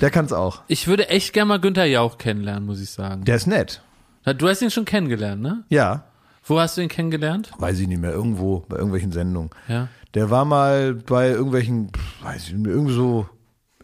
Der 0.00 0.10
kann's 0.10 0.32
auch. 0.32 0.62
Ich 0.68 0.86
würde 0.86 1.08
echt 1.08 1.32
gerne 1.32 1.48
mal 1.48 1.60
Günther 1.60 1.84
Jauch 1.84 2.18
kennenlernen, 2.18 2.64
muss 2.64 2.80
ich 2.80 2.90
sagen. 2.90 3.24
Der 3.24 3.36
ist 3.36 3.46
nett. 3.46 3.82
Du 4.24 4.48
hast 4.48 4.62
ihn 4.62 4.70
schon 4.70 4.84
kennengelernt, 4.84 5.42
ne? 5.42 5.64
Ja. 5.68 6.04
Wo 6.44 6.58
hast 6.58 6.76
du 6.76 6.80
ihn 6.82 6.88
kennengelernt? 6.88 7.50
Weiß 7.58 7.78
ich 7.80 7.88
nicht 7.88 8.00
mehr, 8.00 8.12
irgendwo, 8.12 8.64
bei 8.68 8.76
irgendwelchen 8.76 9.12
Sendungen. 9.12 9.50
Ja. 9.68 9.88
Der 10.14 10.30
war 10.30 10.44
mal 10.44 10.94
bei 10.94 11.28
irgendwelchen, 11.30 11.90
weiß 12.22 12.48
ich 12.48 12.52
nicht 12.54 12.64
mehr, 12.66 12.72
irgendwie 12.74 12.94
so, 12.94 13.28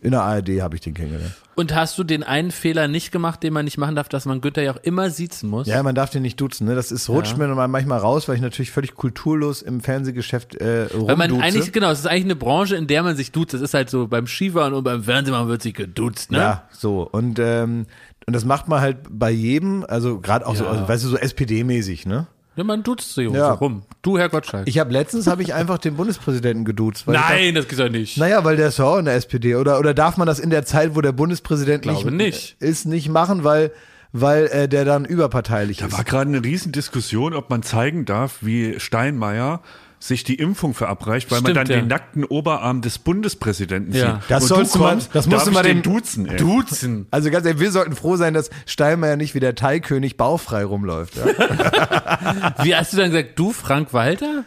in 0.01 0.11
der 0.13 0.23
ARD 0.23 0.61
habe 0.61 0.75
ich 0.75 0.81
den 0.83 0.95
kennengelernt. 0.95 1.35
Und 1.55 1.75
hast 1.75 1.97
du 1.99 2.05
den 2.05 2.23
einen 2.23 2.51
Fehler 2.51 2.87
nicht 2.87 3.13
gemacht, 3.13 3.43
den 3.43 3.53
man 3.55 3.65
nicht 3.65 3.79
machen 3.79 3.97
darf, 3.97 4.09
dass 4.11 4.27
man 4.27 4.41
Günther 4.43 4.63
Jauch 4.63 4.77
immer 4.83 5.09
siezen 5.11 5.49
muss? 5.49 5.67
Ja, 5.67 5.83
man 5.83 5.95
darf 5.95 6.11
den 6.11 6.23
nicht 6.23 6.39
duzen, 6.41 6.67
ne? 6.67 6.75
Das 6.75 6.93
ist, 6.93 7.09
rutscht 7.09 7.39
Ja. 7.39 7.47
mir 7.47 7.69
manchmal 7.69 7.99
raus, 7.99 8.29
weil 8.29 8.37
ich 8.37 8.43
natürlich 8.43 8.71
völlig 8.71 8.95
kulturlos 8.95 9.63
im 9.63 9.81
Fernsehgeschäft 9.81 10.55
äh, 10.61 10.89
Weil 10.93 11.17
man 11.17 11.31
rumduze. 11.31 11.43
eigentlich, 11.43 11.73
genau, 11.73 11.91
es 11.91 12.01
ist 12.01 12.07
eigentlich 12.07 12.25
eine 12.25 12.37
Branche, 12.37 12.77
in 12.77 12.87
der 12.87 13.03
man 13.03 13.17
sich 13.17 13.33
duzt. 13.33 13.55
Das 13.55 13.63
ist 13.63 13.73
halt 13.75 13.89
so 13.89 14.07
beim 14.07 14.27
Skifahren 14.27 14.75
und 14.75 14.85
beim 14.85 15.03
Fernsehmachen 15.03 15.49
wird 15.49 15.63
sich 15.63 15.75
geduzt, 15.75 16.31
ne? 16.31 16.39
Ja, 16.39 16.63
so. 16.71 17.09
Und, 17.11 17.39
ähm, 17.39 17.87
und 18.27 18.33
das 18.35 18.45
macht 18.45 18.69
man 18.69 18.81
halt 18.81 18.99
bei 19.11 19.31
jedem, 19.31 19.85
also 19.89 20.21
gerade 20.21 20.47
auch 20.47 20.57
so, 20.57 20.65
Ja. 20.65 20.71
also, 20.71 20.89
weißt 20.89 21.05
du, 21.05 21.09
so 21.09 21.17
SPD-mäßig, 21.17 22.07
ne? 22.07 22.27
Ja, 22.57 22.65
man 22.65 22.83
duzt 22.83 23.13
so, 23.15 23.21
Ja. 23.21 23.49
so 23.53 23.55
rum. 23.59 23.83
Du, 24.03 24.17
Herr 24.19 24.29
Gottschalk. 24.31 24.67
Ich 24.67 24.79
habe 24.79 24.91
letztens 24.91 25.27
habe 25.27 25.43
ich 25.43 25.53
einfach 25.53 25.77
den 25.79 25.97
Bundespräsidenten 25.97 26.65
geduzt. 26.65 27.07
Nein, 27.07 27.55
das 27.55 27.69
geht 27.69 27.79
doch 27.79 27.91
nicht. 27.91 28.17
dachte, 28.17 28.21
naja, 28.21 28.45
weil 28.45 28.57
der 28.57 28.69
ist 28.69 28.79
ja 28.79 28.87
auch 28.87 28.97
in 28.99 29.05
der 29.05 29.15
SPD. 29.15 29.55
Oder, 29.57 29.79
oder 29.79 29.93
darf 29.93 30.17
man 30.17 30.27
das 30.27 30.39
in 30.39 30.49
der 30.51 30.65
Zeit, 30.65 30.97
wo 30.97 31.03
der 31.03 31.13
Bundespräsident 31.13 31.83
Glaube 31.83 32.11
nicht. 32.11 32.57
ist, 32.61 32.87
nicht 32.87 33.11
machen, 33.11 33.45
weil, 33.45 33.73
weil 34.13 34.47
äh, 34.47 34.69
der 34.69 34.87
dann 34.87 35.05
überparteilich 35.05 35.79
Da 35.79 35.87
ist? 35.89 35.93
war 35.93 36.05
gerade 36.05 36.29
eine 36.31 36.43
Riesendiskussion, 36.43 37.35
ob 37.35 37.51
man 37.51 37.63
zeigen 37.63 38.07
darf, 38.07 38.39
wie 38.41 38.81
Steinmeier 38.81 39.61
sich 39.99 40.25
die 40.25 40.35
Impfung 40.35 40.75
verabreicht, 40.75 41.31
weil 41.31 41.41
man 41.41 41.53
Stimmt, 41.53 41.69
dann 41.69 41.75
ja. 41.77 41.83
den 41.83 41.89
nackten 41.89 42.25
Oberarm 42.25 42.83
des 42.83 42.99
Bundespräsidenten 42.99 43.95
Ja. 43.95 44.15
sieht. 44.21 44.31
Das 44.31 44.47
sollst 44.49 44.75
du 44.75 44.79
mal- 44.81 44.99
das 45.13 45.27
musst 45.27 45.47
du 45.47 45.51
mal 45.51 45.63
den 45.63 45.83
dem- 45.83 45.93
duzen, 45.95 46.27
ey. 46.27 46.37
Duzen. 46.37 47.07
Also 47.11 47.31
ganz 47.31 47.47
ehrlich, 47.47 47.61
wir 47.61 47.71
sollten 47.73 47.97
froh 47.97 48.17
sein, 48.17 48.35
dass 48.35 48.51
Steinmeier 48.67 49.17
nicht 49.17 49.35
wie 49.35 49.41
der 49.41 49.55
Thai-König 49.55 50.17
bauchfrei 50.17 50.65
rumläuft. 50.65 51.15
Ja, 51.17 51.25
Wie 52.63 52.75
hast 52.77 52.93
du 52.93 52.97
dann 52.99 53.11
gesagt, 53.11 53.39
du, 53.39 53.53
Frank 53.53 53.93
Walter? 53.93 54.45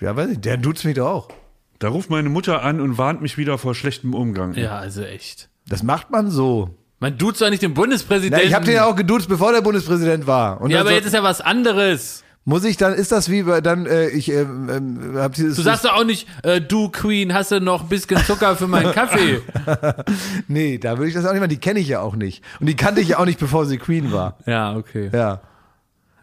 ja 0.00 0.16
weiß 0.16 0.30
ich, 0.30 0.40
der 0.40 0.56
duzt 0.56 0.84
mich 0.84 0.94
doch 0.96 1.06
auch. 1.08 1.28
Da 1.78 1.88
ruft 1.88 2.10
meine 2.10 2.28
Mutter 2.28 2.62
an 2.62 2.80
und 2.80 2.98
warnt 2.98 3.20
mich 3.22 3.36
wieder 3.36 3.58
vor 3.58 3.74
schlechtem 3.74 4.14
Umgang. 4.14 4.54
Ja, 4.54 4.78
also 4.78 5.02
echt. 5.02 5.48
Das 5.68 5.82
macht 5.82 6.10
man 6.10 6.30
so. 6.30 6.76
Man 7.00 7.18
duzt 7.18 7.42
doch 7.42 7.50
nicht 7.50 7.62
den 7.62 7.72
Na, 7.72 7.80
Bundespräsidenten. 7.80 8.46
ich 8.46 8.54
habe 8.54 8.64
den 8.64 8.74
ja 8.74 8.86
auch 8.86 8.96
geduzt, 8.96 9.28
bevor 9.28 9.52
der 9.52 9.60
Bundespräsident 9.60 10.26
war. 10.26 10.60
Und 10.60 10.70
Ja, 10.70 10.80
aber 10.80 10.90
so- 10.90 10.94
jetzt 10.94 11.06
ist 11.06 11.12
ja 11.14 11.22
was 11.22 11.40
anderes. 11.40 12.23
Muss 12.44 12.64
ich 12.64 12.76
dann, 12.76 12.92
ist 12.92 13.10
das 13.10 13.30
wie 13.30 13.42
bei, 13.42 13.60
dann, 13.60 13.86
äh, 13.86 14.08
ich 14.08 14.30
ähm, 14.30 14.68
ähm, 14.70 15.16
hab 15.16 15.32
dieses, 15.32 15.56
Du 15.56 15.62
sagst 15.62 15.84
doch 15.84 15.94
auch 15.94 16.04
nicht, 16.04 16.28
äh, 16.42 16.60
du 16.60 16.90
Queen, 16.90 17.32
hast 17.32 17.52
du 17.52 17.60
noch 17.60 17.84
ein 17.84 17.88
bisschen 17.88 18.18
Zucker 18.24 18.54
für 18.56 18.68
meinen 18.68 18.92
Kaffee? 18.92 19.40
nee, 20.48 20.78
da 20.78 20.98
würde 20.98 21.08
ich 21.08 21.14
das 21.14 21.24
auch 21.24 21.32
nicht 21.32 21.40
machen, 21.40 21.50
die 21.50 21.58
kenne 21.58 21.80
ich 21.80 21.88
ja 21.88 22.00
auch 22.00 22.16
nicht. 22.16 22.44
Und 22.60 22.66
die 22.66 22.76
kannte 22.76 23.00
ich 23.00 23.08
ja 23.08 23.18
auch 23.18 23.24
nicht, 23.24 23.38
bevor 23.38 23.64
sie 23.64 23.78
Queen 23.78 24.12
war. 24.12 24.38
ja, 24.46 24.76
okay. 24.76 25.10
Ja. 25.12 25.40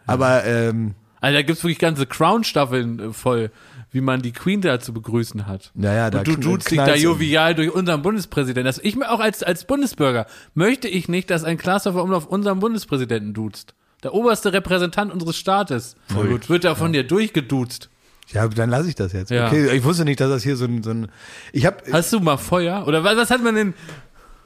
Aber, 0.06 0.44
ähm, 0.44 0.94
Also 1.20 1.36
da 1.36 1.42
gibt's 1.42 1.62
wirklich 1.64 1.78
ganze 1.78 2.06
Crown-Staffeln 2.06 2.98
äh, 2.98 3.12
voll, 3.12 3.50
wie 3.90 4.00
man 4.00 4.22
die 4.22 4.32
Queen 4.32 4.60
da 4.60 4.80
zu 4.80 4.92
begrüßen 4.92 5.46
hat. 5.46 5.70
Naja, 5.74 6.10
da 6.10 6.20
Und 6.20 6.28
du 6.28 6.36
duzt 6.36 6.70
dich 6.70 6.78
da 6.78 6.94
jovial 6.94 7.54
durch 7.54 7.72
unseren 7.72 8.02
Bundespräsidenten. 8.02 8.64
Das, 8.64 8.78
ich 8.78 8.96
mir 8.96 9.10
auch 9.10 9.20
als, 9.20 9.42
als 9.42 9.64
Bundesbürger 9.64 10.26
möchte 10.54 10.88
ich 10.88 11.08
nicht, 11.08 11.30
dass 11.30 11.44
ein 11.44 11.58
Klaasdorfer 11.58 12.02
Umlauf 12.02 12.26
unseren 12.26 12.60
Bundespräsidenten 12.60 13.34
duzt. 13.34 13.74
Der 14.02 14.14
oberste 14.14 14.52
Repräsentant 14.52 15.12
unseres 15.12 15.36
Staates. 15.36 15.96
Voll 16.12 16.28
gut. 16.28 16.48
Wird 16.48 16.64
da 16.64 16.74
von 16.74 16.92
dir 16.92 17.04
durchgeduzt. 17.04 17.88
ja, 18.28 18.48
dann 18.48 18.70
lasse 18.70 18.88
ich 18.88 18.94
das 18.94 19.12
jetzt. 19.12 19.30
Ja. 19.30 19.46
Okay, 19.46 19.70
ich 19.70 19.84
wusste 19.84 20.04
nicht, 20.04 20.20
dass 20.20 20.30
das 20.30 20.42
hier 20.42 20.56
so 20.56 20.64
ein, 20.64 20.82
so 20.82 20.90
ein 20.90 21.08
ich 21.52 21.66
habe 21.66 21.78
Hast 21.92 22.12
du 22.12 22.20
mal 22.20 22.36
Feuer? 22.36 22.86
Oder 22.86 23.04
was, 23.04 23.16
was 23.16 23.30
hat 23.30 23.42
man 23.42 23.54
denn? 23.54 23.74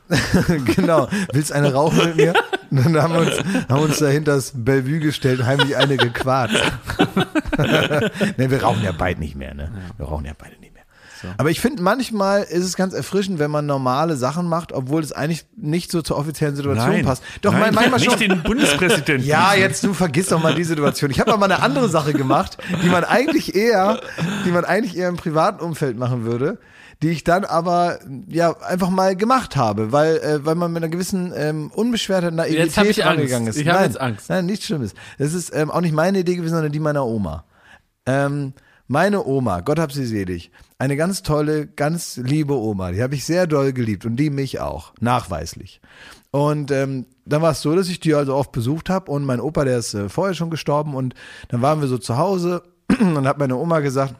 genau, 0.76 1.08
willst 1.32 1.52
eine 1.52 1.72
rauchen 1.72 1.98
mit 1.98 2.16
mir? 2.16 2.34
Dann 2.70 3.00
haben 3.00 3.14
wir 3.14 3.20
uns, 3.20 3.68
haben 3.68 3.82
uns 3.82 3.98
da 3.98 4.06
hinter 4.06 4.34
das 4.34 4.52
Bellevue 4.54 5.00
gestellt, 5.00 5.40
und 5.40 5.46
heimlich 5.46 5.76
eine 5.76 5.96
gequatscht. 5.96 6.62
ne, 7.58 8.50
wir 8.50 8.62
rauchen 8.62 8.82
ja 8.82 8.92
beide 8.92 9.20
nicht 9.20 9.36
mehr, 9.36 9.54
ne? 9.54 9.70
Wir 9.96 10.06
rauchen 10.06 10.24
ja 10.24 10.32
beide 10.36 10.56
nicht 10.60 10.65
mehr. 11.22 11.34
Aber 11.38 11.50
ich 11.50 11.60
finde, 11.60 11.82
manchmal 11.82 12.42
ist 12.42 12.64
es 12.64 12.76
ganz 12.76 12.94
erfrischend, 12.94 13.38
wenn 13.38 13.50
man 13.50 13.66
normale 13.66 14.16
Sachen 14.16 14.48
macht, 14.48 14.72
obwohl 14.72 15.02
es 15.02 15.12
eigentlich 15.12 15.46
nicht 15.56 15.90
so 15.90 16.02
zur 16.02 16.18
offiziellen 16.18 16.56
Situation 16.56 16.90
Nein. 16.90 17.04
passt. 17.04 17.22
Doch, 17.42 17.52
Nein, 17.52 17.74
manchmal 17.74 18.00
nicht 18.00 18.10
schon. 18.10 18.18
den 18.18 18.42
Bundespräsidenten. 18.42 19.26
Ja, 19.26 19.54
jetzt 19.54 19.84
du 19.84 19.94
vergisst 19.94 20.32
doch 20.32 20.42
mal 20.42 20.54
die 20.54 20.64
Situation. 20.64 21.10
Ich 21.10 21.20
habe 21.20 21.32
aber 21.32 21.46
mal 21.46 21.52
eine 21.52 21.62
andere 21.62 21.88
Sache 21.88 22.12
gemacht, 22.12 22.58
die 22.82 22.88
man 22.88 23.04
eigentlich 23.04 23.54
eher, 23.54 24.00
die 24.44 24.50
man 24.50 24.64
eigentlich 24.64 24.96
eher 24.96 25.08
im 25.08 25.16
privaten 25.16 25.62
Umfeld 25.62 25.96
machen 25.98 26.24
würde, 26.24 26.58
die 27.02 27.10
ich 27.10 27.24
dann 27.24 27.44
aber 27.44 27.98
ja 28.28 28.56
einfach 28.60 28.90
mal 28.90 29.16
gemacht 29.16 29.56
habe, 29.56 29.92
weil 29.92 30.16
äh, 30.18 30.44
weil 30.44 30.54
man 30.54 30.72
mit 30.72 30.82
einer 30.82 30.90
gewissen 30.90 31.32
ähm, 31.36 31.70
unbeschwerter 31.74 32.30
Naivität 32.30 33.04
rangegangen 33.04 33.48
ist. 33.48 33.56
Ich 33.56 33.68
hab 33.68 33.76
nein, 33.76 33.84
jetzt 33.84 34.00
Angst. 34.00 34.30
Nein, 34.30 34.46
nichts 34.46 34.66
Schlimmes. 34.66 34.94
Das 35.18 35.34
ist 35.34 35.54
ähm, 35.54 35.70
auch 35.70 35.82
nicht 35.82 35.94
meine 35.94 36.20
Idee 36.20 36.36
gewesen, 36.36 36.54
sondern 36.54 36.72
die 36.72 36.80
meiner 36.80 37.04
Oma. 37.04 37.44
Ähm, 38.06 38.54
meine 38.88 39.24
Oma, 39.26 39.60
Gott 39.60 39.78
hab 39.78 39.92
sie 39.92 40.06
selig, 40.06 40.50
eine 40.78 40.96
ganz 40.96 41.22
tolle, 41.22 41.66
ganz 41.66 42.16
liebe 42.16 42.54
Oma, 42.54 42.92
die 42.92 43.02
habe 43.02 43.14
ich 43.14 43.24
sehr 43.24 43.46
doll 43.46 43.72
geliebt 43.72 44.04
und 44.04 44.16
die 44.16 44.30
mich 44.30 44.60
auch, 44.60 44.92
nachweislich. 45.00 45.80
Und 46.30 46.70
ähm, 46.70 47.06
dann 47.24 47.40
war 47.40 47.52
es 47.52 47.62
so, 47.62 47.74
dass 47.74 47.88
ich 47.88 47.98
die 47.98 48.14
also 48.14 48.34
oft 48.34 48.52
besucht 48.52 48.90
habe 48.90 49.10
und 49.10 49.24
mein 49.24 49.40
Opa, 49.40 49.64
der 49.64 49.78
ist 49.78 49.94
äh, 49.94 50.08
vorher 50.08 50.34
schon 50.34 50.50
gestorben 50.50 50.94
und 50.94 51.14
dann 51.48 51.62
waren 51.62 51.80
wir 51.80 51.88
so 51.88 51.98
zu 51.98 52.18
Hause 52.18 52.62
und 53.00 53.26
hat 53.26 53.38
meine 53.38 53.56
Oma 53.56 53.80
gesagt, 53.80 54.14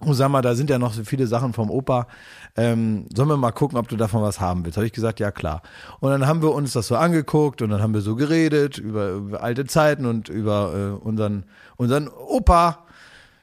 oh 0.00 0.12
sag 0.12 0.30
mal, 0.30 0.42
da 0.42 0.54
sind 0.54 0.68
ja 0.68 0.78
noch 0.78 0.92
so 0.92 1.04
viele 1.04 1.26
Sachen 1.26 1.52
vom 1.52 1.70
Opa, 1.70 2.08
ähm, 2.56 3.06
sollen 3.14 3.28
wir 3.28 3.36
mal 3.36 3.52
gucken, 3.52 3.78
ob 3.78 3.88
du 3.88 3.96
davon 3.96 4.22
was 4.22 4.40
haben 4.40 4.64
willst? 4.64 4.76
Habe 4.76 4.86
ich 4.86 4.92
gesagt, 4.92 5.20
ja 5.20 5.30
klar. 5.30 5.62
Und 6.00 6.10
dann 6.10 6.26
haben 6.26 6.42
wir 6.42 6.52
uns 6.52 6.72
das 6.72 6.88
so 6.88 6.96
angeguckt 6.96 7.62
und 7.62 7.70
dann 7.70 7.80
haben 7.80 7.94
wir 7.94 8.00
so 8.00 8.16
geredet 8.16 8.78
über, 8.78 9.10
über 9.12 9.42
alte 9.42 9.64
Zeiten 9.64 10.06
und 10.06 10.28
über 10.28 10.74
äh, 10.74 11.04
unseren, 11.04 11.44
unseren 11.76 12.08
Opa, 12.08 12.83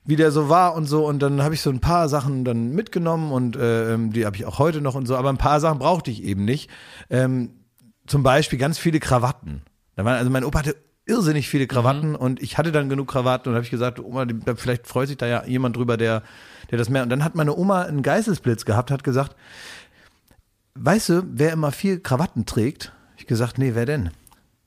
wie 0.03 0.15
der 0.15 0.31
so 0.31 0.49
war 0.49 0.75
und 0.75 0.85
so. 0.85 1.05
Und 1.05 1.19
dann 1.19 1.43
habe 1.43 1.53
ich 1.53 1.61
so 1.61 1.69
ein 1.69 1.79
paar 1.79 2.09
Sachen 2.09 2.43
dann 2.43 2.71
mitgenommen 2.71 3.31
und 3.31 3.55
äh, 3.55 3.93
ähm, 3.93 4.13
die 4.13 4.25
habe 4.25 4.35
ich 4.35 4.45
auch 4.45 4.59
heute 4.59 4.81
noch 4.81 4.95
und 4.95 5.05
so. 5.05 5.15
Aber 5.15 5.29
ein 5.29 5.37
paar 5.37 5.59
Sachen 5.59 5.79
brauchte 5.79 6.11
ich 6.11 6.23
eben 6.23 6.45
nicht. 6.45 6.69
Ähm, 7.09 7.51
zum 8.07 8.23
Beispiel 8.23 8.59
ganz 8.59 8.77
viele 8.77 8.99
Krawatten. 8.99 9.63
Da 9.95 10.05
waren, 10.05 10.17
also 10.17 10.29
mein 10.29 10.43
Opa 10.43 10.59
hatte 10.59 10.75
irrsinnig 11.05 11.49
viele 11.49 11.67
Krawatten 11.67 12.15
und 12.15 12.41
ich 12.41 12.57
hatte 12.57 12.71
dann 12.71 12.89
genug 12.89 13.09
Krawatten 13.09 13.49
und 13.49 13.55
habe 13.55 13.65
ich 13.65 13.71
gesagt, 13.71 13.99
Oma, 13.99 14.25
vielleicht 14.55 14.87
freut 14.87 15.07
sich 15.07 15.17
da 15.17 15.27
ja 15.27 15.45
jemand 15.45 15.75
drüber, 15.75 15.97
der, 15.97 16.23
der 16.69 16.77
das 16.77 16.89
mehr. 16.89 17.03
Und 17.03 17.09
dann 17.09 17.23
hat 17.23 17.35
meine 17.35 17.55
Oma 17.55 17.83
einen 17.83 18.03
Geistesblitz 18.03 18.65
gehabt, 18.65 18.91
hat 18.91 19.03
gesagt, 19.03 19.35
weißt 20.75 21.09
du, 21.09 21.23
wer 21.27 21.51
immer 21.53 21.71
viel 21.71 21.99
Krawatten 21.99 22.45
trägt? 22.45 22.93
Ich 23.17 23.27
gesagt, 23.27 23.57
nee, 23.57 23.71
wer 23.75 23.85
denn? 23.85 24.11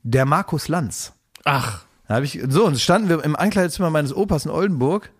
Der 0.03 0.25
Markus 0.25 0.67
Lanz. 0.67 1.13
Ach, 1.45 1.83
Da 2.07 2.15
habe 2.15 2.25
ich 2.25 2.39
so 2.49 2.65
und 2.65 2.79
standen 2.79 3.09
wir 3.09 3.23
im 3.23 3.35
Ankleidezimmer 3.35 3.89
meines 3.89 4.15
Opas 4.15 4.45
in 4.45 4.51
Oldenburg 4.51 5.11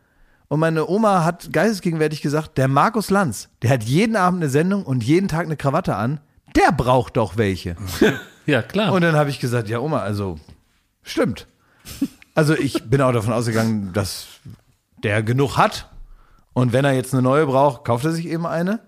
und 0.47 0.59
meine 0.59 0.87
Oma 0.87 1.23
hat 1.23 1.51
geistesgegenwärtig 1.51 2.21
gesagt, 2.21 2.57
der 2.57 2.67
Markus 2.67 3.09
Lanz, 3.09 3.49
der 3.61 3.71
hat 3.71 3.83
jeden 3.83 4.15
Abend 4.15 4.41
eine 4.41 4.49
Sendung 4.49 4.83
und 4.83 5.03
jeden 5.03 5.27
Tag 5.27 5.45
eine 5.45 5.57
Krawatte 5.57 5.95
an, 5.95 6.19
der 6.55 6.71
braucht 6.71 7.17
doch 7.17 7.37
welche. 7.37 7.75
ja 8.45 8.61
klar. 8.61 8.93
Und 8.93 9.01
dann 9.01 9.15
habe 9.15 9.29
ich 9.29 9.39
gesagt, 9.39 9.69
ja 9.69 9.79
Oma, 9.79 9.99
also 9.99 10.37
stimmt. 11.01 11.47
Also 12.33 12.53
ich 12.55 12.83
bin 12.83 13.01
auch 13.01 13.11
davon 13.11 13.33
ausgegangen, 13.33 13.91
dass 13.93 14.27
der 15.03 15.23
genug 15.23 15.57
hat 15.57 15.89
und 16.53 16.73
wenn 16.73 16.85
er 16.85 16.93
jetzt 16.93 17.13
eine 17.13 17.21
neue 17.21 17.45
braucht, 17.45 17.83
kauft 17.83 18.05
er 18.05 18.11
sich 18.11 18.27
eben 18.27 18.45
eine. 18.45 18.79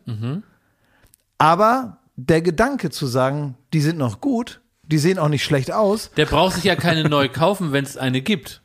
Aber 1.38 1.98
der 2.16 2.42
Gedanke 2.42 2.90
zu 2.90 3.08
sagen, 3.08 3.56
die 3.74 3.82
sind 3.82 3.98
noch 3.98 4.22
gut, 4.22 4.62
die 4.84 4.98
sehen 4.98 5.20
auch 5.20 5.30
nicht 5.30 5.44
schlecht 5.44 5.72
aus, 5.72 6.12
der 6.18 6.26
braucht 6.26 6.56
sich 6.56 6.64
ja 6.64 6.76
keine 6.76 7.08
neu 7.10 7.30
kaufen, 7.30 7.72
wenn 7.72 7.84
es 7.84 7.98
eine 7.98 8.22
gibt. 8.22 8.62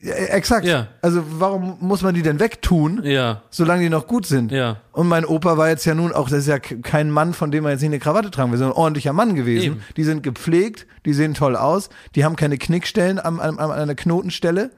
Ja, 0.00 0.14
exakt. 0.14 0.64
Ja. 0.64 0.86
Also 1.02 1.22
warum 1.40 1.76
muss 1.80 2.02
man 2.02 2.14
die 2.14 2.22
denn 2.22 2.38
wegtun, 2.38 3.00
Ja. 3.02 3.42
solange 3.50 3.82
die 3.82 3.88
noch 3.88 4.06
gut 4.06 4.26
sind? 4.26 4.52
Ja. 4.52 4.76
Und 4.92 5.08
mein 5.08 5.24
Opa 5.24 5.56
war 5.56 5.68
jetzt 5.68 5.84
ja 5.86 5.94
nun 5.94 6.12
auch, 6.12 6.28
das 6.28 6.40
ist 6.40 6.46
ja 6.46 6.60
kein 6.60 7.10
Mann, 7.10 7.34
von 7.34 7.50
dem 7.50 7.64
man 7.64 7.72
jetzt 7.72 7.80
nicht 7.80 7.88
eine 7.90 7.98
Krawatte 7.98 8.30
tragen 8.30 8.52
will, 8.52 8.58
sondern 8.58 8.76
ein 8.76 8.80
ordentlicher 8.80 9.12
Mann 9.12 9.34
gewesen. 9.34 9.64
Eben. 9.64 9.82
Die 9.96 10.04
sind 10.04 10.22
gepflegt, 10.22 10.86
die 11.04 11.12
sehen 11.14 11.34
toll 11.34 11.56
aus, 11.56 11.88
die 12.14 12.24
haben 12.24 12.36
keine 12.36 12.58
Knickstellen 12.58 13.18
am, 13.18 13.40
am, 13.40 13.58
an 13.58 13.72
einer 13.72 13.96
Knotenstelle. 13.96 14.70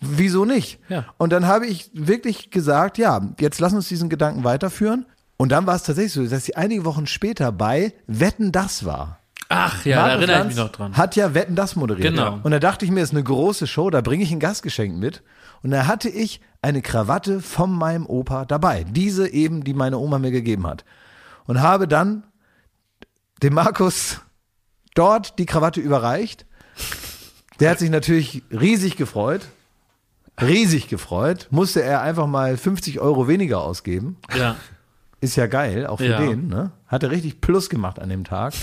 Wieso 0.00 0.44
nicht? 0.44 0.80
Ja. 0.88 1.04
Und 1.18 1.30
dann 1.32 1.46
habe 1.46 1.66
ich 1.66 1.90
wirklich 1.92 2.50
gesagt, 2.50 2.98
ja, 2.98 3.20
jetzt 3.38 3.60
lass 3.60 3.72
uns 3.72 3.88
diesen 3.88 4.08
Gedanken 4.08 4.44
weiterführen. 4.44 5.06
Und 5.36 5.52
dann 5.52 5.66
war 5.66 5.74
es 5.76 5.82
tatsächlich 5.82 6.12
so, 6.12 6.24
dass 6.26 6.44
sie 6.44 6.56
einige 6.56 6.84
Wochen 6.84 7.06
später 7.06 7.52
bei 7.52 7.92
Wetten 8.06 8.50
das 8.50 8.84
war. 8.84 9.18
Ach 9.54 9.84
ja, 9.84 9.96
da 9.96 10.02
Markus 10.02 10.16
erinnere 10.18 10.24
ich 10.36 10.38
Lanz 10.38 10.54
mich 10.54 10.64
noch 10.64 10.72
dran. 10.72 10.96
Hat 10.96 11.16
ja 11.16 11.34
Wetten 11.34 11.54
das 11.54 11.76
moderiert. 11.76 12.14
Genau. 12.14 12.40
Und 12.42 12.50
da 12.52 12.58
dachte 12.58 12.84
ich 12.84 12.90
mir, 12.90 13.02
ist 13.02 13.12
eine 13.12 13.22
große 13.22 13.66
Show, 13.66 13.90
da 13.90 14.00
bringe 14.00 14.22
ich 14.24 14.32
ein 14.32 14.40
Gastgeschenk 14.40 14.96
mit. 14.96 15.22
Und 15.62 15.70
da 15.70 15.86
hatte 15.86 16.08
ich 16.08 16.40
eine 16.62 16.80
Krawatte 16.82 17.40
von 17.40 17.70
meinem 17.70 18.06
Opa 18.06 18.44
dabei. 18.44 18.84
Diese 18.84 19.28
eben, 19.28 19.62
die 19.64 19.74
meine 19.74 19.98
Oma 19.98 20.18
mir 20.18 20.30
gegeben 20.30 20.66
hat. 20.66 20.84
Und 21.46 21.60
habe 21.60 21.86
dann 21.86 22.24
dem 23.42 23.54
Markus 23.54 24.20
dort 24.94 25.38
die 25.38 25.46
Krawatte 25.46 25.80
überreicht. 25.80 26.46
Der 27.60 27.70
hat 27.70 27.78
sich 27.78 27.90
natürlich 27.90 28.42
riesig 28.50 28.96
gefreut. 28.96 29.42
Riesig 30.40 30.88
gefreut. 30.88 31.48
Musste 31.50 31.82
er 31.82 32.00
einfach 32.00 32.26
mal 32.26 32.56
50 32.56 33.00
Euro 33.00 33.28
weniger 33.28 33.60
ausgeben. 33.60 34.16
Ja. 34.36 34.56
Ist 35.20 35.36
ja 35.36 35.46
geil, 35.46 35.86
auch 35.86 35.98
für 35.98 36.06
Ja. 36.06 36.20
den. 36.20 36.48
Ne? 36.48 36.72
Hat 36.88 37.02
er 37.04 37.10
richtig 37.10 37.40
Plus 37.40 37.68
gemacht 37.68 38.00
an 38.00 38.08
dem 38.08 38.24
Tag. 38.24 38.54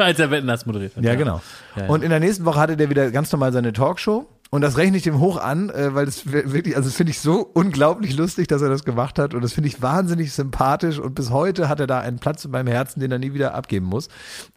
Als 0.04 0.18
er 0.18 0.30
Wetten 0.30 0.46
das 0.46 0.66
moderiert 0.66 0.96
hat. 0.96 1.04
Ja, 1.04 1.14
genau. 1.14 1.40
Ja, 1.76 1.82
ja. 1.84 1.88
Und 1.88 2.02
in 2.02 2.10
der 2.10 2.20
nächsten 2.20 2.44
Woche 2.44 2.58
hatte 2.60 2.76
der 2.76 2.90
wieder 2.90 3.10
ganz 3.10 3.30
normal 3.32 3.52
seine 3.52 3.72
Talkshow. 3.72 4.26
Und 4.52 4.62
das 4.62 4.76
rechne 4.76 4.96
ich 4.96 5.04
dem 5.04 5.20
hoch 5.20 5.40
an, 5.40 5.70
äh, 5.70 5.94
weil 5.94 6.06
das 6.06 6.32
wir- 6.32 6.52
wirklich, 6.52 6.74
also 6.76 6.88
das 6.88 6.96
finde 6.96 7.10
ich 7.12 7.20
so 7.20 7.48
unglaublich 7.54 8.16
lustig, 8.16 8.48
dass 8.48 8.60
er 8.62 8.68
das 8.68 8.84
gemacht 8.84 9.16
hat. 9.20 9.32
Und 9.32 9.42
das 9.42 9.52
finde 9.52 9.68
ich 9.68 9.80
wahnsinnig 9.80 10.32
sympathisch. 10.32 10.98
Und 10.98 11.14
bis 11.14 11.30
heute 11.30 11.68
hat 11.68 11.78
er 11.78 11.86
da 11.86 12.00
einen 12.00 12.18
Platz 12.18 12.44
in 12.44 12.50
meinem 12.50 12.66
Herzen, 12.66 12.98
den 12.98 13.12
er 13.12 13.20
nie 13.20 13.32
wieder 13.32 13.54
abgeben 13.54 13.86
muss. 13.86 14.08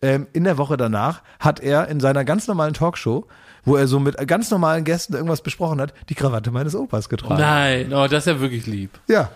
Ähm, 0.02 0.26
in 0.34 0.46
der 0.46 0.58
Woche 0.58 0.78
danach 0.78 1.22
hat 1.39 1.60
er 1.60 1.89
in 1.89 2.00
seiner 2.00 2.26
ganz 2.26 2.48
normalen 2.48 2.74
Talkshow, 2.74 3.28
wo 3.66 3.76
er 3.76 3.86
so 3.88 4.00
mit 4.00 4.18
ganz 4.28 4.50
normalen 4.50 4.84
Gästen 4.84 5.14
irgendwas 5.14 5.41
besprochen 5.44 5.80
hat, 5.80 5.94
die 6.10 6.16
Krawatte 6.16 6.50
meines 6.50 6.76
Opas 6.76 7.08
getragen. 7.08 7.39
Nein, 7.39 7.94
oh, 7.94 8.08
das 8.08 8.26
ist 8.26 8.34
ja 8.34 8.39
wirklich 8.41 8.66
lieb. 8.66 8.89
Ja. 9.08 9.30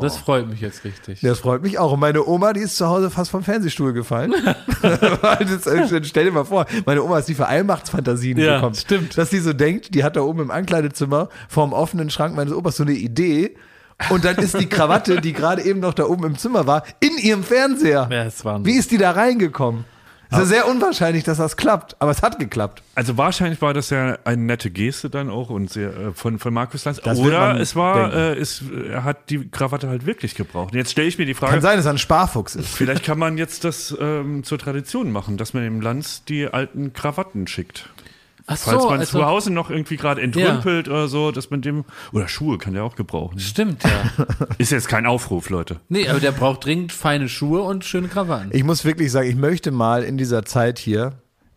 Das 0.00 0.16
freut 0.16 0.48
mich 0.48 0.60
jetzt 0.60 0.84
richtig. 0.84 1.20
Das 1.20 1.38
freut 1.38 1.62
mich 1.62 1.78
auch. 1.78 1.92
Und 1.92 2.00
meine 2.00 2.26
Oma, 2.26 2.52
die 2.52 2.60
ist 2.60 2.76
zu 2.76 2.88
Hause 2.88 3.08
fast 3.10 3.30
vom 3.30 3.42
Fernsehstuhl 3.42 3.92
gefallen. 3.92 4.34
Das, 4.82 5.66
äh, 5.66 6.04
stell 6.04 6.24
dir 6.26 6.32
mal 6.32 6.44
vor, 6.44 6.66
meine 6.84 7.02
Oma 7.02 7.18
ist 7.18 7.28
die 7.28 7.34
für 7.34 7.46
Allmachtsfantasien 7.46 8.38
Ja, 8.38 8.56
bekommen. 8.56 8.74
stimmt. 8.74 9.16
Dass 9.18 9.30
die 9.30 9.38
so 9.38 9.52
denkt, 9.52 9.94
die 9.94 10.04
hat 10.04 10.16
da 10.16 10.20
oben 10.20 10.40
im 10.40 10.50
Ankleidezimmer 10.50 11.28
vorm 11.48 11.72
offenen 11.72 12.10
Schrank 12.10 12.36
meines 12.36 12.52
Opas 12.52 12.76
so 12.76 12.82
eine 12.84 12.92
Idee. 12.92 13.56
Und 14.10 14.24
dann 14.24 14.36
ist 14.36 14.58
die 14.60 14.66
Krawatte, 14.68 15.20
die 15.20 15.32
gerade 15.32 15.62
eben 15.62 15.80
noch 15.80 15.94
da 15.94 16.04
oben 16.04 16.24
im 16.24 16.36
Zimmer 16.38 16.66
war, 16.66 16.82
in 17.00 17.16
ihrem 17.18 17.42
Fernseher. 17.42 18.08
Ja, 18.12 18.44
war 18.44 18.64
Wie 18.64 18.74
ist 18.76 18.90
die 18.90 18.98
da 18.98 19.12
reingekommen? 19.12 19.84
Ist 20.30 20.38
ja 20.38 20.44
sehr 20.44 20.68
unwahrscheinlich, 20.68 21.24
dass 21.24 21.38
das 21.38 21.56
klappt, 21.56 21.96
aber 22.00 22.10
es 22.10 22.22
hat 22.22 22.38
geklappt. 22.38 22.82
Also 22.94 23.16
wahrscheinlich 23.16 23.62
war 23.62 23.74
das 23.74 23.90
ja 23.90 24.18
eine 24.24 24.42
nette 24.42 24.70
Geste 24.70 25.08
dann 25.08 25.30
auch 25.30 25.50
und 25.50 25.70
sehr, 25.70 25.88
äh, 25.96 26.12
von, 26.12 26.38
von 26.38 26.52
Markus 26.52 26.84
Lanz. 26.84 27.00
Das 27.00 27.18
Oder 27.18 27.60
es 27.60 27.76
war, 27.76 28.12
äh, 28.12 28.34
es, 28.34 28.62
er 28.90 29.04
hat 29.04 29.30
die 29.30 29.48
Krawatte 29.48 29.88
halt 29.88 30.04
wirklich 30.04 30.34
gebraucht. 30.34 30.72
Und 30.72 30.78
jetzt 30.78 30.90
stelle 30.90 31.06
ich 31.06 31.18
mir 31.18 31.26
die 31.26 31.34
Frage, 31.34 31.52
Kann 31.52 31.60
sein, 31.62 31.76
dass 31.76 31.86
er 31.86 31.92
ein 31.92 31.98
Sparfuchs 31.98 32.56
ist. 32.56 32.68
vielleicht 32.68 33.04
kann 33.04 33.18
man 33.18 33.38
jetzt 33.38 33.64
das 33.64 33.96
ähm, 34.00 34.42
zur 34.42 34.58
Tradition 34.58 35.12
machen, 35.12 35.36
dass 35.36 35.54
man 35.54 35.62
dem 35.62 35.80
Lanz 35.80 36.24
die 36.24 36.48
alten 36.48 36.92
Krawatten 36.92 37.46
schickt. 37.46 37.88
Ach 38.48 38.56
Falls 38.56 38.82
so, 38.82 38.90
man 38.90 39.00
also, 39.00 39.18
zu 39.18 39.26
Hause 39.26 39.52
noch 39.52 39.70
irgendwie 39.70 39.96
gerade 39.96 40.22
entrümpelt 40.22 40.88
oder 40.88 41.08
so, 41.08 41.32
dass 41.32 41.50
man 41.50 41.62
dem, 41.62 41.84
oder 42.12 42.28
Schuhe 42.28 42.58
kann 42.58 42.74
der 42.74 42.84
auch 42.84 42.94
gebrauchen. 42.94 43.40
Stimmt, 43.40 43.82
ja. 43.82 44.24
Ist 44.58 44.70
jetzt 44.70 44.88
kein 44.88 45.04
Aufruf, 45.04 45.50
Leute. 45.50 45.80
Nee, 45.88 46.08
aber 46.08 46.20
der 46.20 46.30
braucht 46.30 46.64
dringend 46.64 46.92
feine 46.92 47.28
Schuhe 47.28 47.62
und 47.62 47.84
schöne 47.84 48.06
Krawatten. 48.06 48.50
Ich 48.52 48.62
muss 48.62 48.84
wirklich 48.84 49.10
sagen, 49.10 49.28
ich 49.28 49.34
möchte 49.34 49.72
mal 49.72 50.04
in 50.04 50.16
dieser 50.16 50.44
Zeit 50.44 50.78
hier 50.78 51.14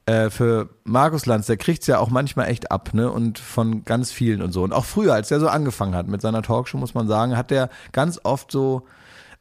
äh, 0.07 0.31
für 0.31 0.69
Markus 0.83 1.27
Lanz, 1.27 1.45
der 1.45 1.57
kriegt's 1.57 1.85
ja 1.85 1.99
auch 1.99 2.09
manchmal 2.09 2.47
echt 2.47 2.71
ab, 2.71 2.95
ne? 2.95 3.11
Und 3.11 3.37
von 3.37 3.85
ganz 3.85 4.11
vielen 4.11 4.41
und 4.41 4.51
so. 4.51 4.63
Und 4.63 4.73
auch 4.73 4.85
früher, 4.85 5.13
als 5.13 5.27
der 5.27 5.39
so 5.39 5.47
angefangen 5.47 5.93
hat 5.93 6.07
mit 6.07 6.21
seiner 6.21 6.41
Talkshow, 6.41 6.77
muss 6.77 6.95
man 6.95 7.07
sagen, 7.07 7.37
hat 7.37 7.51
der 7.51 7.69
ganz 7.91 8.19
oft 8.23 8.51
so 8.51 8.87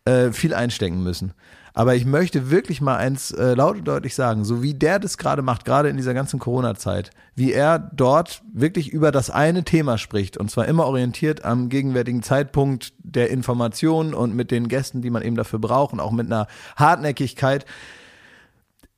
äh, 0.04 0.32
viel 0.32 0.52
einstecken 0.52 1.02
müssen. 1.02 1.32
Aber 1.78 1.94
ich 1.94 2.06
möchte 2.06 2.50
wirklich 2.50 2.80
mal 2.80 2.96
eins 2.96 3.30
äh, 3.30 3.54
laut 3.54 3.76
und 3.76 3.86
deutlich 3.86 4.16
sagen, 4.16 4.44
so 4.44 4.64
wie 4.64 4.74
der 4.74 4.98
das 4.98 5.16
gerade 5.16 5.42
macht, 5.42 5.64
gerade 5.64 5.88
in 5.88 5.96
dieser 5.96 6.12
ganzen 6.12 6.40
Corona-Zeit, 6.40 7.12
wie 7.36 7.52
er 7.52 7.78
dort 7.78 8.42
wirklich 8.52 8.88
über 8.92 9.12
das 9.12 9.30
eine 9.30 9.62
Thema 9.62 9.96
spricht 9.96 10.38
und 10.38 10.50
zwar 10.50 10.66
immer 10.66 10.86
orientiert 10.86 11.44
am 11.44 11.68
gegenwärtigen 11.68 12.24
Zeitpunkt 12.24 12.94
der 12.98 13.30
Information 13.30 14.12
und 14.12 14.34
mit 14.34 14.50
den 14.50 14.66
Gästen, 14.66 15.02
die 15.02 15.10
man 15.10 15.22
eben 15.22 15.36
dafür 15.36 15.60
braucht 15.60 15.92
und 15.92 16.00
auch 16.00 16.10
mit 16.10 16.26
einer 16.26 16.48
Hartnäckigkeit. 16.74 17.64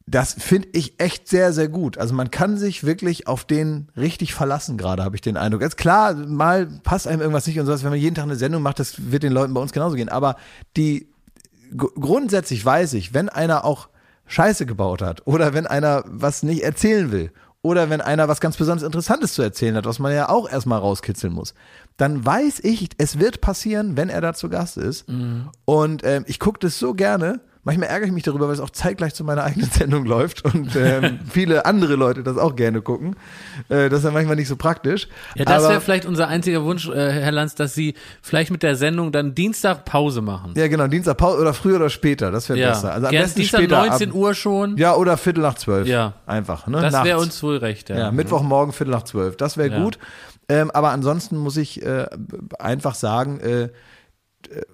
Das 0.07 0.33
finde 0.33 0.69
ich 0.73 0.99
echt 0.99 1.29
sehr, 1.29 1.53
sehr 1.53 1.69
gut. 1.69 1.99
Also 1.99 2.15
man 2.15 2.31
kann 2.31 2.57
sich 2.57 2.83
wirklich 2.83 3.29
auf 3.29 3.45
den 3.45 3.91
richtig 3.95 4.33
verlassen 4.33 4.79
gerade, 4.79 5.05
habe 5.05 5.17
ich 5.17 5.21
den 5.21 5.37
Eindruck. 5.37 5.61
Jetzt 5.61 5.77
klar, 5.77 6.15
mal 6.15 6.67
passt 6.83 7.07
einem 7.07 7.21
irgendwas 7.21 7.47
nicht 7.47 7.61
und 7.61 7.67
sowas, 7.67 7.83
wenn 7.85 7.91
man 7.91 8.01
jeden 8.01 8.15
Tag 8.15 8.25
eine 8.25 8.37
Sendung 8.37 8.63
macht, 8.63 8.79
das 8.79 9.13
wird 9.13 9.23
den 9.23 9.35
Leuten 9.35 9.53
bei 9.53 9.61
uns 9.61 9.73
genauso 9.73 9.97
gehen. 9.97 10.09
Aber 10.09 10.37
die 10.79 11.10
grundsätzlich 11.77 12.65
weiß 12.65 12.95
ich, 12.95 13.15
wenn 13.15 13.29
einer 13.29 13.65
auch 13.65 13.89
Scheiße 14.27 14.67
gebaut 14.67 15.03
hat 15.03 15.27
oder 15.27 15.55
wenn 15.55 15.67
einer 15.67 16.05
was 16.07 16.43
nicht 16.43 16.63
erzählen 16.63 17.11
will 17.11 17.33
oder 17.63 17.91
wenn 17.91 18.01
einer 18.01 18.29
was 18.29 18.41
ganz 18.41 18.57
besonders 18.57 18.85
Interessantes 18.85 19.35
zu 19.35 19.43
erzählen 19.43 19.77
hat, 19.77 19.85
was 19.85 19.99
man 19.99 20.15
ja 20.15 20.29
auch 20.29 20.49
erstmal 20.49 20.79
rauskitzeln 20.79 21.33
muss, 21.33 21.55
dann 21.97 22.25
weiß 22.25 22.61
ich, 22.61 22.91
es 22.99 23.19
wird 23.19 23.41
passieren, 23.41 23.97
wenn 23.97 24.09
er 24.09 24.21
da 24.21 24.33
zu 24.33 24.49
Gast 24.49 24.77
ist. 24.77 25.07
Und 25.65 26.03
ähm, 26.05 26.25
ich 26.27 26.39
gucke 26.39 26.59
das 26.61 26.79
so 26.79 26.95
gerne. 26.95 27.41
Manchmal 27.63 27.91
ärgere 27.91 28.07
ich 28.07 28.13
mich 28.13 28.23
darüber, 28.23 28.47
weil 28.47 28.55
es 28.55 28.61
auch 28.61 28.71
zeitgleich 28.71 29.13
zu 29.15 29.23
meiner 29.23 29.45
eigenen 29.45 29.71
Sendung 29.71 30.07
läuft 30.07 30.45
und 30.47 30.75
ähm, 30.77 31.21
viele 31.31 31.67
andere 31.67 31.95
Leute 31.95 32.23
das 32.23 32.39
auch 32.39 32.57
gerne 32.57 32.81
gucken. 32.81 33.17
Äh, 33.69 33.91
das 33.91 33.99
ist 34.01 34.05
ja 34.07 34.11
manchmal 34.13 34.37
nicht 34.37 34.49
so 34.49 34.57
praktisch. 34.57 35.09
Ja, 35.35 35.45
das 35.45 35.69
wäre 35.69 35.81
vielleicht 35.83 36.07
unser 36.07 36.29
einziger 36.29 36.65
Wunsch, 36.65 36.89
äh, 36.89 37.13
Herr 37.13 37.33
Lanz, 37.33 37.55
dass 37.55 37.75
Sie 37.75 37.95
vielleicht 38.23 38.51
mit 38.51 38.63
der 38.63 38.77
Sendung 38.77 39.13
dann 39.13 39.35
Dienstag 39.35 39.85
Pause 39.85 40.23
machen. 40.23 40.55
Ja, 40.57 40.69
genau, 40.69 40.87
Dienstag 40.87 41.19
Pause 41.19 41.41
oder 41.41 41.53
früher 41.53 41.77
oder 41.77 41.91
später, 41.91 42.31
das 42.31 42.49
wäre 42.49 42.59
besser. 42.59 42.93
Also 42.93 43.07
am 43.09 43.11
Gern 43.11 43.25
besten 43.25 43.41
Dienstag 43.41 43.61
später 43.61 43.77
19 43.87 44.09
ab, 44.09 44.15
Uhr 44.15 44.35
schon. 44.35 44.77
Ja, 44.79 44.95
oder 44.95 45.19
Viertel 45.19 45.43
nach 45.43 45.55
zwölf. 45.55 45.87
Ja. 45.87 46.15
Einfach, 46.27 46.67
ne? 46.67 46.81
das 46.81 47.05
wäre 47.05 47.19
uns 47.19 47.43
wohl 47.43 47.59
recht. 47.59 47.91
Ja. 47.91 47.99
Ja, 47.99 48.11
Mittwochmorgen 48.11 48.73
Viertel 48.73 48.93
nach 48.93 49.03
zwölf. 49.05 49.37
Das 49.37 49.59
wäre 49.59 49.71
Ja. 49.71 49.83
gut. 49.83 49.99
Ähm, 50.49 50.71
aber 50.73 50.91
ansonsten 50.91 51.37
muss 51.37 51.57
ich 51.57 51.81
äh, 51.83 52.07
einfach 52.59 52.95
sagen, 52.97 53.39
äh, 53.39 53.69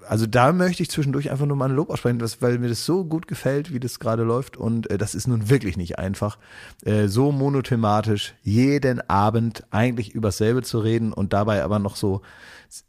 also 0.09 0.27
da 0.27 0.53
möchte 0.53 0.83
ich 0.83 0.91
zwischendurch 0.91 1.31
einfach 1.31 1.47
nur 1.47 1.57
mal 1.57 1.69
ein 1.69 1.75
Lob 1.75 1.91
aussprechen, 1.91 2.21
weil 2.41 2.59
mir 2.59 2.69
das 2.69 2.85
so 2.85 3.05
gut 3.05 3.27
gefällt, 3.27 3.73
wie 3.73 3.81
das 3.81 3.99
gerade 3.99 4.23
läuft. 4.23 4.57
Und 4.57 4.91
äh, 4.91 4.99
das 4.99 5.15
ist 5.15 5.27
nun 5.27 5.51
wirklich 5.51 5.77
nicht 5.77 5.99
einfach, 5.99 6.39
äh, 6.85 7.09
so 7.09 7.33
monothematisch 7.33 8.35
jeden 8.43 9.09
Abend 9.09 9.65
eigentlich 9.71 10.15
über 10.15 10.29
dasselbe 10.29 10.63
zu 10.63 10.79
reden 10.79 11.13
und 11.13 11.33
dabei 11.33 11.63
aber 11.63 11.79
noch 11.79 11.97
so 11.97 12.23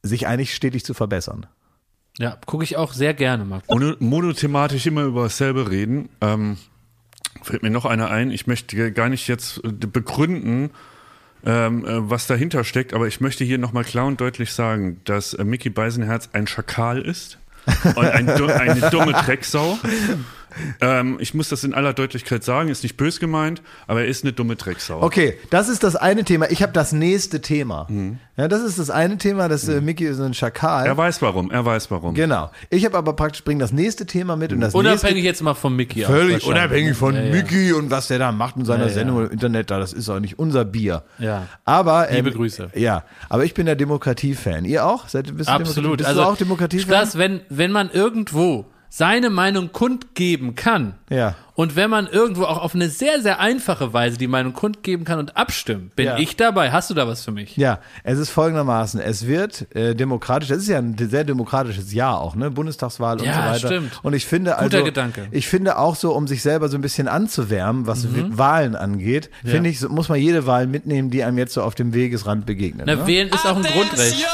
sich 0.01 0.27
eigentlich 0.27 0.55
stetig 0.55 0.85
zu 0.85 0.93
verbessern. 0.93 1.45
ja 2.17 2.37
gucke 2.45 2.63
ich 2.63 2.77
auch 2.77 2.93
sehr 2.93 3.13
gerne, 3.13 3.45
Marc. 3.45 3.67
Mono, 3.69 3.95
monothematisch 3.99 4.85
immer 4.85 5.03
über 5.03 5.23
dasselbe 5.23 5.69
reden. 5.69 6.09
Ähm, 6.21 6.57
fällt 7.41 7.63
mir 7.63 7.69
noch 7.69 7.85
einer 7.85 8.09
ein. 8.09 8.31
Ich 8.31 8.47
möchte 8.47 8.91
gar 8.91 9.09
nicht 9.09 9.27
jetzt 9.27 9.63
äh, 9.63 9.71
begründen, 9.71 10.71
ähm, 11.45 11.85
äh, 11.85 12.09
was 12.09 12.27
dahinter 12.27 12.63
steckt, 12.63 12.93
aber 12.93 13.07
ich 13.07 13.21
möchte 13.21 13.43
hier 13.43 13.57
nochmal 13.57 13.83
klar 13.83 14.05
und 14.05 14.19
deutlich 14.19 14.51
sagen, 14.53 14.99
dass 15.05 15.33
äh, 15.33 15.43
Mickey 15.43 15.69
Beisenherz 15.69 16.29
ein 16.33 16.47
Schakal 16.47 17.01
ist 17.01 17.39
und 17.83 18.05
ein, 18.05 18.29
eine 18.29 18.89
dumme 18.89 19.13
Drecksau. 19.13 19.77
Ähm, 20.81 21.17
ich 21.19 21.33
muss 21.33 21.49
das 21.49 21.63
in 21.63 21.73
aller 21.73 21.93
Deutlichkeit 21.93 22.43
sagen, 22.43 22.69
ist 22.69 22.83
nicht 22.83 22.97
bös 22.97 23.19
gemeint, 23.19 23.61
aber 23.87 24.01
er 24.01 24.07
ist 24.07 24.23
eine 24.23 24.33
dumme 24.33 24.55
Drecksau. 24.55 25.01
Okay, 25.01 25.37
das 25.49 25.69
ist 25.69 25.83
das 25.83 25.95
eine 25.95 26.23
Thema. 26.23 26.49
Ich 26.49 26.61
habe 26.63 26.73
das 26.73 26.91
nächste 26.91 27.41
Thema. 27.41 27.87
Ja, 28.37 28.47
das 28.47 28.61
ist 28.61 28.77
das 28.79 28.89
eine 28.89 29.17
Thema, 29.17 29.47
das 29.49 29.67
äh, 29.67 29.81
Mickey 29.81 30.05
ist 30.05 30.19
ein 30.19 30.33
Schakal. 30.33 30.85
Er 30.85 30.95
weiß 30.97 31.21
warum, 31.21 31.49
er 31.51 31.65
weiß 31.65 31.89
warum. 31.91 32.13
Genau. 32.13 32.51
Ich 32.69 32.85
habe 32.85 32.97
aber 32.97 33.13
praktisch 33.13 33.43
bring 33.43 33.59
das 33.59 33.71
nächste 33.71 34.05
Thema 34.05 34.35
mit 34.35 34.53
und 34.53 34.61
das 34.61 34.75
Unabhängig 34.75 35.23
jetzt 35.23 35.41
mal 35.41 35.53
von 35.53 35.75
Mickey. 35.75 35.99
nächste 35.99 36.13
auch 36.13 36.17
völlig 36.17 36.33
wahrscheinlich. 36.33 36.55
unabhängig 36.63 36.97
von 36.97 37.15
ja, 37.15 37.21
ja. 37.23 37.31
Mickey 37.31 37.73
und 37.73 37.89
was 37.91 38.07
der 38.07 38.19
da 38.19 38.31
macht 38.31 38.57
in 38.57 38.65
seiner 38.65 38.83
Ja, 38.83 38.87
ja. 38.89 38.93
Sendung 38.93 39.25
im 39.25 39.31
Internet, 39.31 39.71
da 39.71 39.79
das 39.79 39.93
ist 39.93 40.07
auch 40.09 40.19
nicht 40.19 40.37
unser 40.37 40.65
Bier. 40.65 41.03
Ja. 41.19 41.47
Aber 41.65 42.07
Liebe 42.11 42.29
ähm, 42.29 42.35
Grüße. 42.35 42.69
Ja, 42.75 43.03
aber 43.29 43.43
ich 43.45 43.53
bin 43.53 43.65
der 43.65 43.75
Demokratie-Fan. 43.75 44.65
Ihr 44.65 44.85
auch? 44.85 45.07
Seid, 45.07 45.35
bist 45.35 45.49
Absolut. 45.49 45.77
Demokratie- 45.77 45.97
Bist 45.97 46.09
also, 46.09 46.21
du 46.21 46.27
auch 46.27 46.37
Demokratie-Fan? 46.37 46.89
das, 46.91 47.17
wenn, 47.17 47.41
wenn 47.49 47.71
man 47.71 47.89
irgendwo 47.89 48.65
seine 48.89 49.29
Meinung 49.29 49.71
kundgeben 49.71 50.55
kann 50.55 50.95
Ja. 51.09 51.35
und 51.55 51.75
wenn 51.75 51.89
man 51.89 52.07
irgendwo 52.07 52.43
auch 52.45 52.57
auf 52.61 52.73
eine 52.73 52.89
sehr, 52.89 53.21
sehr 53.21 53.39
einfache 53.39 53.93
Weise 53.93 54.17
die 54.17 54.27
Meinung 54.27 54.53
kundgeben 54.53 55.05
kann 55.05 55.19
und 55.19 55.35
abstimmen, 55.37 55.91
bin 55.95 56.05
Ja. 56.05 56.17
ich 56.17 56.35
dabei. 56.37 56.71
Hast 56.71 56.89
du 56.89 56.93
da 56.93 57.07
was 57.07 57.23
für 57.23 57.31
mich? 57.31 57.57
Ja, 57.57 57.79
es 58.03 58.17
ist 58.17 58.29
folgendermaßen. 58.29 58.99
Es 59.01 59.27
wird 59.27 59.73
äh, 59.75 59.93
demokratisch, 59.93 60.49
das 60.49 60.59
ist 60.59 60.67
ja 60.69 60.77
ein 60.77 60.95
sehr 60.97 61.23
demokratisches 61.25 61.93
Jahr 61.93 62.19
auch, 62.21 62.35
ne? 62.35 62.49
Bundestagswahl 62.49 63.19
und 63.19 63.25
Ja, 63.25 63.33
so 63.33 63.39
weiter. 63.39 63.67
stimmt. 63.67 63.99
Und 64.03 64.13
ich 64.13 64.25
finde 64.25 64.57
also, 64.57 64.83
Gedanke. 64.83 65.27
ich 65.31 65.47
finde 65.47 65.77
auch 65.77 65.95
so, 65.95 66.13
um 66.13 66.27
sich 66.27 66.41
selber 66.41 66.69
so 66.69 66.77
ein 66.77 66.81
bisschen 66.81 67.07
anzuwärmen, 67.07 67.87
was 67.87 68.05
Mhm. 68.05 68.37
Wahlen 68.37 68.75
angeht, 68.75 69.29
finde 69.45 69.69
ich, 69.69 69.79
so, 69.79 69.89
muss 69.89 70.09
man 70.09 70.19
jede 70.19 70.45
Wahl 70.45 70.65
mitnehmen, 70.67 71.09
die 71.09 71.23
einem 71.23 71.37
jetzt 71.37 71.53
so 71.53 71.61
auf 71.61 71.75
dem 71.75 71.93
Wegesrand 71.93 72.45
begegnet. 72.45 72.87
Na, 72.87 72.95
ne? 72.95 73.07
wählen 73.07 73.27
ist 73.29 73.45
auch 73.45 73.57
ein 73.57 73.63
Grundrecht. 73.63 74.25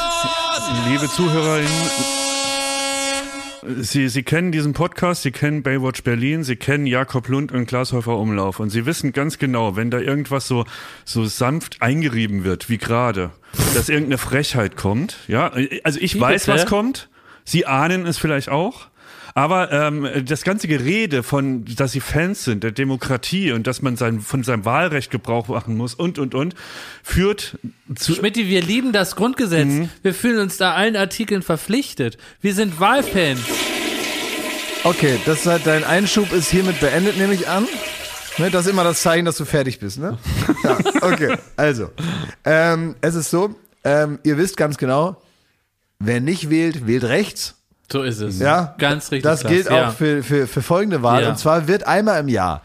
Liebe 0.88 1.08
Zuhörerinnen, 1.08 1.68
Sie, 3.78 4.08
Sie 4.08 4.22
kennen 4.22 4.52
diesen 4.52 4.72
Podcast, 4.72 5.22
Sie 5.22 5.30
kennen 5.30 5.62
Baywatch 5.62 6.02
Berlin, 6.02 6.44
Sie 6.44 6.56
kennen 6.56 6.86
Jakob 6.86 7.28
Lund 7.28 7.52
und 7.52 7.66
Glashäufer 7.66 8.16
Umlauf. 8.18 8.60
Und 8.60 8.70
Sie 8.70 8.86
wissen 8.86 9.12
ganz 9.12 9.38
genau, 9.38 9.76
wenn 9.76 9.90
da 9.90 9.98
irgendwas 9.98 10.46
so, 10.46 10.64
so 11.04 11.24
sanft 11.24 11.80
eingerieben 11.80 12.44
wird, 12.44 12.68
wie 12.68 12.78
gerade, 12.78 13.30
dass 13.74 13.88
irgendeine 13.88 14.18
Frechheit 14.18 14.76
kommt, 14.76 15.18
ja, 15.28 15.52
also 15.82 16.00
ich 16.00 16.14
Wie 16.16 16.20
weiß, 16.20 16.46
bitte? 16.46 16.58
was 16.58 16.66
kommt, 16.66 17.08
Sie 17.44 17.66
ahnen 17.66 18.06
es 18.06 18.18
vielleicht 18.18 18.48
auch, 18.48 18.88
Aber 19.36 19.72
ähm, 19.72 20.08
das 20.26 20.44
ganze 20.44 20.68
Gerede 20.68 21.24
von, 21.24 21.64
dass 21.64 21.90
sie 21.90 21.98
Fans 21.98 22.44
sind 22.44 22.62
der 22.62 22.70
Demokratie 22.70 23.50
und 23.50 23.66
dass 23.66 23.82
man 23.82 23.96
sein, 23.96 24.20
von 24.20 24.44
seinem 24.44 24.64
Wahlrecht 24.64 25.10
Gebrauch 25.10 25.48
machen 25.48 25.76
muss 25.76 25.94
und 25.94 26.20
und 26.20 26.36
und, 26.36 26.54
führt 27.02 27.58
zu. 27.96 28.14
Schmidti, 28.14 28.48
wir 28.48 28.62
lieben 28.62 28.92
das 28.92 29.16
Grundgesetz. 29.16 29.66
Mhm. 29.66 29.88
Wir 30.02 30.14
fühlen 30.14 30.38
uns 30.38 30.56
da 30.56 30.74
allen 30.74 30.94
Artikeln 30.94 31.42
verpflichtet. 31.42 32.16
Wir 32.40 32.54
sind 32.54 32.78
Wahlfans. 32.78 33.40
Okay, 34.84 35.18
das 35.26 35.46
hat 35.46 35.66
dein 35.66 35.82
Einschub 35.82 36.30
ist 36.32 36.50
hiermit 36.50 36.78
beendet, 36.78 37.16
nehme 37.18 37.34
ich 37.34 37.48
an. 37.48 37.66
Ne, 38.38 38.50
das 38.50 38.66
ist 38.66 38.70
immer 38.70 38.84
das 38.84 39.02
Zeichen, 39.02 39.24
dass 39.24 39.36
du 39.36 39.44
fertig 39.44 39.80
bist, 39.80 39.98
ne? 39.98 40.18
Ja, 40.62 40.78
okay, 41.00 41.36
also. 41.56 41.90
Ähm, 42.44 42.94
es 43.00 43.14
ist 43.14 43.30
so, 43.30 43.54
ähm, 43.82 44.18
ihr 44.22 44.38
wisst 44.38 44.56
ganz 44.56 44.76
genau, 44.76 45.20
wer 45.98 46.20
nicht 46.20 46.50
wählt, 46.50 46.86
wählt 46.86 47.04
rechts. 47.04 47.56
So 47.90 48.02
ist 48.02 48.20
es. 48.20 48.38
Ja, 48.38 48.74
Ganz 48.78 49.10
richtig. 49.10 49.22
Das 49.22 49.44
gilt 49.44 49.66
ja. 49.66 49.88
auch 49.88 49.92
für, 49.92 50.22
für, 50.22 50.46
für 50.46 50.62
folgende 50.62 51.02
Wahl. 51.02 51.22
Ja. 51.22 51.30
Und 51.30 51.38
zwar 51.38 51.68
wird 51.68 51.86
einmal 51.86 52.20
im 52.20 52.28
Jahr 52.28 52.62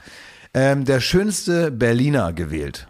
ähm, 0.54 0.86
der 0.86 1.00
schönste 1.00 1.72
Berliner 1.72 2.34
gewählt. 2.34 2.88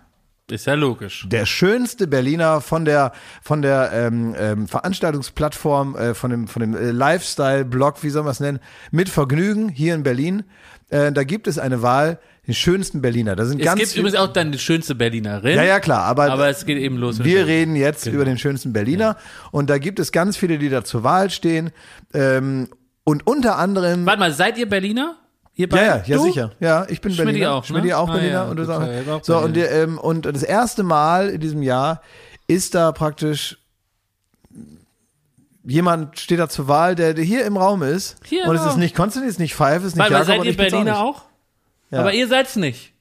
Ist 0.49 0.65
ja 0.65 0.73
logisch. 0.73 1.27
Der 1.30 1.45
schönste 1.45 2.07
Berliner 2.07 2.61
von 2.61 2.84
der 2.84 3.11
von 3.43 3.61
der 3.61 3.91
ähm, 3.93 4.36
ähm, 4.38 4.67
Veranstaltungsplattform, 4.67 5.95
äh, 5.95 6.13
von 6.15 6.32
dem 6.32 6.47
von 6.47 6.61
dem 6.61 6.75
äh, 6.75 6.91
Lifestyle-Blog, 6.91 8.01
wie 8.01 8.09
soll 8.09 8.23
man 8.23 8.32
es 8.32 8.39
nennen, 8.39 8.59
mit 8.89 9.09
Vergnügen 9.09 9.69
hier 9.69 9.93
in 9.93 10.01
Berlin. 10.01 10.43
Äh, 10.89 11.11
da 11.11 11.23
gibt 11.23 11.47
es 11.47 11.57
eine 11.59 11.81
Wahl, 11.81 12.19
den 12.47 12.53
schönsten 12.55 13.01
Berliner. 13.01 13.35
Da 13.35 13.45
sind 13.45 13.59
Es 13.59 13.65
ganz 13.65 13.79
gibt 13.79 13.95
übrigens 13.95 14.17
auch 14.17 14.33
dann 14.33 14.51
die 14.51 14.57
schönste 14.59 14.95
Berlinerin. 14.95 15.55
ja 15.55 15.63
ja 15.63 15.79
klar, 15.79 16.03
aber, 16.05 16.31
Aber 16.31 16.49
es 16.49 16.65
geht 16.65 16.77
eben 16.79 16.97
los. 16.97 17.23
wir 17.23 17.45
reden 17.45 17.75
jetzt 17.75 18.07
über 18.07 18.25
den 18.25 18.37
schönsten 18.39 18.73
Berliner 18.73 19.17
und 19.51 19.69
da 19.69 19.77
gibt 19.77 19.99
es 19.99 20.11
ganz 20.11 20.35
viele, 20.37 20.57
die 20.57 20.69
da 20.69 20.83
zur 20.83 21.03
Wahl 21.03 21.29
stehen 21.29 21.71
ähm, 22.13 22.69
und 23.03 23.27
unter 23.27 23.57
anderem 23.57 24.05
Warte 24.05 24.19
mal, 24.19 24.31
seid 24.33 24.57
ihr 24.57 24.67
Berliner? 24.67 25.17
Ihr 25.55 25.67
Ja, 25.69 25.77
ja, 25.83 26.03
ja, 26.05 26.17
du? 26.17 26.23
sicher. 26.23 26.51
Ja, 26.59 26.85
ich 26.89 27.01
bin 27.01 27.11
Schmidti 27.11 27.25
Berliner. 27.33 27.51
auch, 27.53 27.61
ne? 27.63 27.67
Schmidti 27.67 27.93
auch 27.93 28.09
Ah, 28.09 28.13
Berliner. 28.13 28.31
ja, 28.33 28.43
und, 28.45 28.55
du 28.57 28.65
sagst, 28.65 28.87
ja, 29.07 29.19
so, 29.21 29.37
und, 29.39 29.57
ähm, 29.57 29.97
und 29.97 30.25
das 30.25 30.41
erste 30.43 30.83
Mal 30.83 31.29
in 31.29 31.41
diesem 31.41 31.61
Jahr 31.61 32.01
ist 32.47 32.73
da 32.75 32.91
praktisch 32.93 33.57
jemand 35.64 36.20
steht 36.20 36.39
da 36.39 36.49
zur 36.49 36.68
Wahl, 36.68 36.95
der, 36.95 37.14
der 37.14 37.24
hier 37.24 37.45
im 37.45 37.57
Raum 37.57 37.84
ist. 37.84 38.16
Hier 38.26 38.45
und 38.45 38.55
es 38.55 38.66
ist 38.66 38.78
nicht 38.78 38.95
Konstantin, 38.95 39.30
es 39.30 39.36
ist 39.36 39.39
nicht 39.39 39.55
Pfeiffe, 39.55 39.86
es 39.86 39.93
ist 39.93 39.95
nicht 39.95 40.03
Warte 40.03 40.14
Jakob 40.14 40.28
seid 40.28 40.39
und 40.39 40.45
ihr 40.45 40.51
ich 40.51 40.57
Berliner 40.57 40.99
auch? 40.99 41.18
auch? 41.18 41.22
Ja. 41.91 41.99
Aber 41.99 42.14
ihr 42.14 42.28
seid's 42.28 42.55
nicht. 42.55 42.93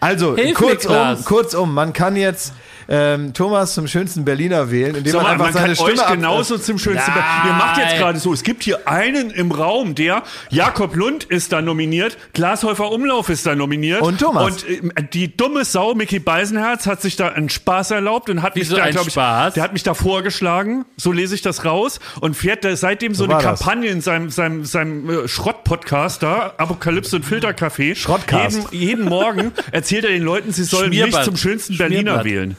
Also, 0.00 0.36
Hilf 0.36 0.56
kurzum, 0.56 1.24
kurzum, 1.24 1.74
man 1.74 1.92
kann 1.92 2.16
jetzt 2.16 2.52
ähm, 2.88 3.32
Thomas 3.34 3.74
zum 3.74 3.86
schönsten 3.88 4.24
Berliner 4.24 4.70
wählen, 4.70 4.94
indem 4.94 5.12
Sag 5.12 5.22
man 5.22 5.32
einfach 5.32 5.44
man 5.46 5.54
kann 5.54 5.62
seine 5.62 5.76
Stimme 5.76 6.02
euch 6.02 6.12
genauso 6.14 6.58
zum 6.58 6.78
schönsten. 6.78 7.10
Nein. 7.10 7.46
Ihr 7.46 7.52
macht 7.52 7.78
jetzt 7.78 7.96
gerade 7.96 8.18
so. 8.18 8.32
Es 8.32 8.42
gibt 8.42 8.62
hier 8.62 8.86
einen 8.88 9.30
im 9.30 9.52
Raum, 9.52 9.94
der 9.94 10.22
Jakob 10.50 10.94
Lund 10.96 11.24
ist 11.24 11.52
da 11.52 11.62
nominiert, 11.62 12.16
Glashäufer 12.32 12.90
Umlauf 12.90 13.28
ist 13.28 13.46
da 13.46 13.54
nominiert 13.54 14.02
Und 14.02 14.20
Thomas. 14.20 14.64
Und 14.64 14.68
äh, 14.68 15.04
die 15.12 15.36
dumme 15.36 15.64
Sau 15.64 15.94
Mickey 15.94 16.18
Beisenherz 16.18 16.86
hat 16.86 17.00
sich 17.02 17.16
da 17.16 17.28
einen 17.28 17.48
Spaß 17.48 17.90
erlaubt 17.92 18.28
und 18.30 18.42
hat 18.42 18.54
Wieso 18.56 18.74
mich 18.74 18.84
da, 18.84 18.90
glaube 18.90 19.06
ich, 19.08 19.12
Spaß? 19.14 19.54
der 19.54 19.62
hat 19.62 19.72
mich 19.72 19.82
da 19.82 19.94
vorgeschlagen. 19.94 20.84
So 20.96 21.12
lese 21.12 21.34
ich 21.34 21.42
das 21.42 21.64
raus 21.64 22.00
und 22.20 22.36
fährt 22.36 22.64
da 22.64 22.76
seitdem 22.76 23.14
so, 23.14 23.24
So 23.24 23.30
eine 23.30 23.34
war 23.34 23.42
das. 23.42 23.60
Kampagne 23.60 23.90
in 23.90 24.00
seinem 24.00 24.30
seinem 24.30 24.64
seinem 24.64 25.08
äh, 25.10 25.28
Schrott-Podcast 25.28 26.22
da, 26.22 26.54
Apokalypse 26.56 27.16
und 27.16 27.24
Filtercafé. 27.24 27.94
Schrottcast. 27.94 28.72
Jeden, 28.72 28.84
jeden 28.86 29.04
Morgen 29.04 29.52
erzählt 29.72 30.04
er 30.04 30.10
den 30.10 30.22
Leuten, 30.22 30.52
sie 30.52 30.64
sollen 30.64 30.90
mich 30.90 31.14
zum 31.22 31.36
schönsten 31.36 31.76
Berliner 31.78 32.24
wählen. 32.24 32.56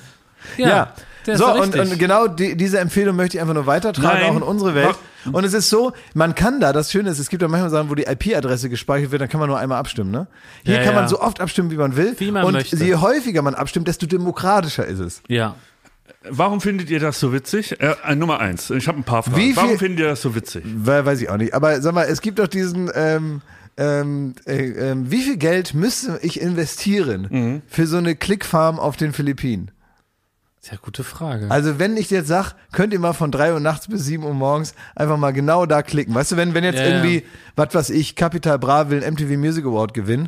Ja. 0.57 0.93
der 1.25 1.33
ist 1.35 1.39
So, 1.39 1.51
und, 1.53 1.75
und 1.77 1.97
genau 1.99 2.27
die, 2.27 2.55
diese 2.55 2.79
Empfehlung 2.79 3.15
möchte 3.15 3.37
ich 3.37 3.41
einfach 3.41 3.53
nur 3.55 3.65
weitertragen, 3.65 4.19
Nein. 4.21 4.29
auch 4.31 4.35
in 4.37 4.43
unsere 4.43 4.75
Welt. 4.75 4.95
Und 5.31 5.43
es 5.43 5.53
ist 5.53 5.69
so, 5.71 5.91
man 6.13 6.35
kann 6.35 6.59
da, 6.59 6.71
das 6.71 6.91
Schöne 6.91 7.09
ist, 7.09 7.17
es 7.17 7.29
gibt 7.29 7.41
ja 7.41 7.47
manchmal 7.47 7.71
Sachen, 7.71 7.89
wo 7.89 7.95
die 7.95 8.03
IP-Adresse 8.03 8.69
gespeichert 8.69 9.09
wird, 9.11 9.21
dann 9.23 9.29
kann 9.29 9.39
man 9.39 9.49
nur 9.49 9.57
einmal 9.57 9.79
abstimmen, 9.79 10.11
ne? 10.11 10.27
Hier 10.63 10.75
Ja, 10.75 10.83
kann 10.83 10.93
ja. 10.93 10.99
man 11.01 11.09
so 11.09 11.19
oft 11.19 11.41
abstimmen, 11.41 11.71
wie 11.71 11.77
man 11.77 11.95
will. 11.95 12.13
Wie 12.19 12.29
man 12.29 12.43
und 12.45 12.53
möchte. 12.53 12.75
je 12.75 12.95
häufiger 12.95 13.41
man 13.41 13.55
abstimmt, 13.55 13.87
desto 13.87 14.05
demokratischer 14.05 14.85
ist 14.85 14.99
es. 14.99 15.21
Ja. 15.27 15.55
Warum 16.29 16.61
findet 16.61 16.89
ihr 16.91 16.99
das 16.99 17.19
so 17.19 17.33
witzig? 17.33 17.79
Äh, 17.81 17.95
äh, 18.07 18.15
Nummer 18.15 18.39
eins. 18.39 18.69
Ich 18.69 18.87
habe 18.87 18.99
ein 18.99 19.03
paar 19.03 19.23
Fragen. 19.23 19.37
Wie 19.37 19.47
viel- 19.53 19.55
Warum 19.57 19.77
findet 19.79 19.99
ihr 20.01 20.07
das 20.07 20.21
so 20.21 20.35
witzig? 20.35 20.63
Weil, 20.75 21.05
weiß 21.05 21.21
ich 21.21 21.29
auch 21.29 21.37
nicht. 21.37 21.53
Aber 21.55 21.81
sag 21.81 21.93
mal, 21.95 22.03
es 22.03 22.21
gibt 22.21 22.37
doch 22.39 22.47
diesen, 22.47 22.91
ähm, 22.95 23.41
ähm, 23.77 24.33
äh, 24.47 24.63
ähm, 24.91 25.09
wie 25.11 25.21
viel 25.21 25.37
Geld 25.37 25.73
müsste 25.73 26.19
ich 26.21 26.39
investieren 26.41 27.27
Mhm. 27.29 27.61
für 27.67 27.87
so 27.87 27.97
eine 27.97 28.15
Clickfarm 28.15 28.79
auf 28.79 28.95
den 28.95 29.11
Philippinen? 29.13 29.71
Sehr 30.67 30.79
gute 30.79 31.03
Frage. 31.03 31.51
Also 31.51 31.77
wenn 31.77 31.95
ich 31.95 32.09
jetzt 32.09 32.27
sag, 32.27 32.53
könnt 32.71 32.91
ihr 32.91 32.97
mal 32.99 33.13
von 33.13 33.31
drei 33.31 33.53
Uhr 33.53 33.59
nachts 33.59 33.87
bis 33.87 34.03
sieben 34.03 34.23
Uhr 34.23 34.33
morgens 34.33 34.73
einfach 34.95 35.15
mal 35.15 35.31
genau 35.31 35.67
da 35.67 35.83
klicken. 35.83 36.15
Weißt 36.15 36.31
du, 36.31 36.37
wenn, 36.37 36.55
wenn 36.55 36.63
jetzt 36.63 36.79
Ja, 36.79 36.87
ja. 36.87 36.89
irgendwie, 36.89 37.23
was 37.55 37.75
weiß 37.75 37.89
ich, 37.91 38.15
Capital 38.15 38.57
Bra 38.57 38.89
will 38.89 39.03
einen 39.03 39.13
MTV 39.13 39.37
Music 39.37 39.63
Award 39.63 39.93
gewinnen 39.93 40.27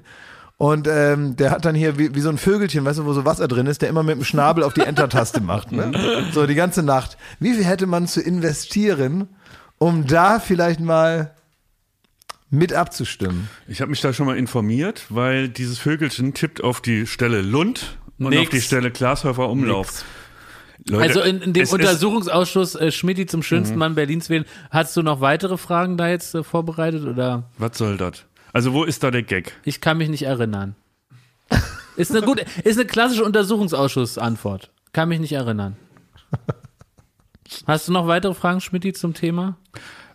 und 0.58 0.88
ähm, 0.88 1.36
der 1.38 1.50
hat 1.50 1.66
dann 1.66 1.74
hier 1.74 1.98
wie, 1.98 2.14
wie 2.14 2.22
so 2.22 2.30
ein 2.30 2.38
Vögelchen, 2.38 2.86
weißt 2.86 3.00
du, 3.00 3.06
wo 3.06 3.14
so 3.14 3.26
Wasser 3.26 3.48
drin 3.48 3.66
ist, 3.66 3.82
der 3.82 3.90
immer 3.90 4.04
mit 4.04 4.16
dem 4.16 4.24
Schnabel 4.24 4.64
auf 4.64 4.76
die 4.76 4.82
Enter-Taste 4.82 5.42
macht. 5.42 5.72
Ne? 5.72 5.92
So 6.34 6.46
die 6.46 6.54
ganze 6.54 6.84
Nacht. 6.84 7.18
Wie 7.40 7.56
viel 7.56 7.66
hätte 7.66 7.88
man 7.88 8.08
zu 8.08 8.22
investieren, 8.22 9.30
um 9.80 10.06
da 10.06 10.40
vielleicht 10.40 10.80
mal 10.80 11.34
mit 12.52 12.74
abzustimmen? 12.74 13.50
Ich 13.68 13.82
habe 13.82 13.90
mich 13.90 14.02
da 14.02 14.14
schon 14.14 14.28
mal 14.28 14.38
informiert, 14.38 15.06
weil 15.10 15.50
dieses 15.50 15.80
Vögelchen 15.80 16.36
tippt 16.36 16.64
auf 16.64 16.80
die 16.80 17.08
Stelle 17.08 17.42
Lund 17.42 17.98
und 18.20 18.30
Nix. 18.30 18.42
auf 18.44 18.50
die 18.50 18.62
Stelle 18.62 18.92
Glashäufer 18.92 19.50
Umlauf. 19.50 19.88
Nix. 19.88 20.06
Leute, 20.90 21.04
also 21.04 21.22
in, 21.22 21.42
in 21.42 21.54
dem 21.54 21.68
Untersuchungsausschuss 21.68 22.76
äh, 22.76 22.92
Schmidti 22.92 23.26
zum 23.26 23.44
schönsten 23.44 23.78
Mann 23.78 23.96
Berlins 23.96 24.30
wählen, 24.30 24.46
hast 24.72 24.96
du 24.96 25.02
noch 25.02 25.22
weitere 25.22 25.58
Fragen 25.58 25.98
da 25.98 26.08
jetzt 26.08 26.34
äh, 26.34 26.44
vorbereitet 26.44 27.06
oder? 27.06 27.44
Was 27.58 27.78
soll 27.78 27.98
das? 27.98 28.24
Also 28.54 28.74
wo 28.74 28.84
ist 28.84 29.04
da 29.04 29.12
der 29.12 29.24
Gag? 29.24 29.54
Ich 29.66 29.82
kann 29.82 29.98
mich 29.98 30.10
nicht 30.10 30.24
erinnern. 30.24 30.76
Ist 31.96 32.12
eine 32.12 32.24
gute, 32.24 32.46
ist 32.64 32.78
eine 32.78 32.86
klassische 32.86 33.24
Untersuchungsausschuss-Antwort. 33.24 34.70
Kann 34.94 35.10
mich 35.10 35.20
nicht 35.20 35.32
erinnern. 35.32 35.78
Hast 37.66 37.88
du 37.88 37.92
noch 37.92 38.06
weitere 38.06 38.36
Fragen, 38.36 38.62
Schmidti, 38.62 38.94
zum 38.94 39.16
Thema? 39.16 39.58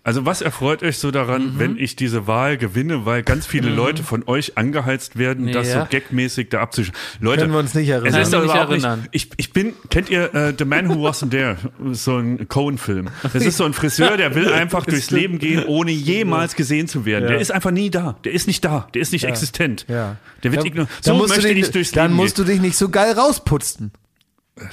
Also 0.05 0.27
was 0.27 0.43
erfreut 0.43 0.83
euch 0.83 0.99
so 0.99 1.09
Mhm. 1.09 1.13
daran, 1.13 1.53
wenn 1.59 1.77
ich 1.79 1.95
diese 1.95 2.27
Wahl 2.27 2.57
gewinne, 2.57 3.07
weil 3.07 3.23
ganz 3.23 3.47
viele 3.47 3.71
Leute 3.71 4.03
von 4.03 4.25
euch 4.27 4.59
angeheizt 4.59 5.17
werden, 5.17 5.53
das 5.53 5.69
Ja. 5.69 5.83
so 5.83 5.87
gagmäßig 5.91 6.49
da 6.49 6.61
abzuschließen. 6.61 6.99
Leute, 7.21 7.43
Können 7.43 7.53
wir 7.53 7.61
uns 7.61 7.75
nicht 7.75 7.89
erinnern. 7.89 8.21
Es 8.21 8.27
ist 8.27 8.35
doch 8.35 8.43
überhaupt 8.43 8.71
nicht, 8.71 8.83
erinnern. 8.85 9.07
ich, 9.13 9.31
ich 9.37 9.53
bin, 9.53 9.75
kennt 9.91 10.11
ihr 10.11 10.35
äh, 10.35 10.55
The 10.59 10.65
Man 10.65 10.89
Who 10.89 11.07
Wasn't 11.09 11.31
There? 11.31 11.57
So 11.93 12.17
ein 12.19 12.49
Cohen-Film. 12.49 13.11
Das 13.33 13.45
ist 13.45 13.57
so 13.57 13.65
ein 13.65 13.75
Friseur, 13.75 14.17
der 14.17 14.35
will 14.35 14.49
einfach 14.53 14.85
durchs 14.87 15.13
Leben 15.13 15.39
gehen, 15.39 15.65
ohne 15.67 15.93
jemals 15.93 16.57
gesehen 16.57 16.89
zu 16.89 17.05
werden. 17.07 17.29
Der 17.29 17.39
ist 17.39 17.53
einfach 17.53 17.71
nie 17.71 17.89
da. 17.91 18.17
Der 18.25 18.33
ist 18.33 18.49
nicht 18.49 18.65
da. 18.65 18.89
Der 18.95 19.03
ist 19.03 19.13
nicht 19.13 19.25
existent. 19.25 19.87
Ja. 19.89 20.17
Der 20.43 20.51
wird 20.51 20.63
Dann- 20.63 20.67
ignoriert. 20.67 20.91
dann 21.05 21.15
So 21.15 21.15
musst 21.15 21.31
du 21.31 21.35
möchte 21.43 21.55
dich, 21.55 21.65
ich 21.67 21.71
durchs 21.71 21.93
Dann 21.93 22.07
Leben 22.11 22.17
musst 22.17 22.35
gehen. 22.37 22.47
du 22.47 22.53
dich 22.53 22.61
nicht 22.61 22.77
so 22.77 22.89
geil 22.89 23.13
rausputzen. 23.13 23.93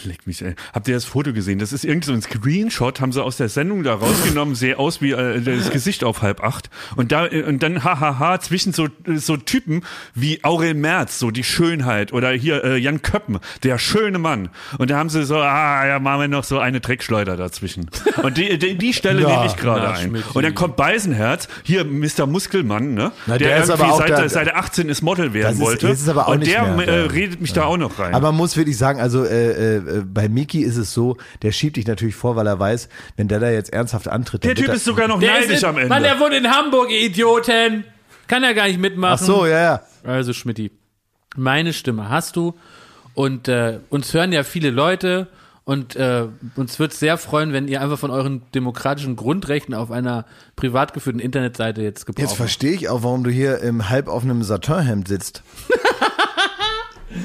Leck 0.03 0.27
mich, 0.27 0.41
ey. 0.41 0.55
Habt 0.73 0.89
ihr 0.89 0.93
das 0.93 1.05
Foto 1.05 1.31
gesehen? 1.31 1.57
Das 1.57 1.71
ist 1.71 1.85
irgendwie 1.85 2.07
so 2.07 2.11
ein 2.13 2.21
Screenshot, 2.21 2.99
haben 2.99 3.13
sie 3.13 3.23
aus 3.23 3.37
der 3.37 3.47
Sendung 3.47 3.81
da 3.83 3.93
rausgenommen, 3.93 4.53
sehe 4.53 4.77
aus 4.77 5.01
wie 5.01 5.11
äh, 5.11 5.39
das 5.39 5.71
Gesicht 5.71 6.03
auf 6.03 6.21
halb 6.21 6.43
acht. 6.43 6.69
Und 6.97 7.13
da 7.13 7.27
äh, 7.27 7.43
und 7.43 7.63
dann 7.63 7.81
hahaha 7.85 8.41
zwischen 8.41 8.73
so 8.73 8.89
so 9.15 9.37
Typen 9.37 9.83
wie 10.13 10.43
Aurel 10.43 10.73
Merz, 10.73 11.17
so 11.17 11.31
die 11.31 11.45
Schönheit 11.45 12.11
oder 12.11 12.31
hier 12.31 12.61
äh, 12.65 12.75
Jan 12.77 13.01
Köppen, 13.01 13.39
der 13.63 13.77
schöne 13.77 14.19
Mann. 14.19 14.49
Und 14.77 14.89
da 14.89 14.97
haben 14.97 15.07
sie 15.09 15.23
so, 15.23 15.37
ah, 15.37 15.87
ja, 15.87 15.99
machen 15.99 16.19
wir 16.21 16.27
noch 16.27 16.43
so 16.43 16.59
eine 16.59 16.81
Dreckschleuder 16.81 17.37
dazwischen. 17.37 17.89
Und 18.21 18.37
die 18.37 18.59
die, 18.59 18.77
die 18.77 18.93
Stelle 18.93 19.21
Ja, 19.29 19.29
nehme 19.29 19.45
ich 19.45 19.55
gerade 19.55 19.91
ein. 19.91 20.09
Schmidti. 20.09 20.27
Und 20.33 20.43
dann 20.43 20.55
kommt 20.55 20.75
Beisenherz, 20.75 21.47
hier 21.63 21.85
Mr. 21.85 22.25
Muskelmann, 22.27 22.95
ne? 22.95 23.13
Na, 23.27 23.37
der 23.37 23.47
der, 23.47 23.57
ist 23.63 23.69
irgendwie 23.69 23.83
aber 23.85 23.93
auch 23.93 23.99
seit, 23.99 24.09
da- 24.09 24.27
seit 24.27 24.47
er 24.47 24.57
18 24.57 24.89
ist 24.89 25.01
Model 25.03 25.33
werden 25.33 25.53
ist- 25.53 25.59
wollte. 25.61 25.87
und 26.27 26.45
der 26.45 26.65
mehr, 26.75 26.87
äh, 26.89 26.99
ja. 27.03 27.05
redet 27.07 27.39
mich 27.39 27.53
da 27.53 27.63
auch 27.63 27.77
noch 27.77 27.97
rein. 27.97 28.13
Aber 28.13 28.33
man 28.33 28.37
muss 28.39 28.57
wirklich 28.57 28.77
sagen, 28.77 28.99
also 28.99 29.23
äh, 29.23 29.68
äh, 29.77 30.03
bei 30.05 30.29
Miki 30.29 30.61
ist 30.61 30.77
es 30.77 30.93
so, 30.93 31.17
der 31.41 31.51
schiebt 31.51 31.77
dich 31.77 31.87
natürlich 31.87 32.15
vor, 32.15 32.35
weil 32.35 32.47
er 32.47 32.59
weiß, 32.59 32.89
wenn 33.17 33.27
der 33.27 33.39
da 33.39 33.49
jetzt 33.49 33.71
ernsthaft 33.71 34.07
antritt. 34.07 34.43
der 34.43 34.55
Typ 34.55 34.69
ist 34.69 34.85
sogar 34.85 35.07
noch 35.07 35.19
Der 35.19 35.39
neidisch 35.39 35.61
in, 35.63 35.65
am 35.69 35.77
Ende. 35.77 35.89
Mann, 35.89 36.03
der 36.03 36.19
wohnt 36.19 36.33
in 36.33 36.49
Hamburg, 36.49 36.91
ihr 36.91 37.01
Idioten. 37.01 37.83
Kann 38.27 38.43
er 38.43 38.53
gar 38.53 38.67
nicht 38.67 38.79
mitmachen. 38.79 39.17
Ach 39.19 39.25
so, 39.25 39.45
ja, 39.45 39.59
ja. 39.59 39.81
Also 40.03 40.33
Schmidti, 40.33 40.71
meine 41.35 41.73
Stimme 41.73 42.09
hast 42.09 42.35
du 42.35 42.55
und 43.13 43.47
äh, 43.47 43.79
uns 43.89 44.13
hören 44.13 44.31
ja 44.31 44.43
viele 44.43 44.69
Leute 44.69 45.27
und 45.65 45.95
äh, 45.95 46.25
uns 46.55 46.79
wird 46.79 46.93
sehr 46.93 47.17
freuen, 47.17 47.53
wenn 47.53 47.67
ihr 47.67 47.81
einfach 47.81 47.99
von 47.99 48.09
euren 48.09 48.41
demokratischen 48.55 49.15
Grundrechten 49.15 49.75
auf 49.75 49.91
einer 49.91 50.25
privat 50.55 50.93
geführten 50.93 51.19
Internetseite 51.19 51.81
jetzt 51.83 52.07
Gebrauch 52.07 52.23
Jetzt 52.23 52.33
verstehe 52.33 52.71
ich 52.71 52.89
auch, 52.89 53.03
warum 53.03 53.23
du 53.23 53.29
hier 53.29 53.59
im 53.59 53.89
halb 53.89 54.07
offenen 54.07 54.41
Satinhemd 54.43 55.07
sitzt. 55.07 55.43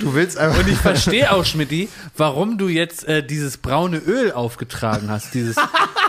du 0.01 0.15
willst 0.15 0.39
einfach. 0.39 0.59
Und 0.61 0.69
ich 0.69 0.79
verstehe 0.93 1.33
auch, 1.33 1.45
Schmidti, 1.45 1.89
warum 2.17 2.59
du 2.59 2.69
jetzt 2.69 3.07
äh, 3.07 3.25
dieses 3.25 3.59
braune 3.59 3.99
Öl 3.99 4.33
aufgetragen 4.33 5.11
hast, 5.11 5.35
dieses, 5.35 5.57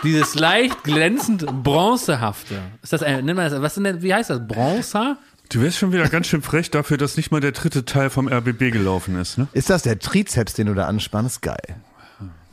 dieses 0.03 0.35
leicht 0.35 0.83
glänzend 0.83 1.45
bronzehafte. 1.63 2.59
Ist 2.81 2.93
das 2.93 3.03
ein, 3.03 3.25
nennt 3.25 3.37
man 3.37 3.49
das, 3.49 3.61
was 3.61 3.75
denn, 3.75 4.01
wie 4.01 4.13
heißt 4.13 4.29
das, 4.29 4.47
Bronzer? 4.47 5.17
Du 5.49 5.61
wärst 5.61 5.77
schon 5.77 5.91
wieder 5.93 6.09
ganz 6.09 6.27
schön 6.27 6.41
frech 6.41 6.71
dafür, 6.71 6.97
dass 6.97 7.17
nicht 7.17 7.31
mal 7.31 7.39
der 7.39 7.51
dritte 7.51 7.85
Teil 7.85 8.09
vom 8.09 8.27
RBB 8.27 8.71
gelaufen 8.71 9.19
ist, 9.19 9.37
ne? 9.37 9.47
Ist 9.53 9.69
das 9.69 9.83
der 9.83 9.99
Trizeps, 9.99 10.53
den 10.53 10.67
du 10.67 10.73
da 10.73 10.87
anspannst? 10.87 11.41
Geil. 11.41 11.75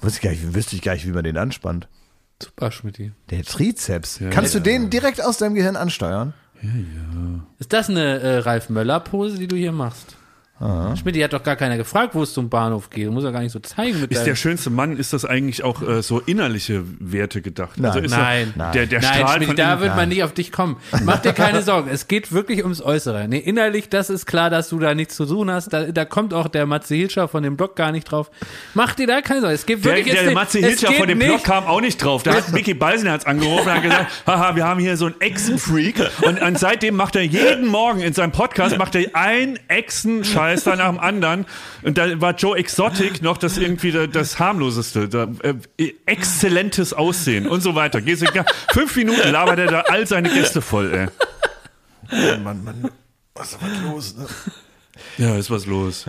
Wüsste 0.02 0.18
ich 0.18 0.22
gar 0.22 0.30
nicht, 0.30 0.54
wüsste 0.54 0.76
ich 0.76 0.82
gar 0.82 0.94
nicht, 0.94 1.06
wie 1.06 1.12
man 1.12 1.24
den 1.24 1.38
anspannt. 1.38 1.88
Super, 2.42 2.72
Schmidti. 2.72 3.12
Der 3.30 3.44
Trizeps. 3.44 4.20
Kannst 4.30 4.54
du 4.54 4.60
den 4.60 4.90
direkt 4.90 5.24
aus 5.24 5.38
deinem 5.38 5.54
Gehirn 5.54 5.76
ansteuern? 5.76 6.34
Ist 7.58 7.72
das 7.72 7.88
eine 7.88 8.20
äh, 8.20 8.38
Ralf 8.38 8.68
Möller-Pose, 8.68 9.38
die 9.38 9.48
du 9.48 9.56
hier 9.56 9.72
machst? 9.72 10.16
Schmidt, 10.96 11.22
hat 11.22 11.32
doch 11.32 11.42
gar 11.42 11.56
keiner 11.56 11.76
gefragt, 11.76 12.14
wo 12.14 12.22
es 12.22 12.32
zum 12.32 12.48
Bahnhof 12.48 12.90
geht. 12.90 13.10
Musst 13.10 13.24
ja 13.24 13.30
gar 13.32 13.40
nicht 13.40 13.52
so 13.52 13.58
zeigen 13.58 14.00
mit 14.00 14.10
Ist 14.12 14.24
der 14.24 14.36
schönste 14.36 14.70
Mann, 14.70 14.96
ist 14.96 15.12
das 15.12 15.24
eigentlich 15.24 15.64
auch 15.64 15.82
äh, 15.82 16.02
so 16.02 16.20
innerliche 16.20 16.84
Werte 17.00 17.42
gedacht? 17.42 17.72
Nein. 17.76 17.86
also 17.90 17.98
ist 18.00 18.10
Nein. 18.12 18.54
Er, 18.58 18.70
der, 18.72 18.86
der 18.86 19.00
Nein, 19.00 19.14
Strahl 19.14 19.36
Schmidt, 19.36 19.46
von 19.48 19.56
da 19.56 19.80
wird 19.80 19.96
man 19.96 20.08
nicht 20.08 20.22
auf 20.22 20.32
dich 20.32 20.52
kommen. 20.52 20.76
Mach 21.04 21.18
dir 21.20 21.32
keine 21.32 21.62
Sorgen. 21.62 21.90
Es 21.90 22.06
geht 22.08 22.32
wirklich 22.32 22.62
ums 22.62 22.80
Äußere. 22.82 23.26
Nee, 23.28 23.38
innerlich, 23.38 23.88
das 23.88 24.10
ist 24.10 24.26
klar, 24.26 24.50
dass 24.50 24.68
du 24.68 24.78
da 24.78 24.94
nichts 24.94 25.16
zu 25.16 25.26
tun 25.26 25.50
hast. 25.50 25.72
Da, 25.72 25.86
da 25.86 26.04
kommt 26.04 26.32
auch 26.34 26.48
der 26.48 26.66
Matze 26.66 26.94
Hilscher 26.94 27.28
von 27.28 27.42
dem 27.42 27.56
Blog 27.56 27.74
gar 27.74 27.90
nicht 27.90 28.04
drauf. 28.04 28.30
Mach 28.74 28.94
dir 28.94 29.06
da 29.06 29.20
keine 29.22 29.40
Sorgen. 29.40 29.54
Es 29.54 29.66
geht 29.66 29.84
Der, 29.84 29.96
wirklich 29.96 30.14
der 30.14 30.28
es- 30.28 30.34
Matze 30.34 30.58
es 30.60 30.66
Hilscher 30.66 30.92
von 30.92 31.08
dem 31.08 31.18
nicht- 31.18 31.28
Blog 31.28 31.44
kam 31.44 31.64
auch 31.66 31.80
nicht 31.80 31.96
drauf. 32.02 32.22
Da 32.22 32.34
hat 32.34 32.52
Mickey 32.52 32.74
Beisenherz 32.74 33.24
angerufen 33.24 33.66
und 33.68 33.72
hat 33.74 33.82
gesagt, 33.82 34.06
haha, 34.26 34.54
wir 34.54 34.64
haben 34.66 34.78
hier 34.80 34.96
so 34.96 35.06
einen 35.06 35.20
Echsenfreak. 35.20 35.94
Und, 36.22 36.40
und 36.40 36.58
seitdem 36.58 36.94
macht 36.94 37.16
er 37.16 37.22
jeden 37.22 37.66
Morgen 37.66 38.00
in 38.00 38.12
seinem 38.12 38.32
Podcast, 38.32 38.78
macht 38.78 38.94
er 38.94 39.06
einen 39.14 39.58
Echsen-Scheiß 39.68 40.51
da 40.60 40.76
nach 40.76 40.88
dem 40.88 40.98
anderen. 40.98 41.46
Und 41.82 41.98
da 41.98 42.20
war 42.20 42.34
Joe 42.34 42.56
Exotic 42.56 43.22
noch 43.22 43.38
das 43.38 43.58
irgendwie 43.58 43.92
das, 44.08 44.38
harmloseste. 44.38 45.08
Da, 45.08 45.28
äh, 45.42 45.92
exzellentes 46.06 46.92
Aussehen 46.92 47.46
und 47.46 47.62
so 47.62 47.74
weiter. 47.74 48.00
Gehst 48.00 48.22
du, 48.22 48.26
ja, 48.34 48.44
fünf 48.72 48.94
Minuten 48.96 49.30
labert 49.30 49.58
er 49.58 49.66
da 49.66 49.80
all 49.80 50.06
seine 50.06 50.28
Gäste 50.28 50.60
voll, 50.60 50.92
ey. 50.92 52.38
Mann, 52.38 52.62
Mann. 52.62 52.90
Was 53.34 53.52
ist 53.52 53.62
was 53.62 53.82
los? 53.82 54.16
Ne? 54.16 54.26
Ja, 55.18 55.36
ist 55.36 55.50
was 55.50 55.66
los. 55.66 56.06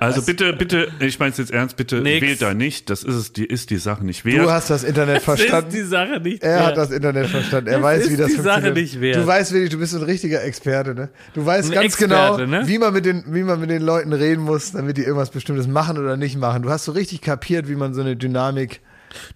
Also 0.00 0.22
bitte, 0.22 0.54
bitte, 0.54 0.88
ich 1.00 1.18
meine 1.18 1.32
es 1.32 1.38
jetzt 1.38 1.50
ernst, 1.50 1.76
bitte 1.76 2.00
Nix. 2.00 2.22
wählt 2.22 2.40
da 2.42 2.54
nicht. 2.54 2.88
Das 2.88 3.02
ist 3.04 3.14
es, 3.14 3.32
die 3.32 3.44
ist 3.44 3.68
die 3.68 3.76
Sache 3.76 4.04
nicht 4.06 4.24
wert. 4.24 4.38
Du 4.38 4.50
hast 4.50 4.70
das 4.70 4.84
Internet 4.84 5.16
Das 5.16 5.22
ist 5.22 5.24
verstanden. 5.24 5.70
die 5.70 5.82
Sache 5.82 6.18
nicht. 6.20 6.42
Er 6.42 6.54
wert. 6.56 6.64
hat 6.68 6.76
das 6.78 6.90
Internet 6.90 7.26
verstanden. 7.28 7.66
Er 7.68 7.74
Das 7.74 7.82
weiß, 7.82 8.02
ist 8.04 8.10
wie 8.12 8.16
das 8.16 8.26
die 8.28 8.32
Sache 8.36 8.44
funktioniert. 8.62 8.74
nicht 8.76 9.00
wert. 9.02 9.16
Du 9.18 9.26
weißt 9.26 9.52
wirklich, 9.52 9.70
du 9.70 9.78
bist 9.78 9.94
ein 9.94 10.02
richtiger 10.02 10.42
Experte, 10.44 10.94
ne? 10.94 11.10
Du 11.34 11.44
weißt 11.44 11.68
Ein 11.70 11.74
ganz 11.74 11.84
Experte, 11.86 12.44
genau, 12.44 12.60
ne? 12.62 12.66
wie 12.68 12.78
man 12.78 12.92
mit 12.94 13.04
den, 13.04 13.22
wie 13.28 13.42
man 13.42 13.60
mit 13.60 13.68
den 13.68 13.82
Leuten 13.82 14.14
reden 14.14 14.42
muss, 14.44 14.72
damit 14.72 14.96
die 14.96 15.02
irgendwas 15.02 15.30
Bestimmtes 15.30 15.66
machen 15.66 15.98
oder 15.98 16.16
nicht 16.16 16.36
machen. 16.38 16.62
Du 16.62 16.70
hast 16.70 16.84
so 16.86 16.92
richtig 16.92 17.20
kapiert, 17.20 17.68
wie 17.68 17.74
man 17.76 17.92
so 17.92 18.00
eine 18.00 18.16
Dynamik 18.16 18.80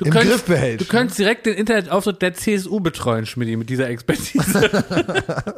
im 0.02 0.10
könntest- 0.10 0.30
Griff 0.32 0.44
behält. 0.44 0.80
Du 0.80 0.84
könntest 0.86 1.18
direkt 1.18 1.44
den 1.44 1.52
Internetauftritt 1.54 2.22
der 2.22 2.32
CSU 2.32 2.80
betreuen, 2.80 3.26
Schmidt, 3.26 3.58
mit 3.58 3.68
dieser 3.68 3.90
Expertise. 3.90 4.70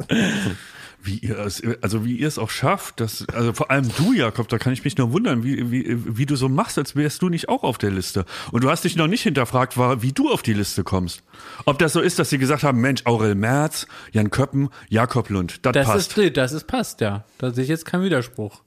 wie 1.09 1.19
ihr 1.19 1.39
es, 1.39 1.63
also 1.83 2.05
wie 2.05 2.17
ihr 2.17 2.29
es 2.29 2.39
auch 2.39 2.51
schafft, 2.51 3.01
dass, 3.01 3.27
also 3.31 3.53
vor 3.53 3.71
allem 3.71 3.89
du, 3.97 4.13
Jakob, 4.13 4.49
da 4.49 4.59
kann 4.59 4.73
ich 4.73 4.85
mich 4.85 4.97
nur 4.97 5.13
wundern, 5.13 5.43
wie, 5.43 5.71
wie, 5.71 6.17
wie 6.19 6.27
du 6.27 6.37
so 6.37 6.49
machst, 6.49 6.79
als 6.79 6.95
wärst 6.95 7.23
du 7.23 7.29
nicht 7.29 7.49
auch 7.49 7.65
auf 7.65 7.79
der 7.79 7.91
Liste. 7.91 8.25
Und 8.53 8.63
du 8.63 8.71
hast 8.71 8.85
dich 8.85 8.95
noch 8.95 9.07
nicht 9.09 9.23
hinterfragt, 9.23 9.77
war, 9.77 10.03
wie 10.03 10.13
du 10.13 10.31
auf 10.31 10.43
die 10.43 10.53
Liste 10.53 10.85
kommst. 10.85 11.23
Ob 11.65 11.79
das 11.79 11.93
so 11.95 12.01
ist, 12.01 12.19
dass 12.19 12.31
sie 12.31 12.39
gesagt 12.39 12.63
haben, 12.63 12.81
Mensch, 12.81 13.03
Aurel 13.07 13.35
Merz, 13.35 13.87
Jan 14.13 14.31
Köppen, 14.31 14.69
Jakob 14.89 15.31
Lund, 15.31 15.65
das, 15.67 15.73
Das 15.73 15.87
passt. 15.87 16.19
ist, 16.19 16.37
das 16.37 16.53
ist 16.53 16.67
passt, 16.67 17.01
ja. 17.01 17.25
Da 17.39 17.51
sehe 17.51 17.65
ich 17.65 17.71
jetzt 17.71 17.85
keinen 17.87 18.05
Widerspruch. 18.05 18.63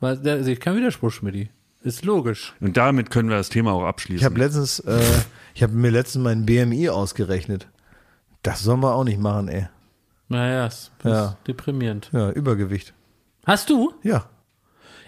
Da 0.00 0.16
sehe 0.16 0.52
ich 0.52 0.60
keinen 0.60 0.76
Widerspruch, 0.78 1.10
Schmidt. 1.10 1.50
Ist 1.82 2.04
logisch. 2.04 2.54
Und 2.60 2.76
damit 2.76 3.10
können 3.10 3.28
wir 3.28 3.36
das 3.36 3.48
Thema 3.48 3.72
auch 3.72 3.82
ich 3.82 3.88
abschließen. 3.88 4.24
habe 4.24 4.38
letztens, 4.38 4.80
äh, 4.80 5.00
ich 5.54 5.62
habe 5.62 5.72
mir 5.72 5.90
letztens 5.90 6.22
meinen 6.22 6.44
BMI 6.46 6.90
ausgerechnet. 6.90 7.68
Das 8.42 8.62
sollen 8.62 8.80
wir 8.80 8.94
auch 8.94 9.04
nicht 9.04 9.18
machen, 9.20 9.48
ey. 9.48 9.68
Naja, 10.30 10.66
ist, 10.66 10.90
Ja. 11.04 11.26
ist 11.26 11.36
deprimierend. 11.48 12.08
Ja, 12.12 12.30
Übergewicht. 12.30 12.94
Hast 13.44 13.68
du? 13.68 13.92
Ja. 14.02 14.24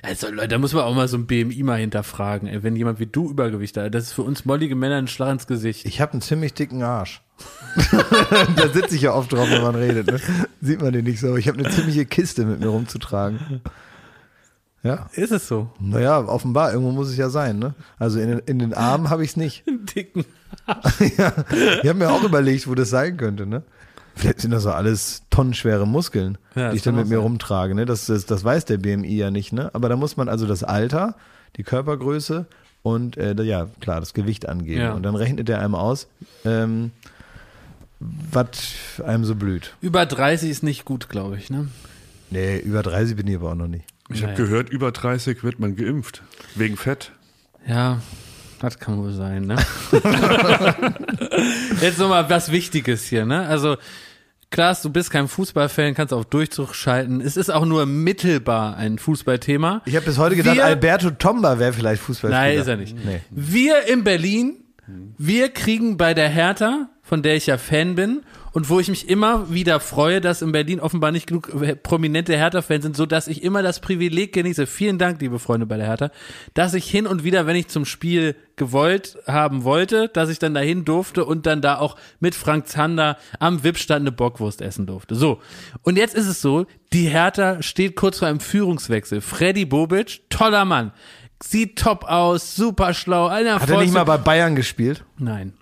Also 0.02 0.28
Leute, 0.30 0.48
da 0.48 0.58
muss 0.58 0.72
man 0.74 0.82
auch 0.82 0.94
mal 0.96 1.06
so 1.06 1.16
ein 1.16 1.26
BMI 1.28 1.62
mal 1.62 1.78
hinterfragen, 1.78 2.48
ey, 2.48 2.62
wenn 2.64 2.74
jemand 2.74 2.98
wie 2.98 3.06
du 3.06 3.30
Übergewicht 3.30 3.76
hat. 3.76 3.94
Das 3.94 4.02
ist 4.04 4.12
für 4.12 4.22
uns 4.22 4.44
mollige 4.44 4.74
Männer 4.74 4.96
ein 4.96 5.06
Schlag 5.06 5.30
ins 5.32 5.46
Gesicht. 5.46 5.86
Ich 5.86 6.00
habe 6.00 6.12
einen 6.12 6.22
ziemlich 6.22 6.54
dicken 6.54 6.82
Arsch. 6.82 7.22
da 8.56 8.68
sitze 8.68 8.96
ich 8.96 9.02
ja 9.02 9.14
oft 9.14 9.32
drauf, 9.32 9.48
wenn 9.48 9.62
man 9.62 9.76
redet. 9.76 10.08
Ne? 10.08 10.18
Sieht 10.60 10.82
man 10.82 10.92
den 10.92 11.04
nicht 11.04 11.20
so. 11.20 11.36
Ich 11.36 11.46
habe 11.48 11.58
eine 11.58 11.70
ziemliche 11.70 12.04
Kiste 12.04 12.44
mit 12.44 12.58
mir 12.60 12.66
rumzutragen. 12.66 13.60
Ja, 14.82 15.08
Ist 15.12 15.30
es 15.30 15.46
so? 15.46 15.70
naja, 15.78 16.18
offenbar, 16.18 16.72
irgendwo 16.72 16.90
muss 16.90 17.08
es 17.08 17.16
ja 17.16 17.30
sein. 17.30 17.60
Ne? 17.60 17.74
Also 18.00 18.18
in, 18.18 18.28
den- 18.30 18.38
in 18.40 18.58
den 18.58 18.74
Armen 18.74 19.08
habe 19.10 19.22
ich 19.22 19.30
es 19.30 19.36
nicht. 19.36 19.62
Dicken. 19.94 20.24
ja, 21.16 21.32
ich 21.82 21.88
habe 21.88 21.94
mir 21.94 22.10
auch 22.10 22.24
überlegt, 22.24 22.66
wo 22.68 22.74
das 22.74 22.90
sein 22.90 23.16
könnte. 23.16 23.46
Ne? 23.46 23.62
Vielleicht 24.22 24.40
sind 24.40 24.50
das 24.52 24.62
so 24.62 24.70
alles 24.70 25.22
tonnenschwere 25.30 25.86
Muskeln, 25.86 26.38
Ja, 26.54 26.70
die 26.70 26.76
ich 26.76 26.82
dann 26.82 26.96
mit 26.96 27.06
mir 27.08 27.16
sein. 27.16 27.22
rumtrage. 27.24 27.74
Ne? 27.74 27.84
Das, 27.86 28.06
das, 28.06 28.26
das 28.26 28.42
weiß 28.44 28.64
der 28.64 28.78
BMI 28.78 29.14
ja 29.16 29.30
nicht. 29.30 29.52
Ne? 29.52 29.70
Aber 29.74 29.88
da 29.88 29.96
muss 29.96 30.16
man 30.16 30.28
also 30.28 30.46
das 30.46 30.64
Alter, 30.64 31.14
die 31.56 31.62
Körpergröße 31.62 32.46
und 32.82 33.16
äh, 33.16 33.34
ja, 33.42 33.68
klar, 33.80 34.00
das 34.00 34.14
Gewicht 34.14 34.48
angeben. 34.48 34.80
Ja. 34.80 34.92
Und 34.92 35.02
dann 35.04 35.14
rechnet 35.14 35.48
er 35.48 35.60
einem 35.60 35.74
aus, 35.74 36.08
ähm, 36.44 36.90
was 38.00 38.48
einem 39.04 39.24
so 39.24 39.34
blüht. 39.34 39.74
Über 39.80 40.06
30 40.06 40.50
ist 40.50 40.62
nicht 40.62 40.84
gut, 40.84 41.08
glaube 41.08 41.36
ich, 41.36 41.50
ne? 41.50 41.68
Nee, 42.30 42.58
über 42.58 42.82
30 42.82 43.14
bin 43.16 43.26
ich 43.28 43.36
aber 43.36 43.50
auch 43.50 43.54
noch 43.54 43.68
nicht. 43.68 43.84
ich 44.08 44.22
habe 44.24 44.34
gehört, 44.34 44.70
über 44.70 44.90
30 44.90 45.44
wird 45.44 45.60
man 45.60 45.76
geimpft. 45.76 46.22
Wegen 46.54 46.76
Fett. 46.76 47.12
Ja, 47.66 48.00
das 48.60 48.78
kann 48.78 48.98
wohl 48.98 49.12
sein, 49.12 49.46
ne? 49.46 49.56
Jetzt 51.80 51.98
nochmal 51.98 52.28
was 52.30 52.50
Wichtiges 52.50 53.04
hier, 53.04 53.24
ne? 53.26 53.46
Also, 53.46 53.76
klar, 54.52 54.76
du 54.80 54.90
bist 54.90 55.10
kein 55.10 55.26
Fußballfan, 55.26 55.94
kannst 55.94 56.12
auf 56.14 56.26
Durchzug 56.26 56.74
schalten. 56.76 57.20
Es 57.20 57.36
ist 57.36 57.50
auch 57.50 57.64
nur 57.64 57.86
mittelbar 57.86 58.76
ein 58.76 58.98
Fußballthema. 58.98 59.82
Ich 59.86 59.96
habe 59.96 60.06
bis 60.06 60.18
heute 60.18 60.36
gedacht, 60.36 60.54
Wir- 60.56 60.64
Alberto 60.64 61.10
Tomba 61.10 61.58
wäre 61.58 61.72
vielleicht 61.72 62.00
Fußballspieler. 62.02 62.40
Nein, 62.48 62.58
ist 62.58 62.68
er 62.68 62.76
nicht. 62.76 62.96
Nee. 63.04 63.20
Wir 63.30 63.88
in 63.88 64.04
Berlin, 64.04 64.58
wir 65.18 65.48
kriegen 65.48 65.96
bei 65.96 66.14
der 66.14 66.28
Hertha, 66.28 66.88
von 67.02 67.22
der 67.22 67.34
ich 67.36 67.46
ja 67.46 67.58
Fan 67.58 67.94
bin, 67.96 68.22
und 68.52 68.68
wo 68.68 68.80
ich 68.80 68.88
mich 68.88 69.08
immer 69.08 69.50
wieder 69.52 69.80
freue, 69.80 70.20
dass 70.20 70.42
in 70.42 70.52
Berlin 70.52 70.80
offenbar 70.80 71.10
nicht 71.10 71.26
genug 71.26 71.50
prominente 71.82 72.36
Hertha-Fans 72.36 72.84
sind, 72.84 72.96
so 72.96 73.06
dass 73.06 73.28
ich 73.28 73.42
immer 73.42 73.62
das 73.62 73.80
Privileg 73.80 74.32
genieße. 74.32 74.66
Vielen 74.66 74.98
Dank, 74.98 75.20
liebe 75.20 75.38
Freunde 75.38 75.66
bei 75.66 75.76
der 75.76 75.86
Hertha, 75.86 76.10
dass 76.54 76.74
ich 76.74 76.90
hin 76.90 77.06
und 77.06 77.24
wieder, 77.24 77.46
wenn 77.46 77.56
ich 77.56 77.68
zum 77.68 77.84
Spiel 77.84 78.36
gewollt 78.56 79.18
haben 79.26 79.64
wollte, 79.64 80.08
dass 80.08 80.28
ich 80.28 80.38
dann 80.38 80.54
dahin 80.54 80.84
durfte 80.84 81.24
und 81.24 81.46
dann 81.46 81.62
da 81.62 81.78
auch 81.78 81.96
mit 82.20 82.34
Frank 82.34 82.68
Zander 82.68 83.16
am 83.38 83.64
VIP-Stand 83.64 84.02
eine 84.02 84.12
Bockwurst 84.12 84.60
essen 84.60 84.86
durfte. 84.86 85.14
So. 85.14 85.40
Und 85.82 85.96
jetzt 85.96 86.14
ist 86.14 86.26
es 86.26 86.42
so, 86.42 86.66
die 86.92 87.08
Hertha 87.08 87.62
steht 87.62 87.96
kurz 87.96 88.18
vor 88.18 88.28
einem 88.28 88.40
Führungswechsel. 88.40 89.20
Freddy 89.20 89.64
Bobic, 89.64 90.20
toller 90.28 90.64
Mann. 90.64 90.92
Sieht 91.42 91.76
top 91.76 92.04
aus, 92.04 92.54
super 92.54 92.94
schlau. 92.94 93.26
Einer 93.26 93.58
Hat 93.60 93.68
er 93.68 93.80
nicht 93.80 93.92
mal 93.92 94.04
bei 94.04 94.18
Bayern 94.18 94.54
gespielt? 94.54 95.04
Nein. 95.18 95.54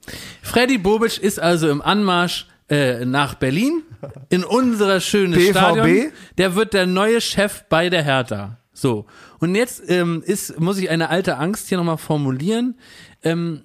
Freddy 0.42 0.76
Bobic 0.76 1.16
ist 1.16 1.40
also 1.40 1.70
im 1.70 1.80
Anmarsch 1.80 2.49
äh, 2.70 3.04
nach 3.04 3.34
Berlin 3.34 3.82
in 4.30 4.44
unser 4.44 5.00
schönes 5.00 5.38
BVB? 5.38 5.50
Stadion. 5.58 6.12
Der 6.38 6.54
wird 6.54 6.72
der 6.72 6.86
neue 6.86 7.20
Chef 7.20 7.64
bei 7.68 7.90
der 7.90 8.02
Hertha. 8.02 8.56
So. 8.72 9.06
Und 9.40 9.54
jetzt 9.54 9.82
ähm, 9.88 10.22
ist, 10.24 10.58
muss 10.58 10.78
ich 10.78 10.88
eine 10.90 11.10
alte 11.10 11.36
Angst 11.36 11.68
hier 11.68 11.76
nochmal 11.78 11.98
formulieren, 11.98 12.78
ähm, 13.22 13.62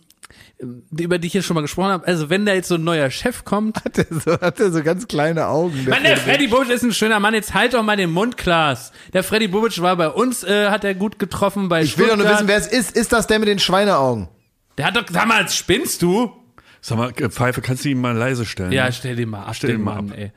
über 0.97 1.19
die 1.19 1.27
ich 1.27 1.33
hier 1.33 1.43
schon 1.43 1.55
mal 1.55 1.61
gesprochen 1.61 1.89
habe. 1.91 2.07
Also 2.07 2.29
wenn 2.29 2.45
da 2.45 2.53
jetzt 2.53 2.67
so 2.69 2.75
ein 2.75 2.83
neuer 2.83 3.09
Chef 3.11 3.43
kommt, 3.45 3.83
Hat 3.85 3.97
er 3.97 4.05
so, 4.09 4.31
hat 4.39 4.59
er 4.59 4.71
so 4.71 4.81
ganz 4.83 5.07
kleine 5.07 5.47
Augen. 5.47 5.83
der 5.85 5.93
Mann, 5.93 6.03
der 6.03 6.17
Freddy. 6.17 6.47
Bobic 6.47 6.69
ist 6.69 6.83
ein 6.83 6.93
schöner 6.93 7.19
Mann. 7.19 7.33
Jetzt 7.33 7.53
halt 7.53 7.73
doch 7.73 7.83
mal 7.83 7.97
den 7.97 8.11
Mund, 8.11 8.37
Klaas. 8.37 8.91
Der 9.13 9.23
Freddy 9.23 9.47
Bobic 9.49 9.81
war 9.81 9.95
bei 9.97 10.09
uns, 10.09 10.43
äh, 10.43 10.69
hat 10.69 10.83
er 10.83 10.95
gut 10.95 11.19
getroffen 11.19 11.69
bei 11.69 11.83
Ich 11.83 11.97
will 11.97 12.07
doch 12.07 12.15
nur 12.15 12.25
Stuttgart. 12.25 12.39
wissen, 12.39 12.47
wer 12.47 12.57
es 12.57 12.67
ist. 12.89 12.95
Ist 12.95 13.11
das 13.13 13.27
der 13.27 13.39
mit 13.39 13.47
den 13.49 13.59
Schweineaugen? 13.59 14.29
Der 14.77 14.87
hat 14.87 14.95
doch, 14.95 15.03
sag 15.09 15.27
mal, 15.27 15.47
spinnst 15.49 16.01
du? 16.01 16.31
Sag 16.87 16.99
mal, 16.99 17.09
äh, 17.17 17.31
Pfeife, 17.31 17.61
kannst 17.61 17.83
du 17.83 17.89
ihn 17.89 17.99
mal 17.99 18.15
leise 18.15 18.45
stellen? 18.45 18.71
Ja, 18.71 18.91
stell 18.91 19.15
den 19.15 19.29
mal 19.29 19.41
ab, 19.41 19.55
Stell 19.55 19.71
den 19.71 19.77
den 19.79 19.85
mal 19.85 19.95
Mann, 19.95 20.11
ab. 20.11 20.17
ey. 20.19 20.31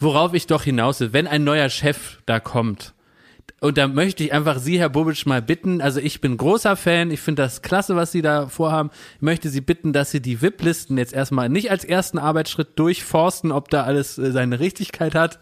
Worauf 0.00 0.34
ich 0.34 0.48
doch 0.48 0.64
hinaus 0.64 0.98
will, 0.98 1.12
wenn 1.12 1.28
ein 1.28 1.44
neuer 1.44 1.68
Chef 1.68 2.18
da 2.26 2.40
kommt, 2.40 2.94
und 3.60 3.78
da 3.78 3.86
möchte 3.86 4.24
ich 4.24 4.32
einfach 4.32 4.58
Sie, 4.58 4.80
Herr 4.80 4.88
Bobic, 4.88 5.24
mal 5.24 5.40
bitten, 5.40 5.80
also 5.80 6.00
ich 6.00 6.20
bin 6.20 6.36
großer 6.36 6.74
Fan, 6.74 7.12
ich 7.12 7.20
finde 7.20 7.42
das 7.42 7.62
klasse, 7.62 7.94
was 7.94 8.10
Sie 8.10 8.22
da 8.22 8.48
vorhaben. 8.48 8.90
Ich 9.16 9.22
möchte 9.22 9.50
Sie 9.50 9.60
bitten, 9.60 9.92
dass 9.92 10.10
Sie 10.10 10.20
die 10.20 10.42
VIP-Listen 10.42 10.98
jetzt 10.98 11.12
erstmal 11.12 11.48
nicht 11.48 11.70
als 11.70 11.84
ersten 11.84 12.18
Arbeitsschritt 12.18 12.76
durchforsten, 12.76 13.52
ob 13.52 13.70
da 13.70 13.84
alles 13.84 14.18
äh, 14.18 14.32
seine 14.32 14.58
Richtigkeit 14.58 15.14
hat, 15.14 15.38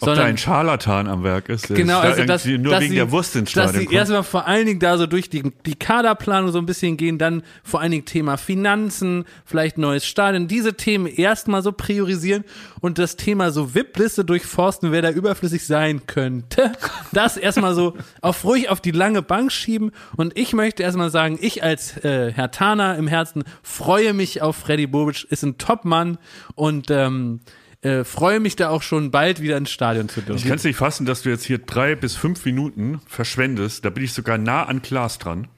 Ob 0.00 0.06
da 0.08 0.14
sondern 0.14 0.26
ein 0.26 0.38
Scharlatan 0.38 1.06
am 1.08 1.22
Werk 1.22 1.48
ist, 1.48 1.68
Genau, 1.68 2.02
da 2.02 2.08
also 2.08 2.24
dass, 2.24 2.44
irgendwie 2.44 2.62
nur 2.62 2.72
dass 2.72 2.80
wegen 2.82 2.90
sie, 2.90 2.96
der 2.96 3.10
Wurst 3.10 3.36
ins 3.36 3.52
dass 3.52 3.64
Stadion 3.70 3.80
sie 3.80 3.86
kommt. 3.86 3.96
erstmal 3.96 4.22
vor 4.22 4.46
allen 4.46 4.66
Dingen 4.66 4.80
da 4.80 4.98
so 4.98 5.06
durch 5.06 5.30
die, 5.30 5.52
die 5.64 5.74
Kaderplanung 5.74 6.50
so 6.52 6.58
ein 6.58 6.66
bisschen 6.66 6.96
gehen, 6.96 7.18
dann 7.18 7.42
vor 7.62 7.80
allen 7.80 7.92
Dingen 7.92 8.04
Thema 8.04 8.36
Finanzen, 8.36 9.24
vielleicht 9.44 9.78
neues 9.78 10.04
Stadion, 10.06 10.48
diese 10.48 10.74
Themen 10.74 11.06
erstmal 11.06 11.62
so 11.62 11.72
priorisieren 11.72 12.44
und 12.80 12.98
das 12.98 13.16
Thema 13.16 13.50
so 13.50 13.74
VIP-Liste 13.74 14.24
durchforsten, 14.24 14.92
wer 14.92 15.02
da 15.02 15.10
überflüssig 15.10 15.66
sein 15.66 16.06
könnte, 16.06 16.72
das 17.12 17.36
erstmal 17.36 17.74
so 17.74 17.94
auf 18.20 18.44
ruhig 18.44 18.68
auf 18.68 18.80
die 18.80 18.90
lange 18.90 19.22
Bank 19.22 19.52
schieben. 19.52 19.92
Und 20.16 20.36
ich 20.36 20.52
möchte 20.52 20.82
erstmal 20.82 21.10
sagen, 21.10 21.38
ich 21.40 21.62
als 21.62 21.96
äh, 22.04 22.32
Herr 22.32 22.50
Tana 22.50 22.94
im 22.96 23.06
Herzen 23.06 23.44
freue 23.62 24.12
mich 24.12 24.42
auf 24.42 24.56
Freddy 24.56 24.86
Bobic, 24.86 25.24
ist 25.30 25.42
ein 25.44 25.56
Top-Mann. 25.58 26.18
Und 26.54 26.90
ähm, 26.90 27.40
äh, 27.84 28.02
freue 28.04 28.40
mich 28.40 28.56
da 28.56 28.70
auch 28.70 28.82
schon 28.82 29.10
bald 29.10 29.40
wieder 29.40 29.56
ins 29.56 29.70
Stadion 29.70 30.08
zu 30.08 30.20
dürfen. 30.20 30.38
Ich 30.38 30.44
kann 30.46 30.56
es 30.56 30.64
nicht 30.64 30.76
fassen, 30.76 31.06
dass 31.06 31.22
du 31.22 31.28
jetzt 31.30 31.44
hier 31.44 31.58
drei 31.58 31.94
bis 31.94 32.16
fünf 32.16 32.44
Minuten 32.44 33.00
verschwendest. 33.06 33.84
Da 33.84 33.90
bin 33.90 34.02
ich 34.04 34.12
sogar 34.12 34.38
nah 34.38 34.64
an 34.64 34.82
Klaas 34.82 35.18
dran. 35.18 35.48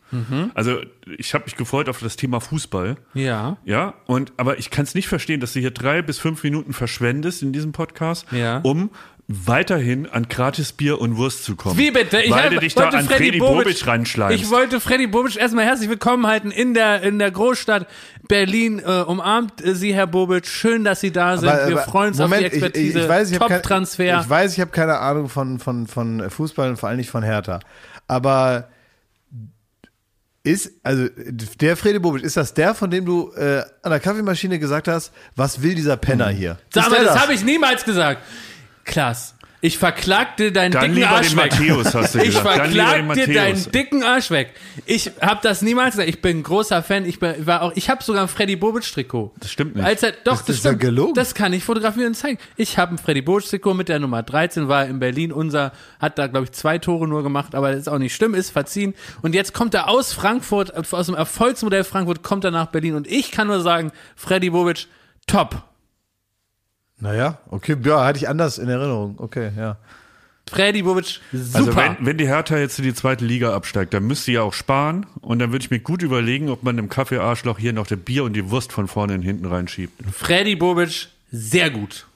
Also 0.55 0.79
ich 1.19 1.35
habe 1.35 1.45
mich 1.47 1.57
gefreut 1.57 1.89
auf 1.89 1.99
das 1.99 2.15
Thema 2.17 2.41
Fußball. 2.41 2.97
Ja. 3.15 3.57
Ja, 3.65 3.95
und 4.07 4.33
aber 4.37 4.57
ich 4.59 4.71
kann 4.71 4.85
es 4.85 4.95
nicht 4.95 5.09
verstehen, 5.09 5.41
dass 5.41 5.53
du 5.53 5.59
hier 5.61 5.73
drei 5.73 6.01
bis 6.01 6.19
fünf 6.21 6.45
Minuten 6.45 6.73
verschwendest 6.73 7.43
in 7.43 7.53
diesem 7.53 7.73
Podcast, 7.73 8.25
Ja. 8.31 8.59
um 8.59 8.91
weiterhin 9.29 10.07
an 10.09 10.29
gratis 10.29 10.73
Bier 10.73 11.01
und 11.01 11.17
Wurst 11.17 11.43
zu 11.45 11.57
kommen. 11.57 11.77
Wie 11.77 11.91
bitte? 11.91 12.21
Ich 12.21 12.31
Weil 12.31 12.45
hab- 12.45 12.51
du 12.51 12.59
dich 12.61 12.75
da 12.77 12.85
wollte 12.85 12.99
an 12.99 13.07
Freddy 13.07 13.25
Freddy 13.25 13.41
Bobic- 13.41 13.85
Bobic. 13.85 14.37
Ich 14.41 14.51
wollte 14.51 14.81
Freddy 14.81 15.07
Bobic 15.09 15.37
erstmal 15.37 15.65
herzlich 15.65 15.89
willkommen 15.89 16.27
halten 16.29 16.53
in 16.53 16.75
der, 16.75 17.03
in 17.03 17.19
der 17.19 17.33
Großstadt 17.33 17.89
Berlin. 18.29 18.79
Äh, 18.79 19.03
umarmt 19.03 19.65
äh, 19.65 19.75
Sie, 19.75 19.93
Herr 19.95 20.07
Bobic. 20.07 20.47
Schön, 20.47 20.85
dass 20.85 21.01
Sie 21.01 21.11
da 21.11 21.37
sind. 21.39 21.49
Aber- 21.49 21.69
Wir 21.69 21.79
freuen 21.79 22.09
uns 22.11 22.19
Moment, 22.19 22.45
auf 22.45 22.51
die 22.51 22.57
Expertise. 22.57 22.89
Ich, 22.91 22.95
ich, 22.97 23.03
ich 23.03 23.09
weiß, 23.09 23.31
ich 23.33 23.39
kein, 23.41 23.49
Top-Transfer. 23.49 24.21
ich 24.21 24.31
weiß, 24.31 24.53
ich 24.53 24.61
habe 24.61 24.71
keine 24.71 24.99
Ahnung 25.01 25.29
von, 25.29 25.59
von, 25.59 25.89
von 25.89 26.31
Fußball 26.31 26.71
und 26.71 26.77
vor 26.77 26.89
allem 26.89 26.99
nicht 26.99 27.11
von 27.11 27.25
Hertha. 27.25 27.59
Aber 28.07 28.69
ist, 30.45 30.71
also 30.85 31.09
der 31.17 31.77
Frede 31.77 31.99
Bobic, 31.99 32.23
ist 32.23 32.37
das 32.37 32.55
der, 32.55 32.77
von 32.77 32.89
dem 32.93 33.05
du 33.05 33.33
äh, 33.33 33.63
an 33.83 33.91
der 33.91 33.99
Kaffeemaschine 33.99 34.61
gesagt 34.61 34.87
hast, 34.87 35.13
was 35.35 35.61
will 35.63 35.75
dieser 35.75 35.97
Penner 35.97 36.29
hier? 36.29 36.59
Sag 36.73 36.89
mal, 36.91 36.97
der 37.01 37.07
das 37.07 37.21
habe 37.21 37.35
ich 37.35 37.43
niemals 37.43 37.85
gesagt. 37.85 38.23
Klaas, 38.87 39.35
ich 39.63 39.79
verklag 39.79 40.37
dir 40.37 40.53
deinen 40.53 40.71
Dann 40.71 40.83
dicken 40.83 40.95
lieber 40.97 41.09
Arsch 41.09 41.31
den 41.31 41.39
weg. 41.39 41.53
Matthäus, 41.59 41.95
hast 41.95 42.15
du 42.15 42.19
ich 42.23 42.27
gesagt. 42.27 42.59
Dann 42.59 42.71
lieber 42.71 42.85
verklag 42.85 43.15
den 43.17 43.27
dir 43.27 43.35
deinen 43.35 43.49
Matthäus. 43.57 43.71
dicken 43.73 44.03
Arsch 44.05 44.31
weg. 44.31 44.53
Ich 44.85 45.11
habe 45.21 45.41
das 45.43 45.63
niemals 45.63 45.93
gesagt. 45.93 46.09
Ich 46.09 46.23
bin 46.23 46.39
ein 46.39 46.43
großer 46.45 46.83
Fan. 46.83 47.05
Ich 47.05 47.19
bin, 47.19 47.47
war 47.47 47.63
auch, 47.63 47.73
ich 47.75 47.91
habe 47.91 48.03
sogar 48.05 48.23
ein 48.23 48.29
Freddy 48.29 48.55
Bobic 48.55 48.85
Trikot. 48.85 49.33
Das 49.41 49.51
stimmt 49.51 49.75
nicht. 49.75 49.85
Als 49.85 50.03
er, 50.05 50.13
doch, 50.13 50.35
Ist 50.35 50.49
das, 50.49 50.57
das 50.57 50.65
ja 50.65 50.71
stimmt. 50.71 50.81
gelogen? 50.83 51.15
Das 51.15 51.35
kann 51.35 51.53
ich 51.53 51.65
fotografieren 51.65 52.09
und 52.09 52.15
zeigen. 52.15 52.39
Ich 52.57 52.79
habe 52.79 52.95
ein 52.95 52.99
Freddy 52.99 53.23
Bobic 53.23 53.49
Trikot 53.49 53.75
mit 53.75 53.89
der 53.89 53.99
Nummer 53.99 54.23
13, 54.23 54.69
war 54.69 54.87
in 54.87 55.01
Berlin. 55.01 55.33
Unser 55.33 55.73
hat 55.99 56.19
da 56.19 56.27
glaube 56.29 56.45
ich 56.45 56.53
zwei 56.53 56.79
Tore 56.79 57.09
nur 57.09 57.23
gemacht, 57.25 57.55
aber 57.55 57.71
das 57.73 57.81
ist 57.81 57.89
auch 57.89 57.99
nicht 57.99 58.15
schlimm, 58.15 58.35
ist 58.35 58.51
verziehen. 58.51 58.95
Und 59.23 59.35
jetzt 59.35 59.53
kommt 59.53 59.75
er 59.75 59.89
aus 59.89 60.13
Frankfurt, 60.13 60.93
aus 60.93 61.07
dem 61.07 61.15
Erfolgsmodell 61.17 61.83
Frankfurt, 61.83 62.23
kommt 62.23 62.45
er 62.45 62.51
nach 62.53 62.67
Berlin 62.67 62.95
und 62.95 63.09
ich 63.09 63.33
kann 63.33 63.49
nur 63.49 63.63
sagen, 63.63 63.91
Freddy 64.15 64.51
Bobic, 64.51 64.87
top. 65.27 65.63
Naja, 66.99 67.39
okay, 67.51 67.77
ja, 67.85 68.05
hatte 68.05 68.19
ich 68.19 68.29
anders 68.29 68.59
in 68.59 68.69
Erinnerung. 68.69 69.17
Okay, 69.19 69.51
ja. 69.57 69.77
Freddy 70.49 70.83
Bobic, 70.83 71.21
super. 71.33 71.59
Also 71.59 71.77
wenn, 71.77 71.97
wenn 72.07 72.19
die 72.19 72.29
Hertha 72.29 72.57
jetzt 72.57 72.79
in 72.79 72.85
die 72.85 72.95
zweite 72.95 73.25
Liga 73.25 73.55
absteigt, 73.55 73.93
dann 73.93 74.05
müsste 74.05 74.31
ja 74.31 74.43
auch 74.43 74.53
sparen 74.53 75.05
und 75.21 75.41
dann 75.41 75.51
würde 75.51 75.65
ich 75.65 75.71
mir 75.73 75.81
gut 75.81 76.03
überlegen, 76.03 76.49
ob 76.51 76.63
man 76.63 76.79
im 76.79 76.89
Kaffeearschloch 76.89 77.59
hier 77.59 77.73
noch 77.73 77.89
das 77.89 77.99
Bier 77.99 78.23
und 78.23 78.35
die 78.35 78.49
Wurst 78.51 78.73
von 78.73 78.87
vorne 78.87 79.15
und 79.15 79.23
hinten 79.23 79.47
reinschiebt. 79.47 80.01
Freddy 80.13 80.55
Bobic, 80.55 81.09
sehr 81.33 81.71
gut. 81.71 82.07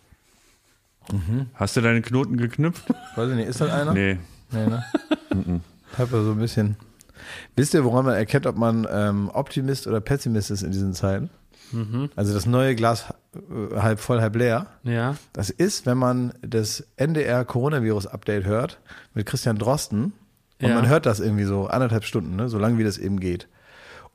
Hast 1.55 1.77
du 1.77 1.81
deine 1.81 2.03
Knoten 2.03 2.37
geknüpft? 2.37 2.85
Weiß 3.17 3.31
ich 3.31 3.37
nicht, 3.37 3.49
ist 3.49 3.61
das 3.61 3.71
einer? 3.71 3.93
Nee. 3.93 4.19
Nee, 4.53 4.67
ne? 4.67 4.85
Hab 5.99 6.13
ja 6.13 6.23
so 6.23 6.31
ein 6.31 6.39
bisschen. 6.39 6.77
Wisst 7.57 7.75
ihr, 7.75 7.85
woran 7.85 8.05
man 8.05 8.15
erkennt, 8.15 8.47
ob 8.47 8.57
man 8.57 8.87
ähm, 8.91 9.29
Optimist 9.33 9.89
oder 9.89 10.01
Pessimist 10.01 10.53
ist 10.53 10.63
in 10.63 10.71
diesen 10.71 10.95
Zeiten? 10.95 11.31
Also 12.17 12.33
das 12.33 12.47
neue 12.47 12.75
Glas 12.75 13.07
halb 13.77 14.01
voll, 14.01 14.21
halb 14.21 14.35
leer. 14.37 14.67
Ja. 14.83 15.17
Das 15.33 15.51
ist, 15.51 15.87
wenn 15.87 15.99
man 15.99 16.33
das 16.43 16.85
NDR 16.97 17.45
Coronavirus 17.45 18.07
Update 18.09 18.45
hört 18.45 18.81
mit 19.15 19.27
Christian 19.27 19.57
Drosten 19.59 20.13
und 20.61 20.69
Ja. 20.69 20.75
man 20.75 20.89
hört 20.89 21.07
das 21.07 21.21
irgendwie 21.21 21.45
so 21.45 21.67
anderthalb 21.69 22.05
Stunden, 22.05 22.37
ne, 22.37 22.49
so 22.49 22.59
lange 22.59 22.79
wie 22.79 22.85
das 22.85 22.99
eben 22.99 23.21
geht. 23.21 23.49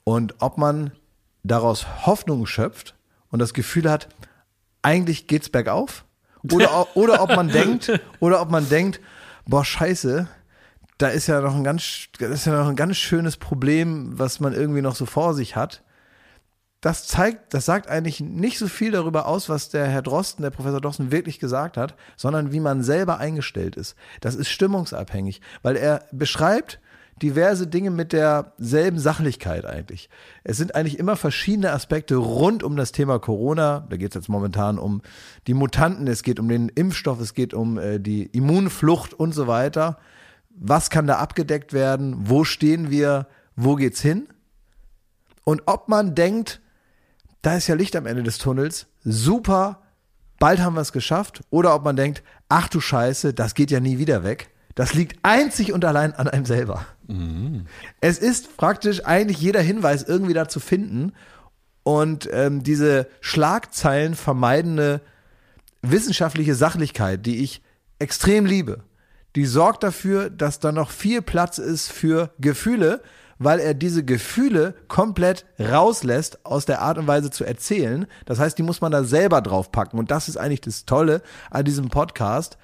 Und 0.04 0.34
ob 0.40 0.58
man 0.58 0.92
daraus 1.42 2.06
Hoffnung 2.06 2.46
schöpft 2.46 2.94
und 3.30 3.38
das 3.38 3.54
Gefühl 3.54 3.90
hat, 3.90 4.08
eigentlich 4.82 5.26
geht's 5.26 5.48
bergauf 5.48 6.04
oder, 6.52 6.86
oder 6.96 7.22
ob 7.22 7.30
man 7.34 7.48
denkt 7.48 7.98
oder 8.20 8.40
ob 8.40 8.50
man 8.50 8.68
denkt, 8.68 9.00
boah 9.46 9.64
Scheiße, 9.64 10.28
da 10.98 11.08
ist 11.08 11.26
ja 11.26 11.40
noch 11.40 11.54
ein 11.54 11.64
ganz, 11.64 12.06
das 12.18 12.30
ist 12.30 12.46
ja 12.46 12.56
noch 12.58 12.68
ein 12.68 12.76
ganz 12.76 12.96
schönes 12.96 13.36
Problem, 13.36 14.18
was 14.18 14.40
man 14.40 14.52
irgendwie 14.52 14.82
noch 14.82 14.94
so 14.94 15.06
vor 15.06 15.34
sich 15.34 15.56
hat 15.56 15.82
das 16.86 17.08
zeigt, 17.08 17.52
das 17.52 17.64
sagt 17.64 17.88
eigentlich 17.88 18.20
nicht 18.20 18.60
so 18.60 18.68
viel 18.68 18.92
darüber 18.92 19.26
aus, 19.26 19.48
was 19.48 19.70
der 19.70 19.88
Herr 19.88 20.02
Drosten, 20.02 20.44
der 20.44 20.50
Professor 20.50 20.80
Drosten 20.80 21.10
wirklich 21.10 21.40
gesagt 21.40 21.76
hat, 21.76 21.96
sondern 22.16 22.52
wie 22.52 22.60
man 22.60 22.84
selber 22.84 23.18
eingestellt 23.18 23.74
ist. 23.74 23.96
Das 24.20 24.36
ist 24.36 24.48
stimmungsabhängig, 24.48 25.40
weil 25.62 25.74
er 25.74 26.04
beschreibt 26.12 26.78
diverse 27.20 27.66
Dinge 27.66 27.90
mit 27.90 28.12
derselben 28.12 29.00
Sachlichkeit 29.00 29.64
eigentlich. 29.64 30.08
Es 30.44 30.58
sind 30.58 30.76
eigentlich 30.76 31.00
immer 31.00 31.16
verschiedene 31.16 31.72
Aspekte 31.72 32.14
rund 32.14 32.62
um 32.62 32.76
das 32.76 32.92
Thema 32.92 33.18
Corona. 33.18 33.84
Da 33.90 33.96
geht 33.96 34.10
es 34.10 34.14
jetzt 34.14 34.28
momentan 34.28 34.78
um 34.78 35.02
die 35.48 35.54
Mutanten, 35.54 36.06
es 36.06 36.22
geht 36.22 36.38
um 36.38 36.48
den 36.48 36.68
Impfstoff, 36.68 37.20
es 37.20 37.34
geht 37.34 37.52
um 37.52 37.78
äh, 37.78 37.98
die 37.98 38.26
Immunflucht 38.26 39.12
und 39.12 39.34
so 39.34 39.48
weiter. 39.48 39.98
Was 40.50 40.88
kann 40.88 41.08
da 41.08 41.16
abgedeckt 41.16 41.72
werden? 41.72 42.14
Wo 42.28 42.44
stehen 42.44 42.92
wir? 42.92 43.26
Wo 43.56 43.74
geht's 43.74 44.00
hin? 44.00 44.28
Und 45.42 45.62
ob 45.66 45.88
man 45.88 46.14
denkt, 46.14 46.60
da 47.42 47.56
ist 47.56 47.66
ja 47.66 47.74
Licht 47.74 47.96
am 47.96 48.06
Ende 48.06 48.22
des 48.22 48.38
Tunnels, 48.38 48.86
super, 49.04 49.82
bald 50.38 50.60
haben 50.60 50.74
wir 50.74 50.80
es 50.80 50.92
geschafft, 50.92 51.42
oder 51.50 51.74
ob 51.74 51.84
man 51.84 51.96
denkt, 51.96 52.22
ach 52.48 52.68
du 52.68 52.80
Scheiße, 52.80 53.34
das 53.34 53.54
geht 53.54 53.70
ja 53.70 53.80
nie 53.80 53.98
wieder 53.98 54.24
weg. 54.24 54.50
Das 54.74 54.92
liegt 54.92 55.18
einzig 55.22 55.72
und 55.72 55.84
allein 55.84 56.12
an 56.14 56.28
einem 56.28 56.44
selber. 56.44 56.84
Es 58.00 58.18
ist 58.18 58.58
praktisch 58.58 59.04
eigentlich 59.06 59.38
jeder 59.38 59.62
Hinweis 59.62 60.02
irgendwie 60.02 60.34
da 60.34 60.48
zu 60.48 60.60
finden. 60.60 61.12
Und 61.82 62.28
ähm, 62.30 62.62
diese 62.62 63.08
Schlagzeilen 63.20 64.14
vermeidende 64.14 65.00
wissenschaftliche 65.80 66.54
Sachlichkeit, 66.54 67.24
die 67.24 67.42
ich 67.42 67.62
extrem 67.98 68.44
liebe, 68.44 68.82
die 69.34 69.46
sorgt 69.46 69.82
dafür, 69.82 70.28
dass 70.28 70.60
da 70.60 70.72
noch 70.72 70.90
viel 70.90 71.22
Platz 71.22 71.58
ist 71.58 71.90
für 71.90 72.34
Gefühle, 72.38 73.02
weil 73.38 73.60
er 73.60 73.74
diese 73.74 74.04
Gefühle 74.04 74.74
komplett 74.88 75.44
rauslässt 75.58 76.44
aus 76.44 76.64
der 76.64 76.82
Art 76.82 76.98
und 76.98 77.06
Weise 77.06 77.30
zu 77.30 77.44
erzählen. 77.44 78.06
Das 78.24 78.38
heißt, 78.38 78.56
die 78.58 78.62
muss 78.62 78.80
man 78.80 78.92
da 78.92 79.04
selber 79.04 79.40
draufpacken. 79.40 79.98
Und 79.98 80.10
das 80.10 80.28
ist 80.28 80.36
eigentlich 80.36 80.62
das 80.62 80.84
Tolle 80.86 81.22
an 81.50 81.64
diesem 81.64 81.88
Podcast, 81.88 82.58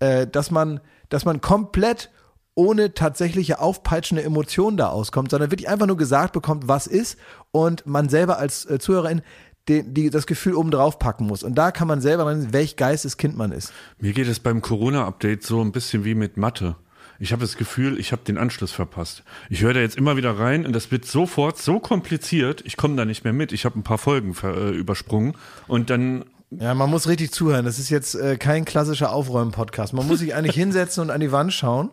äh, 0.00 0.26
dass 0.26 0.50
man, 0.50 0.80
dass 1.08 1.24
man 1.24 1.40
komplett 1.40 2.10
ohne 2.54 2.92
tatsächliche 2.92 3.60
aufpeitschende 3.60 4.24
Emotionen 4.24 4.76
da 4.76 4.88
auskommt, 4.88 5.30
sondern 5.30 5.52
wirklich 5.52 5.68
einfach 5.68 5.86
nur 5.86 5.96
gesagt 5.96 6.32
bekommt, 6.32 6.66
was 6.66 6.88
ist 6.88 7.16
und 7.52 7.86
man 7.86 8.08
selber 8.08 8.38
als 8.38 8.68
äh, 8.68 8.80
Zuhörerin 8.80 9.22
den, 9.68 9.94
die, 9.94 10.10
das 10.10 10.26
Gefühl 10.26 10.54
oben 10.54 10.70
drauf 10.70 10.98
packen 10.98 11.26
muss. 11.26 11.42
Und 11.42 11.54
da 11.54 11.70
kann 11.70 11.86
man 11.86 12.00
selber 12.00 12.26
rein, 12.26 12.52
welch 12.52 12.76
Geisteskind 12.76 13.36
man 13.36 13.52
ist. 13.52 13.72
Mir 14.00 14.12
geht 14.12 14.26
es 14.26 14.40
beim 14.40 14.60
Corona-Update 14.60 15.44
so 15.44 15.60
ein 15.60 15.72
bisschen 15.72 16.04
wie 16.04 16.14
mit 16.14 16.36
Mathe. 16.36 16.76
Ich 17.18 17.32
habe 17.32 17.42
das 17.42 17.56
Gefühl, 17.56 17.98
ich 17.98 18.12
habe 18.12 18.22
den 18.24 18.38
Anschluss 18.38 18.72
verpasst. 18.72 19.24
Ich 19.50 19.62
höre 19.62 19.74
da 19.74 19.80
jetzt 19.80 19.96
immer 19.96 20.16
wieder 20.16 20.38
rein 20.38 20.64
und 20.64 20.72
das 20.72 20.90
wird 20.90 21.04
sofort 21.04 21.58
so 21.58 21.80
kompliziert, 21.80 22.62
ich 22.64 22.76
komme 22.76 22.96
da 22.96 23.04
nicht 23.04 23.24
mehr 23.24 23.32
mit. 23.32 23.52
Ich 23.52 23.64
habe 23.64 23.78
ein 23.78 23.82
paar 23.82 23.98
Folgen 23.98 24.36
äh, 24.42 24.70
übersprungen 24.70 25.34
und 25.66 25.90
dann 25.90 26.24
Ja, 26.50 26.74
man 26.74 26.90
muss 26.90 27.08
richtig 27.08 27.32
zuhören. 27.32 27.64
Das 27.64 27.78
ist 27.78 27.90
jetzt 27.90 28.14
äh, 28.14 28.36
kein 28.36 28.64
klassischer 28.64 29.12
Aufräumen-Podcast. 29.12 29.92
Man 29.94 30.06
muss 30.06 30.20
sich 30.20 30.34
eigentlich 30.34 30.54
hinsetzen 30.62 31.02
und 31.02 31.10
an 31.10 31.20
die 31.20 31.32
Wand 31.32 31.52
schauen 31.52 31.90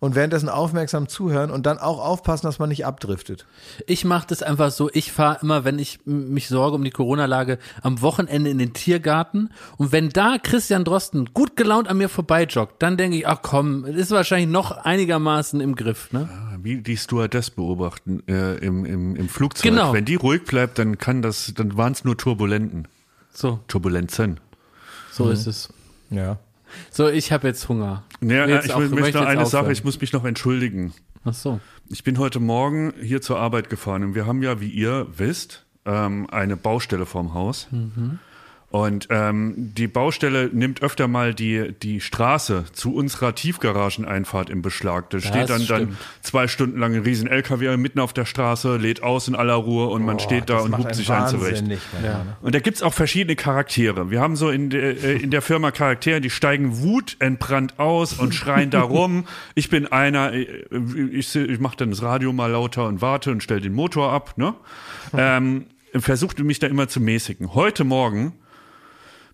und 0.00 0.14
währenddessen 0.14 0.48
aufmerksam 0.48 1.08
zuhören 1.08 1.50
und 1.50 1.66
dann 1.66 1.78
auch 1.78 1.98
aufpassen, 1.98 2.46
dass 2.46 2.58
man 2.58 2.68
nicht 2.68 2.86
abdriftet. 2.86 3.46
Ich 3.86 4.04
mache 4.04 4.26
das 4.28 4.42
einfach 4.42 4.70
so, 4.70 4.90
ich 4.92 5.12
fahre 5.12 5.38
immer, 5.42 5.64
wenn 5.64 5.78
ich 5.78 6.00
mich 6.04 6.48
sorge 6.48 6.76
um 6.76 6.84
die 6.84 6.90
Corona-Lage, 6.90 7.58
am 7.82 8.00
Wochenende 8.00 8.50
in 8.50 8.58
den 8.58 8.72
Tiergarten 8.72 9.50
und 9.76 9.92
wenn 9.92 10.10
da 10.10 10.38
Christian 10.42 10.84
Drosten 10.84 11.30
gut 11.34 11.56
gelaunt 11.56 11.88
an 11.88 11.98
mir 11.98 12.08
vorbeijoggt, 12.08 12.82
dann 12.82 12.96
denke 12.96 13.16
ich, 13.16 13.26
ach 13.26 13.40
komm, 13.42 13.84
ist 13.84 14.10
wahrscheinlich 14.10 14.48
noch 14.48 14.72
einigermaßen 14.72 15.60
im 15.60 15.74
Griff, 15.74 16.12
ne? 16.12 16.28
wie 16.62 16.80
die 16.80 16.96
Stewardess 16.96 17.50
beobachten 17.50 18.22
äh, 18.28 18.56
im, 18.56 18.84
im, 18.84 19.16
im 19.16 19.28
Flugzeug. 19.28 19.72
Genau. 19.72 19.92
Wenn 19.92 20.04
die 20.04 20.16
ruhig 20.16 20.44
bleibt, 20.44 20.78
dann 20.78 20.98
kann 20.98 21.22
das, 21.22 21.52
dann 21.54 21.76
waren 21.76 21.92
es 21.92 22.04
nur 22.04 22.16
Turbulenten. 22.16 22.88
So, 23.32 23.60
Turbulenzen. 23.68 24.40
so 25.12 25.30
ist 25.30 25.46
es. 25.46 25.68
Ja. 26.10 26.38
So, 26.90 27.08
ich 27.08 27.32
habe 27.32 27.48
jetzt 27.48 27.68
Hunger. 27.68 28.04
Ja, 28.20 28.46
Will 28.46 28.54
jetzt 28.54 28.68
ich 28.68 28.76
möchte 28.76 28.94
möchte 28.94 29.26
eine 29.26 29.46
Sache, 29.46 29.60
aufhören. 29.60 29.72
ich 29.72 29.84
muss 29.84 30.00
mich 30.00 30.12
noch 30.12 30.24
entschuldigen. 30.24 30.92
Ach 31.24 31.34
so. 31.34 31.60
Ich 31.88 32.04
bin 32.04 32.18
heute 32.18 32.40
Morgen 32.40 32.92
hier 33.02 33.20
zur 33.20 33.38
Arbeit 33.38 33.70
gefahren 33.70 34.04
und 34.04 34.14
wir 34.14 34.26
haben 34.26 34.42
ja, 34.42 34.60
wie 34.60 34.68
ihr 34.68 35.06
wisst, 35.16 35.66
ähm, 35.84 36.28
eine 36.30 36.56
Baustelle 36.56 37.06
vorm 37.06 37.34
Haus. 37.34 37.68
Und 38.70 39.08
ähm, 39.08 39.54
die 39.56 39.88
Baustelle 39.88 40.50
nimmt 40.52 40.82
öfter 40.82 41.08
mal 41.08 41.32
die, 41.32 41.72
die 41.72 42.02
Straße 42.02 42.66
zu 42.72 42.94
unserer 42.94 43.34
Tiefgarageneinfahrt 43.34 44.50
im 44.50 44.60
Beschlag. 44.60 45.08
Da 45.08 45.20
steht 45.20 45.48
dann, 45.48 45.66
dann 45.66 45.96
zwei 46.20 46.48
Stunden 46.48 46.78
lang 46.78 46.94
ein 46.94 47.00
riesen 47.00 47.28
LKW 47.28 47.78
mitten 47.78 47.98
auf 47.98 48.12
der 48.12 48.26
Straße, 48.26 48.76
lädt 48.76 49.02
aus 49.02 49.26
in 49.26 49.34
aller 49.34 49.54
Ruhe 49.54 49.86
und 49.86 50.04
man 50.04 50.18
steht 50.18 50.50
da 50.50 50.58
und 50.58 50.76
hupt 50.76 50.94
sich 50.94 51.10
ein 51.10 51.28
zurecht. 51.28 51.64
Ja. 52.04 52.36
Und 52.42 52.54
da 52.54 52.60
gibt's 52.60 52.82
auch 52.82 52.92
verschiedene 52.92 53.36
Charaktere. 53.36 54.10
Wir 54.10 54.20
haben 54.20 54.36
so 54.36 54.50
in 54.50 54.68
der, 54.68 55.02
äh, 55.02 55.16
in 55.16 55.30
der 55.30 55.40
Firma 55.40 55.70
Charaktere, 55.70 56.20
die 56.20 56.28
steigen 56.28 56.82
wutentbrannt 56.82 57.78
aus 57.78 58.12
und 58.12 58.34
schreien 58.34 58.70
da 58.70 58.82
rum. 58.82 59.24
Ich 59.54 59.70
bin 59.70 59.86
einer, 59.86 60.32
äh, 60.32 60.46
ich, 61.10 61.34
ich 61.34 61.58
mache 61.58 61.76
dann 61.78 61.90
das 61.90 62.02
Radio 62.02 62.32
mal 62.32 62.50
lauter 62.50 62.86
und 62.86 63.00
warte 63.00 63.30
und 63.30 63.42
stell 63.42 63.60
den 63.60 63.72
Motor 63.72 64.12
ab. 64.12 64.34
Ne? 64.36 64.54
Ähm, 65.16 65.64
versuchte 65.94 66.44
mich 66.44 66.58
da 66.58 66.66
immer 66.66 66.86
zu 66.86 67.00
mäßigen. 67.00 67.54
Heute 67.54 67.84
Morgen 67.84 68.34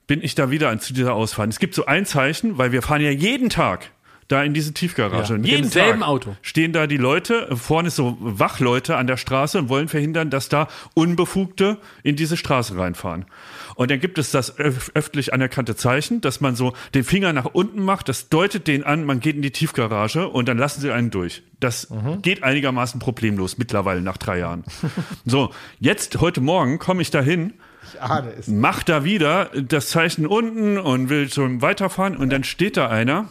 bin 0.07 0.23
ich 0.23 0.35
da 0.35 0.51
wieder 0.51 0.79
zu 0.79 0.93
dieser 0.93 1.15
Ausfahrt. 1.15 1.51
Es 1.51 1.59
gibt 1.59 1.75
so 1.75 1.87
ein 1.87 2.07
Zeichen, 2.07 2.59
weil 2.59 2.73
wir 2.73 2.83
fahren 2.83 3.01
ja 3.01 3.11
jeden 3.11 3.49
Tag 3.49 3.91
da 4.29 4.43
in 4.43 4.55
diese 4.55 4.73
Tiefgarage. 4.73 5.35
Ja, 5.35 5.39
und 5.39 5.45
jeden 5.45 5.71
Tag 5.71 6.01
Auto. 6.03 6.37
stehen 6.43 6.73
da 6.73 6.87
die 6.87 6.97
Leute, 6.97 7.55
vorne 7.57 7.89
ist 7.89 7.97
so 7.97 8.17
Wachleute 8.21 8.97
an 8.97 9.07
der 9.07 9.17
Straße 9.17 9.59
und 9.59 9.69
wollen 9.69 9.89
verhindern, 9.89 10.31
dass 10.31 10.49
da 10.49 10.69
Unbefugte 10.95 11.79
in 12.03 12.17
diese 12.17 12.37
Straße 12.37 12.77
reinfahren. 12.77 13.27
Und 13.75 13.91
dann 13.91 14.01
gibt 14.01 14.19
es 14.19 14.31
das 14.31 14.59
öf 14.59 14.91
öffentlich 14.95 15.33
anerkannte 15.33 15.77
Zeichen, 15.77 16.21
dass 16.21 16.41
man 16.41 16.57
so 16.57 16.75
den 16.95 17.05
Finger 17.05 17.33
nach 17.33 17.47
unten 17.47 17.83
macht, 17.83 18.09
das 18.09 18.29
deutet 18.29 18.67
den 18.67 18.85
an, 18.85 19.05
man 19.05 19.21
geht 19.21 19.37
in 19.37 19.43
die 19.43 19.51
Tiefgarage 19.51 20.29
und 20.29 20.49
dann 20.49 20.59
lassen 20.59 20.81
sie 20.81 20.93
einen 20.93 21.11
durch. 21.11 21.43
Das 21.61 21.89
geht 22.23 22.43
einigermaßen 22.43 23.01
problemlos 23.01 23.59
mittlerweile 23.59 24.01
nach 24.01 24.17
drei 24.17 24.39
Jahren. 24.39 24.65
so, 25.25 25.51
jetzt, 25.81 26.21
heute 26.21 26.41
Morgen 26.41 26.79
komme 26.79 27.03
ich 27.03 27.11
dahin, 27.11 27.55
Ich 27.95 28.01
ahne 28.03 28.33
es. 28.39 28.49
macht 28.49 28.89
da 28.89 29.05
wieder 29.05 29.51
das 29.55 29.89
Zeichen 29.91 30.27
unten 30.27 30.79
und 30.79 31.09
will 31.09 31.31
schon 31.33 31.63
weiterfahren 31.63 32.17
und 32.17 32.31
dann 32.31 32.45
steht 32.45 32.77
da 32.77 32.89
einer 32.89 33.29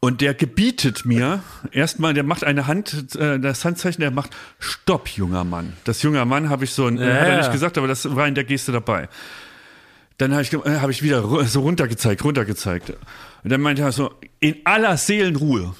und 0.00 0.20
der 0.20 0.34
gebietet 0.34 1.04
mir 1.04 1.42
erstmal, 1.72 2.12
der 2.12 2.24
macht 2.24 2.44
eine 2.44 2.66
Hand, 2.66 3.14
äh, 3.16 3.38
das 3.38 3.64
Handzeichen, 3.64 4.00
der 4.00 4.10
macht 4.10 4.30
Stopp, 4.58 5.08
junger 5.08 5.44
Mann. 5.44 5.72
Das 5.84 6.02
junger 6.02 6.24
Mann 6.24 6.50
habe 6.50 6.64
ich 6.64 6.72
so, 6.72 6.88
äh, 6.88 6.92
hat 6.92 6.98
er 7.00 7.28
Ja. 7.32 7.38
nicht 7.38 7.52
gesagt, 7.52 7.78
aber 7.78 7.86
das 7.88 8.14
war 8.16 8.26
in 8.26 8.34
der 8.34 8.44
Geste 8.44 8.72
dabei. 8.72 9.08
Dann 10.18 10.32
habe 10.32 10.42
ich, 10.42 10.52
äh, 10.52 10.80
hab 10.80 10.90
ich 10.90 11.02
wieder 11.02 11.22
so 11.46 11.60
runtergezeigt, 11.60 12.24
runtergezeigt. 12.24 12.90
Und 13.44 13.50
dann 13.50 13.60
meinte 13.60 13.82
er 13.82 13.92
so, 13.92 14.12
in 14.40 14.56
aller 14.64 14.96
Seelenruhe 14.96 15.74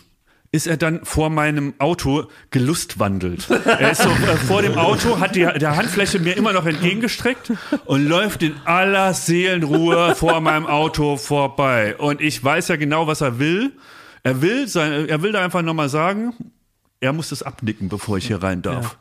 ist 0.50 0.66
er 0.66 0.76
dann 0.76 1.04
vor 1.04 1.30
meinem 1.30 1.74
Auto 1.78 2.24
gelustwandelt. 2.50 3.50
Er 3.50 3.90
ist 3.90 4.02
so 4.02 4.08
äh, 4.08 4.36
vor 4.36 4.62
dem 4.62 4.78
Auto, 4.78 5.20
hat 5.20 5.36
die 5.36 5.40
der 5.40 5.76
Handfläche 5.76 6.18
mir 6.18 6.36
immer 6.36 6.52
noch 6.52 6.64
entgegengestreckt 6.64 7.52
und 7.84 8.06
läuft 8.06 8.42
in 8.42 8.54
aller 8.64 9.12
Seelenruhe 9.12 10.14
vor 10.14 10.40
meinem 10.40 10.66
Auto 10.66 11.16
vorbei. 11.16 11.96
Und 11.96 12.20
ich 12.20 12.42
weiß 12.42 12.68
ja 12.68 12.76
genau, 12.76 13.06
was 13.06 13.20
er 13.20 13.38
will. 13.38 13.72
Er 14.22 14.40
will, 14.42 14.68
sein, 14.68 15.08
er 15.08 15.22
will 15.22 15.32
da 15.32 15.44
einfach 15.44 15.62
nochmal 15.62 15.88
sagen, 15.88 16.34
er 17.00 17.12
muss 17.12 17.28
das 17.28 17.42
abnicken, 17.42 17.88
bevor 17.88 18.18
ich 18.18 18.26
hier 18.26 18.42
rein 18.42 18.62
darf. 18.62 18.98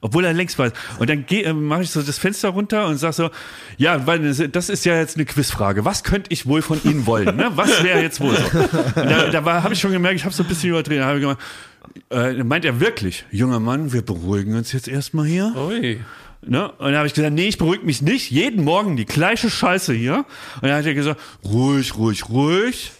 Obwohl 0.00 0.24
er 0.24 0.32
längst 0.32 0.58
weiß. 0.58 0.72
Und 0.98 1.10
dann 1.10 1.24
äh, 1.28 1.52
mache 1.52 1.82
ich 1.82 1.90
so 1.90 2.02
das 2.02 2.18
Fenster 2.18 2.50
runter 2.50 2.86
und 2.86 2.98
sag 2.98 3.14
so, 3.14 3.30
ja, 3.76 4.06
weil 4.06 4.20
das 4.20 4.68
ist 4.68 4.84
ja 4.84 4.96
jetzt 4.96 5.16
eine 5.16 5.24
Quizfrage. 5.24 5.84
Was 5.84 6.04
könnte 6.04 6.30
ich 6.32 6.46
wohl 6.46 6.62
von 6.62 6.80
Ihnen 6.84 7.06
wollen? 7.06 7.36
Ne? 7.36 7.50
Was 7.54 7.82
wäre 7.82 8.00
jetzt 8.00 8.20
wohl 8.20 8.36
so? 8.36 8.58
Und 8.58 9.10
da 9.10 9.30
da 9.30 9.62
habe 9.62 9.74
ich 9.74 9.80
schon 9.80 9.92
gemerkt, 9.92 10.16
ich 10.16 10.24
habe 10.24 10.34
so 10.34 10.42
ein 10.42 10.48
bisschen 10.48 10.70
überdreht. 10.70 11.00
Da 11.00 11.06
habe 11.06 11.18
ich 11.18 11.22
gemacht, 11.22 11.38
äh, 12.10 12.42
meint 12.44 12.64
er 12.64 12.80
wirklich, 12.80 13.24
junger 13.30 13.60
Mann, 13.60 13.92
wir 13.92 14.02
beruhigen 14.02 14.54
uns 14.56 14.72
jetzt 14.72 14.88
erstmal 14.88 15.26
hier. 15.26 15.54
Ui. 15.56 16.00
Ne? 16.46 16.70
Und 16.70 16.86
dann 16.86 16.96
habe 16.96 17.06
ich 17.06 17.14
gesagt, 17.14 17.34
nee, 17.34 17.48
ich 17.48 17.58
beruhige 17.58 17.84
mich 17.84 18.00
nicht. 18.00 18.30
Jeden 18.30 18.64
Morgen 18.64 18.96
die 18.96 19.04
gleiche 19.04 19.50
Scheiße 19.50 19.92
hier. 19.92 20.24
Und 20.56 20.68
dann 20.68 20.72
hat 20.72 20.86
er 20.86 20.94
gesagt, 20.94 21.20
ruhig, 21.44 21.96
ruhig, 21.96 22.28
ruhig. 22.28 22.92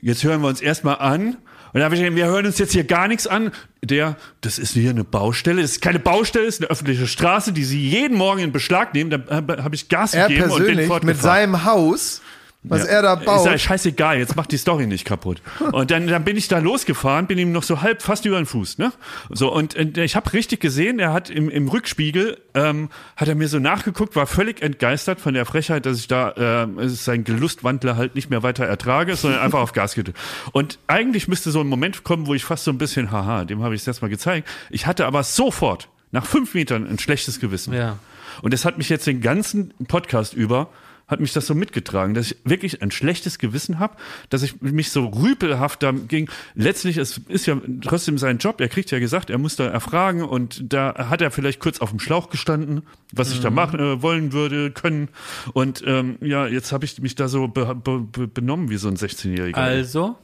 Jetzt 0.00 0.22
hören 0.22 0.42
wir 0.42 0.48
uns 0.48 0.60
erstmal 0.60 0.98
an. 0.98 1.38
Und 1.74 1.80
dann 1.80 1.86
habe 1.86 1.96
ich 1.96 2.02
gesagt, 2.02 2.16
wir 2.16 2.26
hören 2.26 2.46
uns 2.46 2.58
jetzt 2.58 2.72
hier 2.72 2.84
gar 2.84 3.08
nichts 3.08 3.26
an. 3.26 3.50
Der, 3.82 4.16
das 4.42 4.60
ist 4.60 4.74
hier 4.74 4.90
eine 4.90 5.02
Baustelle. 5.02 5.60
Das 5.60 5.72
ist 5.72 5.82
keine 5.82 5.98
Baustelle, 5.98 6.46
das 6.46 6.54
ist 6.54 6.60
eine 6.60 6.70
öffentliche 6.70 7.08
Straße, 7.08 7.52
die 7.52 7.64
Sie 7.64 7.80
jeden 7.80 8.16
Morgen 8.16 8.38
in 8.38 8.52
Beschlag 8.52 8.94
nehmen. 8.94 9.10
Da 9.10 9.18
habe 9.28 9.64
hab 9.64 9.74
ich 9.74 9.88
Gas 9.88 10.14
Er 10.14 10.28
gegeben 10.28 10.50
und 10.52 10.64
bin 10.64 10.76
persönlich 10.76 11.02
mit 11.02 11.20
seinem 11.20 11.64
Haus, 11.64 12.22
was 12.64 12.80
Ja. 12.84 12.86
er 12.88 13.02
da 13.02 13.14
Ist 13.14 13.26
ja 13.26 13.34
baut. 13.52 13.60
scheißegal, 13.60 14.18
jetzt 14.18 14.36
macht 14.36 14.50
die 14.50 14.56
Story 14.56 14.86
nicht 14.86 15.04
kaputt. 15.04 15.40
Und 15.72 15.90
dann, 15.90 16.06
dann 16.06 16.24
bin 16.24 16.36
ich 16.36 16.48
da 16.48 16.58
losgefahren, 16.58 17.26
bin 17.26 17.38
ihm 17.38 17.52
noch 17.52 17.62
so 17.62 17.82
halb 17.82 18.02
fast 18.02 18.24
über 18.24 18.36
den 18.36 18.46
Fuß, 18.46 18.78
ne? 18.78 18.92
So, 19.30 19.52
und, 19.52 19.74
und 19.76 19.98
ich 19.98 20.16
habe 20.16 20.32
richtig 20.32 20.60
gesehen, 20.60 20.98
er 20.98 21.12
hat 21.12 21.30
im, 21.30 21.48
im 21.50 21.68
Rückspiegel, 21.68 22.38
ähm, 22.54 22.88
hat 23.16 23.28
er 23.28 23.34
mir 23.34 23.48
so 23.48 23.58
nachgeguckt, 23.58 24.16
war 24.16 24.26
völlig 24.26 24.62
entgeistert 24.62 25.20
von 25.20 25.34
der 25.34 25.44
Frechheit, 25.46 25.84
dass 25.86 25.98
ich 25.98 26.08
da 26.08 26.64
äh, 26.66 26.88
sein 26.88 27.22
Gelustwandler 27.24 27.96
halt 27.96 28.14
nicht 28.14 28.30
mehr 28.30 28.42
weiter 28.42 28.64
ertrage, 28.64 29.14
sondern 29.16 29.40
einfach 29.40 29.60
auf 29.60 29.72
Gas 29.72 29.94
gedrückt. 29.94 30.18
Und 30.52 30.78
eigentlich 30.86 31.28
müsste 31.28 31.50
so 31.50 31.60
ein 31.60 31.66
Moment 31.66 32.02
kommen, 32.02 32.26
wo 32.26 32.34
ich 32.34 32.44
fast 32.44 32.64
so 32.64 32.70
ein 32.70 32.78
bisschen, 32.78 33.10
haha, 33.10 33.44
dem 33.44 33.62
habe 33.62 33.74
ich 33.74 33.82
es 33.82 33.86
erst 33.86 34.00
mal 34.02 34.08
gezeigt. 34.08 34.48
Ich 34.70 34.86
hatte 34.86 35.06
aber 35.06 35.22
sofort, 35.22 35.88
nach 36.12 36.24
fünf 36.24 36.54
Metern, 36.54 36.86
ein 36.88 36.98
schlechtes 36.98 37.40
Gewissen. 37.40 37.74
Ja. 37.74 37.98
Und 38.42 38.52
das 38.54 38.64
hat 38.64 38.78
mich 38.78 38.88
jetzt 38.88 39.06
den 39.06 39.20
ganzen 39.20 39.74
Podcast 39.86 40.32
über, 40.34 40.68
hat 41.06 41.20
mich 41.20 41.32
das 41.32 41.46
so 41.46 41.54
mitgetragen, 41.54 42.14
dass 42.14 42.32
ich 42.32 42.36
wirklich 42.44 42.82
ein 42.82 42.90
schlechtes 42.90 43.38
Gewissen 43.38 43.78
habe, 43.78 43.96
dass 44.30 44.42
ich 44.42 44.60
mich 44.62 44.90
so 44.90 45.06
rüpelhaft 45.06 45.82
dagegen, 45.82 46.28
letztlich 46.54 46.96
es 46.96 47.20
ist 47.28 47.46
ja 47.46 47.60
trotzdem 47.82 48.16
sein 48.18 48.38
Job, 48.38 48.60
er 48.60 48.68
kriegt 48.68 48.90
ja 48.90 48.98
gesagt, 48.98 49.30
er 49.30 49.38
muss 49.38 49.56
da 49.56 49.66
erfragen 49.66 50.22
und 50.22 50.72
da 50.72 51.08
hat 51.10 51.20
er 51.20 51.30
vielleicht 51.30 51.60
kurz 51.60 51.80
auf 51.80 51.90
dem 51.90 52.00
Schlauch 52.00 52.30
gestanden, 52.30 52.82
was 53.12 53.32
ich 53.32 53.40
da 53.40 53.50
machen 53.50 53.80
äh, 53.80 54.02
wollen 54.02 54.32
würde, 54.32 54.70
können 54.70 55.08
und 55.52 55.82
ähm, 55.86 56.16
ja, 56.20 56.46
jetzt 56.46 56.72
habe 56.72 56.84
ich 56.84 57.00
mich 57.00 57.14
da 57.14 57.28
so 57.28 57.48
be 57.48 57.74
be 57.74 58.26
benommen 58.26 58.70
wie 58.70 58.76
so 58.76 58.88
ein 58.88 58.96
16-Jähriger. 58.96 59.56
Also, 59.56 60.16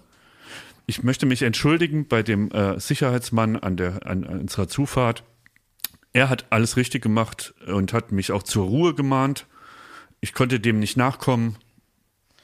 Ich 0.87 1.03
möchte 1.03 1.27
mich 1.27 1.43
entschuldigen 1.43 2.09
bei 2.09 2.23
dem 2.23 2.51
äh, 2.51 2.81
Sicherheitsmann 2.81 3.57
an 3.57 3.77
der 3.77 4.07
an, 4.07 4.25
an 4.25 4.41
unserer 4.41 4.67
Zufahrt. 4.69 5.25
Er 6.13 6.29
hat 6.29 6.47
alles 6.51 6.77
richtig 6.77 7.03
gemacht 7.03 7.55
und 7.67 7.93
hat 7.93 8.11
mich 8.11 8.33
auch 8.33 8.43
zur 8.43 8.67
Ruhe 8.67 8.95
gemahnt. 8.95 9.47
Ich 10.21 10.35
konnte 10.35 10.61
dem 10.61 10.79
nicht 10.81 10.97
nachkommen 10.97 11.57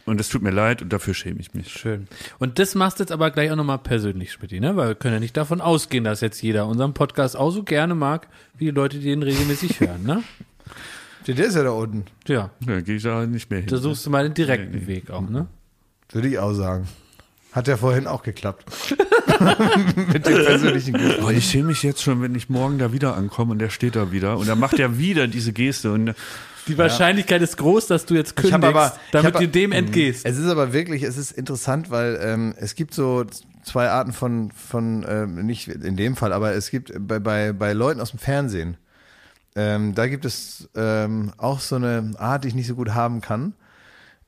und 0.07 0.21
es 0.21 0.29
tut 0.29 0.43
mir 0.43 0.51
leid 0.51 0.83
und 0.83 0.93
dafür 0.93 1.15
schäme 1.15 1.41
ich 1.41 1.53
mich. 1.55 1.69
schön. 1.73 2.09
Und 2.39 2.59
das 2.59 2.75
machst 2.75 2.99
du 2.99 3.03
jetzt 3.03 3.13
aber 3.13 3.31
gleich 3.31 3.51
auch 3.51 3.57
nochmal 3.57 3.79
persönlich, 3.79 4.33
Schmidt, 4.33 4.53
ne? 4.53 4.77
Weil 4.77 4.89
wir 4.89 4.95
können 4.95 5.15
ja 5.15 5.21
nicht 5.21 5.37
davon 5.37 5.61
ausgehen, 5.61 6.05
dass 6.05 6.21
jetzt 6.21 6.41
jeder 6.43 6.67
unseren 6.67 6.95
Podcast 6.95 7.37
auch 7.37 7.51
so 7.51 7.63
gerne 7.65 7.95
mag, 7.95 8.29
wie 8.57 8.67
die 8.67 8.71
Leute, 8.71 8.99
die 8.99 9.11
ihn 9.11 9.23
regelmäßig 9.23 9.81
hören, 9.81 10.05
ne? 10.05 10.23
Der 11.27 11.37
ist 11.45 11.57
ja 11.57 11.65
da 11.65 11.71
unten. 11.71 12.05
Ja, 12.29 12.51
Da 12.61 12.81
gehe 12.81 12.97
ich 12.97 13.03
da 13.03 13.27
nicht 13.27 13.51
mehr 13.51 13.59
hin. 13.59 13.69
da 13.69 13.79
suchst 13.79 14.07
du 14.07 14.11
mal 14.11 14.23
den 14.23 14.35
direkten 14.35 14.87
Weg 14.87 15.11
auch, 15.11 15.29
ne? 15.29 15.49
Würde 16.13 16.29
ich 16.29 16.39
auch 16.39 16.53
sagen. 16.53 16.87
Hat 17.51 17.67
ja 17.67 17.77
vorhin 17.77 18.07
auch 18.07 18.23
geklappt. 18.23 18.65
Mit 20.13 20.25
dem 20.27 20.45
persönlichen 20.45 20.95
Glück. 20.95 21.21
Boah, 21.21 21.33
ich 21.33 21.45
schäme 21.51 21.69
mich 21.69 21.83
jetzt 21.83 22.01
schon, 22.03 22.23
wenn 22.23 22.35
ich 22.37 22.49
morgen 22.49 22.79
da 22.79 22.93
wieder 22.93 23.17
ankomme 23.17 23.53
und 23.53 23.59
der 23.59 23.71
steht 23.71 23.97
da 23.97 24.13
wieder 24.13 24.39
und 24.39 24.47
dann 24.49 24.61
macht 24.61 24.79
er 24.79 24.99
wieder 24.99 25.27
diese 25.27 25.53
Geste 25.53 25.91
und 25.93 26.15
Die 26.67 26.77
Wahrscheinlichkeit 26.79 27.43
ist 27.43 27.57
groß, 27.57 27.87
dass 27.87 28.07
du 28.07 28.15
jetzt 28.15 28.37
kündigst, 28.37 28.65
aber- 28.65 28.93
damit 29.13 29.35
hab- 29.35 29.41
du 29.41 29.49
dem 29.49 29.73
entgehst. 29.73 30.27
Es 30.27 30.37
ist 30.37 30.49
aber 30.49 30.73
wirklich, 30.73 31.03
es 31.03 31.17
ist 31.17 31.33
interessant, 31.33 31.91
weil 31.91 32.19
ähm, 32.23 32.55
es 32.59 32.75
gibt 32.75 32.95
so 32.95 33.25
zwei 33.63 33.89
Arten 33.89 34.13
von, 34.13 34.51
von 34.53 35.05
ähm, 35.09 35.47
nicht 35.47 35.69
in 35.69 35.97
dem 35.97 36.17
Fall, 36.17 36.33
aber 36.33 36.55
es 36.55 36.71
gibt 36.71 36.93
bei, 36.99 37.19
bei, 37.19 37.53
bei 37.53 37.73
Leuten 37.73 38.01
aus 38.01 38.11
dem 38.11 38.19
Fernsehen, 38.19 38.77
ähm, 39.55 39.95
da 39.95 40.07
gibt 40.07 40.25
es 40.25 40.69
ähm, 40.77 41.33
auch 41.39 41.61
so 41.61 41.77
eine 41.77 42.13
Art, 42.19 42.45
die 42.45 42.49
ich 42.49 42.55
nicht 42.55 42.67
so 42.67 42.75
gut 42.75 42.91
haben 42.95 43.21
kann. 43.21 43.55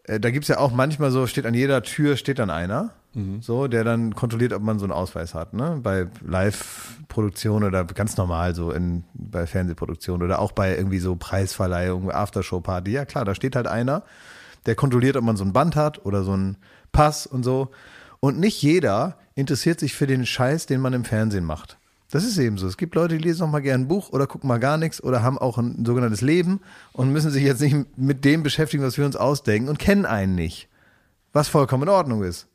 Äh, 0.05 0.21
da 0.21 0.31
gibt 0.31 0.45
es 0.45 0.49
ja 0.49 0.59
auch 0.59 0.73
manchmal 0.73 1.11
so, 1.11 1.27
steht 1.27 1.45
an 1.45 1.55
jeder 1.55 1.83
Tür, 1.83 2.17
steht 2.17 2.39
dann 2.39 2.51
einer, 2.51 2.93
so, 3.41 3.69
der 3.69 3.85
dann 3.85 4.15
kontrolliert, 4.15 4.53
ob 4.53 4.63
man 4.63 4.79
so 4.79 4.85
einen 4.85 4.93
Ausweis 4.93 5.35
hat, 5.35 5.55
ne? 5.55 5.79
Bei 5.83 6.07
Live-Produktion 6.21 7.65
oder 7.65 7.85
ganz 7.85 8.17
normal 8.17 8.55
so 8.55 8.71
in, 8.71 9.05
bei 9.15 9.47
Fernsehproduktion 9.47 10.23
oder 10.23 10.39
auch 10.39 10.53
bei 10.53 10.77
irgendwie 10.77 10.99
so 10.99 11.17
Preisverleihung, 11.17 12.11
Aftershow-Party. 12.11 12.93
Ja 12.93 13.05
klar, 13.05 13.25
da 13.25 13.35
steht 13.35 13.57
halt 13.57 13.67
einer, 13.67 14.03
der 14.67 14.75
kontrolliert, 14.75 15.17
ob 15.17 15.25
man 15.25 15.37
so 15.37 15.45
ein 15.45 15.53
Band 15.53 15.77
hat 15.77 16.05
oder 16.05 16.23
so 16.23 16.33
einen 16.33 16.57
Pass 16.93 17.27
und 17.27 17.45
so. 17.45 17.71
Und 18.21 18.39
nicht 18.39 18.63
jeder 18.63 19.19
interessiert 19.35 19.81
sich 19.81 19.95
für 19.95 20.07
den 20.07 20.27
Scheiß, 20.27 20.67
den 20.67 20.81
man 20.81 20.93
im 20.93 21.05
Fernsehen 21.05 21.45
macht. 21.45 21.79
Das 22.11 22.25
ist 22.25 22.39
eben 22.39 22.57
so. 22.57 22.67
Es 22.67 22.79
gibt 22.79 22.95
Leute, 22.95 23.19
die 23.19 23.23
lesen 23.23 23.41
noch 23.41 23.53
mal 23.53 23.61
gerne 23.61 23.85
ein 23.85 23.89
Buch 23.89 24.11
oder 24.11 24.27
gucken 24.27 24.49
mal 24.49 24.59
gar 24.59 24.79
nichts 24.79 25.03
oder 25.03 25.23
haben 25.23 25.39
auch 25.39 25.59
ein 25.59 25.85
sogenanntes 25.85 26.23
Leben 26.23 26.61
und 26.93 27.13
müssen 27.13 27.31
sich 27.31 27.45
jetzt 27.45 27.61
nicht 27.61 27.99
mit 27.99 28.25
dem 28.25 28.43
beschäftigen, 28.43 28.83
was 28.83 28.97
wir 28.97 29.05
uns 29.05 29.17
ausdenken 29.17 29.69
und 29.69 29.79
kennen 29.79 30.07
einen 30.07 30.35
nicht. 30.35 30.69
Was 31.33 31.49
vollkommen 31.49 31.83
in 31.83 31.89
Ordnung 31.91 32.23
ist. 32.23 32.49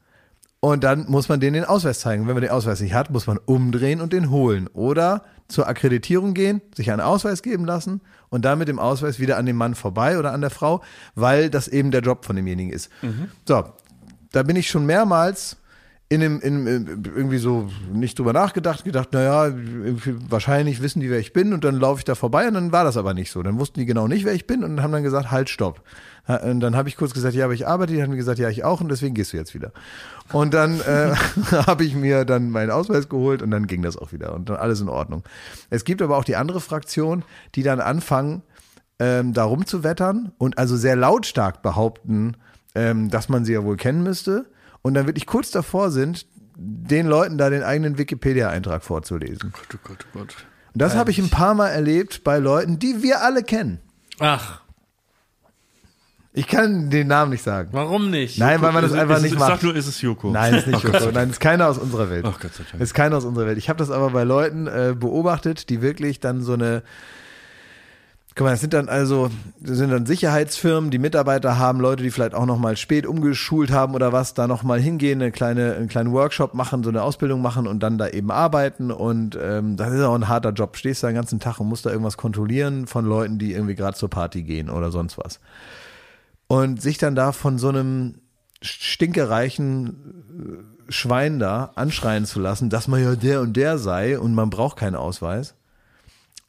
Und 0.64 0.86
dann 0.86 1.08
muss 1.10 1.28
man 1.28 1.42
denen 1.42 1.56
den 1.56 1.66
Ausweis 1.66 2.00
zeigen. 2.00 2.26
Wenn 2.26 2.36
man 2.36 2.42
den 2.42 2.52
Ausweis 2.52 2.80
nicht 2.80 2.94
hat, 2.94 3.10
muss 3.10 3.28
man 3.28 3.38
umdrehen 3.38 4.00
und 4.00 4.14
den 4.14 4.30
holen. 4.30 4.70
Oder 4.72 5.26
zur 5.50 5.68
Akkreditierung 5.68 6.34
gehen, 6.34 6.62
sich 6.74 6.90
einen 6.90 7.02
Ausweis 7.02 7.42
geben 7.44 7.66
lassen 7.66 8.00
und 8.30 8.46
dann 8.46 8.60
mit 8.60 8.70
dem 8.70 8.80
Ausweis 8.80 9.20
wieder 9.20 9.36
an 9.36 9.46
dem 9.46 9.58
Mann 9.58 9.76
vorbei 9.76 10.18
oder 10.18 10.32
an 10.32 10.40
der 10.40 10.52
Frau, 10.52 10.82
weil 11.16 11.50
das 11.50 11.68
eben 11.68 11.92
der 11.92 12.00
Job 12.00 12.24
von 12.24 12.38
demjenigen 12.38 12.72
ist. 12.72 12.90
So, 13.46 13.66
da 14.32 14.44
bin 14.44 14.56
ich 14.56 14.70
schon 14.70 14.86
mehrmals 14.86 15.58
in 16.14 16.20
dem, 16.20 16.40
in, 16.42 16.68
in, 16.68 17.04
irgendwie 17.16 17.40
so 17.40 17.72
nicht 17.92 18.20
drüber 18.20 18.34
nachgedacht, 18.34 18.84
gedacht, 18.84 19.14
naja, 19.14 19.52
wahrscheinlich 20.30 20.80
wissen 20.80 21.00
die, 21.00 21.10
wer 21.10 21.18
ich 21.18 21.34
bin 21.34 21.54
und 21.54 21.64
dann 21.64 21.80
laufe 21.80 22.00
ich 22.00 22.06
da 22.06 22.14
vorbei 22.14 22.48
und 22.48 22.54
dann 22.54 22.72
war 22.72 22.84
das 22.84 22.98
aber 22.98 23.16
nicht 23.16 23.32
so. 23.32 23.42
Dann 23.42 23.58
wussten 23.58 23.80
die 23.80 23.88
genau 23.88 24.08
nicht, 24.08 24.24
wer 24.24 24.34
ich 24.34 24.46
bin 24.46 24.64
und 24.64 24.84
haben 24.84 24.92
dann 24.92 25.02
gesagt, 25.02 25.32
halt, 25.32 25.50
stopp. 25.50 25.82
Und 26.28 26.60
dann 26.60 26.76
habe 26.76 26.88
ich 26.88 26.98
kurz 26.98 27.16
gesagt, 27.16 27.34
ja, 27.34 27.46
aber 27.46 27.56
ich 27.56 27.68
arbeite, 27.68 27.94
die 27.94 28.04
haben 28.04 28.16
gesagt, 28.16 28.38
ja, 28.38 28.48
ich 28.48 28.64
auch 28.64 28.80
und 28.80 28.90
deswegen 28.90 29.16
gehst 29.16 29.34
du 29.34 29.38
jetzt 29.38 29.56
wieder. 29.56 29.72
Und 30.32 30.54
dann 30.54 30.80
äh, 30.82 31.16
habe 31.66 31.84
ich 31.84 31.96
mir 31.96 32.26
dann 32.26 32.52
meinen 32.52 32.70
Ausweis 32.70 33.10
geholt 33.10 33.42
und 33.42 33.50
dann 33.50 33.66
ging 33.66 33.82
das 33.82 33.98
auch 33.98 34.14
wieder 34.14 34.36
und 34.36 34.50
dann 34.50 34.58
alles 34.58 34.82
in 34.82 34.90
Ordnung. 34.90 35.24
Es 35.72 35.84
gibt 35.84 36.02
aber 36.04 36.16
auch 36.16 36.26
die 36.26 36.36
andere 36.36 36.62
Fraktion, 36.62 37.24
die 37.56 37.64
dann 37.64 37.80
anfangen, 37.80 38.44
ähm, 39.00 39.34
da 39.34 39.46
rumzuwettern 39.46 40.32
und 40.38 40.60
also 40.60 40.78
sehr 40.78 40.96
lautstark 40.96 41.64
behaupten, 41.64 42.38
ähm, 42.76 43.10
dass 43.10 43.30
man 43.30 43.46
sie 43.46 43.54
ja 43.54 43.64
wohl 43.64 43.78
kennen 43.78 44.04
müsste 44.04 44.46
und 44.84 44.94
dann 44.94 45.08
wirklich 45.08 45.26
kurz 45.26 45.50
davor 45.50 45.90
sind, 45.90 46.28
den 46.56 47.08
Leuten 47.08 47.40
da 47.40 47.50
den 47.50 47.64
eigenen 47.64 47.98
Wikipedia-Eintrag 47.98 48.84
vorzulesen. 48.84 49.52
Gott, 49.52 49.68
oh 49.74 49.78
Gott, 49.88 50.06
oh 50.14 50.20
Gott. 50.20 50.36
Und 50.74 50.82
das 50.82 50.96
habe 50.96 51.10
ich 51.10 51.18
ein 51.20 51.30
paar 51.32 51.56
Mal 51.56 51.70
erlebt 51.70 52.24
bei 52.24 52.38
Leuten, 52.38 52.78
die 52.78 53.02
wir 53.02 53.22
alle 53.24 53.42
kennen. 53.44 53.80
Ach, 54.20 54.62
Ich 56.36 56.48
kann 56.48 56.90
den 56.90 57.08
Namen 57.08 57.30
nicht 57.32 57.44
sagen. 57.44 57.70
Warum 57.74 58.10
nicht? 58.10 58.40
Nein, 58.40 58.60
weil 58.62 58.72
man 58.72 58.82
das 58.84 58.94
einfach 58.94 59.18
ist- 59.18 59.22
nicht 59.24 59.38
Sag 59.40 59.50
macht. 59.50 59.64
nur, 59.64 59.76
ist 59.76 59.86
es 59.88 60.02
Joko. 60.02 60.32
Nein, 60.32 60.56
ist 60.56 60.66
nicht 60.68 60.82
Joko. 60.84 61.12
Nein, 61.12 61.30
ist 61.30 61.40
keiner 61.40 61.68
aus 61.68 61.78
unserer 61.78 62.10
Welt. 62.10 62.26
Ach 62.28 62.40
Gott 62.40 62.54
sei 62.56 62.64
Dank. 62.72 62.82
Ist 62.82 62.94
keiner 62.96 63.18
aus 63.18 63.26
unserer 63.26 63.46
Welt. 63.46 63.58
Ich 63.60 63.70
habe 63.70 63.78
das 63.78 63.92
aber 63.92 64.10
bei 64.10 64.24
Leuten 64.24 64.66
äh, 64.66 64.96
beobachtet, 65.00 65.70
die 65.70 65.84
wirklich 65.84 66.20
dann 66.20 66.42
so 66.42 66.54
eine 66.54 66.82
Guck 68.36 68.46
mal, 68.46 68.52
das 68.52 68.62
sind 68.62 68.74
dann 68.74 68.90
also, 68.90 69.30
das 69.60 69.78
sind 69.78 69.92
dann 69.92 70.08
Sicherheitsfirmen, 70.08 70.90
die 70.90 70.98
Mitarbeiter 70.98 71.60
haben, 71.60 71.80
Leute, 71.80 72.02
die 72.02 72.10
vielleicht 72.10 72.34
auch 72.34 72.48
noch 72.48 72.58
mal 72.58 72.76
spät 72.78 73.06
umgeschult 73.06 73.70
haben 73.70 73.94
oder 73.94 74.12
was, 74.12 74.34
da 74.34 74.48
noch 74.48 74.64
mal 74.64 74.80
hingehen, 74.80 75.22
eine 75.22 75.32
kleine, 75.32 75.76
einen 75.76 75.88
kleinen 75.88 76.12
Workshop 76.14 76.56
machen, 76.56 76.84
so 76.84 76.90
eine 76.90 77.04
Ausbildung 77.04 77.44
machen 77.44 77.68
und 77.68 77.82
dann 77.82 78.00
da 78.00 78.08
eben 78.08 78.32
arbeiten 78.32 78.90
und 78.90 79.38
ähm, 79.40 79.78
das 79.78 79.94
ist 79.94 80.02
auch 80.02 80.16
ein 80.16 80.30
harter 80.30 80.50
Job. 80.50 80.78
Stehst 80.78 81.04
da 81.04 81.08
den 81.08 81.16
ganzen 81.16 81.40
Tag 81.40 81.60
und 81.60 81.68
musst 81.68 81.86
da 81.86 81.92
irgendwas 81.92 82.18
kontrollieren 82.18 82.88
von 82.88 83.06
Leuten, 83.06 83.38
die 83.38 83.54
irgendwie 83.54 83.76
gerade 83.76 83.96
zur 83.96 84.10
Party 84.10 84.42
gehen 84.42 84.72
oder 84.72 84.90
sonst 84.90 85.20
was. 85.20 85.40
Und 86.48 86.82
sich 86.82 86.98
dann 86.98 87.14
da 87.14 87.34
von 87.34 87.60
so 87.60 87.70
einem 87.70 88.16
stinkereichen 88.64 90.66
äh, 90.90 90.92
Schwein 90.92 91.38
da 91.38 91.72
anschreien 91.76 92.26
zu 92.26 92.40
lassen, 92.40 92.72
dass 92.72 92.88
man 92.88 93.04
ja 93.04 93.16
der 93.16 93.42
und 93.42 93.56
der 93.56 93.78
sei 93.78 94.18
und 94.18 94.34
man 94.34 94.50
braucht 94.50 94.78
keinen 94.78 94.96
Ausweis. 94.96 95.54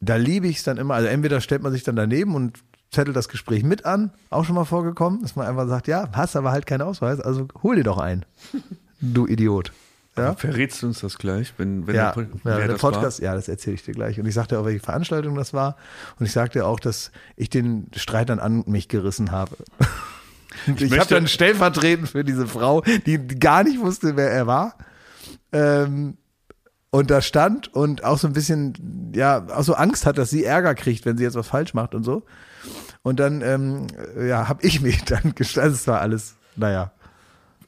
Da 0.04 0.16
liebe 0.16 0.46
ich 0.46 0.58
es 0.58 0.62
dann 0.64 0.76
immer. 0.76 0.94
Also 0.94 1.08
entweder 1.08 1.40
stellt 1.40 1.62
man 1.62 1.72
sich 1.72 1.82
dann 1.82 1.96
daneben 1.96 2.34
und 2.34 2.58
zettelt 2.90 3.16
das 3.16 3.28
Gespräch 3.28 3.64
mit 3.64 3.84
an, 3.84 4.12
auch 4.30 4.44
schon 4.44 4.54
mal 4.54 4.64
vorgekommen, 4.64 5.22
dass 5.22 5.36
man 5.36 5.46
einfach 5.46 5.68
sagt, 5.68 5.88
ja, 5.88 6.08
hast 6.12 6.36
aber 6.36 6.52
halt 6.52 6.66
keinen 6.66 6.82
Ausweis, 6.82 7.20
also 7.20 7.48
hol 7.62 7.76
dir 7.76 7.84
doch 7.84 7.98
einen. 7.98 8.24
Du 9.00 9.26
Idiot. 9.26 9.70
Ja? 10.16 10.34
Verrätst 10.34 10.82
du 10.82 10.86
uns 10.86 11.00
das 11.00 11.18
gleich, 11.18 11.52
wenn, 11.58 11.86
wenn 11.86 11.96
Ja, 11.96 12.12
der, 12.12 12.26
ja, 12.44 12.56
der 12.56 12.68
das 12.68 12.80
Podcast, 12.80 13.18
ja, 13.18 13.34
das 13.34 13.48
erzähle 13.48 13.74
ich 13.74 13.84
dir 13.84 13.92
gleich. 13.92 14.18
Und 14.18 14.26
ich 14.26 14.32
sagte 14.32 14.58
auch, 14.58 14.64
welche 14.64 14.80
Veranstaltung 14.80 15.34
das 15.34 15.52
war. 15.52 15.76
Und 16.18 16.24
ich 16.24 16.32
sagte 16.32 16.64
auch, 16.64 16.80
dass 16.80 17.10
ich 17.36 17.50
den 17.50 17.88
Streit 17.94 18.30
dann 18.30 18.38
an 18.38 18.62
mich 18.66 18.88
gerissen 18.88 19.30
habe. 19.32 19.56
Und 20.66 20.80
ich 20.80 20.96
habe 20.98 21.08
dann 21.08 21.26
stellvertretend 21.26 22.08
für 22.08 22.24
diese 22.24 22.46
Frau, 22.46 22.82
die 23.04 23.18
gar 23.18 23.64
nicht 23.64 23.80
wusste, 23.80 24.16
wer 24.16 24.30
er 24.30 24.46
war, 24.46 24.78
ähm, 25.52 26.16
und 26.94 27.10
da 27.10 27.20
stand 27.22 27.74
und 27.74 28.04
auch 28.04 28.18
so 28.18 28.28
ein 28.28 28.34
bisschen, 28.34 29.10
ja, 29.16 29.44
auch 29.48 29.64
so 29.64 29.74
Angst 29.74 30.06
hat, 30.06 30.16
dass 30.16 30.30
sie 30.30 30.44
Ärger 30.44 30.76
kriegt, 30.76 31.04
wenn 31.04 31.16
sie 31.16 31.24
jetzt 31.24 31.34
was 31.34 31.48
falsch 31.48 31.74
macht 31.74 31.92
und 31.92 32.04
so. 32.04 32.22
Und 33.02 33.18
dann, 33.18 33.42
ähm, 33.42 33.88
ja, 34.16 34.46
habe 34.46 34.62
ich 34.64 34.80
mich 34.80 35.02
dann 35.02 35.34
gestaltet. 35.34 35.72
Also 35.72 35.74
es 35.74 35.88
war 35.88 36.00
alles, 36.00 36.36
naja. 36.54 36.92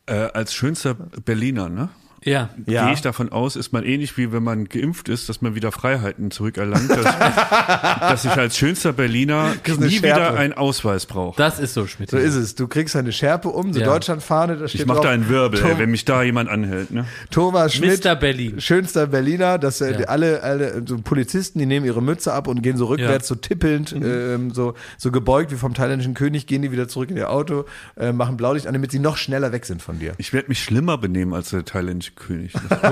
Äh, 0.07 0.29
als 0.33 0.55
schönster 0.55 0.95
Berliner, 0.95 1.69
ne? 1.69 1.89
Ja. 2.25 2.51
Ja. 2.67 2.85
Gehe 2.87 2.95
ich 2.95 3.03
davon 3.03 3.31
aus, 3.31 3.55
ist 3.57 3.73
man 3.73 3.85
ähnlich 3.85 4.17
wie 4.17 4.33
wenn 4.33 4.43
man 4.43 4.69
geimpft 4.69 5.09
ist, 5.09 5.29
dass 5.29 5.43
man 5.43 5.55
wieder 5.55 5.71
Freiheiten 5.71 6.31
zurückerlangt, 6.31 6.91
dass, 6.91 7.05
dass 8.01 8.25
ich 8.25 8.33
als 8.33 8.57
schönster 8.57 8.93
Berliner 8.93 9.53
nie 9.79 9.99
wieder 9.99 10.17
Schärpe. 10.17 10.39
einen 10.39 10.53
Ausweis 10.55 11.07
brauche. 11.07 11.37
Das 11.37 11.59
ist 11.59 11.75
so, 11.75 11.87
Schmidt. 11.87 12.11
So 12.11 12.17
ist 12.17 12.35
es. 12.35 12.55
Du 12.55 12.67
kriegst 12.69 12.97
eine 12.97 13.13
Schärpe 13.13 13.49
um, 13.49 13.73
so 13.73 13.81
Ja. 13.81 13.87
Deutschlandfahne, 13.87 14.57
da 14.57 14.67
steht 14.69 14.81
Ich 14.81 14.87
mache 14.87 14.97
drauf, 14.97 15.07
da 15.07 15.11
einen 15.13 15.29
Wirbel, 15.29 15.61
Tom- 15.61 15.71
ey, 15.73 15.79
wenn 15.79 15.91
mich 15.91 16.05
da 16.05 16.23
jemand 16.23 16.49
anhält. 16.49 16.91
Ne? 16.91 17.05
Thomas 17.31 17.75
Schmidt, 17.75 18.05
Mr. 18.05 18.17
Berlin. 18.17 18.61
schönster 18.61 19.07
Berliner, 19.07 19.59
dass 19.59 19.81
äh, 19.81 20.01
Ja. 20.01 20.07
alle, 20.09 20.43
alle 20.43 20.83
so 20.87 20.99
Polizisten, 20.99 21.59
die 21.59 21.67
nehmen 21.67 21.87
ihre 21.87 22.03
Mütze 22.03 22.33
ab 22.33 22.49
und 22.49 22.63
gehen 22.63 22.77
so 22.77 22.87
rückwärts, 22.87 23.29
so 23.29 23.35
tippelnd, 23.35 23.93
ähm, 23.93 24.51
so, 24.53 24.75
so 24.99 25.11
gebeugt 25.13 25.53
wie 25.53 25.57
vom 25.57 25.75
thailändischen 25.75 26.15
König, 26.15 26.47
gehen 26.47 26.63
die 26.63 26.73
wieder 26.73 26.89
zurück 26.89 27.11
in 27.11 27.17
ihr 27.17 27.31
Auto, 27.31 27.65
äh, 27.97 28.13
machen 28.13 28.37
Blaulicht 28.37 28.67
an, 28.67 28.73
damit 28.73 28.91
sie 28.91 28.99
noch 28.99 29.17
schneller 29.17 29.53
weg 29.53 29.65
sind 29.67 29.81
von 29.83 29.99
dir. 29.99 30.13
Ich 30.19 30.33
werde 30.33 30.49
mich 30.49 30.63
schlimmer 30.63 30.99
benehmen 30.99 31.33
als 31.35 31.51
der 31.51 31.65
thailändische 31.65 32.06
König. 32.15 32.53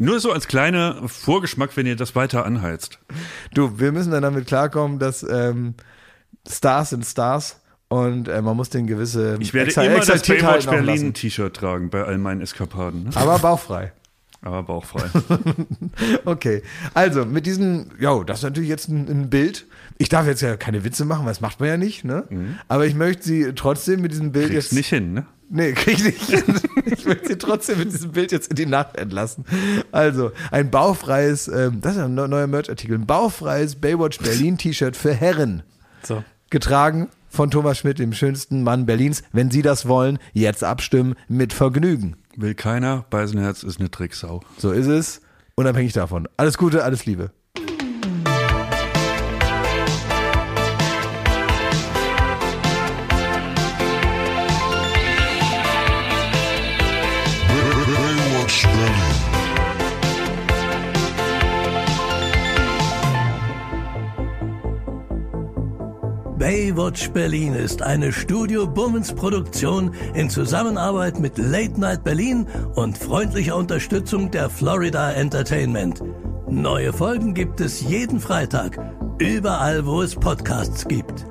Nur 0.00 0.20
so 0.20 0.32
als 0.32 0.46
kleiner 0.46 1.08
Vorgeschmack, 1.08 1.76
wenn 1.76 1.86
ihr 1.86 1.96
das 1.96 2.14
weiter 2.14 2.46
anheizt. 2.46 2.98
Du, 3.54 3.78
wir 3.80 3.90
müssen 3.92 4.12
dann 4.12 4.22
damit 4.22 4.46
klarkommen, 4.46 4.98
dass 5.00 5.24
ähm, 5.28 5.74
Stars 6.48 6.90
sind 6.90 7.04
Stars 7.04 7.60
und 7.88 8.28
äh, 8.28 8.40
man 8.40 8.56
muss 8.56 8.70
den 8.70 8.86
gewisse 8.86 9.36
Ich 9.40 9.52
werde 9.54 9.70
Exa- 9.72 9.84
immer 9.86 10.04
das 10.04 10.22
Baywatch 10.22 10.66
Berlin. 10.66 11.14
T-Shirt 11.14 11.54
tragen 11.54 11.90
bei 11.90 12.04
all 12.04 12.18
meinen 12.18 12.40
Eskapaden. 12.42 13.04
Ne? 13.04 13.10
Aber 13.16 13.38
bauchfrei. 13.40 13.92
Aber 14.40 14.62
bauchfrei. 14.62 15.02
Okay, 16.24 16.62
also 16.94 17.24
mit 17.24 17.44
diesem, 17.46 17.90
ja, 17.98 18.22
das 18.22 18.38
ist 18.38 18.44
natürlich 18.44 18.68
jetzt 18.68 18.88
ein, 18.88 19.08
ein 19.08 19.30
Bild. 19.30 19.66
Ich 19.98 20.08
darf 20.08 20.26
jetzt 20.26 20.42
ja 20.42 20.56
keine 20.56 20.84
Witze 20.84 21.04
machen, 21.04 21.24
weil 21.24 21.32
das 21.32 21.40
macht 21.40 21.58
man 21.58 21.68
ja 21.70 21.76
nicht, 21.76 22.04
ne? 22.04 22.22
Aber 22.68 22.86
ich 22.86 22.94
möchte 22.94 23.24
sie 23.24 23.52
trotzdem 23.56 24.00
mit 24.00 24.12
diesem 24.12 24.30
Bild 24.30 24.50
Mhm. 24.50 24.52
Kriegst 24.52 24.70
jetzt 24.70 24.76
nicht 24.76 24.88
hin, 24.90 25.12
ne? 25.12 25.26
Nee, 25.50 25.72
krieg 25.72 25.94
ich 25.98 26.04
nicht. 26.04 26.22
hin. 26.22 26.60
ich 26.84 27.06
möchte 27.06 27.28
sie 27.28 27.38
trotzdem 27.38 27.78
mit 27.78 27.92
diesem 27.92 28.12
Bild 28.12 28.32
jetzt 28.32 28.48
in 28.48 28.56
die 28.56 28.66
Nacht 28.66 28.96
entlassen. 28.96 29.44
Also, 29.92 30.32
ein 30.50 30.70
baufreies, 30.70 31.48
ähm, 31.48 31.80
das 31.80 31.96
ist 31.96 32.02
ein 32.02 32.14
neu- 32.14 32.28
neuer 32.28 32.46
Merch-Artikel, 32.46 32.96
ein 32.98 33.06
baufreies 33.06 33.76
Baywatch 33.76 34.18
Berlin 34.18 34.58
T-Shirt 34.58 34.96
für 34.96 35.14
Herren. 35.14 35.62
So. 36.02 36.22
Getragen 36.50 37.08
von 37.30 37.50
Thomas 37.50 37.78
Schmidt, 37.78 37.98
dem 37.98 38.12
schönsten 38.12 38.62
Mann 38.62 38.86
Berlins. 38.86 39.22
Wenn 39.32 39.50
Sie 39.50 39.62
das 39.62 39.86
wollen, 39.88 40.18
jetzt 40.32 40.64
abstimmen 40.64 41.14
mit 41.28 41.52
Vergnügen. 41.52 42.16
Will 42.36 42.54
keiner, 42.54 43.04
Beisenherz 43.10 43.62
ist 43.62 43.80
eine 43.80 43.90
Tricksau. 43.90 44.42
So 44.58 44.70
ist 44.72 44.86
es. 44.86 45.20
Unabhängig 45.56 45.92
davon. 45.92 46.28
Alles 46.36 46.56
Gute, 46.56 46.84
alles 46.84 47.04
Liebe. 47.04 47.30
Baywatch 66.48 67.10
Berlin 67.10 67.52
ist 67.52 67.82
eine 67.82 68.10
Studio 68.10 68.66
Bummens 68.66 69.14
Produktion 69.14 69.92
in 70.14 70.30
Zusammenarbeit 70.30 71.20
mit 71.20 71.36
Late 71.36 71.78
Night 71.78 72.04
Berlin 72.04 72.46
und 72.74 72.96
freundlicher 72.96 73.54
Unterstützung 73.54 74.30
der 74.30 74.48
Florida 74.48 75.12
Entertainment. 75.12 76.02
Neue 76.48 76.94
Folgen 76.94 77.34
gibt 77.34 77.60
es 77.60 77.82
jeden 77.82 78.18
Freitag, 78.18 78.78
überall 79.18 79.84
wo 79.84 80.00
es 80.00 80.14
Podcasts 80.14 80.88
gibt. 80.88 81.26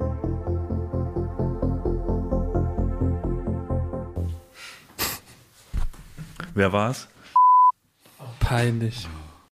Wer 6.54 6.72
war's? 6.72 7.08
Peinlich. 8.40 9.08